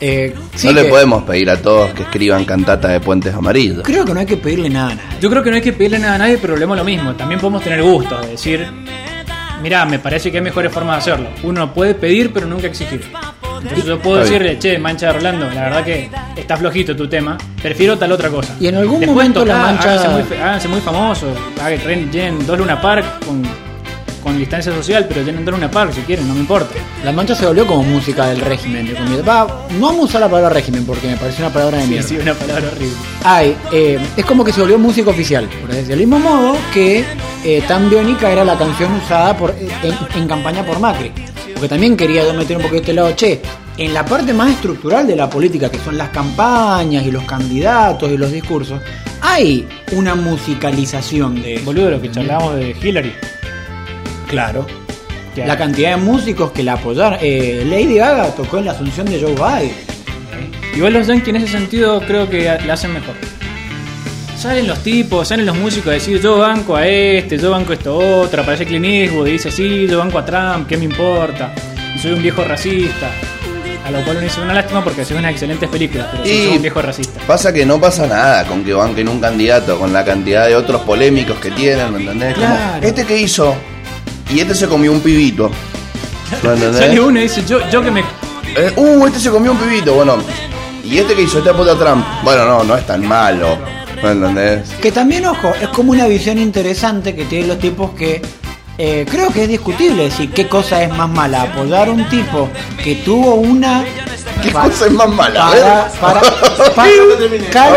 eh, 0.00 0.34
sí 0.54 0.68
no 0.68 0.72
le 0.72 0.82
que- 0.84 0.88
podemos 0.88 1.24
pedir 1.24 1.50
a 1.50 1.56
todos 1.60 1.92
que 1.92 2.02
escriban 2.04 2.44
cantatas 2.44 2.90
de 2.92 3.00
puentes 3.00 3.34
amarillos. 3.34 3.82
Creo 3.84 4.04
que 4.04 4.14
no 4.14 4.20
hay 4.20 4.26
que 4.26 4.36
pedirle 4.38 4.70
nada 4.70 4.92
a 4.92 4.94
nadie. 4.94 5.18
Yo 5.20 5.28
creo 5.30 5.42
que 5.42 5.50
no 5.50 5.56
hay 5.56 5.62
que 5.62 5.72
pedirle 5.72 5.98
nada 5.98 6.14
a 6.14 6.18
nadie, 6.18 6.38
pero 6.38 6.54
volvemos 6.54 6.76
lo 6.78 6.84
mismo. 6.84 7.14
También 7.14 7.38
podemos 7.40 7.62
tener 7.62 7.82
gustos, 7.82 8.20
de 8.22 8.28
decir, 8.32 8.66
mirá, 9.62 9.84
me 9.84 9.98
parece 9.98 10.30
que 10.30 10.38
hay 10.38 10.44
mejores 10.44 10.72
formas 10.72 11.04
de 11.04 11.12
hacerlo. 11.12 11.28
Uno 11.42 11.72
puede 11.74 11.94
pedir, 11.94 12.32
pero 12.32 12.46
nunca 12.46 12.66
exigir. 12.66 13.02
Entonces 13.62 13.84
yo 13.86 13.98
puedo 13.98 14.18
decirle, 14.18 14.58
che, 14.58 14.78
mancha 14.78 15.06
de 15.06 15.12
Rolando, 15.14 15.50
la 15.50 15.62
verdad 15.64 15.84
que 15.84 16.10
está 16.36 16.54
flojito 16.56 16.94
tu 16.94 17.08
tema, 17.08 17.38
prefiero 17.62 17.96
tal 17.96 18.12
otra 18.12 18.28
cosa. 18.28 18.54
Y 18.60 18.66
en 18.68 18.76
algún 18.76 19.00
Después 19.00 19.16
momento 19.16 19.44
la 19.44 19.56
mancha- 19.58 19.92
háganse 19.94 20.08
muy, 20.10 20.38
háganse 20.38 20.68
muy 20.68 20.80
famosos, 20.80 21.30
hagan- 21.62 22.46
dos 22.46 22.58
Luna 22.58 22.78
Park 22.80 23.24
con, 23.24 23.42
con 24.24 24.38
distancia 24.38 24.72
social, 24.72 25.06
pero 25.06 25.22
llenen 25.22 25.44
dos 25.44 25.54
Luna 25.54 25.70
Park 25.70 25.92
si 25.94 26.00
quieren, 26.00 26.26
no 26.26 26.34
me 26.34 26.40
importa. 26.40 26.74
La 27.04 27.12
mancha 27.12 27.34
se 27.34 27.46
volvió 27.46 27.66
como 27.66 27.84
música 27.84 28.26
del 28.26 28.40
régimen. 28.40 28.92
comillas. 28.94 29.28
Va, 29.28 29.66
no 29.78 29.86
vamos 29.86 30.00
a 30.00 30.04
usar 30.04 30.20
la 30.22 30.28
palabra 30.28 30.48
régimen 30.48 30.84
porque 30.84 31.06
me 31.06 31.16
parece 31.16 31.42
una 31.42 31.52
palabra 31.52 31.78
de 31.78 31.86
mierda. 31.86 32.08
sí, 32.08 32.16
una 32.16 32.34
palabra 32.34 32.68
horrible. 32.68 32.96
Ay, 33.22 33.56
eh, 33.70 34.00
es 34.16 34.24
como 34.24 34.42
que 34.44 34.52
se 34.52 34.60
volvió 34.60 34.78
música 34.78 35.10
oficial, 35.10 35.46
por 35.60 35.70
decir. 35.70 35.88
Del 35.88 35.98
mismo 36.00 36.18
modo 36.18 36.56
que 36.72 37.04
eh, 37.44 37.62
Tan 37.68 37.88
Biónica 37.90 38.32
era 38.32 38.44
la 38.44 38.56
canción 38.58 38.92
usada 38.94 39.36
por, 39.36 39.50
eh, 39.50 39.68
en, 39.82 40.22
en 40.22 40.26
campaña 40.28 40.64
por 40.64 40.80
Macri. 40.80 41.12
Porque 41.52 41.68
también 41.68 41.96
quería 41.96 42.24
yo 42.24 42.34
meter 42.34 42.56
un 42.56 42.62
poquito 42.62 42.76
de 42.76 42.80
este 42.80 42.92
lado, 42.94 43.12
che, 43.14 43.40
en 43.76 43.92
la 43.92 44.04
parte 44.04 44.32
más 44.32 44.50
estructural 44.50 45.06
de 45.06 45.16
la 45.16 45.28
política, 45.28 45.70
que 45.70 45.78
son 45.78 45.98
las 45.98 46.08
campañas 46.08 47.04
y 47.06 47.10
los 47.10 47.24
candidatos 47.24 48.10
y 48.10 48.16
los 48.16 48.32
discursos, 48.32 48.80
hay 49.20 49.66
una 49.92 50.14
musicalización 50.14 51.42
de. 51.42 51.58
Boludo, 51.64 51.90
lo 51.90 52.00
que 52.00 52.10
charlábamos 52.10 52.56
de 52.56 52.74
Hillary. 52.80 53.12
Claro. 54.34 54.66
La 55.36 55.56
cantidad 55.56 55.90
de 55.90 55.96
músicos 55.96 56.52
que 56.52 56.62
la 56.62 56.74
apoyaron. 56.74 57.18
Eh, 57.20 57.64
Lady 57.68 57.96
Gaga 57.96 58.28
tocó 58.34 58.58
en 58.58 58.66
la 58.66 58.72
asunción 58.72 59.06
de 59.06 59.20
Joe 59.20 59.32
Biden. 59.34 59.74
Igual 60.76 60.92
los 60.92 61.06
Yankees 61.06 61.28
en 61.28 61.36
ese 61.36 61.48
sentido 61.48 62.00
creo 62.06 62.28
que 62.28 62.44
la 62.66 62.74
hacen 62.74 62.92
mejor. 62.92 63.14
Salen 64.36 64.66
los 64.66 64.80
tipos, 64.82 65.28
salen 65.28 65.46
los 65.46 65.56
músicos 65.56 65.88
a 65.88 65.92
decir 65.92 66.20
yo 66.20 66.38
banco 66.38 66.76
a 66.76 66.86
este, 66.86 67.38
yo 67.38 67.50
banco 67.50 67.72
a 67.72 67.74
esto 67.74 67.96
otro, 67.96 68.42
aparece 68.42 68.66
Clint 68.66 68.84
Eastwood 68.84 69.26
y 69.28 69.32
dice 69.32 69.50
sí, 69.50 69.86
yo 69.88 69.98
banco 69.98 70.18
a 70.18 70.24
Trump, 70.24 70.68
¿qué 70.68 70.76
me 70.76 70.84
importa? 70.84 71.54
Y 71.94 71.98
soy 71.98 72.12
un 72.12 72.22
viejo 72.22 72.42
racista. 72.44 73.10
A 73.86 73.90
lo 73.90 74.00
cual 74.02 74.16
uno 74.16 74.20
dice 74.24 74.40
una 74.40 74.54
lástima 74.54 74.82
porque 74.82 75.02
hace 75.02 75.14
unas 75.14 75.30
excelentes 75.32 75.68
películas, 75.68 76.08
pero 76.10 76.24
sí 76.24 76.30
Y- 76.30 76.46
soy 76.46 76.56
un 76.56 76.62
viejo 76.62 76.82
racista. 76.82 77.20
Pasa 77.26 77.52
que 77.52 77.64
no 77.66 77.80
pasa 77.80 78.06
nada 78.06 78.44
con 78.44 78.64
que 78.64 78.72
banquen 78.72 79.08
un 79.08 79.20
candidato 79.20 79.78
con 79.78 79.92
la 79.92 80.04
cantidad 80.04 80.46
de 80.46 80.56
otros 80.56 80.82
polémicos 80.82 81.38
que 81.38 81.50
tienen, 81.50 81.92
¿me 81.92 82.00
entendés? 82.00 82.34
Como, 82.34 82.56
este 82.82 83.04
que 83.04 83.18
hizo 83.20 83.54
y 84.30 84.40
este 84.40 84.54
se 84.54 84.68
comió 84.68 84.92
un 84.92 85.00
pibito. 85.00 85.50
Sale 86.42 87.00
uno 87.00 87.18
y 87.18 87.22
dice 87.24 87.44
yo, 87.46 87.58
yo 87.70 87.82
que 87.82 87.90
me... 87.90 88.00
Eh, 88.00 88.72
uh, 88.76 89.06
este 89.06 89.20
se 89.20 89.30
comió 89.30 89.52
un 89.52 89.58
pibito, 89.58 89.94
bueno. 89.94 90.16
Y 90.84 90.98
este 90.98 91.14
que 91.14 91.22
hizo, 91.22 91.38
este 91.38 91.50
apunta 91.50 91.72
a 91.72 91.78
Trump. 91.78 92.04
Bueno, 92.22 92.44
no, 92.46 92.64
no 92.64 92.76
es 92.76 92.86
tan 92.86 93.06
malo. 93.06 93.58
¿Me 94.02 94.10
entendés? 94.10 94.68
Que 94.82 94.92
también, 94.92 95.24
ojo, 95.26 95.52
es 95.60 95.68
como 95.68 95.92
una 95.92 96.06
visión 96.06 96.38
interesante 96.38 97.14
que 97.14 97.24
tienen 97.24 97.48
los 97.48 97.58
tipos 97.58 97.92
que 97.92 98.20
eh, 98.76 99.06
creo 99.08 99.30
que 99.30 99.44
es 99.44 99.48
discutible 99.48 100.04
decir 100.04 100.30
qué 100.30 100.48
cosa 100.48 100.82
es 100.82 100.90
más 100.90 101.08
mala. 101.08 101.42
Apoyar 101.42 101.88
a 101.88 101.92
un 101.92 102.08
tipo 102.08 102.48
que 102.82 102.96
tuvo 102.96 103.34
una. 103.34 103.84
¿Qué 104.42 104.50
pa- 104.50 104.64
cosa 104.64 104.86
es 104.86 104.92
más 104.92 105.08
mala? 105.08 105.48
A 105.48 105.88
Para, 106.00 106.20
para, 106.74 106.90
para. 107.52 107.74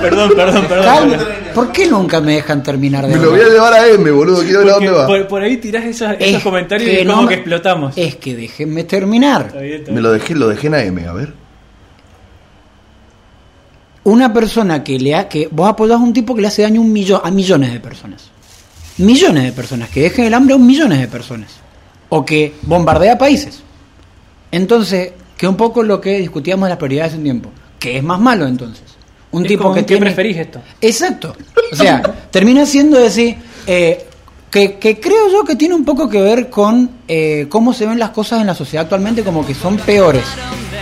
Perdón, 0.00 0.32
perdón, 0.34 0.66
perdón. 0.68 1.16
¿Por 1.54 1.72
qué 1.72 1.86
nunca 1.86 2.20
me 2.20 2.34
dejan 2.36 2.62
terminar 2.62 3.06
de 3.06 3.14
Me 3.16 3.22
lo 3.22 3.30
voy 3.30 3.40
a 3.40 3.48
llevar 3.48 3.72
a 3.74 3.86
M, 3.88 4.10
boludo. 4.10 4.42
Quiero 4.42 4.60
ver 4.60 4.68
a 4.70 4.72
dónde 4.74 4.90
va. 4.90 5.06
por, 5.06 5.26
por 5.28 5.42
ahí 5.42 5.56
tirás 5.58 5.84
esos, 5.84 6.10
Es 6.18 6.28
esos 6.28 6.42
comentarios 6.42 6.88
y 6.88 6.92
que 6.92 7.00
es 7.02 7.06
como 7.06 7.22
no 7.22 7.28
que 7.28 7.34
me- 7.34 7.40
explotamos. 7.40 7.92
Es 7.96 8.16
que 8.16 8.36
déjenme 8.36 8.84
terminar. 8.84 9.46
Está 9.48 9.60
bien, 9.60 9.74
está 9.80 9.86
Me 9.90 9.92
bien. 9.94 10.02
lo 10.04 10.12
dejé, 10.12 10.34
lo 10.34 10.48
dejé 10.48 10.66
en 10.68 10.74
AM, 10.74 11.08
a 11.08 11.12
ver. 11.12 11.32
Una 14.04 14.32
persona 14.32 14.82
que 14.84 14.98
le 14.98 15.14
ha, 15.14 15.28
que 15.28 15.48
vos 15.50 15.68
apoyás 15.68 15.96
a 15.96 16.02
un 16.02 16.12
tipo 16.12 16.34
que 16.34 16.40
le 16.40 16.48
hace 16.48 16.62
daño 16.62 16.80
a 16.80 16.84
un 16.84 16.92
millón, 16.92 17.20
a 17.22 17.30
millones 17.30 17.72
de 17.72 17.80
personas. 17.80 18.30
Millones 18.98 19.44
de 19.44 19.52
personas, 19.52 19.90
que 19.90 20.00
dejen 20.02 20.24
el 20.24 20.34
hambre 20.34 20.54
a 20.54 20.56
un 20.56 20.66
millones 20.66 20.98
de 21.00 21.08
personas. 21.08 21.50
O 22.08 22.24
que 22.24 22.54
bombardea 22.62 23.18
países. 23.18 23.62
Entonces, 24.50 25.12
que 25.36 25.46
un 25.46 25.56
poco 25.56 25.82
lo 25.82 26.00
que 26.00 26.18
discutíamos 26.18 26.66
de 26.66 26.70
las 26.70 26.78
prioridades 26.78 27.12
hace 27.12 27.18
un 27.18 27.24
tiempo. 27.24 27.50
¿Qué 27.78 27.96
es 27.96 28.02
más 28.02 28.20
malo 28.20 28.46
entonces? 28.46 28.82
Un 29.30 29.42
Es 29.44 29.48
tipo 29.48 29.64
como, 29.64 29.74
que 29.74 29.80
¿qué 29.82 29.86
tiene... 29.86 30.06
preferís 30.06 30.36
esto? 30.36 30.60
Exacto. 30.80 31.36
O 31.72 31.76
sea, 31.76 32.02
termina 32.30 32.66
siendo 32.66 32.98
decir 32.98 33.36
eh, 33.66 34.06
que, 34.50 34.78
que 34.78 34.98
creo 34.98 35.30
yo 35.30 35.44
que 35.44 35.54
tiene 35.54 35.74
un 35.74 35.84
poco 35.84 36.08
que 36.08 36.20
ver 36.20 36.50
con 36.50 36.90
eh, 37.06 37.46
cómo 37.48 37.72
se 37.72 37.86
ven 37.86 37.98
las 37.98 38.10
cosas 38.10 38.40
en 38.40 38.46
la 38.46 38.54
sociedad 38.54 38.84
actualmente 38.84 39.22
como 39.22 39.46
que 39.46 39.54
son 39.54 39.76
peores. 39.76 40.24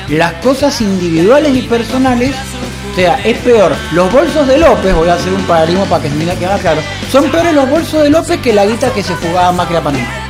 Las 0.08 0.34
cosas 0.34 0.80
individuales 0.80 1.54
y 1.54 1.62
personales, 1.62 2.32
o 2.92 2.94
sea, 2.94 3.20
es 3.24 3.36
peor. 3.38 3.72
Los 3.92 4.10
bolsos 4.12 4.46
de 4.46 4.56
López, 4.56 4.94
voy 4.94 5.08
a 5.08 5.14
hacer 5.14 5.32
un 5.32 5.42
paralelismo 5.42 5.84
para 5.86 6.04
que 6.04 6.08
se 6.08 6.14
me 6.14 6.24
quede 6.24 6.58
claro, 6.60 6.80
son 7.10 7.28
peores 7.30 7.52
los 7.52 7.68
bolsos 7.68 8.02
de 8.04 8.10
López 8.10 8.40
que 8.40 8.52
la 8.52 8.64
guita 8.64 8.92
que 8.92 9.02
se 9.02 9.14
fugaba 9.16 9.50
Macri 9.52 9.76
a 9.76 9.82
Panamá. 9.82 10.25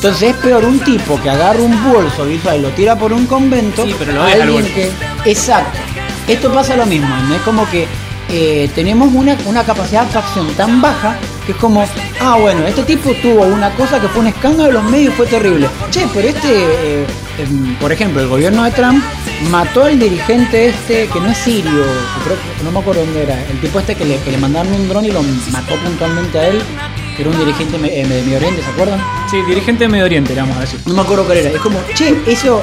Entonces 0.00 0.30
es 0.30 0.36
peor 0.36 0.64
un 0.64 0.78
tipo 0.78 1.20
que 1.20 1.28
agarra 1.28 1.60
un 1.60 1.92
bolso 1.92 2.24
visual 2.24 2.58
y 2.58 2.62
lo 2.62 2.70
tira 2.70 2.96
por 2.96 3.12
un 3.12 3.26
convento. 3.26 3.84
Sí, 3.84 3.94
pero 3.98 4.12
lo 4.12 4.22
al 4.22 4.40
alguien 4.40 4.64
que. 4.64 4.90
Exacto. 5.26 5.78
Esto 6.26 6.50
pasa 6.50 6.74
lo 6.74 6.86
mismo, 6.86 7.14
¿no? 7.28 7.34
Es 7.34 7.42
como 7.42 7.68
que 7.68 7.86
eh, 8.30 8.70
tenemos 8.74 9.12
una, 9.12 9.36
una 9.44 9.62
capacidad 9.62 10.00
de 10.00 10.06
abstracción 10.06 10.54
tan 10.54 10.80
baja 10.80 11.18
que 11.44 11.52
es 11.52 11.58
como, 11.58 11.84
ah, 12.18 12.38
bueno, 12.40 12.66
este 12.66 12.82
tipo 12.84 13.12
tuvo 13.20 13.42
una 13.44 13.68
cosa 13.74 14.00
que 14.00 14.08
fue 14.08 14.22
un 14.22 14.28
escándalo 14.28 14.68
de 14.68 14.72
los 14.72 14.84
medios 14.84 15.12
y 15.12 15.16
fue 15.18 15.26
terrible. 15.26 15.68
Che, 15.90 16.06
pero 16.14 16.28
este, 16.28 16.48
eh, 16.48 17.06
em, 17.38 17.74
por 17.76 17.92
ejemplo, 17.92 18.22
el 18.22 18.28
gobierno 18.28 18.64
de 18.64 18.70
Trump 18.70 19.04
mató 19.50 19.84
al 19.84 19.98
dirigente 19.98 20.68
este, 20.68 21.08
que 21.08 21.20
no 21.20 21.28
es 21.28 21.36
sirio, 21.36 21.84
creo 22.24 22.36
no 22.64 22.70
me 22.70 22.78
acuerdo 22.78 23.04
dónde 23.04 23.24
era, 23.24 23.38
el 23.48 23.60
tipo 23.60 23.78
este 23.80 23.94
que 23.94 24.06
le, 24.06 24.16
que 24.20 24.30
le 24.30 24.38
mandaron 24.38 24.72
un 24.72 24.88
dron 24.88 25.04
y 25.04 25.10
lo 25.10 25.22
mató 25.50 25.74
puntualmente 25.76 26.38
a 26.38 26.48
él, 26.48 26.62
que 27.16 27.22
era 27.22 27.30
un 27.30 27.38
dirigente 27.38 27.78
me- 27.78 27.88
eh, 28.00 28.06
de 28.06 28.22
Medio 28.22 28.36
Oriente, 28.38 28.62
¿se 28.62 28.70
acuerdan? 28.70 29.00
Sí, 29.30 29.40
dirigente 29.42 29.84
de 29.84 29.88
Medio 29.88 30.04
Oriente, 30.04 30.34
vamos 30.34 30.56
a 30.56 30.60
decir. 30.60 30.80
No 30.86 30.94
me 30.94 31.02
acuerdo 31.02 31.24
cuál 31.24 31.38
era. 31.38 31.50
Es 31.50 31.60
como, 31.60 31.78
che, 31.94 32.14
eso, 32.26 32.60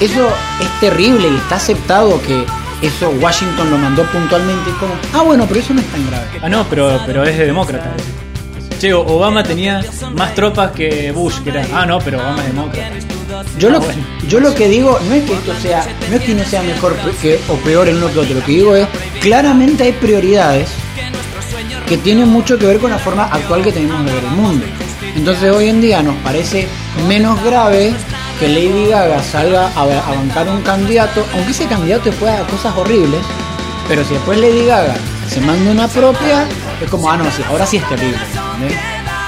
eso 0.00 0.28
es 0.60 0.80
terrible 0.80 1.28
y 1.28 1.36
está 1.36 1.56
aceptado 1.56 2.20
que 2.22 2.44
eso 2.82 3.10
Washington 3.20 3.70
lo 3.70 3.78
mandó 3.78 4.04
puntualmente. 4.04 4.70
Es 4.70 4.76
como, 4.76 4.94
ah, 5.12 5.22
bueno, 5.22 5.46
pero 5.48 5.60
eso 5.60 5.74
no 5.74 5.80
es 5.80 5.86
tan 5.88 6.06
grave. 6.08 6.24
Ah, 6.42 6.48
no, 6.48 6.64
pero, 6.68 7.00
pero 7.06 7.24
es 7.24 7.36
de 7.38 7.46
demócrata. 7.46 7.92
Che, 8.80 8.92
Obama 8.92 9.42
tenía 9.44 9.82
más 10.14 10.34
tropas 10.34 10.72
que 10.72 11.12
Bush, 11.12 11.38
que 11.42 11.50
era. 11.50 11.64
Ah, 11.72 11.86
no, 11.86 11.98
pero 12.00 12.18
Obama 12.18 12.40
es 12.42 12.46
demócrata. 12.48 12.90
Yo 13.58 13.70
lo, 13.70 13.76
Ah, 13.78 13.80
bueno. 13.80 14.02
yo 14.28 14.40
lo 14.40 14.54
que 14.54 14.68
digo 14.68 14.98
no 15.08 15.14
es 15.14 15.24
que 15.24 15.32
esto 15.34 15.54
sea, 15.60 15.86
no 16.10 16.16
es 16.16 16.22
que 16.22 16.34
no 16.34 16.44
sea 16.44 16.62
mejor 16.62 16.94
que, 17.22 17.38
o 17.48 17.54
peor 17.56 17.88
en 17.88 17.96
uno 17.96 18.12
que 18.12 18.18
otro, 18.18 18.34
lo 18.34 18.44
que 18.44 18.52
digo 18.52 18.76
es, 18.76 18.86
claramente 19.20 19.84
hay 19.84 19.92
prioridades 19.92 20.68
que 21.86 21.98
tienen 21.98 22.28
mucho 22.28 22.58
que 22.58 22.66
ver 22.66 22.78
con 22.78 22.90
la 22.90 22.98
forma 22.98 23.24
actual 23.24 23.62
que 23.62 23.72
tenemos 23.72 24.04
de 24.04 24.12
ver 24.12 24.24
el 24.24 24.30
mundo. 24.30 24.64
Entonces 25.14 25.52
hoy 25.52 25.68
en 25.68 25.80
día 25.80 26.02
nos 26.02 26.16
parece 26.16 26.66
menos 27.06 27.42
grave 27.44 27.92
que 28.40 28.48
Lady 28.48 28.88
Gaga 28.88 29.22
salga 29.22 29.70
a, 29.74 29.82
a 29.82 30.14
bancar 30.14 30.48
un 30.48 30.62
candidato, 30.62 31.24
aunque 31.34 31.52
ese 31.52 31.66
candidato 31.66 32.10
haga 32.22 32.46
cosas 32.46 32.74
horribles, 32.76 33.20
pero 33.88 34.04
si 34.04 34.14
después 34.14 34.38
Lady 34.38 34.66
Gaga 34.66 34.94
se 35.28 35.40
manda 35.40 35.70
una 35.70 35.88
propia, 35.88 36.46
es 36.80 36.88
como, 36.90 37.10
ah, 37.10 37.16
no, 37.16 37.24
sí, 37.30 37.42
ahora 37.48 37.66
sí 37.66 37.76
es 37.76 37.88
terrible. 37.88 38.18
¿entendés? 38.54 38.78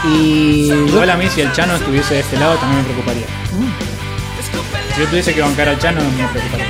Y 0.05 0.71
Igual 0.73 1.11
a 1.11 1.17
mí, 1.17 1.27
si 1.29 1.41
el 1.41 1.53
Chano 1.53 1.75
estuviese 1.75 2.15
de 2.15 2.21
este 2.21 2.37
lado, 2.37 2.55
también 2.57 2.83
me 2.83 2.85
preocuparía. 2.85 3.27
Si 4.95 5.01
yo 5.01 5.09
tuviese 5.09 5.35
que 5.35 5.43
bancar 5.43 5.69
al 5.69 5.79
Chano, 5.79 6.01
me 6.03 6.27
preocuparía. 6.29 6.67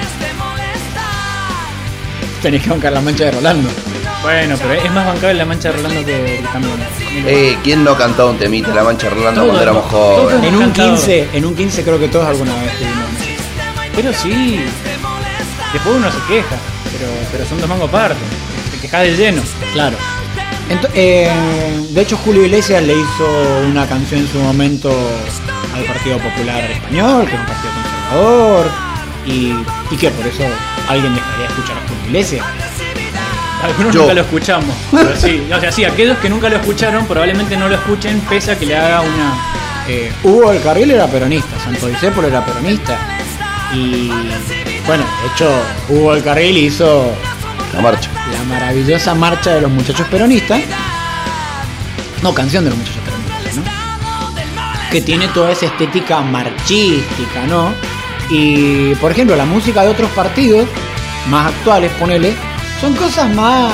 tenés 2.43 2.63
que 2.63 2.71
bancar 2.71 2.93
la 2.93 3.01
mancha 3.01 3.25
de 3.25 3.31
Rolando. 3.33 3.69
Bueno, 4.27 4.57
pero 4.59 4.73
es 4.75 4.93
más 4.93 5.07
bancable 5.07 5.35
la 5.35 5.45
mancha 5.45 5.71
de 5.71 5.77
Rolando 5.77 6.01
que 6.01 6.41
que 6.43 6.49
también. 6.53 6.75
Eh, 7.27 7.57
¿quién 7.63 7.85
no 7.85 7.93
ha 7.93 7.99
cantado 7.99 8.31
un 8.31 8.39
temita 8.39 8.75
La 8.75 8.83
Mancha 8.83 9.09
Rolando 9.09 9.43
Todos, 9.43 9.47
cuando 9.57 9.63
éramos 9.63 9.85
jóvenes? 9.91 10.49
En 10.49 10.57
un 10.57 10.63
Encantado. 10.63 10.97
15, 10.97 11.29
en 11.33 11.45
un 11.47 11.55
15 11.55 11.85
creo 11.85 11.99
que 12.01 12.09
todos 12.09 12.27
alguna 12.27 12.53
vez 12.55 12.73
tuvimos. 12.77 13.07
Pero 13.95 14.13
sí. 14.13 14.61
Después 15.73 15.97
uno 15.97 16.11
se 16.11 16.19
queja, 16.27 16.57
pero, 16.93 17.11
pero 17.31 17.47
son 17.47 17.61
dos 17.61 17.69
mangos 17.69 17.89
aparte. 17.89 18.17
Te 18.73 18.79
quejas 18.81 19.03
del 19.03 19.17
lleno. 19.17 19.43
Claro. 19.73 19.97
Ento- 20.69 20.91
eh, 20.95 21.31
de 21.91 22.01
hecho, 22.03 22.17
Julio 22.25 22.45
Iglesias 22.45 22.83
le 22.83 22.95
hizo 22.95 23.27
una 23.71 23.87
canción 23.87 24.21
en 24.23 24.29
su 24.29 24.39
momento 24.39 24.91
al 25.75 25.85
Partido 25.85 26.19
Popular 26.19 26.65
Español, 26.69 27.27
que 27.29 27.35
es 27.35 27.41
un 27.41 27.47
partido 27.47 27.71
conservador, 28.11 28.67
y, 29.25 29.55
y 29.93 29.97
que 29.97 30.11
por 30.11 30.27
eso 30.27 30.43
alguien 30.89 31.15
dejaría 31.15 31.47
de 31.47 31.53
escuchar 31.55 31.77
a 31.77 31.81
Julio 31.89 32.05
Iglesias. 32.07 32.45
Algunos 33.63 33.95
Yo. 33.95 34.01
nunca 34.03 34.15
lo 34.15 34.21
escuchamos. 34.21 34.75
Pero 34.91 35.17
sí, 35.17 35.47
o 35.55 35.61
sea, 35.61 35.73
sí, 35.73 35.85
aquellos 35.85 36.19
que 36.19 36.29
nunca 36.29 36.49
lo 36.49 36.57
escucharon 36.57 37.07
probablemente 37.07 37.57
no 37.57 37.69
lo 37.69 37.75
escuchen 37.75 38.21
pese 38.29 38.53
a 38.53 38.59
que 38.59 38.67
le 38.67 38.77
haga 38.77 39.01
una. 39.01 39.35
Eh, 39.89 40.13
Hugo 40.25 40.51
del 40.53 40.63
Carril 40.63 40.91
era 40.91 41.07
peronista, 41.07 41.59
Santo 41.65 41.87
Discépolo 41.87 42.29
era 42.29 42.45
peronista. 42.45 42.97
Y 43.75 44.09
bueno, 44.87 45.05
de 45.23 45.29
hecho, 45.35 45.51
Hugo 45.89 46.15
del 46.15 46.23
Carril 46.23 46.57
hizo 46.59 47.13
La 47.75 47.81
marcha. 47.81 48.09
la 48.33 48.45
maravillosa 48.55 49.15
marcha 49.15 49.55
de 49.55 49.61
los 49.63 49.71
muchachos 49.71 50.07
peronistas. 50.09 50.61
No, 52.23 52.33
canción 52.35 52.65
de 52.65 52.71
los 52.71 52.79
muchachos 52.79 53.03
peronistas, 53.05 53.57
¿no? 53.57 53.63
Que 54.91 55.01
tiene 55.03 55.29
toda 55.29 55.51
esa 55.53 55.67
estética 55.67 56.21
marchística, 56.21 57.45
¿no? 57.49 57.73
Y, 58.31 58.95
por 58.97 59.13
ejemplo, 59.13 59.37
la 59.37 59.45
música 59.45 59.83
de 59.83 59.89
otros 59.89 60.11
partidos, 60.11 60.67
más 61.29 61.47
actuales, 61.53 61.93
ponele, 61.99 62.35
son 62.81 62.95
cosas 62.95 63.33
más, 63.35 63.73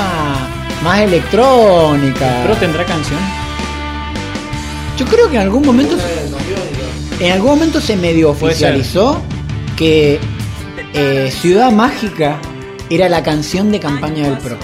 más 0.83 0.99
electrónicas. 1.01 2.33
Pero 2.43 2.55
tendrá 2.57 2.85
canción. 2.85 3.19
Yo 4.97 5.05
creo 5.05 5.29
que 5.29 5.37
en 5.37 5.41
algún 5.43 5.65
momento 5.65 5.97
en 7.19 7.31
algún 7.31 7.51
momento 7.51 7.79
se 7.81 7.95
medio 7.95 8.31
oficializó 8.31 9.21
que 9.75 10.19
eh, 10.93 11.33
Ciudad 11.41 11.71
Mágica 11.71 12.37
era 12.89 13.09
la 13.09 13.23
canción 13.23 13.71
de 13.71 13.79
campaña 13.79 14.29
del 14.29 14.37
PRO. 14.37 14.57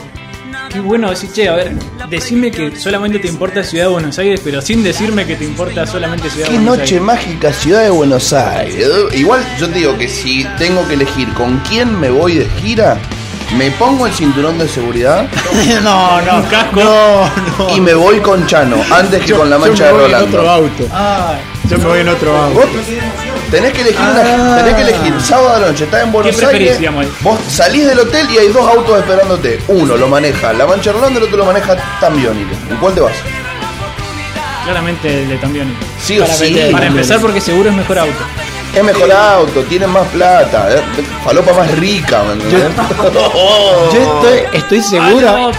Qué 0.71 0.79
bueno 0.81 1.09
decir, 1.09 1.31
che, 1.33 1.49
a 1.49 1.55
ver, 1.55 1.71
decime 2.11 2.51
que 2.51 2.75
solamente 2.75 3.17
te 3.17 3.27
importa 3.27 3.63
Ciudad 3.63 3.85
de 3.85 3.91
Buenos 3.91 4.19
Aires, 4.19 4.39
pero 4.43 4.61
sin 4.61 4.83
decirme 4.83 5.25
que 5.25 5.35
te 5.35 5.45
importa 5.45 5.87
solamente 5.87 6.29
Ciudad 6.29 6.45
Qué 6.45 6.51
de 6.53 6.57
Buenos 6.59 6.77
noche 6.77 6.93
Aires. 6.95 7.01
mágica, 7.01 7.53
ciudad 7.53 7.83
de 7.83 7.89
Buenos 7.89 8.33
Aires. 8.33 8.87
Igual 9.15 9.43
yo 9.59 9.67
te 9.67 9.79
digo 9.79 9.97
que 9.97 10.07
si 10.07 10.45
tengo 10.59 10.87
que 10.87 10.93
elegir 10.93 11.27
con 11.33 11.57
quién 11.67 11.99
me 11.99 12.11
voy 12.11 12.35
de 12.35 12.45
gira, 12.61 12.99
me 13.57 13.71
pongo 13.71 14.05
el 14.05 14.13
cinturón 14.13 14.57
de 14.57 14.67
seguridad 14.67 15.27
no, 15.83 16.21
no, 16.21 16.47
casco. 16.49 16.81
no, 16.83 17.29
no. 17.67 17.75
y 17.75 17.81
me 17.81 17.93
voy 17.93 18.19
con 18.19 18.45
Chano 18.45 18.77
antes 18.91 19.23
que 19.25 19.33
con 19.33 19.49
la 19.49 19.57
mancha 19.57 19.85
de 19.85 19.91
yo 19.91 19.95
me 19.97 20.03
voy 20.03 20.11
en 20.11 20.15
otro 20.27 20.41
Rolando. 20.41 20.51
auto. 20.51 20.87
yo 21.69 21.77
me 21.79 21.83
voy 21.85 21.99
en 21.99 22.09
otro 22.09 22.37
auto. 22.37 22.53
Vos 22.59 22.65
tenés 23.51 23.73
que 23.73 23.81
elegir 23.81 23.99
una- 23.99 24.21
Ah. 24.21 24.55
tenés 24.57 24.75
que 24.75 24.81
elegir 24.83 25.13
sábado 25.21 25.55
a 25.55 25.59
la 25.59 25.67
noche, 25.67 25.85
estás 25.85 26.03
en 26.03 26.11
Buenos 26.11 26.35
preferís, 26.35 26.71
Aires. 26.77 27.09
Vos 27.21 27.39
salís 27.49 27.87
del 27.87 27.99
hotel 27.99 28.27
y 28.31 28.37
hay 28.37 28.47
dos 28.49 28.69
autos 28.69 28.99
esperándote. 28.99 29.59
Uno 29.67 29.97
lo 29.97 30.07
maneja 30.07 30.53
la 30.53 30.67
mancha 30.67 30.91
de 30.91 30.97
Rolando, 30.97 31.19
el 31.19 31.25
otro 31.25 31.37
lo 31.37 31.45
maneja 31.45 31.75
Tambiónica. 31.99 32.55
¿En 32.69 32.77
cuál 32.77 32.93
te 32.93 33.01
vas? 33.01 33.13
Claramente 34.65 35.23
el 35.23 35.29
de 35.29 35.37
Tambión. 35.37 35.73
Sí 35.99 36.19
o 36.19 36.27
sí. 36.27 36.69
Para 36.71 36.85
empezar, 36.85 37.19
porque 37.19 37.41
seguro 37.41 37.69
es 37.71 37.75
mejor 37.75 37.97
auto. 37.99 38.13
Es 38.79 38.85
mejor 38.85 39.11
auto, 39.11 39.61
tienen 39.63 39.89
más 39.89 40.07
plata, 40.07 40.73
eh, 40.73 40.81
falopa 41.25 41.51
más 41.53 41.77
rica, 41.77 42.23
¿me 42.23 42.33
entendés? 42.33 42.63
Yo 43.93 43.99
estoy, 43.99 44.39
estoy 44.59 44.81
seguro. 44.81 45.51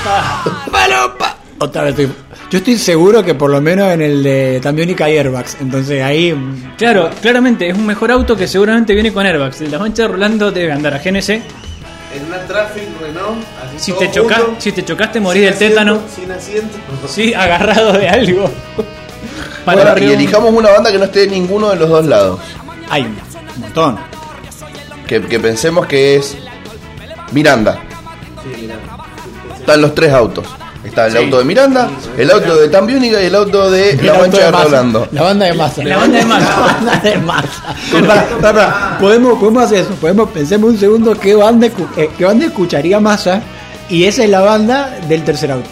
¡Palopa! 0.72 1.36
Otra 1.58 1.82
vez 1.82 1.90
estoy- 1.98 2.14
yo 2.50 2.58
estoy 2.58 2.76
seguro 2.78 3.22
que 3.22 3.34
por 3.34 3.50
lo 3.50 3.60
menos 3.60 3.92
en 3.92 4.00
el 4.02 4.22
de 4.24 4.58
Tambiónica 4.62 5.04
hay 5.04 5.18
airbags. 5.18 5.56
Entonces 5.60 6.02
ahí. 6.02 6.32
mm, 6.32 6.74
Claro, 6.76 7.10
claramente 7.20 7.68
es 7.68 7.76
un 7.76 7.86
mejor 7.86 8.10
auto 8.10 8.34
que 8.36 8.48
seguramente 8.48 8.92
viene 8.94 9.12
con 9.12 9.24
airbags. 9.24 9.60
De 9.60 9.68
la 9.68 9.78
mancha 9.78 10.02
de 10.02 10.08
Rolando 10.08 10.50
debe 10.50 10.72
andar 10.72 10.94
a 10.94 10.98
GNC. 10.98 11.30
En 11.30 11.42
una 12.26 12.38
Traffic 12.48 12.84
Renault. 13.00 13.44
así 13.64 13.78
Si 13.78 13.90
todo 13.92 14.00
te, 14.00 14.10
chocas, 14.10 14.40
junto, 14.40 14.60
si 14.60 14.72
te 14.72 14.84
chocaste, 14.84 15.20
morís 15.20 15.42
del 15.44 15.54
tétano. 15.54 16.00
Sin 16.12 16.32
asiento. 16.32 16.76
Sí, 17.08 17.32
agarrado 17.34 17.92
de 17.92 18.08
algo. 18.08 18.50
Para 19.64 19.92
Bueno, 19.92 20.06
y 20.08 20.12
elijamos 20.14 20.52
una 20.52 20.70
banda 20.70 20.90
que 20.90 20.98
no 20.98 21.04
esté 21.04 21.24
en 21.24 21.30
ninguno 21.32 21.68
de 21.70 21.76
los 21.76 21.88
dos 21.88 22.06
lados. 22.06 22.40
Hay 22.90 23.02
un 23.02 23.16
montón. 23.60 23.98
Que, 25.06 25.20
que 25.22 25.40
pensemos 25.40 25.86
que 25.86 26.16
es 26.16 26.36
Miranda. 27.32 27.78
Sí. 28.42 28.68
Están 29.58 29.80
los 29.82 29.94
tres 29.94 30.12
autos. 30.12 30.46
Está 30.84 31.06
el 31.06 31.12
Sí. 31.12 31.18
auto 31.18 31.38
de 31.38 31.44
Miranda, 31.44 31.90
el 32.16 32.30
auto 32.30 32.56
de 32.56 32.68
Tambiónica 32.68 33.22
y 33.22 33.26
el 33.26 33.34
auto 33.34 33.70
de 33.70 33.90
El 33.90 34.06
La 34.06 34.14
Mancha 34.14 34.50
de. 34.50 34.50
Rolando. 34.50 35.08
La 35.12 35.22
banda 35.22 35.46
de 35.46 35.52
masa. 35.52 35.84
La 35.84 35.96
banda 35.98 36.18
de 36.18 36.24
Massa. 36.24 36.50
La 36.50 36.66
banda 36.66 36.96
de 36.96 37.18
masa. 37.18 38.96
Podemos, 39.00 39.38
podemos 39.38 39.62
hacer 39.64 39.80
eso. 39.80 39.90
Podemos, 39.96 40.30
pensemos 40.30 40.70
un 40.70 40.78
segundo 40.78 41.14
qué 41.20 41.34
banda, 41.34 41.66
eh, 41.96 42.10
qué 42.16 42.24
banda 42.24 42.46
escucharía 42.46 42.98
masa. 42.98 43.42
Y 43.90 44.04
esa 44.04 44.24
es 44.24 44.30
la 44.30 44.40
banda 44.40 44.98
del 45.08 45.22
tercer 45.24 45.52
auto. 45.52 45.68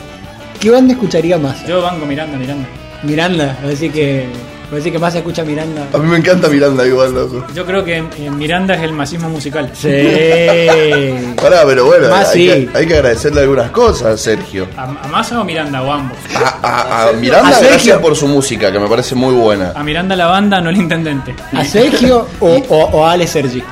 ¿Qué 0.61 0.71
banda 0.71 0.93
escucharía 0.93 1.39
masa? 1.39 1.65
Yo 1.67 1.81
banco 1.81 2.05
Miranda, 2.05 2.37
Miranda. 2.37 2.69
Miranda. 3.03 3.59
A 3.63 3.67
decir 3.67 3.91
que. 3.93 4.27
A 4.71 4.75
decir 4.75 4.93
que 4.93 4.99
masa 4.99 5.19
escucha 5.19 5.43
Miranda. 5.45 5.87
A 5.95 5.97
mí 5.99 6.07
me 6.07 6.19
encanta 6.19 6.47
Miranda 6.49 6.87
igual, 6.87 7.15
loco. 7.15 7.43
Yo 7.55 7.65
creo 7.65 7.83
que 7.85 7.97
eh, 7.97 8.31
Miranda 8.31 8.75
es 8.75 8.83
el 8.83 8.93
masismo 8.93 9.31
musical. 9.31 9.71
Sí. 9.73 9.89
Pará, 11.41 11.63
pero 11.67 11.87
bueno, 11.87 12.11
Más 12.11 12.29
hay, 12.31 12.35
sí. 12.35 12.47
que, 12.71 12.79
hay 12.79 12.87
que 12.87 12.95
agradecerle 12.97 13.41
algunas 13.41 13.71
cosas, 13.71 14.21
Sergio. 14.21 14.69
¿A, 14.77 14.83
a 14.85 15.09
Massa 15.09 15.41
o 15.41 15.45
Miranda 15.45 15.81
o 15.83 15.91
ambos? 15.91 16.19
A, 16.35 16.59
a- 16.63 17.09
a 17.09 17.13
Miranda, 17.13 17.49
A 17.49 17.53
Sergio. 17.55 17.71
gracias 17.71 17.99
por 17.99 18.15
su 18.15 18.29
música, 18.29 18.71
que 18.71 18.79
me 18.79 18.89
parece 18.89 19.15
muy 19.15 19.33
buena. 19.35 19.73
A 19.75 19.83
Miranda 19.83 20.15
la 20.15 20.27
banda, 20.27 20.61
no 20.61 20.69
el 20.69 20.77
intendente. 20.77 21.35
¿A 21.55 21.65
Sergio 21.65 22.27
o, 22.41 22.47
o, 22.69 22.85
o 22.91 23.07
a 23.07 23.13
Ale 23.13 23.27
Sergi? 23.27 23.63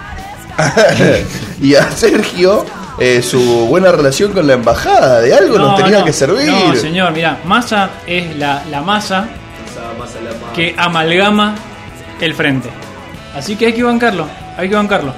y 1.60 1.74
a 1.74 1.90
Sergio, 1.90 2.64
eh, 2.98 3.20
su 3.23 3.39
buena 3.66 3.93
relación 3.93 4.32
con 4.32 4.47
la 4.47 4.55
embajada. 4.55 5.20
De 5.20 5.35
algo 5.35 5.59
nos 5.59 5.77
tenía 5.77 5.98
no, 5.98 6.05
que 6.06 6.12
servir. 6.14 6.48
No, 6.51 6.74
señor, 6.74 7.12
mira, 7.12 7.39
masa 7.44 7.90
es 8.06 8.35
la, 8.36 8.62
la 8.70 8.81
masa 8.81 9.28
que 10.55 10.74
amalgama 10.77 11.55
el 12.20 12.35
frente. 12.35 12.69
Así 13.35 13.57
que 13.57 13.66
hay 13.66 13.73
que 13.73 13.83
bancarlo, 13.83 14.27
hay 14.57 14.69
que 14.69 14.74
bancarlo. 14.74 15.15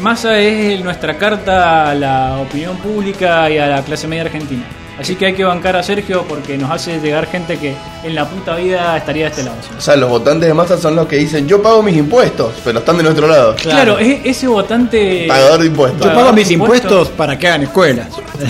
Massa 0.00 0.38
es 0.38 0.82
nuestra 0.82 1.16
carta 1.16 1.90
a 1.90 1.94
la 1.94 2.38
opinión 2.38 2.76
pública 2.78 3.48
y 3.50 3.58
a 3.58 3.66
la 3.66 3.82
clase 3.82 4.06
media 4.06 4.24
argentina. 4.24 4.64
Así 4.98 5.14
que 5.16 5.26
hay 5.26 5.34
que 5.34 5.44
bancar 5.44 5.76
a 5.76 5.82
Sergio 5.82 6.24
porque 6.26 6.56
nos 6.56 6.70
hace 6.70 6.98
llegar 7.00 7.26
gente 7.26 7.58
que 7.58 7.74
en 8.02 8.14
la 8.14 8.26
puta 8.26 8.56
vida 8.56 8.96
estaría 8.96 9.24
de 9.24 9.30
este 9.30 9.42
lado. 9.42 9.56
O 9.76 9.80
sea, 9.80 9.94
los 9.96 10.08
votantes 10.08 10.48
de 10.48 10.54
masa 10.54 10.78
son 10.78 10.96
los 10.96 11.06
que 11.06 11.16
dicen, 11.16 11.46
yo 11.46 11.62
pago 11.62 11.82
mis 11.82 11.96
impuestos, 11.96 12.54
pero 12.64 12.78
están 12.78 12.96
de 12.96 13.02
nuestro 13.02 13.28
lado. 13.28 13.54
Claro, 13.56 13.98
es 13.98 14.20
ese 14.24 14.48
votante. 14.48 15.26
Pagador 15.28 15.60
de 15.60 15.66
impuestos. 15.66 16.06
Yo 16.06 16.14
pago 16.14 16.32
mis 16.32 16.50
impuestos. 16.50 16.90
impuestos 16.90 17.16
para 17.16 17.38
que 17.38 17.46
hagan 17.48 17.64
escuelas. 17.64 18.08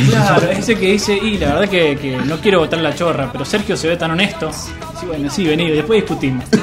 Claro, 0.08 0.50
ese 0.50 0.76
que 0.76 0.92
dice, 0.92 1.14
y 1.16 1.38
la 1.38 1.54
verdad 1.54 1.68
que, 1.68 1.96
que 1.96 2.16
no 2.16 2.38
quiero 2.40 2.60
votar 2.60 2.80
la 2.80 2.94
chorra, 2.94 3.28
pero 3.32 3.44
Sergio 3.44 3.76
se 3.76 3.88
ve 3.88 3.96
tan 3.96 4.12
honesto. 4.12 4.52
Sí, 4.52 5.06
bueno, 5.06 5.28
sí, 5.30 5.46
vení, 5.46 5.70
después 5.70 6.02
discutimos. 6.02 6.44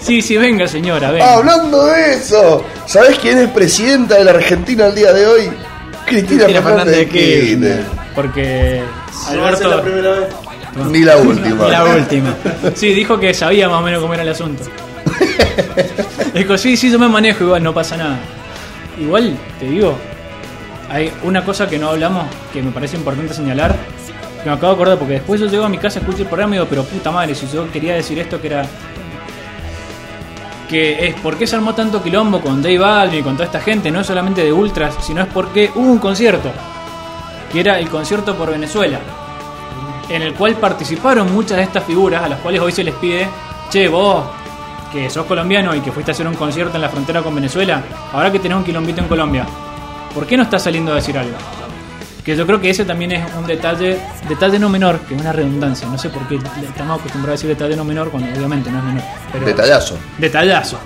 Sí, 0.00 0.22
sí, 0.22 0.36
venga 0.38 0.66
señora, 0.66 1.10
venga. 1.10 1.26
Ah, 1.26 1.34
hablando 1.34 1.86
de 1.86 2.14
eso, 2.14 2.64
¿sabés 2.86 3.18
quién 3.18 3.36
es 3.38 3.50
presidenta 3.50 4.16
de 4.16 4.24
la 4.24 4.30
Argentina 4.30 4.86
al 4.86 4.94
día 4.94 5.12
de 5.12 5.26
hoy? 5.26 5.50
Cristina, 6.06 6.44
Cristina 6.44 6.62
Fernández 6.62 6.62
de 6.62 6.62
Fernández 6.62 6.96
de 6.96 7.08
Kirchner. 7.08 7.99
Porque 8.14 8.82
No 9.32 9.42
va 9.42 9.50
a 9.50 9.56
ser 9.56 9.66
la 9.66 9.74
Alberto, 9.74 9.92
primera 9.92 10.10
vez. 10.12 10.28
Ni 10.90 11.00
la 11.00 11.16
última. 11.16 11.68
La 11.68 11.84
última. 11.84 12.34
Sí, 12.74 12.92
dijo 12.92 13.18
que 13.18 13.34
sabía 13.34 13.68
más 13.68 13.80
o 13.80 13.82
menos 13.82 14.00
cómo 14.00 14.14
era 14.14 14.22
el 14.22 14.28
asunto. 14.28 14.64
Dijo, 16.34 16.56
sí, 16.56 16.76
sí, 16.76 16.90
yo 16.90 16.98
me 16.98 17.08
manejo 17.08 17.44
igual, 17.44 17.62
no 17.62 17.74
pasa 17.74 17.96
nada. 17.96 18.18
Igual, 18.98 19.36
te 19.58 19.66
digo, 19.66 19.96
hay 20.88 21.12
una 21.22 21.44
cosa 21.44 21.68
que 21.68 21.78
no 21.78 21.88
hablamos 21.88 22.26
que 22.52 22.62
me 22.62 22.70
parece 22.70 22.96
importante 22.96 23.34
señalar, 23.34 23.74
que 24.42 24.48
me 24.48 24.54
acabo 24.54 24.68
de 24.68 24.74
acordar, 24.74 24.98
porque 24.98 25.14
después 25.14 25.40
yo 25.40 25.46
llego 25.46 25.64
a 25.64 25.68
mi 25.68 25.78
casa, 25.78 25.98
escucho 25.98 26.22
el 26.22 26.28
programa 26.28 26.54
y 26.54 26.58
digo, 26.58 26.68
pero 26.68 26.84
puta 26.84 27.10
madre, 27.10 27.34
si 27.34 27.48
yo 27.48 27.70
quería 27.70 27.94
decir 27.94 28.18
esto 28.18 28.40
que 28.40 28.46
era... 28.48 28.64
Que 30.68 31.08
es 31.08 31.14
por 31.16 31.36
qué 31.36 31.48
se 31.48 31.56
armó 31.56 31.74
tanto 31.74 32.00
quilombo 32.00 32.40
con 32.40 32.62
Dave 32.62 32.78
Balvin 32.78 33.20
y 33.20 33.22
con 33.24 33.32
toda 33.34 33.46
esta 33.46 33.60
gente, 33.60 33.90
no 33.90 34.00
es 34.00 34.06
solamente 34.06 34.44
de 34.44 34.52
ultras, 34.52 34.94
sino 35.04 35.20
es 35.20 35.26
porque 35.26 35.68
hubo 35.74 35.90
un 35.90 35.98
concierto, 35.98 36.52
que 37.50 37.60
era 37.60 37.78
el 37.78 37.88
concierto 37.88 38.36
por 38.36 38.50
Venezuela, 38.50 39.00
en 40.08 40.22
el 40.22 40.34
cual 40.34 40.54
participaron 40.56 41.32
muchas 41.32 41.58
de 41.58 41.64
estas 41.64 41.84
figuras 41.84 42.22
a 42.22 42.28
las 42.28 42.40
cuales 42.40 42.60
hoy 42.60 42.72
se 42.72 42.84
les 42.84 42.94
pide, 42.94 43.28
che, 43.70 43.88
vos 43.88 44.24
que 44.92 45.08
sos 45.08 45.24
colombiano 45.26 45.74
y 45.74 45.80
que 45.80 45.92
fuiste 45.92 46.10
a 46.10 46.14
hacer 46.14 46.26
un 46.26 46.34
concierto 46.34 46.76
en 46.76 46.82
la 46.82 46.88
frontera 46.88 47.22
con 47.22 47.34
Venezuela, 47.34 47.82
ahora 48.12 48.30
que 48.30 48.40
tenés 48.40 48.58
un 48.58 48.64
quilombito 48.64 49.00
en 49.00 49.08
Colombia, 49.08 49.46
¿por 50.12 50.26
qué 50.26 50.36
no 50.36 50.42
estás 50.42 50.64
saliendo 50.64 50.92
a 50.92 50.96
decir 50.96 51.16
algo? 51.16 51.36
Que 52.24 52.36
yo 52.36 52.46
creo 52.46 52.60
que 52.60 52.70
ese 52.70 52.84
también 52.84 53.12
es 53.12 53.24
un 53.34 53.46
detalle, 53.46 53.98
detalle 54.28 54.58
no 54.58 54.68
menor, 54.68 54.98
que 55.00 55.14
es 55.14 55.20
una 55.20 55.32
redundancia, 55.32 55.88
no 55.88 55.96
sé 55.96 56.10
por 56.10 56.26
qué 56.28 56.34
estamos 56.36 56.98
acostumbrados 56.98 57.28
a 57.28 57.32
decir 57.32 57.48
detalle 57.48 57.76
no 57.76 57.84
menor 57.84 58.10
cuando 58.10 58.30
obviamente 58.36 58.70
no 58.70 58.78
es 58.78 58.84
menor. 58.84 59.02
Pero 59.32 59.46
Detallazo. 59.46 59.96
Detallazo. 60.18 60.78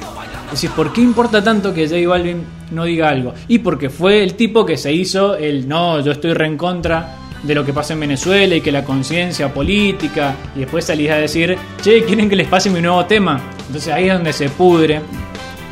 Decir, 0.54 0.70
¿por 0.70 0.92
qué 0.92 1.00
importa 1.00 1.42
tanto 1.42 1.74
que 1.74 1.88
J 1.88 2.08
Balvin 2.08 2.44
no 2.70 2.84
diga 2.84 3.08
algo? 3.08 3.34
Y 3.48 3.58
porque 3.58 3.90
fue 3.90 4.22
el 4.22 4.34
tipo 4.34 4.64
que 4.64 4.76
se 4.76 4.92
hizo 4.92 5.34
el 5.34 5.66
no, 5.66 5.98
yo 5.98 6.12
estoy 6.12 6.32
re 6.32 6.46
en 6.46 6.56
contra 6.56 7.16
de 7.42 7.56
lo 7.56 7.64
que 7.64 7.72
pasa 7.72 7.94
en 7.94 7.98
Venezuela 7.98 8.54
y 8.54 8.60
que 8.60 8.70
la 8.70 8.84
conciencia 8.84 9.52
política, 9.52 10.36
y 10.54 10.60
después 10.60 10.84
salís 10.84 11.10
a 11.10 11.16
decir, 11.16 11.58
che, 11.82 12.04
¿quieren 12.04 12.28
que 12.28 12.36
les 12.36 12.46
pase 12.46 12.70
mi 12.70 12.80
nuevo 12.80 13.04
tema? 13.04 13.40
Entonces 13.66 13.92
ahí 13.92 14.06
es 14.06 14.14
donde 14.14 14.32
se 14.32 14.48
pudre 14.48 15.00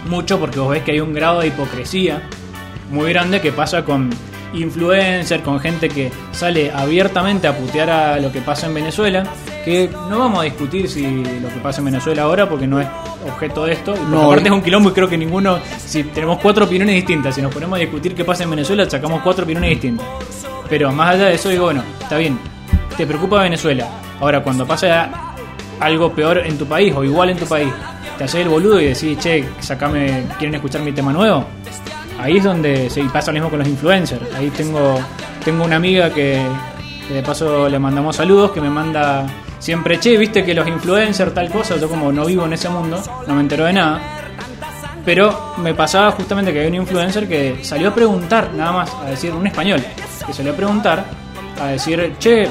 mucho 0.08 0.40
porque 0.40 0.58
vos 0.58 0.70
ves 0.70 0.82
que 0.82 0.90
hay 0.90 1.00
un 1.00 1.14
grado 1.14 1.42
de 1.42 1.46
hipocresía 1.46 2.20
muy 2.90 3.12
grande 3.12 3.40
que 3.40 3.52
pasa 3.52 3.84
con 3.84 4.10
influencers, 4.52 5.44
con 5.44 5.60
gente 5.60 5.88
que 5.90 6.10
sale 6.32 6.72
abiertamente 6.72 7.46
a 7.46 7.56
putear 7.56 7.88
a 7.88 8.18
lo 8.18 8.32
que 8.32 8.40
pasa 8.40 8.66
en 8.66 8.74
Venezuela, 8.74 9.22
que 9.64 9.88
no 10.08 10.18
vamos 10.18 10.40
a 10.40 10.42
discutir 10.42 10.88
si 10.88 11.02
lo 11.02 11.48
que 11.48 11.60
pasa 11.62 11.80
en 11.80 11.86
Venezuela 11.86 12.22
ahora 12.22 12.48
porque 12.48 12.66
no 12.66 12.80
es 12.80 12.88
objeto 13.24 13.64
de 13.64 13.74
esto, 13.74 13.94
No, 14.10 14.24
aparte 14.24 14.48
es 14.48 14.52
un 14.52 14.62
quilombo 14.62 14.90
y 14.90 14.92
creo 14.92 15.08
que 15.08 15.16
ninguno, 15.16 15.58
si 15.78 16.02
tenemos 16.04 16.38
cuatro 16.40 16.64
opiniones 16.64 16.96
distintas, 16.96 17.34
si 17.34 17.42
nos 17.42 17.52
ponemos 17.52 17.76
a 17.76 17.80
discutir 17.80 18.14
qué 18.14 18.24
pasa 18.24 18.44
en 18.44 18.50
Venezuela, 18.50 18.88
sacamos 18.88 19.22
cuatro 19.22 19.44
opiniones 19.44 19.70
distintas. 19.70 20.06
Pero 20.68 20.90
más 20.92 21.14
allá 21.14 21.26
de 21.26 21.34
eso 21.34 21.48
digo, 21.48 21.64
bueno, 21.64 21.82
está 22.00 22.16
bien, 22.16 22.38
te 22.96 23.06
preocupa 23.06 23.42
Venezuela. 23.42 23.88
Ahora, 24.20 24.42
cuando 24.42 24.66
pasa 24.66 25.10
algo 25.80 26.12
peor 26.12 26.38
en 26.38 26.58
tu 26.58 26.66
país 26.66 26.94
o 26.96 27.04
igual 27.04 27.30
en 27.30 27.36
tu 27.36 27.46
país, 27.46 27.72
te 28.18 28.24
haces 28.24 28.42
el 28.42 28.48
boludo 28.48 28.80
y 28.80 28.86
decís, 28.86 29.18
che, 29.18 29.44
sacame, 29.60 30.24
¿quieren 30.38 30.54
escuchar 30.54 30.82
mi 30.82 30.92
tema 30.92 31.12
nuevo? 31.12 31.44
Ahí 32.20 32.36
es 32.36 32.44
donde 32.44 32.88
se 32.88 33.02
pasa 33.04 33.32
lo 33.32 33.34
mismo 33.34 33.50
con 33.50 33.58
los 33.58 33.68
influencers. 33.68 34.22
Ahí 34.34 34.50
tengo, 34.50 34.98
tengo 35.44 35.64
una 35.64 35.76
amiga 35.76 36.10
que, 36.10 36.40
que 37.08 37.14
de 37.14 37.22
paso 37.22 37.68
le 37.68 37.78
mandamos 37.78 38.16
saludos, 38.16 38.52
que 38.52 38.60
me 38.60 38.70
manda 38.70 39.26
siempre, 39.62 40.00
che, 40.00 40.16
viste 40.16 40.44
que 40.44 40.54
los 40.54 40.66
influencers 40.66 41.32
tal 41.32 41.48
cosa, 41.48 41.76
yo 41.76 41.88
como 41.88 42.10
no 42.10 42.26
vivo 42.26 42.44
en 42.44 42.52
ese 42.52 42.68
mundo, 42.68 43.00
no 43.26 43.34
me 43.34 43.40
entero 43.40 43.64
de 43.64 43.72
nada. 43.72 44.00
Pero 45.04 45.54
me 45.58 45.72
pasaba 45.72 46.10
justamente 46.10 46.52
que 46.52 46.58
había 46.58 46.70
un 46.70 46.76
influencer 46.76 47.28
que 47.28 47.60
salió 47.62 47.90
a 47.90 47.94
preguntar, 47.94 48.50
nada 48.54 48.72
más, 48.72 48.94
a 48.94 49.04
decir, 49.10 49.32
un 49.32 49.46
español, 49.46 49.80
que 50.26 50.32
salió 50.32 50.52
a 50.52 50.56
preguntar, 50.56 51.04
a 51.60 51.66
decir, 51.68 52.14
che, 52.18 52.48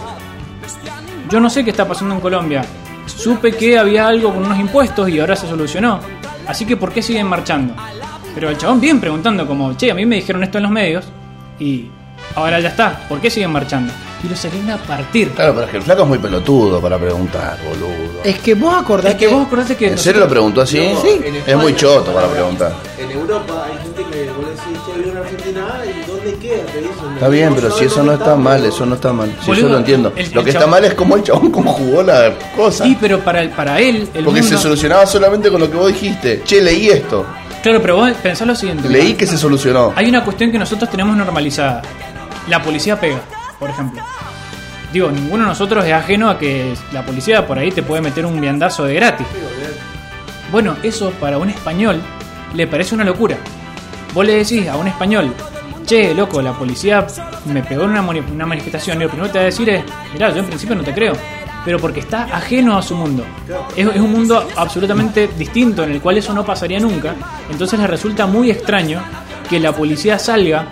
yo 1.30 1.40
no 1.40 1.50
sé 1.50 1.66
qué 1.66 1.72
está 1.72 1.86
pasando 1.86 2.16
en 2.16 2.22
Colombia. 2.22 2.64
Supe 3.06 3.52
que 3.52 3.78
había 3.78 4.08
algo 4.08 4.34
con 4.34 4.46
unos 4.46 4.60
impuestos 4.60 5.10
y 5.10 5.20
ahora 5.20 5.36
se 5.36 5.48
solucionó. 5.48 6.00
Así 6.48 6.66
que, 6.66 6.78
¿por 6.78 6.94
qué 6.94 7.02
siguen 7.02 7.28
marchando? 7.28 7.76
Pero 8.34 8.50
el 8.50 8.58
chabón 8.58 8.80
bien 8.80 9.02
preguntando, 9.02 9.46
como, 9.46 9.74
che, 9.76 9.92
a 9.92 9.96
mí 9.96 10.06
me 10.06 10.16
dijeron 10.16 10.44
esto 10.44 10.60
en 10.60 10.64
los 10.64 10.72
medios 10.72 11.06
y 11.60 11.90
ahora 12.36 12.60
ya 12.60 12.70
está. 12.70 13.00
¿Por 13.08 13.20
qué 13.22 13.30
siguen 13.30 13.52
marchando? 13.52 13.92
Y 14.24 14.28
lo 14.30 14.36
salieron 14.36 14.70
a 14.70 14.78
partir. 14.78 15.32
Claro, 15.32 15.54
pero 15.56 15.66
es 15.66 15.72
que 15.72 15.78
el 15.78 15.84
flaco 15.84 16.04
es 16.04 16.08
muy 16.08 16.20
pelotudo 16.20 16.80
para 16.80 17.00
preguntar, 17.00 17.58
boludo. 17.68 18.22
Es 18.24 18.38
que 18.40 18.54
vos 18.54 18.76
acordás 18.76 19.14
Es 19.14 19.18
que 19.18 19.28
vos 19.28 19.48
acordate 19.48 19.76
que. 19.76 19.88
¿En 19.88 19.98
serio 19.98 20.22
lo 20.22 20.28
preguntó 20.30 20.62
así? 20.62 20.78
No, 20.94 21.02
Sí. 21.02 21.20
Es 21.48 21.58
muy 21.58 21.76
choto 21.76 22.12
para 22.14 22.28
preguntar. 22.28 22.72
En 23.00 23.10
Europa 23.10 23.66
hay 23.66 23.78
gente 23.84 24.04
que 24.16 24.30
vos 24.32 24.46
decís, 24.46 24.80
che, 24.86 25.00
vivo 25.00 25.12
en 25.12 25.18
Argentina, 25.18 25.68
¿y 25.86 26.08
dónde 26.12 26.36
queda? 26.38 26.66
Te 26.72 26.78
dicen, 26.82 27.14
Está 27.16 27.28
bien, 27.30 27.56
pero 27.56 27.72
si 27.72 27.86
eso 27.86 28.04
no 28.04 28.14
está 28.14 28.36
mal, 28.36 28.64
eso 28.64 28.86
no 28.86 28.94
está 28.96 29.12
mal. 29.12 29.36
Si 29.42 29.48
Boludo, 29.48 29.64
yo 29.64 29.70
lo 29.70 29.78
entiendo. 29.80 30.14
el- 30.16 30.32
Lo 30.34 30.40
el 30.42 30.44
que 30.46 30.50
está 30.52 30.62
chabón- 30.66 30.70
mal 30.70 30.86
es 30.86 30.94
como 30.94 31.16
el 31.16 31.24
chabón 31.24 31.52
como 31.52 31.74
jugó 31.74 32.04
la 32.04 32.32
cosa. 32.56 32.84
Sí, 32.84 32.96
pero 33.02 33.20
para, 33.22 33.42
el- 33.42 33.50
para 33.50 33.80
él, 33.80 34.08
el 34.14 34.24
Porque 34.24 34.44
se 34.44 34.56
solucionaba 34.58 35.08
solamente 35.08 35.50
con 35.50 35.60
lo 35.62 35.70
que 35.72 35.78
vos 35.78 35.88
dijiste. 35.88 36.44
Che, 36.46 36.62
leí 36.62 36.90
esto. 36.90 37.26
Claro, 37.64 37.82
pero 37.82 37.96
vos 37.98 38.12
pensás 38.22 38.48
lo 38.48 38.56
siguiente. 38.56 38.88
Leí 38.88 39.14
que 39.14 39.26
se 39.28 39.38
solucionó. 39.38 39.94
Hay 39.96 40.08
una 40.10 40.24
cuestión 40.24 40.52
que 40.52 40.60
nosotros 40.60 40.90
tenemos 40.92 41.16
normalizada. 41.18 41.82
La 42.48 42.62
policía 42.62 43.00
pega, 43.00 43.20
por 43.60 43.70
ejemplo. 43.70 44.02
Digo, 44.92 45.10
ninguno 45.10 45.44
de 45.44 45.50
nosotros 45.50 45.86
es 45.86 45.94
ajeno 45.94 46.30
a 46.30 46.38
que 46.38 46.74
la 46.92 47.06
policía 47.06 47.48
por 47.48 47.58
ahí 47.58 47.72
te 47.72 47.82
puede 47.82 48.02
meter 48.02 48.26
un 48.26 48.40
viandazo 48.42 48.84
de 48.84 48.96
gratis. 48.96 49.28
Bueno, 50.52 50.76
eso 50.84 51.12
para 51.12 51.38
un 51.38 51.50
español 51.50 52.02
le 52.54 52.68
parece 52.68 52.94
una 52.94 53.06
locura. 53.06 53.38
Vos 54.14 54.26
le 54.26 54.36
decís 54.44 54.68
a 54.68 54.76
un 54.76 54.88
español, 54.88 55.34
che, 55.86 56.14
loco, 56.14 56.42
la 56.42 56.52
policía 56.52 57.08
me 57.46 57.64
pegó 57.64 57.84
en 57.84 57.92
una, 57.92 58.02
una 58.02 58.46
manifestación. 58.46 58.98
Y 58.98 59.04
lo 59.04 59.10
primero 59.10 59.28
que 59.28 59.34
te 59.34 59.38
va 59.40 59.44
a 59.44 59.46
decir 59.46 59.70
es, 59.70 59.84
mirá, 60.14 60.30
yo 60.32 60.40
en 60.40 60.46
principio 60.48 60.76
no 60.76 60.84
te 60.84 60.94
creo. 60.94 61.14
Pero 61.64 61.80
porque 61.80 62.02
está 62.02 62.24
ajeno 62.24 62.78
a 62.78 62.82
su 62.82 62.96
mundo. 62.96 63.24
Es 63.76 63.86
un 63.86 64.12
mundo 64.12 64.46
absolutamente 64.58 65.30
distinto 65.38 65.84
en 65.84 65.92
el 65.92 66.02
cual 66.02 66.18
eso 66.18 66.34
no 66.34 66.44
pasaría 66.44 66.80
nunca. 66.80 67.14
Entonces 67.50 67.80
le 67.80 67.88
resulta 67.88 68.26
muy 68.26 68.52
extraño 68.52 69.02
que 69.50 69.60
la 69.60 69.72
policía 69.72 70.18
salga, 70.18 70.66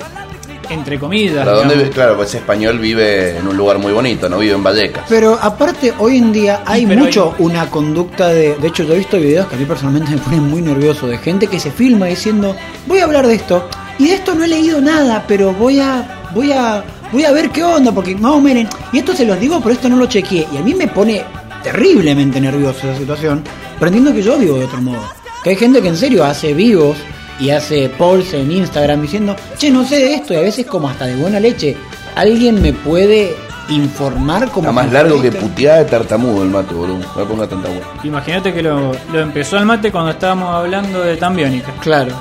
entre 0.70 1.00
comillas. 1.00 1.38
¿Para 1.38 1.52
dónde 1.52 1.76
digamos, 1.76 1.84
vive? 1.84 1.90
Claro, 1.90 2.16
pues 2.16 2.30
ese 2.30 2.38
español 2.40 2.80
vive 2.80 3.38
en 3.38 3.48
un 3.48 3.58
lugar 3.58 3.78
muy 3.80 3.91
bonito, 3.91 4.30
no 4.30 4.38
vive 4.38 4.54
en 4.54 4.64
Vallecas. 4.64 5.06
Pero 5.10 5.38
aparte, 5.41 5.94
hoy 6.00 6.18
en 6.18 6.32
día 6.32 6.64
hay 6.66 6.86
pero 6.86 7.02
mucho 7.02 7.36
una 7.40 7.70
conducta 7.70 8.30
de. 8.30 8.56
De 8.56 8.68
hecho, 8.68 8.84
yo 8.84 8.94
he 8.94 8.98
visto 8.98 9.18
videos 9.18 9.48
que 9.48 9.56
a 9.56 9.58
mí 9.58 9.66
personalmente 9.66 10.12
me 10.12 10.18
ponen 10.18 10.44
muy 10.44 10.62
nervioso 10.62 11.08
de 11.08 11.18
gente 11.18 11.48
que 11.48 11.60
se 11.60 11.72
filma 11.72 12.08
diciendo: 12.08 12.56
Voy 12.88 13.00
a 13.00 13.06
hablar 13.06 13.28
de 13.28 13.36
esto. 13.36 13.68
Y 13.98 14.08
de 14.08 14.14
esto 14.16 14.34
no 14.34 14.46
he 14.46 14.48
leído 14.48 14.80
nada, 14.82 15.26
pero 15.28 15.54
voy 15.54 15.80
a. 15.80 16.30
Voy 16.34 16.52
a. 16.52 16.84
Voy 17.12 17.26
a 17.26 17.32
ver 17.32 17.50
qué 17.50 17.64
onda, 17.64 17.91
porque 17.91 18.16
no, 18.16 18.40
miren. 18.40 18.68
Y 18.94 19.00
esto 19.00 19.16
se 19.16 19.26
los 19.26 19.40
digo, 19.40 19.60
pero 19.60 19.74
esto 19.74 19.90
no 19.90 19.98
lo 19.98 20.06
chequeé. 20.06 20.48
Y 20.54 20.58
a 20.58 20.62
mí 20.62 20.74
me 20.76 20.88
pone 20.88 21.24
terriblemente 21.64 22.40
nervioso 22.40 22.88
esa 22.88 22.98
situación. 22.98 23.44
Pero 23.78 23.88
entiendo 23.88 24.14
que 24.14 24.22
yo 24.22 24.38
vivo 24.38 24.58
de 24.58 24.66
otro 24.66 24.82
modo. 24.82 25.02
Que 25.44 25.52
hay 25.52 25.56
gente 25.56 25.82
que 25.82 25.88
en 25.88 25.98
serio 25.98 26.24
hace 26.24 26.54
vivos 26.54 26.98
y 27.40 27.52
hace 27.52 27.90
polls 27.90 28.34
en 28.34 28.52
Instagram 28.52 29.02
diciendo, 29.02 29.36
che, 29.57 29.72
no 29.72 29.86
sé 29.86 29.98
de 29.98 30.14
esto. 30.16 30.34
Y 30.34 30.38
a 30.38 30.41
veces, 30.41 30.66
como 30.66 30.90
hasta 30.90 31.06
de 31.06 31.16
buena 31.16 31.40
leche, 31.40 31.76
alguien 32.16 32.61
me 32.61 32.74
puede 32.74 33.36
informar 33.70 34.49
como. 34.49 34.70
Está 34.70 34.72
más 34.72 34.91
largo 34.91 35.22
que 35.22 35.32
puteada 35.32 35.80
de 35.80 35.86
tartamudo 35.86 36.44
el 36.44 36.49
mate, 36.49 36.74
boludo. 36.74 36.99
No 36.99 37.16
me 37.16 37.26
ponga 37.26 37.48
tanta 37.48 37.70
hueá. 37.70 37.82
Imagínate 38.03 38.53
que 38.53 38.61
lo, 38.61 38.91
lo 39.11 39.20
empezó 39.20 39.57
el 39.57 39.66
mate 39.66 39.91
cuando 39.91 40.11
estábamos 40.11 40.53
hablando 40.53 41.02
de 41.02 41.18
Tambiónica. 41.18 41.72
Claro. 41.82 42.14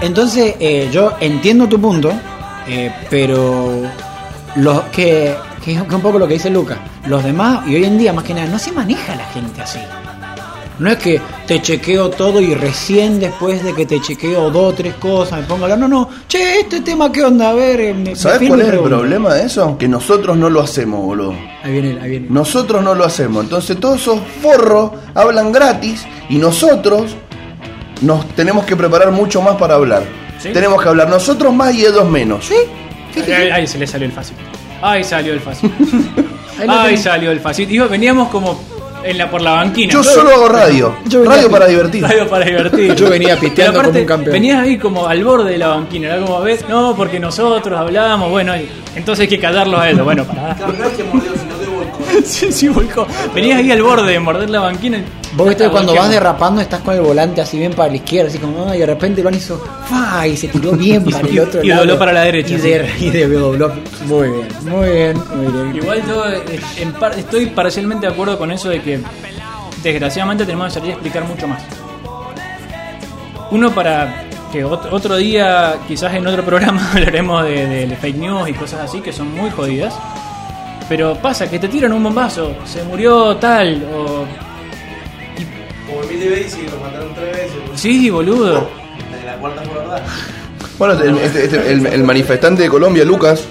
Entonces, 0.00 0.54
eh, 0.60 0.88
yo 0.92 1.14
entiendo 1.20 1.66
tu 1.68 1.80
punto, 1.80 2.12
eh, 2.68 2.92
pero 3.08 3.82
los 4.56 4.82
que, 4.84 5.34
que 5.64 5.74
es 5.74 5.80
un 5.80 6.00
poco 6.00 6.18
lo 6.18 6.28
que 6.28 6.34
dice 6.34 6.50
Lucas, 6.50 6.78
los 7.06 7.24
demás, 7.24 7.66
y 7.66 7.74
hoy 7.74 7.84
en 7.84 7.98
día 7.98 8.12
más 8.12 8.24
que 8.24 8.34
nada, 8.34 8.46
no 8.46 8.58
se 8.58 8.72
maneja 8.72 9.16
la 9.16 9.24
gente 9.26 9.62
así. 9.62 9.78
No 10.78 10.90
es 10.90 10.98
que 10.98 11.20
te 11.46 11.62
chequeo 11.62 12.10
todo 12.10 12.40
y 12.40 12.54
recién 12.54 13.18
después 13.18 13.64
de 13.64 13.74
que 13.74 13.86
te 13.86 14.00
chequeo 14.00 14.50
dos 14.50 14.72
o 14.72 14.76
tres 14.76 14.94
cosas 14.94 15.40
me 15.40 15.46
pongo 15.46 15.62
a 15.62 15.64
hablar. 15.64 15.78
No, 15.78 15.88
no, 15.88 16.10
che, 16.28 16.60
este 16.60 16.82
tema, 16.82 17.10
¿qué 17.10 17.24
onda? 17.24 17.50
A 17.50 17.54
ver, 17.54 17.80
eh, 17.80 17.94
me, 17.94 18.10
me 18.10 18.16
¿Sabes 18.16 18.40
filmo 18.40 18.56
cuál 18.56 18.66
es 18.66 18.74
el 18.74 18.80
problema 18.80 19.34
de 19.34 19.46
eso? 19.46 19.78
Que 19.78 19.88
nosotros 19.88 20.36
no 20.36 20.50
lo 20.50 20.60
hacemos, 20.60 21.00
boludo. 21.00 21.34
Ahí 21.62 21.72
viene, 21.72 22.00
ahí 22.00 22.10
viene. 22.10 22.26
Nosotros 22.28 22.82
no 22.82 22.94
lo 22.94 23.04
hacemos. 23.04 23.44
Entonces 23.44 23.80
todos 23.80 24.02
esos 24.02 24.20
forros 24.42 24.90
hablan 25.14 25.50
gratis 25.50 26.04
y 26.28 26.36
nosotros 26.36 27.16
nos 28.02 28.28
tenemos 28.34 28.66
que 28.66 28.76
preparar 28.76 29.10
mucho 29.12 29.40
más 29.40 29.56
para 29.56 29.76
hablar. 29.76 30.02
¿Sí? 30.38 30.50
Tenemos 30.52 30.82
que 30.82 30.88
hablar 30.88 31.08
nosotros 31.08 31.54
más 31.54 31.74
y 31.74 31.86
ellos 31.86 32.06
menos. 32.08 32.44
Sí, 32.44 32.54
sí, 33.14 33.22
sí, 33.24 33.32
Ahí, 33.32 33.66
se 33.66 33.78
le 33.78 33.86
salió 33.86 34.06
el 34.06 34.12
fácil. 34.12 34.36
Ahí 34.82 35.02
salió 35.02 35.32
el 35.32 35.40
fácil. 35.40 35.72
Ahí 36.60 36.68
Ahí 36.68 36.96
salió 36.98 37.30
el 37.30 37.40
fácil. 37.40 37.66
Digo, 37.66 37.88
veníamos 37.88 38.28
como 38.28 38.75
en 39.06 39.18
la, 39.18 39.30
por 39.30 39.40
la 39.42 39.52
banquina. 39.52 39.92
Yo 39.92 40.02
solo 40.02 40.30
hago 40.30 40.48
radio. 40.48 40.96
Yo 41.06 41.20
venía 41.20 41.36
radio 41.36 41.50
para 41.50 41.66
divertir. 41.66 42.02
Radio 42.06 42.28
para 42.28 42.44
divertir. 42.44 42.94
Yo 42.94 43.08
venía 43.10 43.38
piteando 43.38 43.80
aparte, 43.80 43.92
como 43.92 44.00
un 44.02 44.06
campeón. 44.06 44.32
Venías 44.32 44.62
ahí 44.62 44.76
como 44.78 45.06
al 45.06 45.22
borde 45.24 45.52
de 45.52 45.58
la 45.58 45.68
banquina. 45.68 46.08
Era 46.08 46.20
como, 46.24 46.40
¿ves? 46.40 46.64
No, 46.68 46.94
porque 46.96 47.18
nosotros 47.20 47.78
hablábamos. 47.78 48.30
Bueno, 48.30 48.56
y- 48.56 48.68
entonces 48.94 49.22
hay 49.22 49.28
que 49.28 49.38
callarlos 49.38 49.80
a 49.80 49.90
ellos. 49.90 50.04
Bueno, 50.04 50.24
para. 50.24 50.54
Claro, 50.54 50.72
no 50.78 50.84
es 50.84 50.92
que 50.94 51.04
mordió, 51.04 51.32
sino 51.36 51.58
que 51.58 51.66
volcó. 51.66 51.98
sí, 52.24 52.52
sí, 52.52 52.68
volcó. 52.68 53.06
Venías 53.34 53.58
ahí 53.58 53.70
al 53.70 53.82
borde 53.82 54.12
de 54.12 54.20
morder 54.20 54.50
la 54.50 54.60
banquina. 54.60 55.00
Vos 55.36 55.48
viste 55.48 55.68
cuando 55.68 55.94
vas 55.94 56.08
derrapando 56.08 56.62
estás 56.62 56.80
con 56.80 56.94
el 56.94 57.02
volante 57.02 57.42
así 57.42 57.58
bien 57.58 57.72
para 57.74 57.90
la 57.90 57.96
izquierda, 57.96 58.30
así 58.30 58.38
como, 58.38 58.72
y 58.74 58.78
de 58.78 58.86
repente 58.86 59.22
lo 59.22 59.28
hizo, 59.30 59.62
¡fa! 59.86 60.26
y 60.26 60.34
se 60.36 60.48
tiró 60.48 60.72
bien 60.72 61.02
Y- 61.06 61.12
para 61.12 61.28
el 61.28 61.34
y- 61.34 61.38
otro 61.38 61.62
y 61.62 61.68
lado. 61.68 61.80
dobló 61.82 61.98
para 61.98 62.12
la 62.14 62.22
derecha, 62.22 62.54
Y, 62.54 62.56
de, 62.58 62.90
y 63.00 63.10
de- 63.10 63.28
dobló. 63.28 63.70
Muy 64.06 64.28
bien, 64.30 64.48
muy 64.62 64.88
bien, 64.88 65.22
muy 65.34 65.52
bien. 65.52 65.76
Igual 65.76 66.02
yo 66.06 66.26
eh, 66.26 66.60
en 66.78 66.92
par- 66.94 67.18
estoy 67.18 67.46
parcialmente 67.46 68.06
de 68.06 68.12
acuerdo 68.14 68.38
con 68.38 68.50
eso 68.50 68.70
de 68.70 68.80
que 68.80 69.00
desgraciadamente 69.82 70.44
tenemos 70.46 70.68
que 70.68 70.72
salir 70.74 70.90
a 70.90 70.94
explicar 70.94 71.24
mucho 71.24 71.46
más. 71.46 71.62
Uno 73.50 73.70
para 73.72 74.24
que 74.52 74.64
ot- 74.64 74.88
otro 74.90 75.16
día, 75.16 75.76
quizás 75.86 76.14
en 76.14 76.26
otro 76.26 76.42
programa 76.44 76.90
hablaremos 76.94 77.44
de, 77.44 77.86
de 77.86 77.96
fake 77.96 78.16
news 78.16 78.48
y 78.48 78.54
cosas 78.54 78.80
así 78.80 79.00
que 79.02 79.12
son 79.12 79.34
muy 79.34 79.50
jodidas. 79.50 79.94
Pero 80.88 81.14
pasa 81.16 81.50
que 81.50 81.58
te 81.58 81.68
tiran 81.68 81.92
un 81.92 82.02
bombazo, 82.02 82.54
se 82.64 82.82
murió 82.84 83.36
tal, 83.36 83.84
o... 83.92 84.24
Como 86.16 86.24
Emilio 86.24 86.30
Bates 86.30 86.58
y 86.58 86.70
lo 86.70 86.80
mataron 86.80 87.14
tres 87.14 87.32
veces. 87.36 87.52
Sí, 87.74 88.10
boludo. 88.10 88.54
De 88.54 89.26
la 89.26 89.36
cuarta 89.36 89.62
fue 89.62 89.74
verdad. 89.78 90.02
Bueno, 90.78 90.94
el, 91.02 91.18
este- 91.18 91.44
este- 91.44 91.72
el- 91.72 91.86
el 91.86 92.04
manifestante 92.04 92.62
de 92.62 92.68
Colombia, 92.68 93.04
Lucas, 93.04 93.44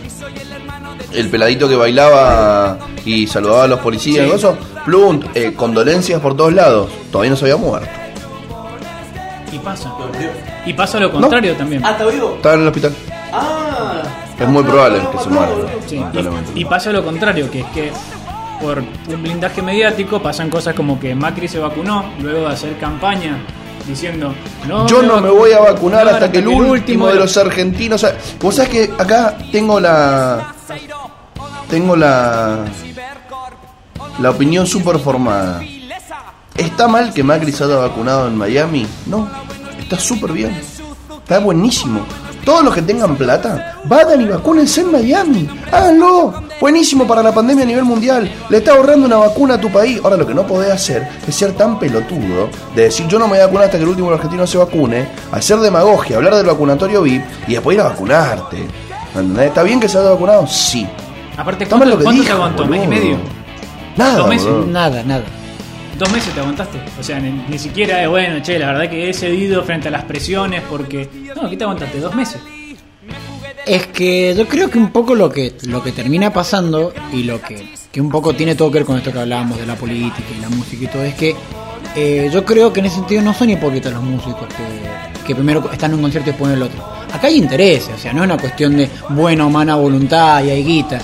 el 1.13 1.29
peladito 1.29 1.67
que 1.69 1.75
bailaba 1.75 2.77
y 3.05 3.25
saludaba 3.27 3.63
a 3.63 3.67
los 3.67 3.79
policías 3.79 4.25
Sí. 4.25 4.31
y 4.31 4.35
eso, 4.35 4.57
plum, 4.85 5.21
eh, 5.33 5.53
condolencias 5.55 6.19
por 6.21 6.35
todos 6.35 6.53
lados. 6.53 6.89
Todavía 7.11 7.31
no 7.31 7.37
se 7.37 7.45
había 7.45 7.57
muerto. 7.57 7.87
Y 9.51 9.57
pasa. 9.59 9.91
Y 10.65 10.73
pasa 10.73 10.99
lo 10.99 11.11
contrario 11.11 11.55
también. 11.55 11.83
Ah, 11.85 11.91
¿está 11.91 12.05
vivo? 12.05 12.33
Estaba 12.35 12.55
en 12.55 12.61
el 12.61 12.67
hospital. 12.67 12.93
Ah. 13.31 14.01
Es 14.39 14.47
muy 14.49 14.63
probable 14.63 14.99
que 15.13 15.23
se 15.23 15.29
muera. 15.29 15.51
Sí, 15.87 15.95
lamentablemente. 15.95 16.51
y, 16.55 16.61
y 16.61 16.65
pasa 16.65 16.91
lo 16.91 17.03
contrario, 17.05 17.49
que 17.49 17.61
es 17.61 17.65
que 17.67 17.91
por 18.61 18.79
un 18.79 19.23
blindaje 19.23 19.61
mediático 19.61 20.21
pasan 20.21 20.49
cosas 20.49 20.73
como 20.75 20.99
que 20.99 21.13
Macri 21.15 21.47
se 21.47 21.59
vacunó, 21.59 22.05
luego 22.19 22.47
de 22.47 22.53
hacer 22.53 22.77
campaña 22.77 23.37
diciendo 23.87 24.33
no 24.67 24.87
Yo 24.87 25.01
no 25.01 25.21
me 25.21 25.29
voy 25.29 25.51
a 25.51 25.59
vacunar 25.59 26.07
hasta 26.07 26.31
que 26.31 26.39
el 26.39 26.47
último 26.47 26.71
último 26.71 27.07
de 27.07 27.15
los 27.15 27.37
argentinos. 27.37 28.03
o 28.03 28.07
sea, 28.07 28.17
Vos 28.39 28.55
sabés 28.55 28.69
que 28.69 28.93
acá 28.97 29.37
tengo 29.51 29.79
la. 29.79 30.53
Tengo 31.69 31.95
la. 31.95 32.65
La 34.19 34.29
opinión 34.29 34.65
súper 34.65 34.97
formada. 34.99 35.61
¿Está 36.55 36.87
mal 36.87 37.13
que 37.13 37.21
Macri 37.21 37.51
se 37.51 37.65
haya 37.65 37.75
vacunado 37.75 38.27
en 38.27 38.37
Miami? 38.37 38.87
No, 39.07 39.29
está 39.77 39.99
súper 39.99 40.31
bien. 40.31 40.61
Está 41.23 41.39
buenísimo. 41.39 42.05
Todos 42.45 42.63
los 42.63 42.75
que 42.75 42.83
tengan 42.83 43.15
plata, 43.15 43.79
vayan 43.85 44.21
y 44.21 44.25
vacúnense 44.25 44.81
en 44.81 44.91
Miami. 44.91 45.49
Háganlo. 45.71 46.45
Buenísimo 46.61 47.07
para 47.07 47.23
la 47.23 47.33
pandemia 47.33 47.63
a 47.63 47.67
nivel 47.67 47.83
mundial. 47.83 48.31
Le 48.49 48.57
está 48.57 48.73
ahorrando 48.73 49.07
una 49.07 49.17
vacuna 49.17 49.55
a 49.55 49.57
tu 49.59 49.71
país. 49.71 49.99
Ahora 50.03 50.15
lo 50.15 50.27
que 50.27 50.35
no 50.35 50.45
podés 50.45 50.71
hacer 50.71 51.07
es 51.27 51.35
ser 51.35 51.53
tan 51.53 51.79
pelotudo 51.79 52.49
de 52.75 52.83
decir 52.83 53.07
yo 53.07 53.17
no 53.17 53.25
me 53.25 53.31
voy 53.31 53.39
a 53.39 53.45
vacunar 53.47 53.65
hasta 53.65 53.77
que 53.77 53.83
el 53.83 53.89
último 53.89 54.11
argentino 54.11 54.45
se 54.45 54.59
vacune, 54.59 55.07
hacer 55.31 55.57
demagogia, 55.57 56.17
hablar 56.17 56.35
del 56.35 56.45
vacunatorio 56.45 57.01
VIP 57.01 57.23
y 57.47 57.53
después 57.53 57.75
ir 57.75 57.81
a 57.81 57.85
vacunarte. 57.85 58.67
¿Entendés? 59.15 59.47
¿Está 59.47 59.63
bien 59.63 59.79
que 59.79 59.89
se 59.89 59.97
haya 59.97 60.11
vacunado? 60.11 60.45
Sí. 60.45 60.87
Aparte, 61.35 61.63
Está 61.63 61.77
mal 61.77 61.89
¿cuánto, 61.89 61.95
lo 61.95 61.97
que 61.97 62.03
cuánto 62.03 62.21
dijo, 62.21 62.25
te 62.25 62.37
aguantó? 62.37 62.65
¿Mes 62.67 62.83
y 62.83 62.87
medio? 62.87 63.17
Nada. 63.97 64.17
¿Dos 64.19 64.29
meses? 64.29 64.47
boludo. 64.47 64.65
Nada, 64.67 65.03
nada. 65.03 65.23
Dos 65.97 66.11
meses 66.11 66.33
te 66.33 66.39
aguantaste. 66.41 66.77
O 66.99 67.03
sea, 67.03 67.19
ni, 67.19 67.31
ni 67.31 67.57
siquiera 67.57 68.01
es 68.03 68.09
bueno, 68.09 68.41
che, 68.41 68.59
la 68.59 68.67
verdad 68.73 68.89
que 68.89 69.09
he 69.09 69.13
cedido 69.13 69.63
frente 69.63 69.87
a 69.87 69.91
las 69.91 70.03
presiones 70.03 70.61
porque... 70.69 71.09
No, 71.35 71.47
aquí 71.47 71.55
te 71.55 71.63
aguantaste 71.63 71.99
dos 71.99 72.13
meses. 72.13 72.41
Es 73.65 73.87
que 73.87 74.35
yo 74.37 74.47
creo 74.47 74.69
que 74.69 74.77
un 74.77 74.91
poco 74.91 75.15
lo 75.15 75.31
que 75.31 75.55
lo 75.63 75.81
que 75.81 75.91
termina 75.91 76.31
pasando 76.31 76.93
y 77.11 77.23
lo 77.23 77.41
que, 77.41 77.73
que 77.91 77.99
un 77.99 78.09
poco 78.09 78.33
tiene 78.33 78.53
todo 78.53 78.69
que 78.69 78.79
ver 78.79 78.85
con 78.85 78.97
esto 78.97 79.11
que 79.11 79.19
hablábamos 79.19 79.57
de 79.57 79.65
la 79.65 79.75
política 79.75 80.27
y 80.37 80.41
la 80.41 80.49
música 80.49 80.83
y 80.83 80.87
todo 80.87 81.03
es 81.03 81.15
que 81.15 81.35
eh, 81.95 82.29
yo 82.31 82.45
creo 82.45 82.71
que 82.71 82.81
en 82.81 82.87
ese 82.87 82.97
sentido 82.97 83.23
no 83.23 83.33
son 83.33 83.49
hipócritas 83.49 83.91
los 83.91 84.03
músicos 84.03 84.47
que, 84.49 85.25
que 85.25 85.33
primero 85.33 85.67
están 85.71 85.91
en 85.91 85.95
un 85.95 86.01
concierto 86.03 86.29
y 86.29 86.33
después 86.33 86.51
en 86.51 86.57
el 86.57 86.63
otro. 86.63 86.85
Acá 87.11 87.27
hay 87.27 87.37
intereses, 87.37 87.95
o 87.95 87.97
sea, 87.97 88.13
no 88.13 88.19
es 88.19 88.25
una 88.25 88.37
cuestión 88.37 88.75
de 88.77 88.87
buena 89.09 89.47
o 89.47 89.49
mala 89.49 89.75
voluntad 89.75 90.43
y 90.43 90.51
hay 90.51 90.63
guita. 90.63 91.01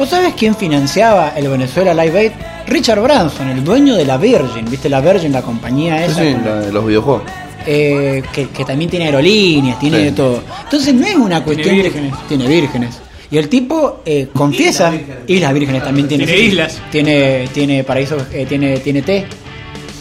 ¿Vos 0.00 0.08
sabés 0.08 0.32
quién 0.32 0.56
financiaba 0.56 1.34
el 1.36 1.46
Venezuela 1.48 1.92
Live 1.92 2.18
Aid? 2.18 2.32
Richard 2.66 3.02
Branson, 3.02 3.50
el 3.50 3.62
dueño 3.62 3.96
de 3.96 4.06
la 4.06 4.16
Virgin, 4.16 4.64
¿viste? 4.70 4.88
La 4.88 5.02
Virgin, 5.02 5.30
la 5.30 5.42
compañía 5.42 6.02
esa. 6.06 6.22
sí, 6.22 6.34
la 6.42 6.60
de 6.60 6.72
los 6.72 6.86
videojuegos. 6.86 7.22
eh, 7.66 8.22
que, 8.32 8.48
que 8.48 8.64
también 8.64 8.88
tiene 8.90 9.04
aerolíneas, 9.04 9.78
tiene 9.78 9.98
Sí. 9.98 10.04
de 10.04 10.12
todo. 10.12 10.42
Entonces 10.64 10.94
no 10.94 11.06
es 11.06 11.16
una 11.16 11.44
cuestión 11.44 11.76
de- 11.76 11.82
vírgenes. 11.82 12.14
tiene 12.28 12.48
vírgenes. 12.48 12.98
Y 13.30 13.36
el 13.36 13.50
tipo 13.50 14.00
eh, 14.06 14.28
confiesa, 14.32 14.94
Islas 14.94 15.18
Islas 15.26 15.52
Vírgenes 15.54 15.84
también 15.84 16.08
tiene. 16.08 16.24
Tiene 16.24 16.40
islas. 16.40 16.78
Tiene, 16.90 17.48
tiene 17.52 17.84
paraíso, 17.84 18.16
eh, 18.32 18.46
tiene, 18.48 18.78
tiene 18.78 19.02
té. 19.02 19.26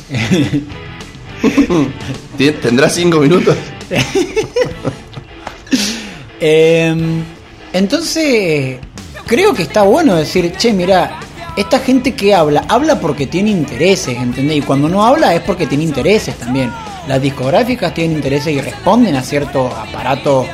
¿Tendrá 2.62 2.90
cinco 2.90 3.20
minutos? 3.20 3.54
Eh, 6.42 6.96
entonces, 7.74 8.78
creo 9.30 9.54
que 9.54 9.62
está 9.62 9.84
bueno 9.84 10.16
decir, 10.16 10.52
che, 10.58 10.74
mira, 10.74 11.20
esta 11.56 11.78
gente 11.80 12.16
que 12.16 12.34
habla, 12.34 12.66
habla 12.68 13.00
porque 13.00 13.28
tiene 13.28 13.52
intereses, 13.52 14.18
¿entendés? 14.18 14.58
Y 14.58 14.62
cuando 14.62 14.90
no 14.90 15.06
habla 15.06 15.36
es 15.36 15.42
porque 15.42 15.68
tiene 15.68 15.84
intereses 15.84 16.36
también. 16.36 16.72
Las 17.08 17.22
discográficas 17.22 17.94
tienen 17.94 18.18
intereses 18.18 18.52
y 18.52 18.60
responden 18.60 19.16
a 19.16 19.22
ciertos 19.22 19.72
aparatos 19.72 20.48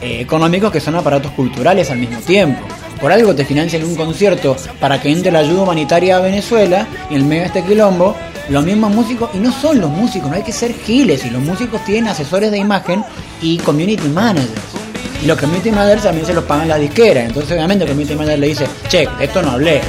eh, 0.00 0.20
económicos 0.20 0.72
que 0.72 0.80
son 0.80 0.96
aparatos 0.96 1.30
culturales 1.32 1.90
al 1.90 1.98
mismo 1.98 2.20
tiempo. 2.20 2.62
Por 2.98 3.12
algo 3.12 3.34
te 3.34 3.44
financian 3.44 3.84
un 3.84 3.96
concierto 3.96 4.56
para 4.80 4.98
que 4.98 5.12
entre 5.12 5.30
la 5.30 5.40
ayuda 5.40 5.64
humanitaria 5.64 6.16
a 6.16 6.20
Venezuela 6.20 6.86
y 7.10 7.16
el 7.16 7.24
medio 7.24 7.42
de 7.42 7.48
este 7.48 7.64
quilombo, 7.64 8.16
los 8.48 8.64
mismos 8.64 8.94
músicos, 8.94 9.28
y 9.34 9.38
no 9.38 9.52
son 9.52 9.78
los 9.78 9.90
músicos, 9.90 10.30
no 10.30 10.36
hay 10.36 10.42
que 10.42 10.52
ser 10.52 10.72
giles, 10.72 11.26
y 11.26 11.30
los 11.30 11.42
músicos 11.42 11.84
tienen 11.84 12.08
asesores 12.08 12.50
de 12.50 12.58
imagen 12.58 13.04
y 13.42 13.58
community 13.58 14.08
managers. 14.08 14.81
Y 15.22 15.26
los 15.26 15.38
community 15.38 15.70
managers 15.70 16.02
también 16.02 16.26
se 16.26 16.34
los 16.34 16.44
pagan 16.44 16.68
las 16.68 16.80
disqueras. 16.80 17.24
Entonces, 17.26 17.52
obviamente, 17.52 17.84
el 17.84 17.90
community 17.90 18.14
manager 18.16 18.38
le 18.40 18.46
dice, 18.48 18.66
che, 18.88 19.08
de 19.18 19.24
esto 19.24 19.40
no 19.42 19.52
hablé. 19.52 19.80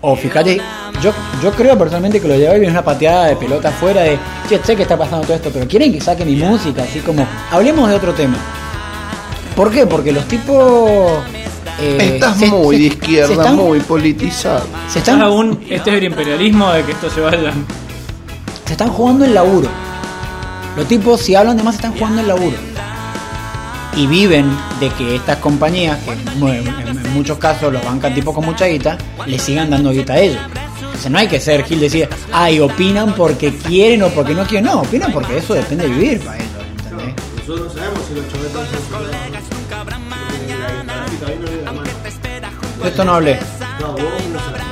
O 0.00 0.14
fíjate, 0.14 0.60
yo, 1.02 1.10
yo 1.42 1.50
creo 1.50 1.76
personalmente 1.76 2.20
que 2.20 2.28
lo 2.28 2.36
lleva 2.36 2.54
y 2.56 2.60
viene 2.60 2.72
una 2.72 2.84
pateada 2.84 3.26
de 3.26 3.34
pelota 3.36 3.70
afuera 3.70 4.02
de, 4.02 4.16
che, 4.48 4.60
sé 4.62 4.76
que 4.76 4.82
está 4.82 4.96
pasando 4.96 5.26
todo 5.26 5.34
esto, 5.36 5.50
pero 5.52 5.66
quieren 5.66 5.92
que 5.92 6.00
saque 6.00 6.24
mi 6.24 6.36
música, 6.36 6.84
así 6.84 7.00
como, 7.00 7.26
hablemos 7.50 7.88
de 7.88 7.96
otro 7.96 8.12
tema. 8.14 8.36
¿Por 9.56 9.72
qué? 9.72 9.86
Porque 9.86 10.12
los 10.12 10.24
tipos... 10.28 10.88
eh, 11.80 12.12
Estás 12.14 12.38
se- 12.38 12.46
muy 12.46 12.76
se- 12.76 12.82
de 12.82 12.88
izquierda, 12.88 13.32
están- 13.34 13.56
muy 13.56 13.80
politizado. 13.80 14.60
Se 14.88 14.98
Estás 15.00 15.14
están, 15.14 15.22
aún... 15.22 15.58
Este 15.68 15.90
es 15.90 15.96
el 15.96 16.04
imperialismo 16.04 16.70
de 16.72 16.84
que 16.84 16.92
esto 16.92 17.10
se 17.10 17.20
vaya... 17.20 17.52
se 18.64 18.72
están 18.72 18.90
jugando 18.90 19.24
el 19.24 19.34
laburo. 19.34 19.68
Los 20.76 20.86
tipos, 20.86 21.20
si 21.20 21.34
hablan 21.34 21.56
de 21.56 21.64
más, 21.64 21.74
están 21.74 21.92
jugando 21.98 22.20
el 22.20 22.28
laburo. 22.28 22.56
Y 23.98 24.06
viven 24.06 24.48
de 24.80 24.88
que 24.90 25.16
estas 25.16 25.38
compañías, 25.38 25.98
que 26.04 26.12
en, 26.12 26.66
en 26.86 27.12
muchos 27.12 27.36
casos 27.38 27.72
los 27.72 27.84
bancan 27.84 28.14
tipos 28.14 28.34
con 28.34 28.44
mucha 28.44 28.66
guita, 28.66 28.96
le 29.26 29.38
sigan 29.38 29.70
dando 29.70 29.90
guita 29.90 30.12
a 30.14 30.18
ellos. 30.20 30.40
Entonces 30.76 31.10
no 31.10 31.18
hay 31.18 31.28
que 31.28 31.40
ser 31.40 31.64
Gil 31.64 31.80
decir, 31.80 32.08
ay, 32.32 32.60
opinan 32.60 33.14
porque 33.14 33.52
quieren 33.54 34.02
o 34.02 34.08
porque 34.08 34.34
no 34.34 34.44
quieren. 34.44 34.66
No, 34.66 34.80
opinan 34.80 35.12
porque 35.12 35.38
eso 35.38 35.54
depende 35.54 35.88
de 35.88 35.94
vivir 35.94 36.20
para 36.20 36.36
ellos. 36.36 36.48
¿entendés? 36.84 37.14
Nosotros 37.36 37.60
no 37.60 37.80
sabemos 37.80 38.00
si 38.08 38.14
los 38.14 38.28
chovetos 38.32 38.68
son 38.68 39.28
esto 42.84 43.04
no 43.04 43.14
hablé. 43.14 43.38
No, 43.80 43.92
vos 43.92 44.02
no 44.32 44.38
sabés. 44.38 44.62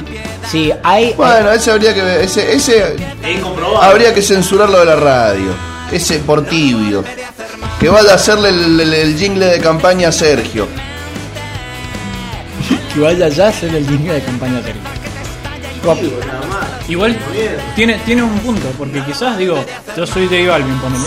Sí, 0.50 0.72
hay. 0.82 1.12
Bueno, 1.14 1.50
ese 1.50 1.70
habría 1.70 1.94
que 1.94 2.02
ver, 2.02 2.20
ese, 2.20 2.54
ese 2.54 2.96
habría 3.80 4.14
que 4.14 4.22
censurarlo 4.22 4.78
de 4.78 4.84
la 4.84 4.96
radio. 4.96 5.50
Ese 5.90 6.18
por 6.20 6.44
tibio. 6.44 7.04
Que 7.80 7.88
vaya 7.88 8.12
a 8.12 8.14
hacerle 8.14 8.50
el, 8.50 8.80
el- 8.80 8.94
el 8.94 9.16
jingle 9.18 9.46
de 9.46 9.60
campaña 9.60 10.08
a 10.08 10.12
Sergio. 10.12 10.66
que 12.94 13.00
vaya 13.00 13.28
ya 13.28 13.48
a 13.48 13.52
ser 13.52 13.74
el 13.74 13.86
jingle 13.86 14.14
de 14.14 14.22
campaña 14.22 14.62
Sergio. 14.62 14.80
Guapo. 15.84 16.02
Nada 16.26 16.46
más. 16.46 16.66
Igual 16.88 17.16
tiene, 17.74 17.98
tiene 18.06 18.22
un 18.22 18.38
punto, 18.40 18.66
porque 18.78 19.02
quizás 19.04 19.36
digo, 19.38 19.62
yo 19.96 20.06
soy 20.06 20.26
de 20.26 20.46
Balvin, 20.48 20.78
ponele. 20.78 21.04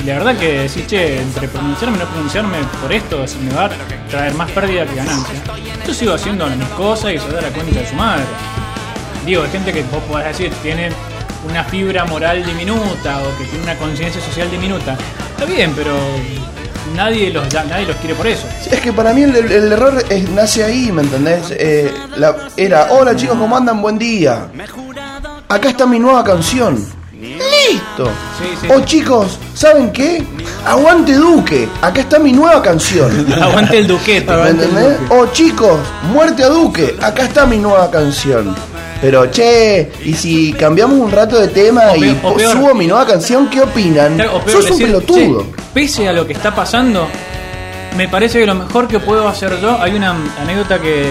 Y 0.00 0.04
la 0.04 0.14
verdad 0.14 0.36
que 0.36 0.60
decís, 0.60 0.86
che, 0.86 1.20
entre 1.20 1.48
pronunciarme 1.48 1.96
y 1.96 2.00
no 2.00 2.06
pronunciarme 2.06 2.58
por 2.80 2.92
esto, 2.92 3.26
si 3.26 3.36
me 3.38 3.52
va 3.52 3.64
a 3.66 3.70
traer 4.08 4.32
más 4.34 4.48
pérdida 4.52 4.86
que 4.86 4.94
ganancia. 4.94 5.34
Yo 5.86 5.92
sigo 5.92 6.14
haciendo 6.14 6.46
mis 6.48 6.68
cosas 6.68 7.12
y 7.14 7.18
se 7.18 7.28
da 7.32 7.40
la 7.42 7.48
cuenta 7.48 7.80
de 7.80 7.86
su 7.88 7.94
madre. 7.96 8.22
Digo, 9.26 9.42
hay 9.42 9.50
gente 9.50 9.72
que 9.72 9.82
vos 9.84 10.02
podés 10.08 10.28
decir 10.28 10.52
tiene 10.62 10.90
una 11.48 11.64
fibra 11.64 12.04
moral 12.04 12.44
diminuta 12.46 13.18
o 13.22 13.36
que 13.38 13.44
tiene 13.44 13.64
una 13.64 13.74
conciencia 13.76 14.20
social 14.22 14.48
diminuta. 14.50 14.96
Está 15.38 15.44
bien, 15.52 15.72
pero 15.76 15.94
nadie 16.96 17.30
los, 17.32 17.48
ya- 17.48 17.62
nadie 17.64 17.86
los 17.86 17.96
quiere 17.96 18.14
por 18.16 18.26
eso. 18.26 18.44
Sí, 18.60 18.70
Es 18.72 18.80
que 18.80 18.92
para 18.92 19.12
mí 19.12 19.22
el, 19.22 19.36
error 19.72 20.02
es- 20.08 20.28
nace 20.30 20.64
ahí, 20.64 20.90
¿me 20.90 21.02
entendés? 21.02 21.42
Eh, 21.50 21.92
la- 22.16 22.34
era, 22.56 22.88
hola 22.90 23.14
chicos, 23.14 23.36
¿cómo 23.38 23.56
andan? 23.56 23.80
Buen 23.80 23.98
día. 23.98 24.48
Acá 25.48 25.68
está 25.68 25.86
mi 25.86 25.98
nueva 26.00 26.24
canción. 26.24 26.84
Listo. 27.20 28.06
Sí, 28.38 28.48
sí. 28.60 28.68
Oh 28.70 28.80
chicos, 28.80 29.38
¿saben 29.54 29.92
qué? 29.92 30.24
Aguante 30.66 31.14
Duque. 31.14 31.68
Acá 31.82 32.00
está 32.00 32.18
mi 32.18 32.32
nueva 32.32 32.60
canción. 32.62 33.32
Aguante 33.42 33.78
el 33.78 33.86
duquete. 33.86 34.32
¿Me 34.32 34.50
entendés? 34.50 34.98
Oh 35.10 35.26
chicos, 35.32 35.78
muerte 36.12 36.42
a 36.44 36.48
Duque. 36.48 36.96
Acá 37.00 37.24
está 37.24 37.44
mi 37.46 37.58
nueva 37.58 37.90
canción. 37.90 38.54
Pero 39.00 39.30
che, 39.30 39.90
y 40.04 40.12
si 40.14 40.52
cambiamos 40.52 40.98
un 40.98 41.10
rato 41.12 41.38
de 41.38 41.48
tema 41.48 41.96
y 41.96 42.14
peor- 42.14 42.40
subo 42.52 42.74
mi 42.74 42.86
nueva 42.88 43.06
canción, 43.06 43.48
¿qué 43.48 43.60
opinan? 43.60 44.16
Peor 44.16 44.42
Sos 44.50 44.64
un 44.64 44.70
decir, 44.70 44.86
pelotudo. 44.86 45.40
"Che, 45.54 45.62
pese 45.72 46.08
a 46.08 46.12
lo 46.12 46.26
que 46.26 46.32
está 46.32 46.52
pasando, 46.54 47.06
me 47.96 48.08
parece 48.08 48.40
que 48.40 48.46
lo 48.46 48.56
mejor 48.56 48.88
que 48.88 48.98
puedo 48.98 49.28
hacer 49.28 49.60
yo, 49.60 49.80
hay 49.80 49.94
una 49.94 50.16
anécdota 50.40 50.80
que 50.80 51.02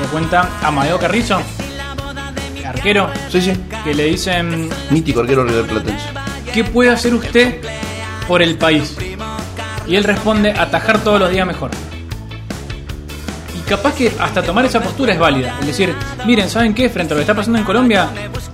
le 0.00 0.02
cuenta 0.10 0.48
Amadeo 0.62 0.98
Carrizo, 0.98 1.40
arquero, 2.66 3.10
Sí, 3.30 3.40
sí. 3.42 3.52
que 3.84 3.94
le 3.94 4.04
dicen, 4.04 4.70
Mítico 4.90 5.20
arquero 5.20 5.44
River 5.44 5.66
Platense. 5.66 6.04
¿qué 6.54 6.64
puede 6.64 6.90
hacer 6.90 7.14
usted 7.14 7.56
por 8.26 8.40
el 8.42 8.56
país? 8.56 8.96
Y 9.86 9.96
él 9.96 10.04
responde, 10.04 10.52
atajar 10.52 11.00
todos 11.02 11.18
los 11.20 11.30
días 11.30 11.46
mejor. 11.46 11.70
Capaz 13.70 13.94
que 13.94 14.12
hasta 14.18 14.42
tomar 14.42 14.64
esa 14.64 14.80
postura 14.80 15.12
es 15.12 15.18
válida. 15.20 15.56
Es 15.60 15.66
decir, 15.68 15.94
miren, 16.26 16.50
¿saben 16.50 16.74
qué? 16.74 16.88
Frente 16.88 17.14
a 17.14 17.14
lo 17.14 17.18
que 17.20 17.22
está 17.22 17.34
pasando 17.36 17.56
en 17.56 17.64
Colombia, 17.64 18.08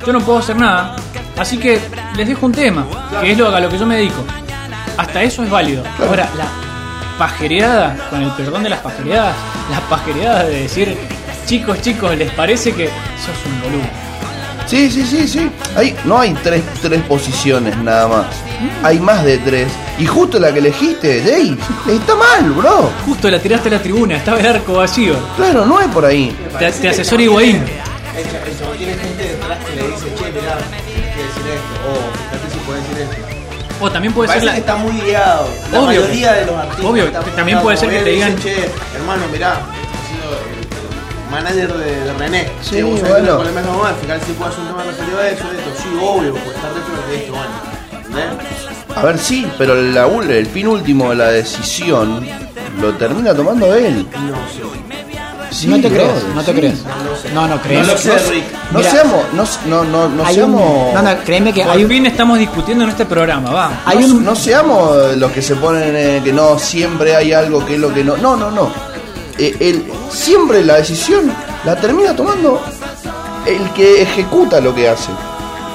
yo 0.06 0.12
no 0.12 0.20
puedo 0.20 0.40
hacer 0.40 0.56
nada. 0.56 0.94
Así 1.38 1.56
que 1.56 1.80
les 2.14 2.28
dejo 2.28 2.44
un 2.44 2.52
tema, 2.52 2.84
que 3.22 3.32
es 3.32 3.38
lo, 3.38 3.48
a 3.48 3.59
lo 3.59 3.70
que 3.70 3.78
yo 3.78 3.86
me 3.86 3.97
dedico. 3.97 4.22
Hasta 4.98 5.22
eso 5.22 5.43
es 5.43 5.48
válido. 5.48 5.82
Ahora, 6.06 6.28
la 6.36 6.47
pajereada, 7.18 7.97
con 8.10 8.20
el 8.20 8.30
perdón 8.32 8.62
de 8.64 8.68
las 8.68 8.80
pajereadas, 8.80 9.34
la 9.70 9.80
pajereada 9.88 10.44
de 10.44 10.60
decir, 10.64 10.94
chicos, 11.47 11.80
chicos, 11.80 12.14
¿les 12.14 12.30
parece 12.32 12.74
que 12.74 12.88
sos 12.88 13.47
un 13.47 13.62
boludo? 13.62 14.06
Sí, 14.66 14.90
sí, 14.90 15.06
sí, 15.06 15.28
sí. 15.28 15.51
Hay, 15.76 15.94
no 16.05 16.18
hay 16.18 16.34
tres, 16.43 16.62
tres 16.82 17.01
posiciones 17.02 17.76
nada 17.78 18.09
más. 18.09 18.26
Hay 18.82 18.98
más 18.98 19.24
de 19.24 19.38
tres. 19.38 19.68
Y 19.98 20.06
justo 20.06 20.38
la 20.38 20.52
que 20.52 20.59
elegiste, 20.59 21.22
Jay, 21.24 21.56
está 21.88 22.14
mal, 22.16 22.51
bro. 22.52 22.90
Justo 23.05 23.30
la 23.30 23.38
tiraste 23.38 23.68
a 23.68 23.72
la 23.72 23.78
tribuna, 23.82 24.16
estaba 24.16 24.40
el 24.40 24.47
arco 24.47 24.74
vacío. 24.74 25.14
Claro, 25.36 25.64
no 25.66 25.80
es 25.80 25.86
por 25.88 26.05
ahí. 26.05 26.36
Te, 26.59 26.72
te 26.72 26.88
asesora 26.88 27.22
Higuaín. 27.22 27.56
El 27.56 28.59
chabón 28.59 28.76
tiene 28.78 28.94
gente 28.94 29.22
detrás 29.22 29.59
que 29.64 29.76
le 29.76 29.82
dice, 29.88 30.05
che, 30.16 30.24
mirá, 30.32 30.56
que 30.56 31.22
decir 31.22 31.52
esto, 31.52 31.74
o 31.86 31.94
fíjate 32.16 32.51
si 32.52 32.59
puedes 32.66 32.88
decir 32.88 33.02
esto. 33.02 33.26
O 33.84 33.90
también 33.90 34.14
puede 34.14 34.28
ser 34.28 34.38
Parece 34.38 34.47
la, 34.47 34.52
que 34.55 34.60
está 34.60 34.76
muy 34.76 35.01
guiado. 35.02 35.48
La 35.70 35.78
Obvio. 35.80 35.86
mayoría 36.01 36.32
de 36.32 36.47
los 36.47 36.55
artistas. 36.56 36.84
Obvio, 36.86 37.05
también 37.36 37.60
puede 37.60 37.76
ser 37.76 37.90
que 37.90 37.98
te 37.98 38.10
dicen, 38.10 38.36
digan- 38.36 38.43
Che, 38.43 38.70
hermano, 38.97 39.22
mirá, 39.30 39.60
manager 41.31 41.73
de, 41.74 42.01
de 42.05 42.12
René. 42.15 42.51
Sí, 42.62 42.82
bueno. 42.82 43.03
que 43.03 43.19
el 43.19 43.27
problema 43.53 43.61
es 43.61 44.23
si 44.24 44.32
puedo 44.32 44.51
hacer 44.51 44.61
un 44.62 44.69
tema 44.69 44.82
referido 44.85 45.19
a 45.19 45.28
eso, 45.28 45.44
esto. 45.53 45.82
Sí, 45.82 45.89
obvio, 46.01 46.32
pues 46.32 46.57
estar 46.57 46.74
dentro 46.74 47.09
de 47.09 47.16
esto, 47.16 47.32
bueno. 47.32 47.53
¿Entendés? 47.93 48.97
A 48.97 49.03
ver, 49.03 49.19
sí, 49.19 49.47
pero 49.59 49.74
la, 49.74 50.07
el 50.07 50.47
fin 50.47 50.69
último 50.69 51.11
de 51.11 51.16
la 51.16 51.31
decisión 51.31 52.27
lo 52.81 52.94
termina 52.94 53.35
tomando 53.35 53.74
él. 53.74 54.07
Sí, 55.51 55.69
no 55.69 55.81
te 55.81 55.89
crees, 55.89 56.24
no 56.35 56.43
te 56.43 56.53
sí. 56.53 56.59
crees. 56.59 56.85
No, 57.32 57.47
no, 57.48 57.61
créeme. 57.62 57.86
No 57.86 57.93
lo 57.93 57.98
sé, 57.98 58.19
Rick. 58.31 58.44
No 58.73 58.78
Mira, 58.78 58.90
seamos, 58.90 59.24
no, 59.32 59.44
no, 59.66 59.85
no, 59.85 60.09
no 60.09 60.24
hay 60.27 60.40
un- 60.40 60.53
seamos. 60.53 60.94
no, 60.94 61.03
no, 61.03 61.19
créeme 61.24 61.53
que 61.53 61.62
hay 61.62 61.85
un, 61.85 61.90
fin 61.90 62.07
estamos 62.07 62.39
discutiendo 62.39 62.85
en 62.85 62.90
este 62.90 63.07
programa, 63.07 63.51
va. 63.51 63.70
hay 63.85 63.98
no, 64.01 64.07
un, 64.07 64.24
no 64.24 64.35
seamos 64.35 65.16
los 65.16 65.31
que 65.32 65.40
se 65.40 65.55
ponen 65.57 65.94
eh, 65.97 66.20
que 66.23 66.32
no, 66.32 66.59
siempre 66.59 67.15
hay 67.16 67.32
algo 67.32 67.65
que 67.65 67.74
es 67.74 67.81
lo 67.81 67.93
que 67.94 68.03
no. 68.05 68.16
No, 68.16 68.36
no, 68.36 68.51
no. 68.51 68.70
Eh, 69.39 69.55
el, 69.61 69.93
siempre 70.11 70.65
la 70.65 70.77
decisión 70.77 71.31
la 71.65 71.77
termina 71.77 72.15
tomando 72.17 72.61
el 73.47 73.71
que 73.75 74.03
ejecuta 74.03 74.61
lo 74.61 74.75
que 74.75 74.89
hace. 74.89 75.11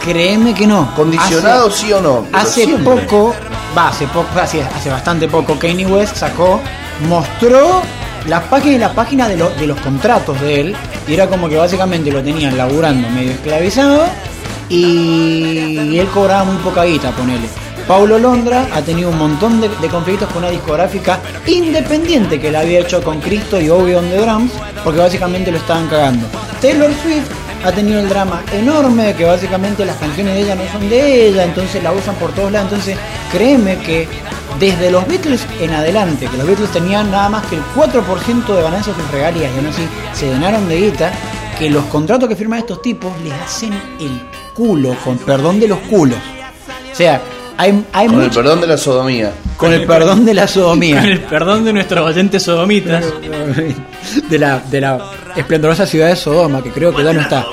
créeme 0.04 0.54
que 0.54 0.66
no. 0.66 0.94
Condicionado 0.96 1.68
Hace- 1.68 1.78
sí 1.86 1.94
o 1.94 2.02
no. 2.02 2.26
Hace 2.34 2.66
siempre. 2.66 2.96
poco, 3.06 3.36
va, 3.78 3.90
hace 3.90 4.08
poco, 4.08 4.28
hace, 4.42 4.64
hace 4.64 4.90
bastante 4.90 5.28
poco, 5.28 5.60
Kanye 5.60 5.86
West 5.86 6.16
sacó, 6.18 6.60
mostró 7.08 7.82
la 8.28 8.42
página, 8.42 8.78
la 8.88 8.94
página 8.94 9.28
de, 9.28 9.38
lo- 9.38 9.52
de 9.52 9.68
los 9.68 9.80
contratos 9.82 10.40
de 10.42 10.60
él, 10.62 10.76
y 11.08 11.14
era 11.14 11.28
como 11.28 11.48
que 11.50 11.58
básicamente 11.58 12.12
lo 12.12 12.24
tenían 12.24 12.58
laburando 12.58 13.08
medio 13.10 13.32
esclavizado, 13.34 14.06
y 14.70 15.98
él 16.00 16.08
cobraba 16.14 16.46
muy 16.46 16.56
poca 16.58 16.84
guita, 16.84 17.12
ponele. 17.12 17.48
Paulo 17.91 18.18
Londra 18.18 18.69
ha 18.73 18.81
tenido 18.81 19.09
un 19.09 19.18
montón 19.18 19.59
de, 19.59 19.68
conflictos 19.89 20.30
con 20.30 20.38
una 20.38 20.49
discográfica 20.49 21.19
independiente 21.45 22.39
que 22.39 22.49
la 22.49 22.61
había 22.61 22.80
hecho 22.80 23.03
con 23.03 23.19
Cristo 23.19 23.59
y 23.59 23.69
Obi 23.69 23.95
on 23.95 24.09
the 24.09 24.15
Drums, 24.15 24.53
porque 24.81 25.01
básicamente 25.01 25.51
lo 25.51 25.57
estaban 25.57 25.89
cagando. 25.89 26.26
Taylor 26.61 26.89
Swift 27.03 27.27
ha 27.65 27.72
tenido 27.73 27.99
el 27.99 28.07
drama 28.07 28.43
enorme 28.53 29.07
de 29.07 29.15
que 29.15 29.26
básicamente 29.26 29.84
las 29.84 29.97
canciones 29.97 30.35
de 30.35 30.41
ella 30.43 30.55
no 30.55 30.72
son 30.72 30.89
de 30.89 31.27
ella, 31.27 31.43
entonces 31.43 31.84
la 31.84 31.91
usan 31.91 32.15
por 32.15 32.31
todos 32.31 32.49
lados. 32.49 32.72
Entonces, 32.72 32.97
créeme 33.30 33.77
que 33.80 34.07
desde 34.57 34.89
los 34.89 35.05
Beatles 35.05 35.45
en 35.59 35.73
adelante, 35.73 36.27
que 36.27 36.38
los 36.38 36.47
Beatles 36.47 36.72
tenían 36.72 37.11
nada 37.11 37.27
más 37.27 37.45
que 37.47 37.57
el 37.57 37.63
4% 37.76 38.55
de 38.55 38.61
ganancias 38.61 38.95
en 38.97 39.11
regalías 39.11 39.51
y 39.53 39.57
aún 39.57 39.68
así 39.68 39.85
se 40.13 40.27
llenaron 40.27 40.69
de 40.69 40.80
guita, 40.80 41.11
que 41.59 41.69
los 41.69 41.84
contratos 41.88 42.30
que 42.30 42.38
firman 42.38 42.59
estos 42.59 42.81
tipos 42.81 43.11
les 43.22 43.34
hacen 43.34 43.73
el 43.99 44.22
culo, 44.53 44.95
con 45.03 45.18
perdón 45.18 45.59
de 45.59 45.68
los 45.68 45.80
culos. 45.80 46.19
O 46.89 46.95
sea, 46.95 47.22
hay, 47.62 47.86
hay 47.94 48.08
Con 48.08 48.22
el 48.24 48.30
perdón 48.32 48.62
de 48.62 48.68
la 48.68 48.78
sodomía. 48.78 49.32
con 49.58 49.72
el 49.74 49.86
perdón 49.86 50.26
de 50.26 50.34
la 50.34 50.48
sodomía. 50.48 51.00
Con 51.02 51.10
el 51.10 51.20
perdón 51.22 51.64
de 51.66 51.74
nuestros 51.74 52.06
oyentes 52.08 52.42
sodomitas. 52.44 53.06
de 54.30 54.40
la, 54.40 54.60
de 54.60 54.82
la 54.82 55.00
esplendorosa 55.36 55.86
ciudad 55.86 56.08
de 56.08 56.16
Sodoma, 56.16 56.64
que 56.64 56.72
creo 56.72 56.94
que 56.96 57.04
ya 57.04 57.14
no 57.14 57.22
está. 57.22 57.46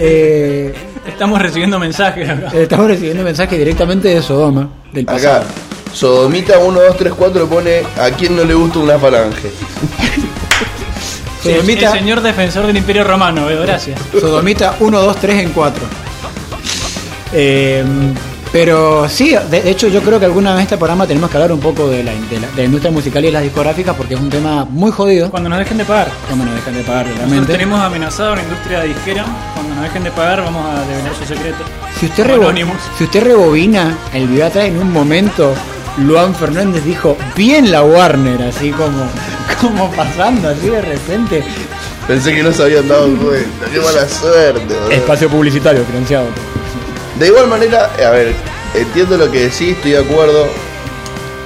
Eh, 0.00 0.74
Estamos 1.06 1.40
recibiendo 1.40 1.78
mensajes 1.78 2.28
acá. 2.28 2.50
estamos 2.56 2.86
recibiendo 2.86 3.22
mensajes 3.22 3.58
directamente 3.58 4.08
de 4.08 4.22
Sodoma, 4.22 4.68
del 4.92 5.04
pasado. 5.04 5.36
Acá, 5.42 5.46
Sodomita 5.92 6.58
1, 6.58 6.80
2, 6.80 6.96
3, 6.96 7.12
4 7.12 7.46
pone 7.46 7.82
a 8.00 8.10
quien 8.10 8.34
no 8.34 8.42
le 8.44 8.54
gusta 8.54 8.78
una 8.78 8.98
falange. 8.98 9.50
Sodomita, 11.42 11.92
El 11.92 11.98
señor 11.98 12.20
defensor 12.22 12.66
del 12.66 12.78
Imperio 12.78 13.04
Romano, 13.04 13.44
veo, 13.46 13.60
gracias. 13.62 14.00
Sodomita 14.18 14.76
1, 14.80 14.98
2, 15.02 15.16
3 15.16 15.42
en 15.44 15.50
4. 15.50 15.84
Eh, 17.34 17.84
pero 18.54 19.08
sí, 19.08 19.34
de, 19.50 19.62
de 19.62 19.68
hecho 19.72 19.88
yo 19.88 20.00
creo 20.00 20.20
que 20.20 20.26
alguna 20.26 20.50
vez 20.52 20.58
en 20.60 20.62
este 20.62 20.76
programa 20.76 21.08
tenemos 21.08 21.28
que 21.28 21.36
hablar 21.38 21.50
un 21.50 21.58
poco 21.58 21.88
de 21.88 22.04
la, 22.04 22.12
de 22.12 22.38
la- 22.40 22.46
de 22.52 22.56
la 22.58 22.62
industria 22.62 22.92
musical 22.92 23.24
y 23.24 23.32
las 23.32 23.42
discográficas 23.42 23.96
porque 23.96 24.14
es 24.14 24.20
un 24.20 24.30
tema 24.30 24.64
muy 24.64 24.92
jodido. 24.92 25.28
Cuando 25.28 25.48
nos 25.48 25.58
dejen 25.58 25.76
de 25.78 25.84
pagar. 25.84 26.08
Cuando 26.28 26.44
nos 26.44 26.54
dejan 26.54 26.74
de 26.74 26.82
pagar 26.84 27.06
Nosotros 27.06 27.18
realmente. 27.30 27.52
tenemos 27.52 27.80
amenazado 27.80 28.32
a 28.34 28.36
la 28.36 28.42
industria 28.44 28.82
disquera. 28.82 29.24
Cuando 29.54 29.74
nos 29.74 29.82
dejen 29.82 30.04
de 30.04 30.10
pagar, 30.12 30.44
vamos 30.44 30.64
a 30.66 30.84
develar 30.86 31.12
su 31.16 31.24
secreto. 31.26 31.64
Si 31.98 32.06
usted, 32.06 32.26
rebo- 32.28 32.52
si 32.96 33.04
usted 33.04 33.24
rebobina 33.24 33.98
el 34.14 34.28
video 34.28 34.46
atrás 34.46 34.66
en 34.66 34.78
un 34.78 34.92
momento, 34.92 35.52
Luan 35.98 36.32
Fernández 36.32 36.84
dijo, 36.84 37.16
bien 37.34 37.72
la 37.72 37.82
Warner, 37.82 38.40
así 38.42 38.70
como, 38.70 39.04
como 39.60 39.90
pasando 39.90 40.50
así 40.50 40.68
de 40.70 40.80
repente. 40.80 41.42
Pensé 42.06 42.32
que 42.32 42.42
no 42.44 42.52
se 42.52 42.62
habían 42.62 42.86
dado 42.86 43.08
cuenta. 43.16 43.66
Qué 43.72 43.80
mala 43.80 44.08
suerte, 44.08 44.60
boludo. 44.74 44.90
Espacio 44.92 45.28
publicitario 45.28 45.84
financiado. 45.84 46.26
De 47.18 47.28
igual 47.28 47.46
manera, 47.46 47.90
a 47.94 48.10
ver, 48.10 48.34
entiendo 48.74 49.16
lo 49.16 49.30
que 49.30 49.42
decís, 49.42 49.76
estoy 49.76 49.92
de 49.92 49.98
acuerdo. 49.98 50.46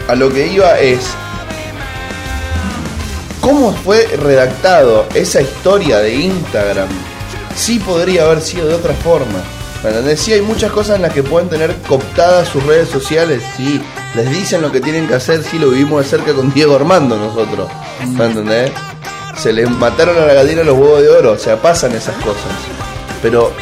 A 0.09 0.15
lo 0.15 0.32
que 0.32 0.47
iba 0.47 0.78
es. 0.78 1.01
¿Cómo 3.43 3.73
fue 3.73 4.07
redactado 4.07 5.07
esa 5.15 5.43
historia 5.43 5.99
de 5.99 6.15
Instagram? 6.15 6.89
Sí 7.55 7.78
podría 7.78 8.24
haber 8.24 8.40
sido 8.40 8.69
de 8.69 8.74
otra 8.74 8.95
forma. 8.95 9.43
¿Me 9.82 9.90
entendés? 9.90 10.20
Sí 10.20 10.32
hay 10.32 10.40
muchas 10.40 10.73
cosas 10.73 10.97
en 10.97 11.03
las 11.03 11.12
que 11.12 11.23
pueden 11.23 11.49
tener 11.49 11.74
cooptadas 11.86 12.49
sus 12.49 12.65
redes 12.65 12.89
sociales, 12.89 13.43
sí. 13.57 13.81
Les 14.15 14.31
dicen 14.31 14.62
lo 14.62 14.73
que 14.73 14.81
tienen 14.81 15.07
que 15.07 15.15
hacer, 15.15 15.45
sí 15.45 15.59
lo 15.59 15.69
vivimos 15.69 16.03
de 16.03 16.09
cerca 16.09 16.32
con 16.32 16.53
Diego 16.53 16.74
Armando 16.74 17.16
nosotros. 17.16 17.69
¿Me 18.07 18.27
entendés? 18.27 18.73
Se 19.36 19.53
les 19.53 19.70
mataron 19.70 20.16
a 20.16 20.27
la 20.27 20.35
gallina 20.35 20.62
los 20.62 20.77
huevos 20.77 21.03
de 21.03 21.11
oro, 21.11 21.32
o 21.32 21.39
sea, 21.39 21.61
pasan 21.61 21.93
esas 21.93 22.16
cosas. 22.16 22.53
Pero 23.23 23.53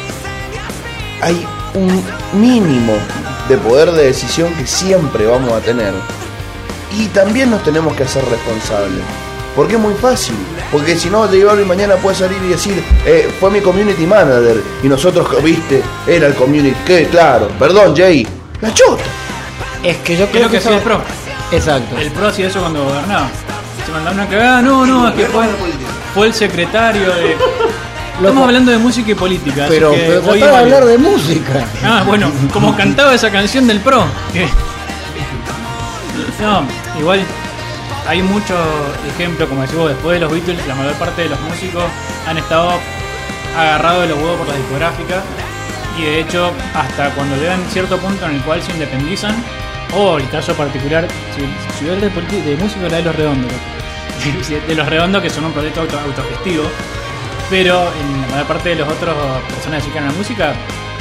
hay 1.21 1.45
un 1.77 2.03
mínimo 2.33 2.93
de 3.47 3.57
poder 3.57 3.91
de 3.91 4.05
decisión 4.05 4.53
que 4.55 4.65
siempre 4.67 5.25
vamos 5.25 5.51
a 5.53 5.59
tener. 5.59 5.93
Y 6.97 7.05
también 7.07 7.51
nos 7.51 7.63
tenemos 7.63 7.95
que 7.95 8.03
hacer 8.03 8.23
responsables. 8.25 9.03
Porque 9.55 9.73
es 9.75 9.79
muy 9.79 9.93
fácil. 9.95 10.35
Porque 10.71 10.95
si 10.97 11.09
no, 11.09 11.21
J 11.27 11.43
Balvin 11.45 11.67
mañana 11.67 11.95
puede 11.95 12.15
salir 12.15 12.37
y 12.45 12.49
decir, 12.49 12.83
eh, 13.05 13.29
fue 13.39 13.49
mi 13.49 13.59
community 13.61 14.05
manager. 14.05 14.61
Y 14.83 14.87
nosotros, 14.87 15.27
viste, 15.43 15.81
era 16.05 16.27
el 16.27 16.35
community. 16.35 16.75
Que 16.85 17.07
claro, 17.07 17.47
perdón, 17.57 17.95
Jay. 17.95 18.27
La 18.61 18.73
chota. 18.73 19.03
Es 19.83 19.97
que 19.97 20.15
yo 20.17 20.25
¿Qué 20.31 20.39
es 20.39 20.47
creo 20.47 20.49
que 20.49 20.57
eso- 20.57 20.69
hacía 20.69 20.77
el 20.79 20.83
pro? 20.83 21.01
Exacto. 21.51 21.97
El 21.97 22.11
pro 22.11 22.27
hacía 22.27 22.47
eso 22.47 22.59
cuando 22.59 22.83
gobernaba. 22.83 23.29
Se 23.85 23.91
mandaron 23.91 24.19
una 24.19 24.29
cagada. 24.29 24.61
No, 24.61 24.85
no, 24.85 25.07
es 25.09 25.15
que 25.15 25.25
fue, 25.27 25.45
fue 26.13 26.27
el 26.27 26.33
secretario 26.33 27.13
de. 27.15 27.35
Estamos 28.19 28.43
hablando 28.45 28.71
de 28.71 28.77
música 28.79 29.11
y 29.11 29.15
política. 29.15 29.63
así 29.65 29.73
Pero, 29.73 29.91
que 29.91 29.97
de 29.97 30.17
es 30.17 30.25
válido. 30.25 30.55
hablar 30.57 30.85
de 30.85 30.97
música. 30.97 31.65
Ah, 31.83 32.03
bueno, 32.05 32.31
como 32.51 32.75
cantaba 32.75 33.13
esa 33.13 33.31
canción 33.31 33.67
del 33.67 33.79
pro. 33.79 34.05
que- 34.33 34.47
No, 36.41 36.63
igual 36.99 37.21
hay 38.07 38.21
muchos 38.23 38.57
ejemplos, 39.15 39.47
como 39.49 39.61
decimos, 39.61 39.89
después 39.89 40.15
de 40.15 40.19
los 40.25 40.31
Beatles, 40.31 40.65
la 40.67 40.75
mayor 40.75 40.93
parte 40.93 41.23
de 41.23 41.29
los 41.29 41.39
músicos 41.41 41.83
han 42.27 42.37
estado 42.37 42.71
agarrados 43.57 44.03
de 44.03 44.09
los 44.09 44.17
huevos 44.19 44.37
por 44.37 44.47
las 44.47 44.57
discográficas 44.57 45.23
y 45.97 46.03
de 46.03 46.19
hecho 46.21 46.51
hasta 46.75 47.09
cuando 47.11 47.35
llegan 47.37 47.59
cierto 47.71 47.97
punto 47.97 48.25
en 48.27 48.35
el 48.35 48.41
cual 48.41 48.61
se 48.61 48.71
independizan, 48.71 49.35
o 49.95 50.17
el 50.17 50.29
caso 50.29 50.53
particular, 50.53 51.07
si, 51.35 51.41
si 51.79 51.89
a 51.89 51.93
hablar 51.93 52.11
de, 52.11 52.41
de 52.41 52.55
música, 52.57 52.81
la 52.89 52.97
de 52.97 53.03
los 53.03 53.15
redondos, 53.15 53.51
de 54.67 54.75
los 54.75 54.87
redondos 54.87 55.21
que 55.21 55.29
son 55.29 55.45
un 55.45 55.53
proyecto 55.53 55.81
auto- 55.81 55.99
autogestivo, 55.99 56.63
Pero 57.49 57.81
en 57.81 58.21
la 58.21 58.27
mayor 58.27 58.47
parte 58.47 58.69
de 58.69 58.75
los 58.75 58.87
otros 58.87 59.15
personas 59.47 59.81
que 59.81 59.89
dedican 59.89 60.03
a 60.03 60.11
la 60.11 60.17
música 60.17 60.53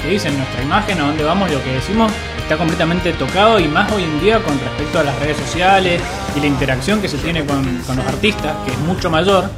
te 0.02 0.08
dicen 0.08 0.36
nuestra 0.36 0.62
imagen, 0.62 1.00
a 1.00 1.06
dónde 1.06 1.24
vamos, 1.24 1.50
lo 1.50 1.62
que 1.64 1.72
decimos, 1.72 2.12
está 2.38 2.56
completamente 2.56 3.12
tocado 3.14 3.58
y 3.58 3.66
más 3.66 3.90
hoy 3.90 4.04
en 4.04 4.20
día 4.20 4.38
con 4.40 4.58
respecto 4.60 5.00
a 5.00 5.02
las 5.02 5.18
redes 5.18 5.36
sociales 5.36 6.00
y 6.36 6.40
la 6.40 6.46
interacción 6.46 7.00
que 7.00 7.08
se 7.08 7.18
tiene 7.18 7.44
con, 7.44 7.64
los 7.64 8.06
artistas, 8.06 8.54
que 8.64 8.70
es 8.70 8.78
mucho 8.78 9.10
mayor. 9.10 9.50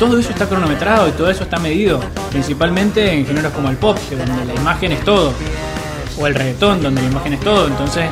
Todo 0.00 0.18
eso 0.18 0.30
está 0.30 0.48
cronometrado 0.48 1.08
y 1.08 1.12
todo 1.12 1.30
eso 1.30 1.44
está 1.44 1.60
medido, 1.60 2.00
principalmente 2.32 3.12
en 3.12 3.24
géneros 3.24 3.52
como 3.52 3.70
el 3.70 3.76
pop, 3.76 3.96
donde 4.10 4.52
la 4.52 4.60
imagen 4.60 4.90
es 4.90 5.04
todo, 5.04 5.32
o 6.18 6.26
el 6.26 6.34
reggaetón, 6.34 6.82
donde 6.82 7.00
la 7.02 7.08
imagen 7.08 7.34
es 7.34 7.40
todo. 7.40 7.68
Entonces, 7.68 8.06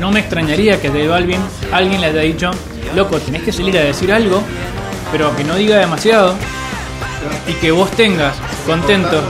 no 0.00 0.10
me 0.10 0.18
extrañaría 0.18 0.80
que 0.80 0.88
a 0.88 1.08
Balvin 1.08 1.40
alguien 1.72 2.00
le 2.00 2.08
haya 2.08 2.22
dicho, 2.22 2.50
loco, 2.96 3.20
tenés 3.20 3.42
que 3.42 3.52
salir 3.52 3.78
a 3.78 3.82
decir 3.82 4.12
algo, 4.12 4.42
pero 5.12 5.36
que 5.36 5.44
no 5.44 5.54
diga 5.54 5.76
demasiado 5.76 6.34
y 7.46 7.52
que 7.54 7.70
vos 7.70 7.90
tengas 7.92 8.34
contentos. 8.66 9.22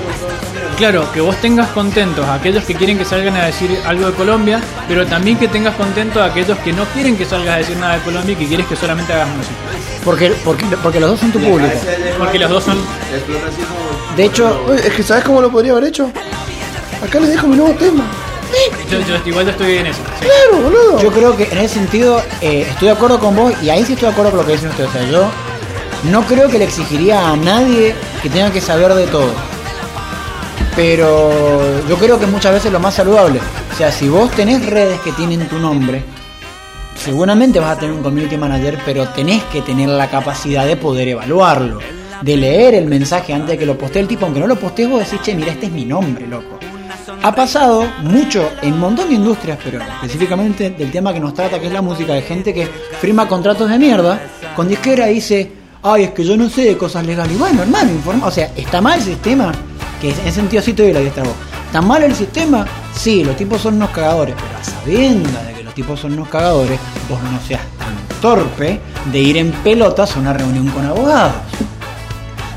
Claro, 0.76 1.10
que 1.12 1.20
vos 1.20 1.36
tengas 1.36 1.68
contentos 1.70 2.24
a 2.24 2.34
aquellos 2.34 2.64
que 2.64 2.74
quieren 2.74 2.96
que 2.96 3.04
salgan 3.04 3.36
a 3.36 3.44
decir 3.44 3.78
algo 3.86 4.06
de 4.06 4.12
Colombia, 4.14 4.60
pero 4.88 5.06
también 5.06 5.36
que 5.36 5.46
tengas 5.46 5.74
contentos 5.74 6.22
a 6.22 6.26
aquellos 6.26 6.56
que 6.60 6.72
no 6.72 6.84
quieren 6.86 7.16
que 7.18 7.26
salgas 7.26 7.54
a 7.54 7.58
decir 7.58 7.76
nada 7.76 7.96
de 7.96 8.00
Colombia 8.00 8.32
y 8.32 8.36
que 8.36 8.46
quieres 8.46 8.66
que 8.66 8.76
solamente 8.76 9.12
hagas 9.12 9.28
música. 9.28 9.54
Porque, 10.04 10.32
porque, 10.42 10.64
porque 10.82 10.98
los 11.00 11.10
dos 11.10 11.20
son 11.20 11.32
tu 11.32 11.38
público. 11.38 11.72
Porque 12.18 12.38
los 12.38 12.48
dos 12.50 12.64
son. 12.64 12.78
De 14.16 14.24
hecho, 14.24 14.64
Oye, 14.68 14.86
es 14.86 14.94
que 14.94 15.02
¿sabes 15.02 15.22
cómo 15.24 15.42
lo 15.42 15.50
podría 15.50 15.72
haber 15.72 15.84
hecho? 15.84 16.10
Acá 17.04 17.20
les 17.20 17.28
dejo 17.30 17.46
mi 17.46 17.56
nuevo 17.56 17.74
tema. 17.74 18.04
Yo, 18.90 18.98
yo 19.00 19.16
igual 19.26 19.44
yo 19.44 19.50
estoy 19.52 19.76
en 19.76 19.86
eso. 19.86 20.00
sí. 20.18 20.26
Claro, 20.26 20.62
boludo. 20.64 21.02
Yo 21.02 21.12
creo 21.12 21.36
que 21.36 21.44
en 21.44 21.58
ese 21.58 21.74
sentido 21.74 22.22
eh, 22.40 22.66
estoy 22.68 22.88
de 22.88 22.94
acuerdo 22.94 23.20
con 23.20 23.36
vos 23.36 23.52
y 23.62 23.70
ahí 23.70 23.84
sí 23.84 23.92
estoy 23.92 24.06
de 24.08 24.12
acuerdo 24.12 24.30
con 24.30 24.40
lo 24.40 24.46
que 24.46 24.52
dicen 24.52 24.70
ustedes. 24.70 24.88
O 24.88 24.92
sea, 24.92 25.04
yo 25.04 25.30
no 26.04 26.22
creo 26.22 26.48
que 26.48 26.58
le 26.58 26.64
exigiría 26.64 27.30
a 27.30 27.36
nadie 27.36 27.94
que 28.22 28.30
tenga 28.30 28.50
que 28.50 28.60
saber 28.60 28.94
de 28.94 29.06
todo. 29.06 29.32
Pero 30.76 31.86
yo 31.88 31.96
creo 31.96 32.18
que 32.18 32.26
muchas 32.26 32.52
veces 32.54 32.72
lo 32.72 32.80
más 32.80 32.94
saludable. 32.94 33.40
O 33.72 33.76
sea, 33.76 33.92
si 33.92 34.08
vos 34.08 34.30
tenés 34.30 34.64
redes 34.64 35.00
que 35.00 35.12
tienen 35.12 35.48
tu 35.48 35.58
nombre, 35.58 36.02
seguramente 36.94 37.60
vas 37.60 37.76
a 37.76 37.80
tener 37.80 37.94
un 37.94 38.02
community 38.02 38.36
manager, 38.36 38.78
pero 38.84 39.08
tenés 39.08 39.42
que 39.44 39.62
tener 39.62 39.88
la 39.88 40.08
capacidad 40.08 40.66
de 40.66 40.76
poder 40.76 41.08
evaluarlo. 41.08 41.80
De 42.22 42.36
leer 42.36 42.74
el 42.74 42.86
mensaje 42.86 43.32
antes 43.32 43.50
de 43.50 43.58
que 43.58 43.66
lo 43.66 43.76
postee 43.76 44.02
el 44.02 44.08
tipo, 44.08 44.26
aunque 44.26 44.40
no 44.40 44.46
lo 44.46 44.56
postees 44.56 44.88
vos 44.88 45.00
decís, 45.00 45.20
che, 45.22 45.34
mira, 45.34 45.52
este 45.52 45.66
es 45.66 45.72
mi 45.72 45.84
nombre, 45.84 46.26
loco. 46.26 46.58
Ha 47.22 47.34
pasado 47.34 47.86
mucho 48.02 48.50
en 48.62 48.74
un 48.74 48.80
montón 48.80 49.08
de 49.08 49.14
industrias, 49.14 49.58
pero 49.62 49.80
específicamente 49.82 50.70
del 50.70 50.90
tema 50.90 51.12
que 51.12 51.20
nos 51.20 51.34
trata, 51.34 51.58
que 51.58 51.66
es 51.66 51.72
la 51.72 51.82
música, 51.82 52.14
de 52.14 52.22
gente 52.22 52.54
que 52.54 52.66
firma 53.00 53.28
contratos 53.28 53.68
de 53.68 53.78
mierda 53.78 54.20
con 54.54 54.68
disquera 54.68 55.10
y 55.10 55.14
dice, 55.14 55.59
ay, 55.82 56.04
es 56.04 56.10
que 56.10 56.24
yo 56.24 56.36
no 56.36 56.48
sé 56.48 56.62
de 56.62 56.76
cosas 56.76 57.06
legales. 57.06 57.34
Y 57.34 57.38
bueno, 57.38 57.62
hermano, 57.62 57.90
informa, 57.90 58.26
o 58.26 58.30
sea, 58.30 58.52
¿está 58.56 58.80
mal 58.80 58.98
el 58.98 59.04
sistema? 59.04 59.52
Que 60.00 60.10
en 60.10 60.32
sentido 60.32 60.62
sí 60.62 60.72
te 60.72 60.82
doy 60.82 60.92
la 60.92 61.00
a 61.00 61.24
vos. 61.24 61.34
¿Está 61.66 61.80
mal 61.80 62.02
el 62.02 62.14
sistema? 62.14 62.66
Sí, 62.94 63.22
los 63.24 63.36
tipos 63.36 63.60
son 63.60 63.74
unos 63.74 63.90
cagadores, 63.90 64.34
pero 64.34 64.58
a 64.58 64.64
sabiendas 64.64 65.46
de 65.46 65.54
que 65.54 65.64
los 65.64 65.74
tipos 65.74 66.00
son 66.00 66.14
unos 66.14 66.28
cagadores, 66.28 66.80
vos 67.08 67.22
no 67.22 67.40
seas 67.46 67.62
tan 67.78 68.20
torpe 68.20 68.80
de 69.10 69.18
ir 69.18 69.36
en 69.36 69.52
pelotas 69.52 70.16
a 70.16 70.20
una 70.20 70.32
reunión 70.32 70.68
con 70.68 70.84
abogados. 70.84 71.34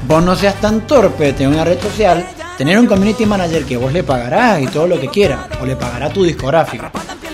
Vos 0.07 0.23
no 0.23 0.35
seas 0.35 0.55
tan 0.55 0.81
torpe 0.81 1.25
de 1.25 1.33
tener 1.33 1.53
una 1.53 1.63
red 1.63 1.79
social, 1.79 2.25
tener 2.57 2.77
un 2.79 2.87
community 2.87 3.25
manager 3.25 3.63
que 3.65 3.77
vos 3.77 3.93
le 3.93 4.03
pagarás 4.03 4.61
y 4.61 4.67
todo 4.67 4.87
lo 4.87 4.99
que 4.99 5.07
quiera, 5.07 5.47
o 5.61 5.65
le 5.65 5.75
pagará 5.75 6.09
tu 6.09 6.23
discográfica. 6.23 6.91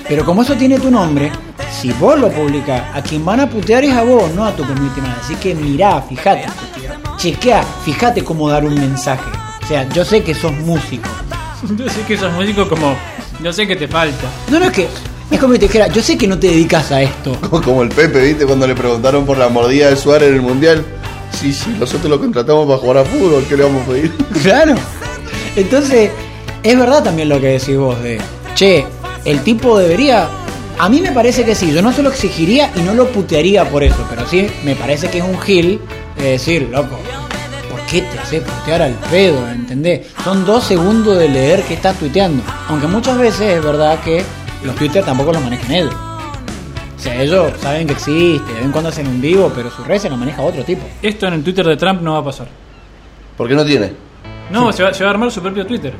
Pero 0.07 0.25
como 0.25 0.41
eso 0.41 0.55
tiene 0.55 0.79
tu 0.79 0.91
nombre, 0.91 1.31
si 1.81 1.91
vos 1.93 2.19
lo 2.19 2.29
publicás, 2.29 2.83
a 2.93 3.01
quien 3.01 3.23
van 3.23 3.39
a 3.39 3.49
putear 3.49 3.83
es 3.85 3.93
a 3.93 4.03
vos, 4.03 4.33
no 4.33 4.45
a 4.45 4.51
tu 4.55 4.63
community 4.65 4.99
manager. 4.99 5.23
Así 5.23 5.35
que 5.35 5.55
mirá, 5.55 6.01
fíjate, 6.01 6.45
chequea, 7.17 7.63
fíjate 7.85 8.23
cómo 8.23 8.49
dar 8.49 8.65
un 8.65 8.75
mensaje. 8.75 9.29
O 9.63 9.67
sea, 9.67 9.87
yo 9.89 10.03
sé 10.03 10.23
que 10.23 10.33
sos 10.33 10.51
músico. 10.51 11.09
Yo 11.77 11.89
sé 11.89 12.01
que 12.07 12.17
sos 12.17 12.31
músico 12.33 12.67
como. 12.69 12.95
Yo 13.43 13.51
sé 13.51 13.67
que 13.67 13.75
te 13.75 13.85
falta. 13.87 14.27
No, 14.49 14.59
no 14.59 14.65
es 14.65 14.71
que. 14.71 14.87
Es 15.29 15.39
como 15.39 15.53
si 15.53 15.59
te 15.59 15.67
dijera, 15.67 15.87
yo 15.89 16.01
sé 16.01 16.17
que 16.17 16.25
no 16.25 16.39
te 16.39 16.47
dedicas 16.47 16.91
a 16.91 17.03
esto. 17.03 17.37
Como 17.63 17.83
el 17.83 17.89
Pepe, 17.89 18.19
¿viste? 18.19 18.47
Cuando 18.47 18.65
le 18.65 18.73
preguntaron 18.73 19.27
por 19.27 19.37
la 19.37 19.47
mordida 19.47 19.89
de 19.89 19.95
Suárez 19.95 20.29
en 20.29 20.35
el 20.35 20.41
Mundial. 20.41 20.83
Sí, 21.31 21.53
sí, 21.53 21.75
nosotros 21.77 22.09
lo 22.09 22.19
contratamos 22.19 22.65
para 22.65 22.79
jugar 22.79 22.97
a 22.97 23.05
fútbol, 23.05 23.45
¿qué 23.47 23.55
le 23.55 23.63
vamos 23.63 23.83
a 23.83 23.91
pedir? 23.91 24.11
Claro. 24.41 24.73
Entonces, 25.55 26.09
es 26.63 26.79
verdad 26.79 27.03
también 27.03 27.29
lo 27.29 27.39
que 27.39 27.47
decís 27.47 27.77
vos 27.77 28.01
de, 28.01 28.19
che, 28.55 28.85
el 29.23 29.41
tipo 29.41 29.77
debería... 29.77 30.27
A 30.79 30.87
mí 30.87 31.01
me 31.01 31.11
parece 31.11 31.43
que 31.43 31.55
sí, 31.55 31.73
yo 31.73 31.81
no 31.81 31.91
se 31.91 32.01
lo 32.01 32.09
exigiría 32.09 32.71
y 32.73 32.79
no 32.79 32.93
lo 32.93 33.09
putearía 33.09 33.69
por 33.69 33.83
eso, 33.83 34.07
pero 34.09 34.25
sí 34.25 34.47
me 34.63 34.75
parece 34.75 35.09
que 35.09 35.17
es 35.17 35.23
un 35.25 35.37
gil 35.41 35.81
de 36.15 36.31
decir, 36.31 36.69
loco, 36.71 36.97
¿por 37.69 37.81
qué 37.81 38.01
te 38.03 38.17
haces 38.17 38.41
putear 38.43 38.83
al 38.83 38.93
pedo? 39.11 39.45
¿Entendés? 39.49 40.07
Son 40.23 40.45
dos 40.45 40.63
segundos 40.63 41.17
de 41.17 41.27
leer 41.27 41.63
que 41.63 41.73
estás 41.73 41.99
tuiteando. 41.99 42.41
Aunque 42.69 42.87
muchas 42.87 43.17
veces 43.17 43.57
es 43.57 43.61
verdad 43.61 43.99
que 44.05 44.23
los 44.63 44.73
twitters 44.77 45.05
tampoco 45.05 45.33
los 45.33 45.43
manejan 45.43 45.69
ellos. 45.69 45.93
O 45.93 46.99
sea, 47.01 47.21
ellos 47.21 47.51
saben 47.59 47.85
que 47.85 47.93
existe, 47.93 48.47
de 48.47 48.53
vez 48.53 48.63
en 48.63 48.71
cuando 48.71 48.89
hacen 48.89 49.05
un 49.05 49.19
vivo, 49.19 49.51
pero 49.53 49.69
su 49.69 49.83
red 49.83 49.99
se 49.99 50.09
la 50.09 50.15
maneja 50.15 50.41
otro 50.41 50.63
tipo. 50.63 50.87
Esto 51.01 51.27
en 51.27 51.33
el 51.33 51.43
Twitter 51.43 51.65
de 51.65 51.75
Trump 51.75 52.01
no 52.01 52.13
va 52.13 52.19
a 52.19 52.23
pasar. 52.23 52.47
¿Por 53.35 53.49
qué 53.49 53.53
no 53.53 53.65
tiene? 53.65 53.91
No, 54.49 54.71
se 54.71 54.83
va, 54.83 54.93
se 54.93 55.03
va 55.03 55.09
a 55.09 55.13
armar 55.13 55.29
su 55.29 55.41
propio 55.41 55.67
Twitter. 55.67 55.93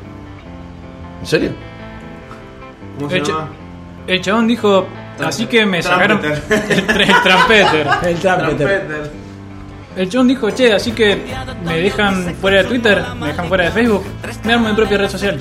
¿En 1.19 1.27
serio? 1.27 1.51
¿Cómo 2.97 3.09
se 3.09 3.19
llama? 3.19 3.49
El 4.09 4.21
chabón 4.21 4.47
dijo, 4.47 4.87
así 5.23 5.45
que 5.45 5.65
me 5.65 5.81
sacaron 5.81 6.19
el, 6.23 6.41
Trumpeter. 6.41 7.87
tra- 7.87 8.07
el 8.07 8.15
trumpeter. 8.19 9.11
El 9.95 10.09
chabón 10.09 10.27
dijo, 10.27 10.49
che, 10.51 10.73
así 10.73 10.91
que 10.91 11.23
me 11.65 11.77
dejan 11.79 12.35
fuera 12.39 12.57
de 12.57 12.63
Twitter, 12.65 13.03
me 13.19 13.27
dejan 13.27 13.47
fuera 13.47 13.65
de 13.65 13.71
Facebook, 13.71 14.03
me 14.43 14.53
armo 14.53 14.69
mi 14.69 14.75
propia 14.75 14.97
red 14.99 15.09
social. 15.09 15.39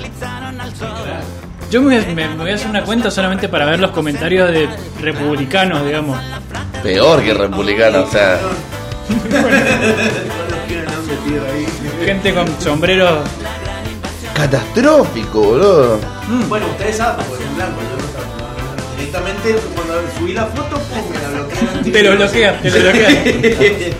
Yo 1.71 1.81
me, 1.81 1.99
me- 2.01 2.27
me 2.29 2.35
voy 2.35 2.51
a 2.51 2.55
hacer 2.55 2.69
una 2.69 2.83
cuenta 2.83 3.09
solamente 3.11 3.47
para 3.47 3.65
ver 3.65 3.79
los 3.79 3.91
comentarios 3.91 4.49
de 4.51 4.67
republicanos, 5.01 5.85
digamos. 5.85 6.19
Peor 6.83 7.21
que 7.23 7.33
republicano, 7.33 8.03
o 8.03 8.07
sea. 8.09 8.39
Gente 12.05 12.33
con 12.33 12.47
sombreros. 12.61 13.19
Catastrófico, 14.33 15.41
boludo. 15.41 15.99
Bueno, 16.47 16.65
ustedes 16.67 16.97
saben, 16.97 17.25
porque 17.27 17.43
en 17.43 17.55
blanco, 17.55 17.81
yo. 17.81 17.98
Directamente 19.09 19.55
cuando 19.73 19.93
subí 20.19 20.33
la 20.33 20.45
foto, 20.45 20.77
pum, 20.77 21.11
me 21.11 21.19
la 21.19 21.29
bloquean. 21.29 21.91
Te 21.91 22.03
lo 22.03 22.15
bloquean, 22.15 22.61
te 22.61 22.69
lo 22.69 22.79
bloquean. 22.79 23.93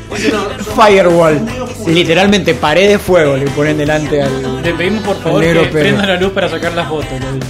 Firewall. 0.76 1.42
Literalmente 1.88 2.54
pared 2.54 2.90
de 2.90 3.00
fuego 3.00 3.36
le 3.36 3.48
ponen 3.48 3.76
delante 3.76 4.22
al. 4.22 4.62
Le 4.62 4.74
pedimos 4.76 5.04
por 5.04 5.20
favor 5.20 5.42
negro 5.42 5.64
que 5.64 5.68
prendan 5.70 6.08
la 6.08 6.16
luz 6.18 6.32
para 6.32 6.48
sacar 6.48 6.74
las 6.74 6.88
fotos. 6.88 7.10
le 7.12 7.32
digo. 7.32 7.46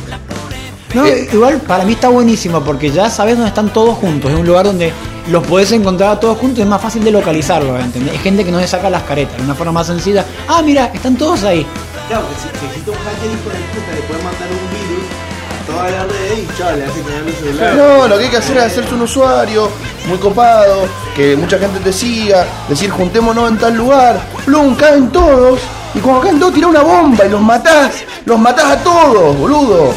No, 0.93 1.05
igual 1.07 1.57
para 1.57 1.83
mí 1.83 1.93
está 1.93 2.07
buenísimo 2.07 2.63
porque 2.63 2.91
ya 2.91 3.09
sabes 3.09 3.35
dónde 3.35 3.49
están 3.49 3.73
todos 3.73 3.97
juntos. 3.97 4.31
Es 4.31 4.39
un 4.39 4.47
lugar 4.47 4.65
donde 4.65 4.93
los 5.27 5.45
podés 5.45 5.73
encontrar 5.73 6.11
a 6.11 6.19
todos 6.19 6.37
juntos 6.37 6.59
y 6.59 6.61
es 6.61 6.67
más 6.67 6.81
fácil 6.81 7.03
de 7.03 7.11
localizarlos, 7.11 7.77
¿entendés? 7.83 8.15
Es 8.15 8.21
gente 8.21 8.45
que 8.45 8.51
no 8.51 8.59
se 8.61 8.67
saca 8.67 8.89
las 8.89 9.03
caretas 9.03 9.35
de 9.35 9.43
una 9.43 9.53
forma 9.53 9.73
más 9.73 9.87
sencilla. 9.87 10.23
Ah, 10.47 10.61
mira, 10.63 10.91
están 10.93 11.17
todos 11.17 11.43
ahí. 11.43 11.65
Claro, 12.07 12.23
que 12.29 12.35
si, 12.35 12.57
que 12.57 12.65
existe 12.67 12.89
un 12.89 12.97
hacker 12.97 13.29
hijo 13.29 13.49
de 13.49 13.59
puta, 13.73 13.95
le 13.95 14.01
puede 14.07 14.23
mandar 14.23 14.47
un 14.49 14.89
virus 14.89 15.28
red 15.69 16.37
y. 16.37 17.77
No, 17.77 18.07
lo 18.07 18.17
que 18.17 18.23
hay 18.25 18.29
que 18.29 18.37
hacer 18.37 18.57
es 18.57 18.63
hacerse 18.63 18.93
un 18.93 19.01
usuario 19.01 19.69
muy 20.07 20.17
copado, 20.17 20.87
que 21.15 21.35
mucha 21.35 21.57
gente 21.57 21.79
te 21.79 21.93
siga, 21.93 22.45
decir 22.67 22.89
juntémonos 22.89 23.49
en 23.49 23.57
tal 23.57 23.75
lugar, 23.75 24.19
plum, 24.45 24.75
caen 24.75 25.09
todos, 25.11 25.59
y 25.93 25.99
cuando 25.99 26.21
caen 26.21 26.39
todos 26.39 26.53
tirá 26.53 26.67
una 26.67 26.81
bomba 26.81 27.25
y 27.25 27.29
los 27.29 27.41
matás, 27.41 28.03
los 28.25 28.39
matás 28.39 28.65
a 28.65 28.77
todos, 28.83 29.37
boludo, 29.37 29.93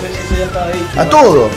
a 0.96 1.04
todos, 1.04 1.50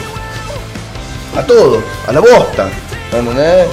a 1.36 1.42
todos, 1.42 1.82
a 2.08 2.12
la 2.12 2.20
bosta, 2.20 2.68
¿entendés? 3.12 3.66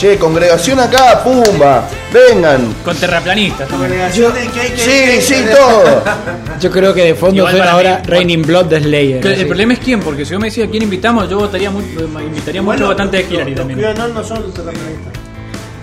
Che, 0.00 0.16
congregación 0.16 0.80
acá, 0.80 1.22
pumba, 1.22 1.84
vengan, 2.10 2.74
Con 2.82 2.96
terraplanistas. 2.96 3.68
¿no? 3.70 3.76
Congregación 3.76 4.32
del 4.32 4.50
que 4.50 4.60
hay 4.60 4.70
que 4.70 4.78
sí, 4.78 5.34
sí, 5.34 5.44
todo. 5.54 6.02
Yo 6.58 6.70
creo 6.70 6.94
que 6.94 7.04
de 7.04 7.14
fondo 7.14 7.36
Igual 7.36 7.50
suena 7.52 7.64
para 7.66 7.76
ahora 7.76 7.98
mí- 8.02 8.08
Raining 8.10 8.42
Blood 8.42 8.64
de 8.64 8.80
Slayer. 8.80 9.18
Así. 9.28 9.40
El 9.42 9.46
problema 9.46 9.74
es 9.74 9.78
quién, 9.80 10.00
porque 10.00 10.24
si 10.24 10.32
vos 10.32 10.40
me 10.40 10.48
decís 10.48 10.64
a 10.64 10.68
quién 10.70 10.84
invitamos, 10.84 11.28
yo 11.28 11.36
votaría 11.38 11.70
mucho, 11.70 12.00
invitaría 12.00 12.62
mucho 12.62 12.86
votante 12.86 13.18
de 13.18 13.22
Hillary 13.24 13.54
también. 13.54 13.78
QAnon 13.78 14.14
no 14.14 14.24
son 14.24 14.50
terraplanistas. 14.54 15.12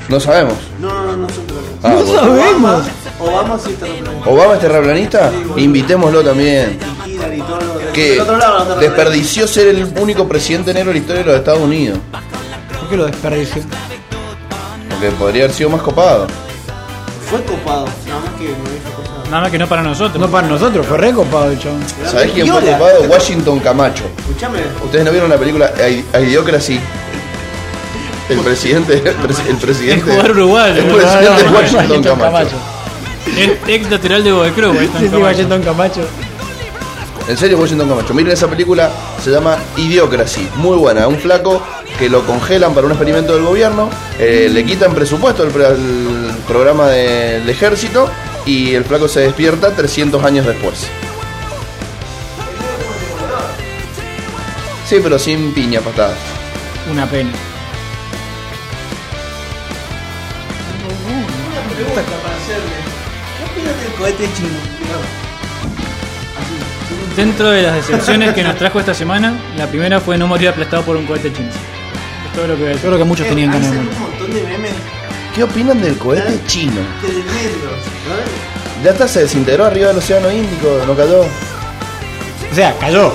No 0.10 0.20
sabemos. 0.20 0.54
No, 0.82 0.88
no, 1.06 1.18
no 1.18 1.30
son 1.30 1.46
terraplanistas. 1.46 1.84
Ah, 1.84 1.90
No 1.90 2.04
bueno. 2.04 2.22
sabemos. 2.22 2.86
Obama, 3.20 3.60
sí 3.60 3.70
es 3.72 3.78
terraplanista. 3.80 4.30
Obama 4.32 4.54
es 4.56 4.60
terraplanista, 4.60 5.32
invitémoslo 5.58 6.24
también. 6.24 6.80
Y 7.06 7.12
Hillary 7.12 7.38
y 7.38 7.42
todo 7.42 7.60
lo 7.62 7.78
de- 7.78 7.86
Que 7.94 8.10
del 8.12 8.22
otro 8.22 8.38
lado, 8.38 8.54
los 8.54 8.64
terraplanistas. 8.64 8.80
desperdició 8.98 9.48
ser 9.48 9.68
el 9.68 9.88
único 10.02 10.28
presidente 10.28 10.74
negro 10.74 10.88
de 10.90 10.94
la 10.96 11.00
historia 11.02 11.22
de 11.24 11.28
los 11.30 11.38
Estados 11.38 11.62
Unidos. 11.62 12.00
¿Por 12.80 12.90
qué 12.90 12.98
lo 12.98 13.06
desperdició? 13.06 13.62
Porque 15.00 15.12
podría 15.16 15.44
haber 15.44 15.56
sido 15.56 15.70
más 15.70 15.82
copado. 15.82 16.28
Fue 17.30 17.44
copado, 17.44 17.86
nada 18.08 18.20
más 18.22 18.30
que 18.40 18.46
no 18.46 18.70
dijo 18.72 18.92
cosas. 18.96 19.30
Nada 19.30 19.42
más 19.44 19.52
que 19.52 19.58
no 19.60 19.68
para 19.68 19.84
nosotros. 19.84 20.20
No 20.22 20.30
para 20.30 20.48
nosotros, 20.48 20.86
fue 20.86 20.98
recopado 20.98 21.52
el 21.52 21.60
chabón. 21.60 21.82
¿Sabés 22.10 22.32
quién 22.32 22.48
fue 22.48 22.62
Viola. 22.62 22.78
copado? 22.78 23.02
Washington 23.04 23.60
Camacho. 23.60 24.04
Escuchame, 24.20 24.60
¿Ustedes 24.84 25.04
no 25.06 25.12
vieron 25.12 25.30
la 25.30 25.38
película 25.38 25.72
I- 25.90 26.06
Idiocracy? 26.24 26.80
El 28.30 28.40
presidente, 28.40 28.94
el, 28.94 29.18
presi- 29.18 29.48
el 29.50 29.56
presidente. 29.58 29.94
El 29.94 30.02
jugador 30.16 30.32
uruguayo. 30.32 30.76
El 30.82 30.86
presidente 30.86 31.24
No, 31.26 31.30
no, 31.52 31.58
Washington 31.58 31.76
Washington 31.90 32.04
Camacho. 32.04 32.22
Camacho. 32.26 32.56
Es 33.38 33.52
ex 33.68 33.92
lateral 33.92 34.24
de 34.24 34.32
Godoy 34.32 34.52
Cruz, 34.52 34.68
Washington 34.76 35.00
Sí, 35.00 35.06
sí, 35.06 35.12
Camacho. 35.12 35.26
Washington 35.26 35.62
Camacho. 35.64 36.02
En 37.28 37.38
serio, 37.38 37.58
Washington 37.58 37.90
Camacho. 37.90 38.14
Miren 38.14 38.32
esa 38.32 38.48
película, 38.48 38.90
se 39.22 39.32
llama 39.32 39.58
Idiocracy. 39.76 40.48
Muy 40.56 40.78
buena. 40.78 41.08
Un 41.08 41.18
flaco 41.18 41.62
que 41.98 42.10
lo 42.10 42.26
congelan 42.26 42.74
para 42.74 42.86
un 42.86 42.92
experimento 42.92 43.34
del 43.34 43.44
gobierno, 43.44 43.90
eh, 44.20 44.50
le 44.52 44.66
quitan 44.66 44.94
presupuesto 44.94 45.44
al, 45.44 45.50
al 45.66 46.38
programa 46.48 46.88
del 46.88 47.50
ejército 47.50 48.10
y 48.46 48.76
el 48.76 48.86
flaco 48.86 49.08
se 49.08 49.22
despierta 49.22 49.72
300 49.72 50.24
años 50.24 50.46
después. 50.46 50.88
Sí, 54.88 55.00
pero 55.04 55.20
sin 55.20 55.54
piña 55.54 55.82
patadas. 55.82 56.18
Una 56.90 57.06
pena. 57.06 57.32
Una 61.52 61.76
pregunta 61.76 62.02
para 62.24 62.36
hacerle. 62.38 62.78
¿Qué 63.38 63.44
opinas 63.44 63.82
del 63.82 63.94
cohete 63.94 64.34
chino? 64.34 64.78
Dentro 67.18 67.50
de 67.50 67.64
las 67.64 67.76
decepciones 67.76 68.34
que 68.34 68.44
nos 68.44 68.56
trajo 68.56 68.80
esta 68.80 68.94
semana, 68.94 69.34
la 69.58 69.68
primera 69.68 70.00
fue 70.00 70.18
no 70.18 70.28
morir 70.28 70.50
aplastado 70.50 70.84
por 70.84 70.96
un 70.96 71.06
cohete 71.06 71.34
chino. 71.34 71.50
Todo 72.38 72.48
lo 72.48 72.56
que, 72.58 72.76
todo 72.76 72.92
lo 72.92 72.98
que 73.00 73.04
muchos 73.04 73.28
tenían 73.28 73.52
ganas 73.52 73.72
de 73.72 73.78
Hacen 73.80 73.86
morir. 73.86 73.98
un 73.98 74.10
montón 74.12 74.34
de 74.34 74.44
memes 74.44 74.72
¿Qué 75.36 75.44
opinan 75.44 75.82
del 75.82 75.98
cohete 75.98 76.40
chino? 76.48 76.82
tremendos, 77.02 77.26
¿no? 78.08 78.84
Ya 78.84 78.92
está, 78.92 79.08
se 79.08 79.22
desintegró 79.22 79.66
arriba 79.66 79.88
del 79.88 79.98
océano 79.98 80.32
Índico, 80.32 80.80
no 80.86 80.96
cayó. 80.96 81.22
O 81.22 82.56
sea, 82.56 82.76
cayó 82.80 83.12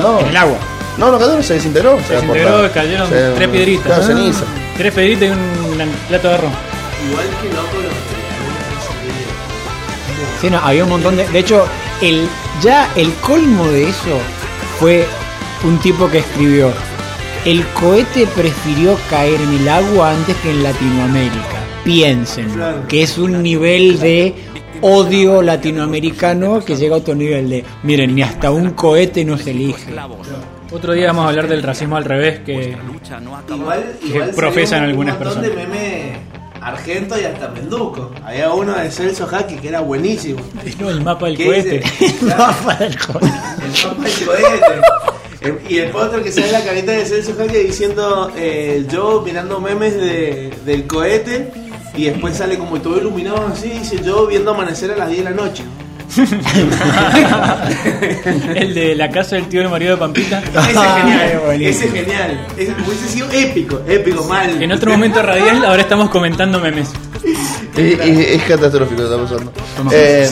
No, 0.00 0.20
en 0.20 0.26
el 0.26 0.36
agua. 0.36 0.58
no, 0.98 1.10
no 1.10 1.18
cayó, 1.18 1.42
se 1.42 1.54
desintegró. 1.54 1.98
Se 2.06 2.14
desintegró, 2.16 2.70
cayeron 2.72 3.08
tres 3.08 3.48
piedritas. 3.48 3.86
Claro, 3.86 4.02
Ah. 4.02 4.06
ceniza. 4.06 4.44
Tres 4.76 4.92
piedritas 4.94 5.28
y 5.28 5.30
un 5.32 5.92
plato 6.08 6.28
de 6.28 6.34
arroz. 6.34 6.50
Igual 7.10 7.26
que 7.42 7.48
loco 7.48 7.76
los 7.82 7.92
Sí, 10.40 10.48
no, 10.50 10.58
había 10.58 10.84
un 10.84 10.90
montón 10.90 11.16
de. 11.16 11.26
De 11.28 11.38
hecho, 11.38 11.66
el 12.00 12.28
ya 12.62 12.88
el 12.96 13.12
colmo 13.14 13.68
de 13.68 13.88
eso 13.88 14.18
fue 14.78 15.06
un 15.64 15.78
tipo 15.80 16.08
que 16.10 16.18
escribió: 16.18 16.72
El 17.44 17.64
cohete 17.68 18.26
prefirió 18.26 18.98
caer 19.08 19.40
en 19.40 19.54
el 19.60 19.68
agua 19.68 20.10
antes 20.12 20.36
que 20.36 20.50
en 20.50 20.62
Latinoamérica. 20.62 21.58
Piensen, 21.84 22.50
Claro. 22.50 22.86
que 22.86 23.02
es 23.02 23.16
un 23.16 23.42
nivel 23.42 23.98
de 23.98 24.34
odio 24.82 25.40
latinoamericano 25.40 26.60
que 26.62 26.76
llega 26.76 26.96
a 26.96 26.98
otro 26.98 27.14
nivel 27.14 27.48
de. 27.48 27.64
Miren, 27.82 28.14
ni 28.14 28.22
hasta 28.22 28.50
un 28.50 28.70
cohete 28.72 29.24
nos 29.24 29.46
elige. 29.46 29.90
Otro 30.70 30.92
día 30.92 31.08
vamos 31.08 31.24
a 31.24 31.28
hablar 31.30 31.48
del 31.48 31.62
racismo 31.62 31.96
al 31.96 32.04
revés, 32.04 32.40
que 32.40 32.76
Igual, 33.48 33.96
Que 34.00 34.20
profesan 34.36 34.82
un- 34.84 34.88
algunas 34.90 35.14
un 35.16 35.18
personas. 35.22 35.48
de 35.50 35.56
meme 35.56 36.12
argento 36.60 37.18
y 37.18 37.24
hasta 37.24 37.48
menduco. 37.48 38.10
Había 38.24 38.52
uno 38.52 38.74
de 38.74 38.90
Celso 38.90 39.26
Jaque 39.26 39.56
que 39.56 39.68
era 39.68 39.80
buenísimo. 39.80 40.40
no, 40.78 40.90
el 40.90 41.00
mapa 41.02 41.26
del 41.26 41.36
¿Qué 41.38 41.44
cohete. 41.46 41.82
El 42.20 42.28
mapa 42.28 42.74
del 42.74 42.98
cohete. 42.98 43.26
El 43.26 43.88
mapa 43.88 44.04
del 44.04 44.26
cohete. 44.26 44.80
Y 45.68 45.78
el 45.78 45.94
otro 45.96 46.22
que 46.22 46.30
sale 46.32 46.52
la 46.52 46.62
carita 46.62 46.92
de 46.92 47.06
Celso 47.06 47.34
Jaque 47.36 47.58
diciendo 47.64 48.30
eh, 48.36 48.84
yo 48.90 49.22
mirando 49.24 49.58
memes 49.60 49.94
de, 49.94 50.52
del 50.66 50.86
cohete 50.86 51.50
y 51.96 52.04
después 52.04 52.36
sale 52.36 52.58
como 52.58 52.80
todo 52.80 52.98
iluminado 52.98 53.46
así, 53.52 53.70
dice 53.70 54.00
yo 54.04 54.26
viendo 54.26 54.50
amanecer 54.50 54.90
a 54.90 54.96
las 54.96 55.08
10 55.08 55.24
de 55.24 55.30
la 55.30 55.36
noche. 55.36 55.62
el 58.56 58.74
de 58.74 58.94
la 58.96 59.10
casa 59.10 59.36
del 59.36 59.46
tío 59.48 59.60
del 59.60 59.70
marido 59.70 59.92
de 59.92 59.98
Pampita. 59.98 60.40
Ese 60.42 60.70
es 60.70 60.74
genial, 60.74 61.42
ese 61.62 61.84
es 61.86 61.92
genial. 61.92 62.46
Ese 62.56 62.72
hubiese 62.86 63.08
sido 63.08 63.30
épico, 63.30 63.80
épico, 63.88 64.24
mal. 64.24 64.62
En 64.62 64.72
otro 64.72 64.90
momento 64.90 65.22
radial, 65.22 65.64
ahora 65.64 65.82
estamos 65.82 66.10
comentando 66.10 66.58
memes. 66.60 66.88
Es, 67.76 67.98
es- 68.00 68.30
es 68.32 68.42
catastrófico 68.42 69.02
lo 69.02 69.08
que 69.08 69.14
está 69.14 69.36
pasando. 69.36 69.52
Eh, 69.92 70.28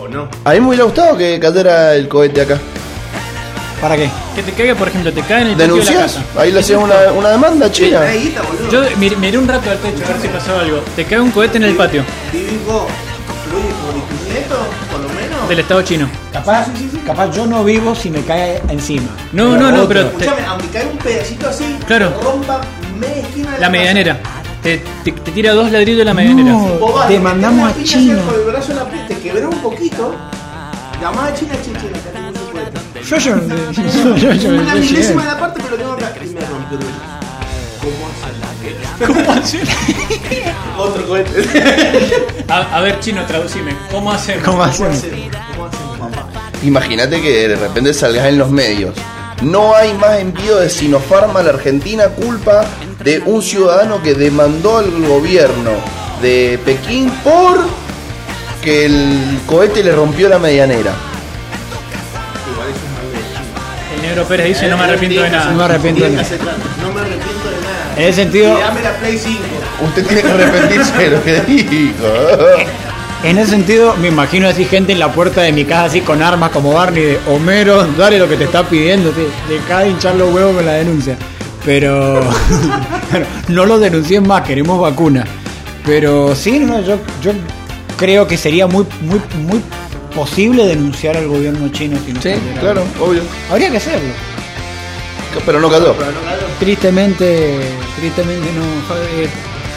¿O 0.00 0.08
no? 0.08 0.28
a 0.44 0.52
mí 0.52 0.60
me 0.60 0.68
hubiera 0.68 0.84
gustado 0.84 1.16
que 1.16 1.38
cayera 1.40 1.94
el 1.94 2.08
cohete 2.08 2.42
acá. 2.42 2.58
¿Para 3.82 3.96
qué? 3.96 4.08
Que 4.36 4.42
te 4.44 4.52
caiga, 4.52 4.76
por 4.76 4.86
ejemplo, 4.88 5.12
te 5.12 5.20
cae 5.22 5.42
en 5.42 5.48
el 5.48 5.56
techo 5.56 5.74
de 5.74 5.94
la. 5.94 6.06
Ahí 6.38 6.52
le 6.52 6.60
hacías 6.60 6.80
una, 6.80 6.94
una 7.18 7.30
demanda 7.30 7.70
china. 7.70 8.00
Yo 8.70 8.80
mir- 8.96 9.16
miré 9.16 9.36
un 9.36 9.48
rato 9.48 9.68
al 9.70 9.78
techo 9.78 10.04
a 10.04 10.08
ver 10.12 10.20
si 10.22 10.28
pasaba 10.28 10.60
algo. 10.60 10.78
Te 10.94 11.04
cae 11.04 11.18
un 11.20 11.32
cohete 11.32 11.56
en 11.56 11.64
el 11.64 11.74
patio 11.74 12.04
tu 14.08 14.32
nieto, 14.32 14.56
por 14.90 15.00
lo 15.00 15.08
menos. 15.08 15.48
del 15.48 15.58
estado 15.58 15.82
chino. 15.82 16.08
Capaz, 16.32 16.66
capaz 17.04 17.34
yo 17.34 17.44
no 17.44 17.64
vivo 17.64 17.94
si 17.96 18.08
me 18.10 18.22
cae 18.22 18.62
encima. 18.68 19.08
No, 19.32 19.56
no, 19.56 19.70
no, 19.72 19.82
otro- 19.82 19.88
pero- 19.88 20.00
Escuchame, 20.06 20.46
aunque 20.46 20.68
caiga 20.68 20.90
un 20.90 20.98
pedacito 20.98 21.48
así, 21.48 21.76
Claro. 21.86 22.14
rompa 22.22 22.60
media 23.00 23.16
esquina 23.22 23.50
de 23.50 23.58
La 23.58 23.68
medianera. 23.68 24.20
Te, 24.62 24.78
te- 25.02 25.10
te 25.10 25.30
tira 25.32 25.54
dos 25.54 25.72
ladrillos 25.72 25.98
de 25.98 26.04
la 26.04 26.14
medianera. 26.14 26.52
No. 26.52 26.66
Te 26.66 26.78
a 27.00 27.10
en 28.70 28.76
la 28.76 28.84
piel, 28.88 29.06
te 29.08 29.16
quebró 29.18 29.50
un 29.50 29.58
poquito. 29.60 30.14
Llamás 31.00 31.32
a 31.32 31.34
China, 31.34 31.54
China, 31.64 31.80
China, 31.80 31.98
Yo, 33.08 33.18
yo, 33.18 33.36
yo, 33.72 34.16
yo, 34.16 34.32
yo, 34.32 34.48
Una 34.50 34.74
yo- 34.74 34.80
milésima 34.80 35.22
de 35.22 35.28
la 35.28 35.38
parte, 35.38 35.60
pero 35.62 35.76
tengo 35.76 35.96
me 35.96 36.40
rompió 36.46 36.78
el 36.78 36.84
¿Cómo 39.06 39.32
hace? 39.32 39.60
Otro 40.78 41.06
cohete. 41.08 41.42
A, 42.48 42.76
a 42.78 42.80
ver, 42.80 43.00
chino, 43.00 43.24
traducime. 43.26 43.74
¿Cómo 43.90 44.12
hacemos? 44.12 44.44
¿Cómo 44.44 44.58
¿Cómo 44.58 44.64
hacemos? 44.64 44.98
¿Cómo 45.56 45.66
hacemos, 45.66 45.98
papá? 45.98 46.28
Imagínate 46.62 47.20
que 47.20 47.48
de 47.48 47.56
repente 47.56 47.92
salgas 47.92 48.26
en 48.26 48.38
los 48.38 48.50
medios. 48.50 48.94
No 49.42 49.74
hay 49.74 49.92
más 49.94 50.20
envío 50.20 50.58
de 50.58 50.70
Sinopharm 50.70 51.36
a 51.36 51.42
la 51.42 51.50
Argentina 51.50 52.04
culpa 52.08 52.64
de 53.02 53.18
un 53.26 53.42
ciudadano 53.42 54.00
que 54.00 54.14
demandó 54.14 54.78
al 54.78 54.90
gobierno 55.04 55.70
de 56.22 56.60
Pekín 56.64 57.10
por 57.24 57.58
que 58.62 58.84
el 58.86 59.40
cohete 59.46 59.82
le 59.82 59.90
rompió 59.92 60.28
la 60.28 60.38
medianera. 60.38 60.92
Negro 64.12 64.28
Pérez 64.28 64.46
dice 64.48 64.68
no 64.68 64.76
me 64.76 64.84
arrepiento 64.84 65.22
de 65.22 65.30
No 65.30 65.38
me 65.38 65.52
nada. 65.52 65.64
arrepiento 65.64 66.04
de 66.04 66.10
nada. 66.10 66.28
No 66.82 66.92
me 66.92 67.00
arrepiento 67.00 67.50
de 67.50 67.56
nada. 67.62 67.94
En 67.96 68.02
ese 68.04 68.22
sentido, 68.22 68.58
dame 68.58 68.82
la 68.82 68.92
Play 68.96 69.18
5. 69.18 69.38
Usted 69.86 70.06
tiene 70.06 70.22
que 70.22 70.28
arrepentirse 70.30 70.98
de 70.98 71.10
lo 71.10 71.22
que 71.24 71.40
dijo. 71.40 72.06
en 73.24 73.38
ese 73.38 73.50
sentido, 73.50 73.94
me 73.96 74.08
imagino 74.08 74.48
así 74.48 74.64
gente 74.64 74.92
en 74.92 74.98
la 74.98 75.12
puerta 75.12 75.42
de 75.42 75.52
mi 75.52 75.64
casa 75.64 75.84
así 75.84 76.00
con 76.00 76.22
armas 76.22 76.50
como 76.50 76.72
Barney 76.72 77.02
de 77.02 77.18
Homero, 77.28 77.84
dale 77.98 78.18
lo 78.18 78.28
que 78.28 78.36
te 78.36 78.44
está 78.44 78.62
pidiendo, 78.64 79.12
deja 79.48 79.80
de 79.80 79.88
hinchar 79.90 80.14
los 80.16 80.32
huevos 80.32 80.54
con 80.56 80.64
la 80.66 80.72
denuncia. 80.74 81.16
Pero 81.64 82.20
no 83.48 83.66
lo 83.66 83.78
denuncien 83.78 84.26
más, 84.26 84.42
queremos 84.42 84.80
vacuna. 84.80 85.24
Pero 85.86 86.34
sí, 86.34 86.58
no, 86.58 86.80
yo, 86.80 86.96
yo 87.22 87.32
creo 87.96 88.26
que 88.26 88.36
sería 88.36 88.66
muy, 88.66 88.86
muy, 89.00 89.20
muy 89.46 89.62
posible 90.12 90.66
denunciar 90.66 91.16
al 91.16 91.26
gobierno 91.28 91.68
chino 91.70 91.98
si 92.06 92.12
no 92.12 92.22
Sí, 92.22 92.30
cayera. 92.30 92.60
claro, 92.60 92.84
obvio. 93.00 93.22
Habría 93.50 93.70
que 93.70 93.76
hacerlo. 93.78 94.08
Pero 95.46 95.60
no 95.60 95.70
cayó. 95.70 95.94
Tristemente, 96.58 97.58
tristemente 97.98 98.46
no. 98.52 98.62
Fa- 98.88 99.00
eh, 99.20 99.28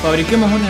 Fabriquemos 0.01 0.51
una, 0.51 0.69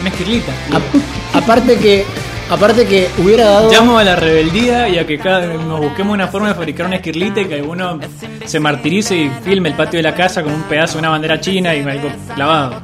una 0.00 0.10
esquirlita. 0.10 0.52
A- 0.72 1.38
aparte 1.38 1.76
que, 1.76 2.04
aparte 2.50 2.84
que 2.86 3.08
hubiera 3.18 3.44
dado. 3.48 3.70
Llamo 3.72 3.96
a 3.98 4.04
la 4.04 4.16
rebeldía 4.16 4.88
y 4.88 4.98
a 4.98 5.06
que 5.06 5.18
cada, 5.18 5.46
nos 5.46 5.80
busquemos 5.80 6.12
una 6.12 6.26
forma 6.28 6.48
de 6.48 6.54
fabricar 6.54 6.86
una 6.86 6.96
esquirlita 6.96 7.40
y 7.40 7.44
que 7.46 7.54
alguno 7.54 7.98
se 8.44 8.60
martirice 8.60 9.16
y 9.16 9.30
filme 9.44 9.70
el 9.70 9.76
patio 9.76 9.98
de 9.98 10.02
la 10.02 10.14
casa 10.14 10.42
con 10.42 10.52
un 10.52 10.62
pedazo 10.64 10.94
de 10.94 10.98
una 11.00 11.10
bandera 11.10 11.40
china 11.40 11.74
y 11.74 11.80
algo 11.82 12.10
clavado. 12.34 12.82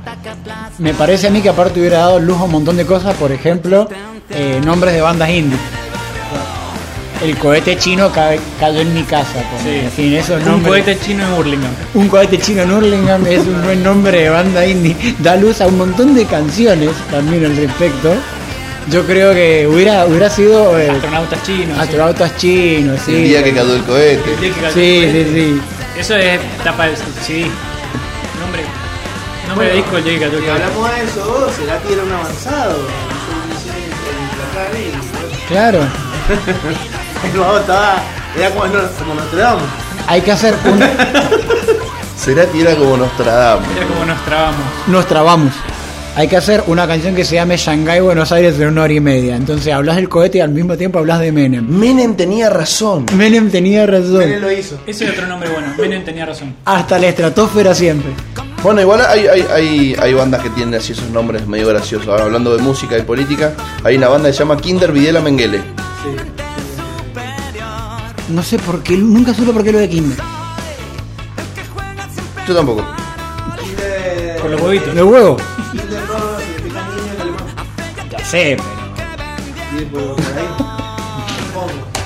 Me 0.78 0.94
parece 0.94 1.26
a 1.26 1.30
mí 1.30 1.40
que 1.42 1.48
aparte 1.51 1.80
hubiera 1.80 1.98
dado 1.98 2.20
luz 2.20 2.38
a 2.40 2.44
un 2.44 2.52
montón 2.52 2.76
de 2.76 2.86
cosas, 2.86 3.14
por 3.16 3.32
ejemplo, 3.32 3.88
eh, 4.30 4.60
nombres 4.64 4.94
de 4.94 5.01
bandas 5.01 5.28
indie. 5.30 5.59
El 7.22 7.38
cohete 7.38 7.78
chino 7.78 8.10
ca- 8.12 8.34
cayó 8.60 8.80
en 8.80 8.92
mi 8.92 9.02
casa. 9.05 9.42
Sí. 9.62 9.80
en 9.84 9.90
fin, 9.90 10.12
esos 10.14 10.42
Un 10.42 10.44
nombres- 10.48 10.68
cohete 10.84 10.98
chino 11.01 11.26
en 11.26 11.32
Hurlingham. 11.32 11.70
Un 11.94 12.09
cohete 12.09 12.38
chino 12.38 12.62
en 12.62 12.72
Hurlingham 12.72 13.26
es 13.26 13.38
un 13.46 13.62
buen 13.62 13.82
nombre 13.82 14.20
de 14.22 14.28
banda 14.30 14.66
indie. 14.66 14.94
Da 15.20 15.36
luz 15.36 15.60
a 15.62 15.66
un 15.66 15.78
montón 15.78 16.14
de 16.14 16.26
canciones 16.26 16.90
también 17.10 17.46
al 17.46 17.56
respecto. 17.56 18.14
Yo 18.90 19.06
creo 19.06 19.32
que 19.32 19.66
hubiera, 19.66 20.05
hubiera 20.05 20.28
sido 20.28 20.78
eh, 20.78 20.90
Astronautas 20.90 21.42
chinos. 21.44 21.74
sí. 21.76 21.80
astronautas 21.80 22.36
chinos, 22.36 23.01
sí. 23.06 23.14
El 23.16 23.24
día 23.28 23.44
que 23.44 23.55
cayó 23.55 23.74
el 23.76 23.82
cohete. 23.84 24.34
El 24.34 24.40
día 24.40 24.55
que 24.55 24.60
cayó 24.60 24.74
Sí, 24.74 24.80
el 25.05 25.10
sí, 25.12 25.12
cohete. 25.12 25.32
sí. 25.34 25.60
Eso 26.01 26.16
es 26.16 26.40
tapa 26.62 26.86
del 26.86 26.96
CD. 26.96 27.46
Nombre, 28.40 28.62
nombre 29.48 29.68
de 29.68 29.74
disco 29.76 29.96
el 29.96 30.05
día 30.05 30.12
que 30.14 30.18
cayó 30.26 30.36
el 30.38 30.44
Si 30.44 30.51
hablamos 30.51 30.90
de 30.90 31.02
eso, 31.05 31.51
Cerati 31.56 31.92
era 31.94 32.02
un 32.02 32.12
avanzado. 32.12 32.76
Claro. 35.48 35.81
el 37.32 37.39
vago 37.39 37.59
estaba. 37.59 37.97
Era 38.36 38.51
como, 38.51 38.62
como 38.62 39.14
Notre 39.14 39.40
Dame. 39.40 39.62
Hay 40.06 40.20
que 40.20 40.32
hacer 40.32 40.55
un. 40.64 40.81
Cerati 42.18 42.60
era 42.60 42.74
como 42.74 42.97
Nostradamus. 42.97 43.68
Mira 43.68 43.86
cómo 43.86 44.05
nos 44.05 44.24
trabamos. 44.24 44.60
Nos 44.86 45.06
trabamos. 45.06 45.52
Hay 46.16 46.28
que 46.28 46.36
hacer 46.36 46.62
una 46.68 46.86
canción 46.86 47.14
que 47.16 47.24
se 47.24 47.35
llame 47.35 47.56
Shanghai, 47.56 48.01
Buenos 48.01 48.31
Aires 48.31 48.59
en 48.60 48.68
una 48.68 48.85
hora 48.85 48.93
y 48.93 49.01
media. 49.01 49.35
Entonces 49.35 49.72
hablas 49.72 49.97
del 49.97 50.09
cohete 50.09 50.39
y 50.39 50.40
al 50.43 50.51
mismo 50.51 50.76
tiempo 50.76 51.01
hablas 51.01 51.18
de 51.18 51.32
Menem. 51.32 51.66
Menem 51.68 52.14
tenía 52.14 52.48
razón. 52.48 53.06
Menem 53.16 53.51
tenía 53.51 53.85
razón. 53.85 54.20
Menem 54.20 54.40
lo 54.40 54.52
hizo. 54.52 54.78
Ese 54.86 55.06
es 55.06 55.10
otro 55.10 55.26
nombre 55.26 55.51
bueno. 55.51 55.74
Menem 55.76 56.05
tenía 56.05 56.24
razón. 56.24 56.55
Hasta 56.64 57.01
la 57.01 57.09
estratosfera 57.09 57.74
siempre. 57.74 58.12
Bueno, 58.64 58.80
igual 58.80 59.02
hay, 59.06 59.26
hay, 59.26 59.42
hay, 59.52 59.96
hay 60.00 60.14
bandas 60.14 60.42
que 60.42 60.48
tienen 60.50 60.74
así 60.74 60.92
esos 60.92 61.10
nombres 61.10 61.46
medio 61.46 61.68
graciosos. 61.68 62.08
Ahora, 62.08 62.24
hablando 62.24 62.56
de 62.56 62.62
música 62.62 62.96
y 62.96 63.02
política, 63.02 63.52
hay 63.84 63.96
una 63.98 64.08
banda 64.08 64.28
que 64.30 64.32
se 64.32 64.38
llama 64.38 64.56
Kinder 64.56 64.90
Videla 64.90 65.20
Menguele. 65.20 65.60
No 68.30 68.42
sé 68.42 68.58
por 68.58 68.82
qué, 68.82 68.96
nunca 68.96 69.34
supe 69.34 69.52
por 69.52 69.62
qué 69.62 69.70
lo 69.70 69.78
de 69.80 69.88
Kinder. 69.90 70.18
Yo 72.48 72.54
tampoco. 72.56 72.84
Por 74.40 74.50
los 74.50 74.60
huevitos. 74.62 74.94
¿Los 74.94 75.04
huevos? 75.12 75.42
Kinder 75.72 76.00
no 76.00 76.38
significa 76.40 76.88
niño 76.88 77.12
en 77.14 77.20
alemán. 77.20 77.44
Ya 78.10 78.24
sé, 78.24 78.42
ahí. 78.44 78.56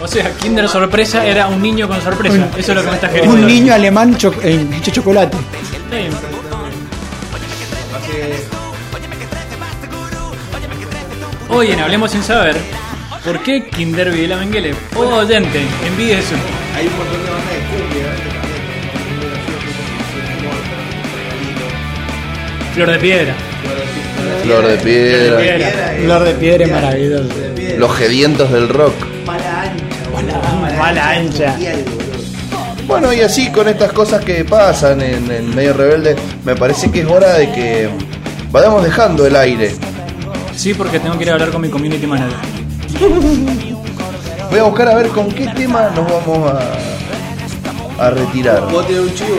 O 0.00 0.06
sea, 0.08 0.30
Kinder 0.38 0.68
sorpresa 0.68 1.24
era 1.24 1.46
un 1.46 1.62
niño 1.62 1.86
con 1.86 2.00
sorpresa. 2.02 2.48
Eso 2.56 2.72
es 2.72 2.76
lo 2.76 2.82
que 2.82 2.88
me 2.88 2.94
estás 2.94 3.10
pero. 3.12 3.22
queriendo 3.24 3.42
Un 3.42 3.46
niño 3.46 3.74
alemán 3.74 4.16
cho- 4.16 4.34
hecho 4.42 4.90
chocolate. 4.90 5.36
Hoy 11.50 11.70
en 11.70 11.80
Hablemos 11.80 12.10
Sin 12.10 12.22
Saber, 12.22 12.56
¿por 13.24 13.42
qué 13.42 13.64
Kinder 13.68 14.10
Videla 14.10 14.36
Menguele? 14.36 14.74
Oh, 14.94 15.00
oyente, 15.00 15.62
envíe 15.86 16.12
eso. 16.12 16.34
Hay 16.76 16.86
un 16.86 16.96
montón 16.98 17.24
de 17.24 17.30
bandas 17.30 17.52
de 17.52 17.60
cumbia. 17.70 18.06
Flor 22.74 22.90
de 22.90 22.98
Piedra. 22.98 23.34
Flor 24.42 24.66
de 24.66 24.76
piedra. 24.76 25.38
Piedra. 25.38 25.94
Flor 26.04 26.24
de 26.24 26.34
piedra 26.34 26.64
es 26.64 26.70
maravilloso. 26.70 27.34
Los 27.78 27.96
gedientos 27.96 28.52
del 28.52 28.68
rock. 28.68 28.94
Mala 29.26 29.62
ancha. 29.62 30.78
Mala 30.78 31.10
ancha. 31.10 31.56
Bueno, 32.86 33.12
y 33.12 33.20
así 33.22 33.50
con 33.50 33.68
estas 33.68 33.92
cosas 33.92 34.22
que 34.24 34.44
pasan 34.44 35.00
en, 35.00 35.30
en 35.30 35.54
Medio 35.54 35.72
Rebelde, 35.72 36.14
me 36.44 36.54
parece 36.56 36.90
que 36.90 37.00
es 37.00 37.06
hora 37.06 37.34
de 37.34 37.50
que 37.52 37.88
vayamos 38.50 38.84
dejando 38.84 39.26
el 39.26 39.34
aire. 39.36 39.74
Sí, 40.58 40.74
porque 40.74 40.98
tengo 40.98 41.16
que 41.16 41.22
ir 41.22 41.30
a 41.30 41.34
hablar 41.34 41.50
con 41.52 41.60
mi 41.60 41.68
community 41.68 42.04
manager. 42.04 42.36
Voy 44.50 44.58
a 44.58 44.64
buscar 44.64 44.88
a 44.88 44.96
ver 44.96 45.06
con 45.10 45.28
qué 45.30 45.46
tema 45.46 45.90
nos 45.94 46.04
vamos 46.10 46.52
a, 46.52 48.04
a 48.04 48.10
retirar. 48.10 48.68
¿Vos 48.68 48.84
tenés 48.88 49.02
un 49.02 49.14
chivo? 49.14 49.36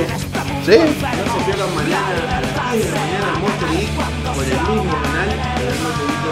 ¿Sí? 0.66 0.78
No 0.78 0.78
se 0.78 1.44
pierdan 1.44 1.76
mañana 1.76 2.08
a 2.08 2.40
las 2.40 2.72
10 2.72 2.86
de 2.86 2.92
la 2.92 3.02
mañana 3.02 3.38
Monster 3.42 3.70
Geek 3.70 3.90
por 4.34 4.46
el 4.46 4.52
mismo 4.52 4.96
canal. 5.04 5.30
Pero 5.58 5.72
un 5.76 5.80
poquito 6.00 6.30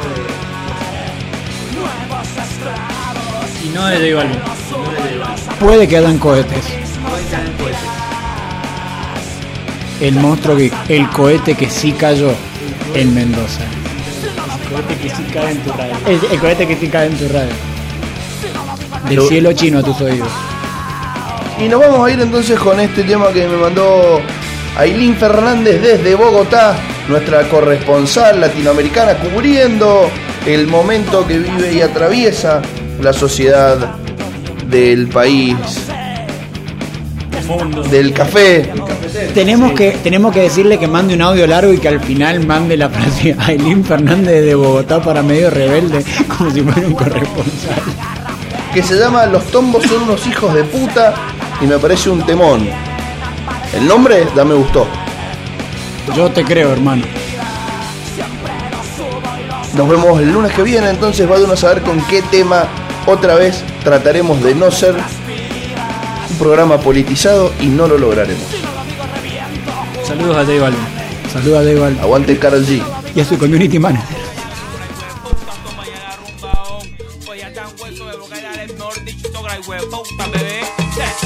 de. 3.61 3.68
Y 3.68 3.69
no 3.73 3.88
de 3.88 3.95
J 3.97 4.23
Balvin. 4.23 4.39
Puede 5.59 5.84
que 5.89 5.97
hayan 5.97 6.18
cohetes. 6.18 6.65
El 9.99 10.15
monstruo 10.15 10.55
geek, 10.55 10.73
el 10.88 11.09
cohete 11.09 11.55
que 11.55 11.69
sí 11.69 11.91
cayó 11.91 12.31
en 12.93 13.14
Mendoza. 13.14 13.64
El 14.69 14.73
cohete 14.73 14.95
que 15.02 15.10
sí 15.10 15.23
cae 15.34 15.52
en 15.52 15.57
tu 15.64 15.72
radio. 15.72 15.94
El, 16.06 16.19
el 16.31 16.39
cohete 16.39 16.68
que 16.68 16.76
sí 16.76 16.88
cae 16.89 17.07
en 17.07 17.18
tu 17.18 17.27
radio. 17.30 17.49
Del 19.07 19.15
Lo- 19.15 19.27
cielo 19.27 19.53
chino 19.53 19.80
a 19.80 19.84
tus 19.84 19.99
oídos. 20.02 20.27
Y 21.60 21.68
nos 21.69 21.80
vamos 21.80 22.07
a 22.07 22.11
ir 22.11 22.19
entonces 22.19 22.60
con 22.60 22.80
este 22.80 23.03
tema 23.03 23.27
que 23.31 23.48
me 23.48 23.57
mandó 23.57 24.19
Ailín 24.77 25.15
Fernández 25.15 25.81
desde 25.81 26.14
Bogotá, 26.15 26.76
nuestra 27.07 27.44
corresponsal 27.49 28.39
latinoamericana, 28.41 29.15
cubriendo 29.15 30.10
el 30.45 30.68
momento 30.68 31.26
que 31.26 31.39
vive 31.39 31.73
y 31.73 31.81
atraviesa 31.81 32.61
la 33.02 33.11
sociedad 33.14 33.95
del 34.69 35.07
país, 35.07 35.56
Del 37.90 38.14
café. 38.14 38.74
Tenemos 39.34 39.72
que, 39.72 39.91
tenemos 40.03 40.34
que 40.34 40.41
decirle 40.41 40.78
que 40.78 40.88
mande 40.88 41.14
un 41.14 41.22
audio 41.22 41.48
largo 41.48 41.72
y 41.72 41.78
que 41.78 41.88
al 41.88 42.02
final 42.02 42.45
mande 42.45 42.76
la 42.76 42.90
frase 42.90 43.36
Ailín 43.40 43.86
Fernández 43.86 44.44
de 44.44 44.53
Bogotá 44.56 45.02
para 45.02 45.24
medio 45.24 45.49
rebelde, 45.49 46.03
como 46.38 46.52
si 46.52 46.61
fuera 46.61 46.88
un 46.88 46.94
corresponsal. 46.94 47.82
que 48.74 48.84
se 48.84 48.95
llama 48.95 49.26
Los 49.28 49.45
tombos 49.45 49.84
son 49.84 50.03
unos 50.03 50.28
hijos 50.28 50.53
de 50.53 50.64
puta 50.65 51.14
y 51.61 51.65
me 51.65 51.78
parece 51.80 52.10
un 52.10 52.26
temón. 52.26 52.68
El 53.74 53.88
nombre 53.88 54.28
ya 54.36 54.44
me 54.44 54.53
gustó. 54.53 54.86
Yo 56.15 56.30
te 56.30 56.44
creo, 56.44 56.72
hermano. 56.72 57.03
Nos 59.76 59.88
vemos 59.88 60.19
el 60.19 60.32
lunes 60.32 60.52
que 60.53 60.64
viene, 60.64 60.90
entonces 60.90 61.28
vayan 61.30 61.52
a 61.52 61.56
saber 61.56 61.82
con 61.84 62.02
qué 62.07 62.22
tema 62.24 62.65
otra 63.06 63.36
vez 63.36 63.64
trataremos 63.84 64.44
de 64.44 64.56
no 64.56 64.72
ser 64.72 64.95
programa 66.38 66.80
politizado 66.80 67.51
y 67.59 67.68
no 67.68 67.88
lo 67.88 67.97
lograremos. 67.97 68.43
Saludos 70.05 70.38
a 70.38 70.45
J 70.45 70.61
Balvin. 70.61 70.80
Saluda 71.31 71.59
a 71.59 71.64
Dave 71.64 71.99
Aguante 72.01 72.38
Carol 72.38 72.65
G. 72.65 72.81
y 73.15 73.19
a 73.19 73.26
su 73.26 73.38
community 73.38 73.80
manager. 73.80 74.27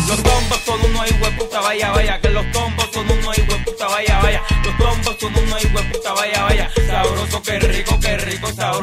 Los 0.08 0.24
tombos 0.24 0.60
son 0.66 0.80
unos 0.82 1.10
hijueputa, 1.10 1.62
vaya, 1.62 1.92
vaya, 1.92 2.20
que 2.20 2.30
los 2.30 2.52
tombos 2.52 2.90
son 2.92 3.10
unos 3.10 3.38
hijueputa, 3.38 3.88
vaya, 3.88 4.20
vaya, 4.22 4.42
los 4.66 4.78
tombos 4.78 5.18
son 5.20 5.38
unos 5.38 5.64
hijueputa, 5.64 6.14
vaya, 6.14 6.44
vaya, 6.44 6.72
sabroso, 6.88 7.42
qué 7.44 7.60
rico, 7.60 8.00
qué 8.00 8.18
rico, 8.18 8.48
sabroso. 8.52 8.82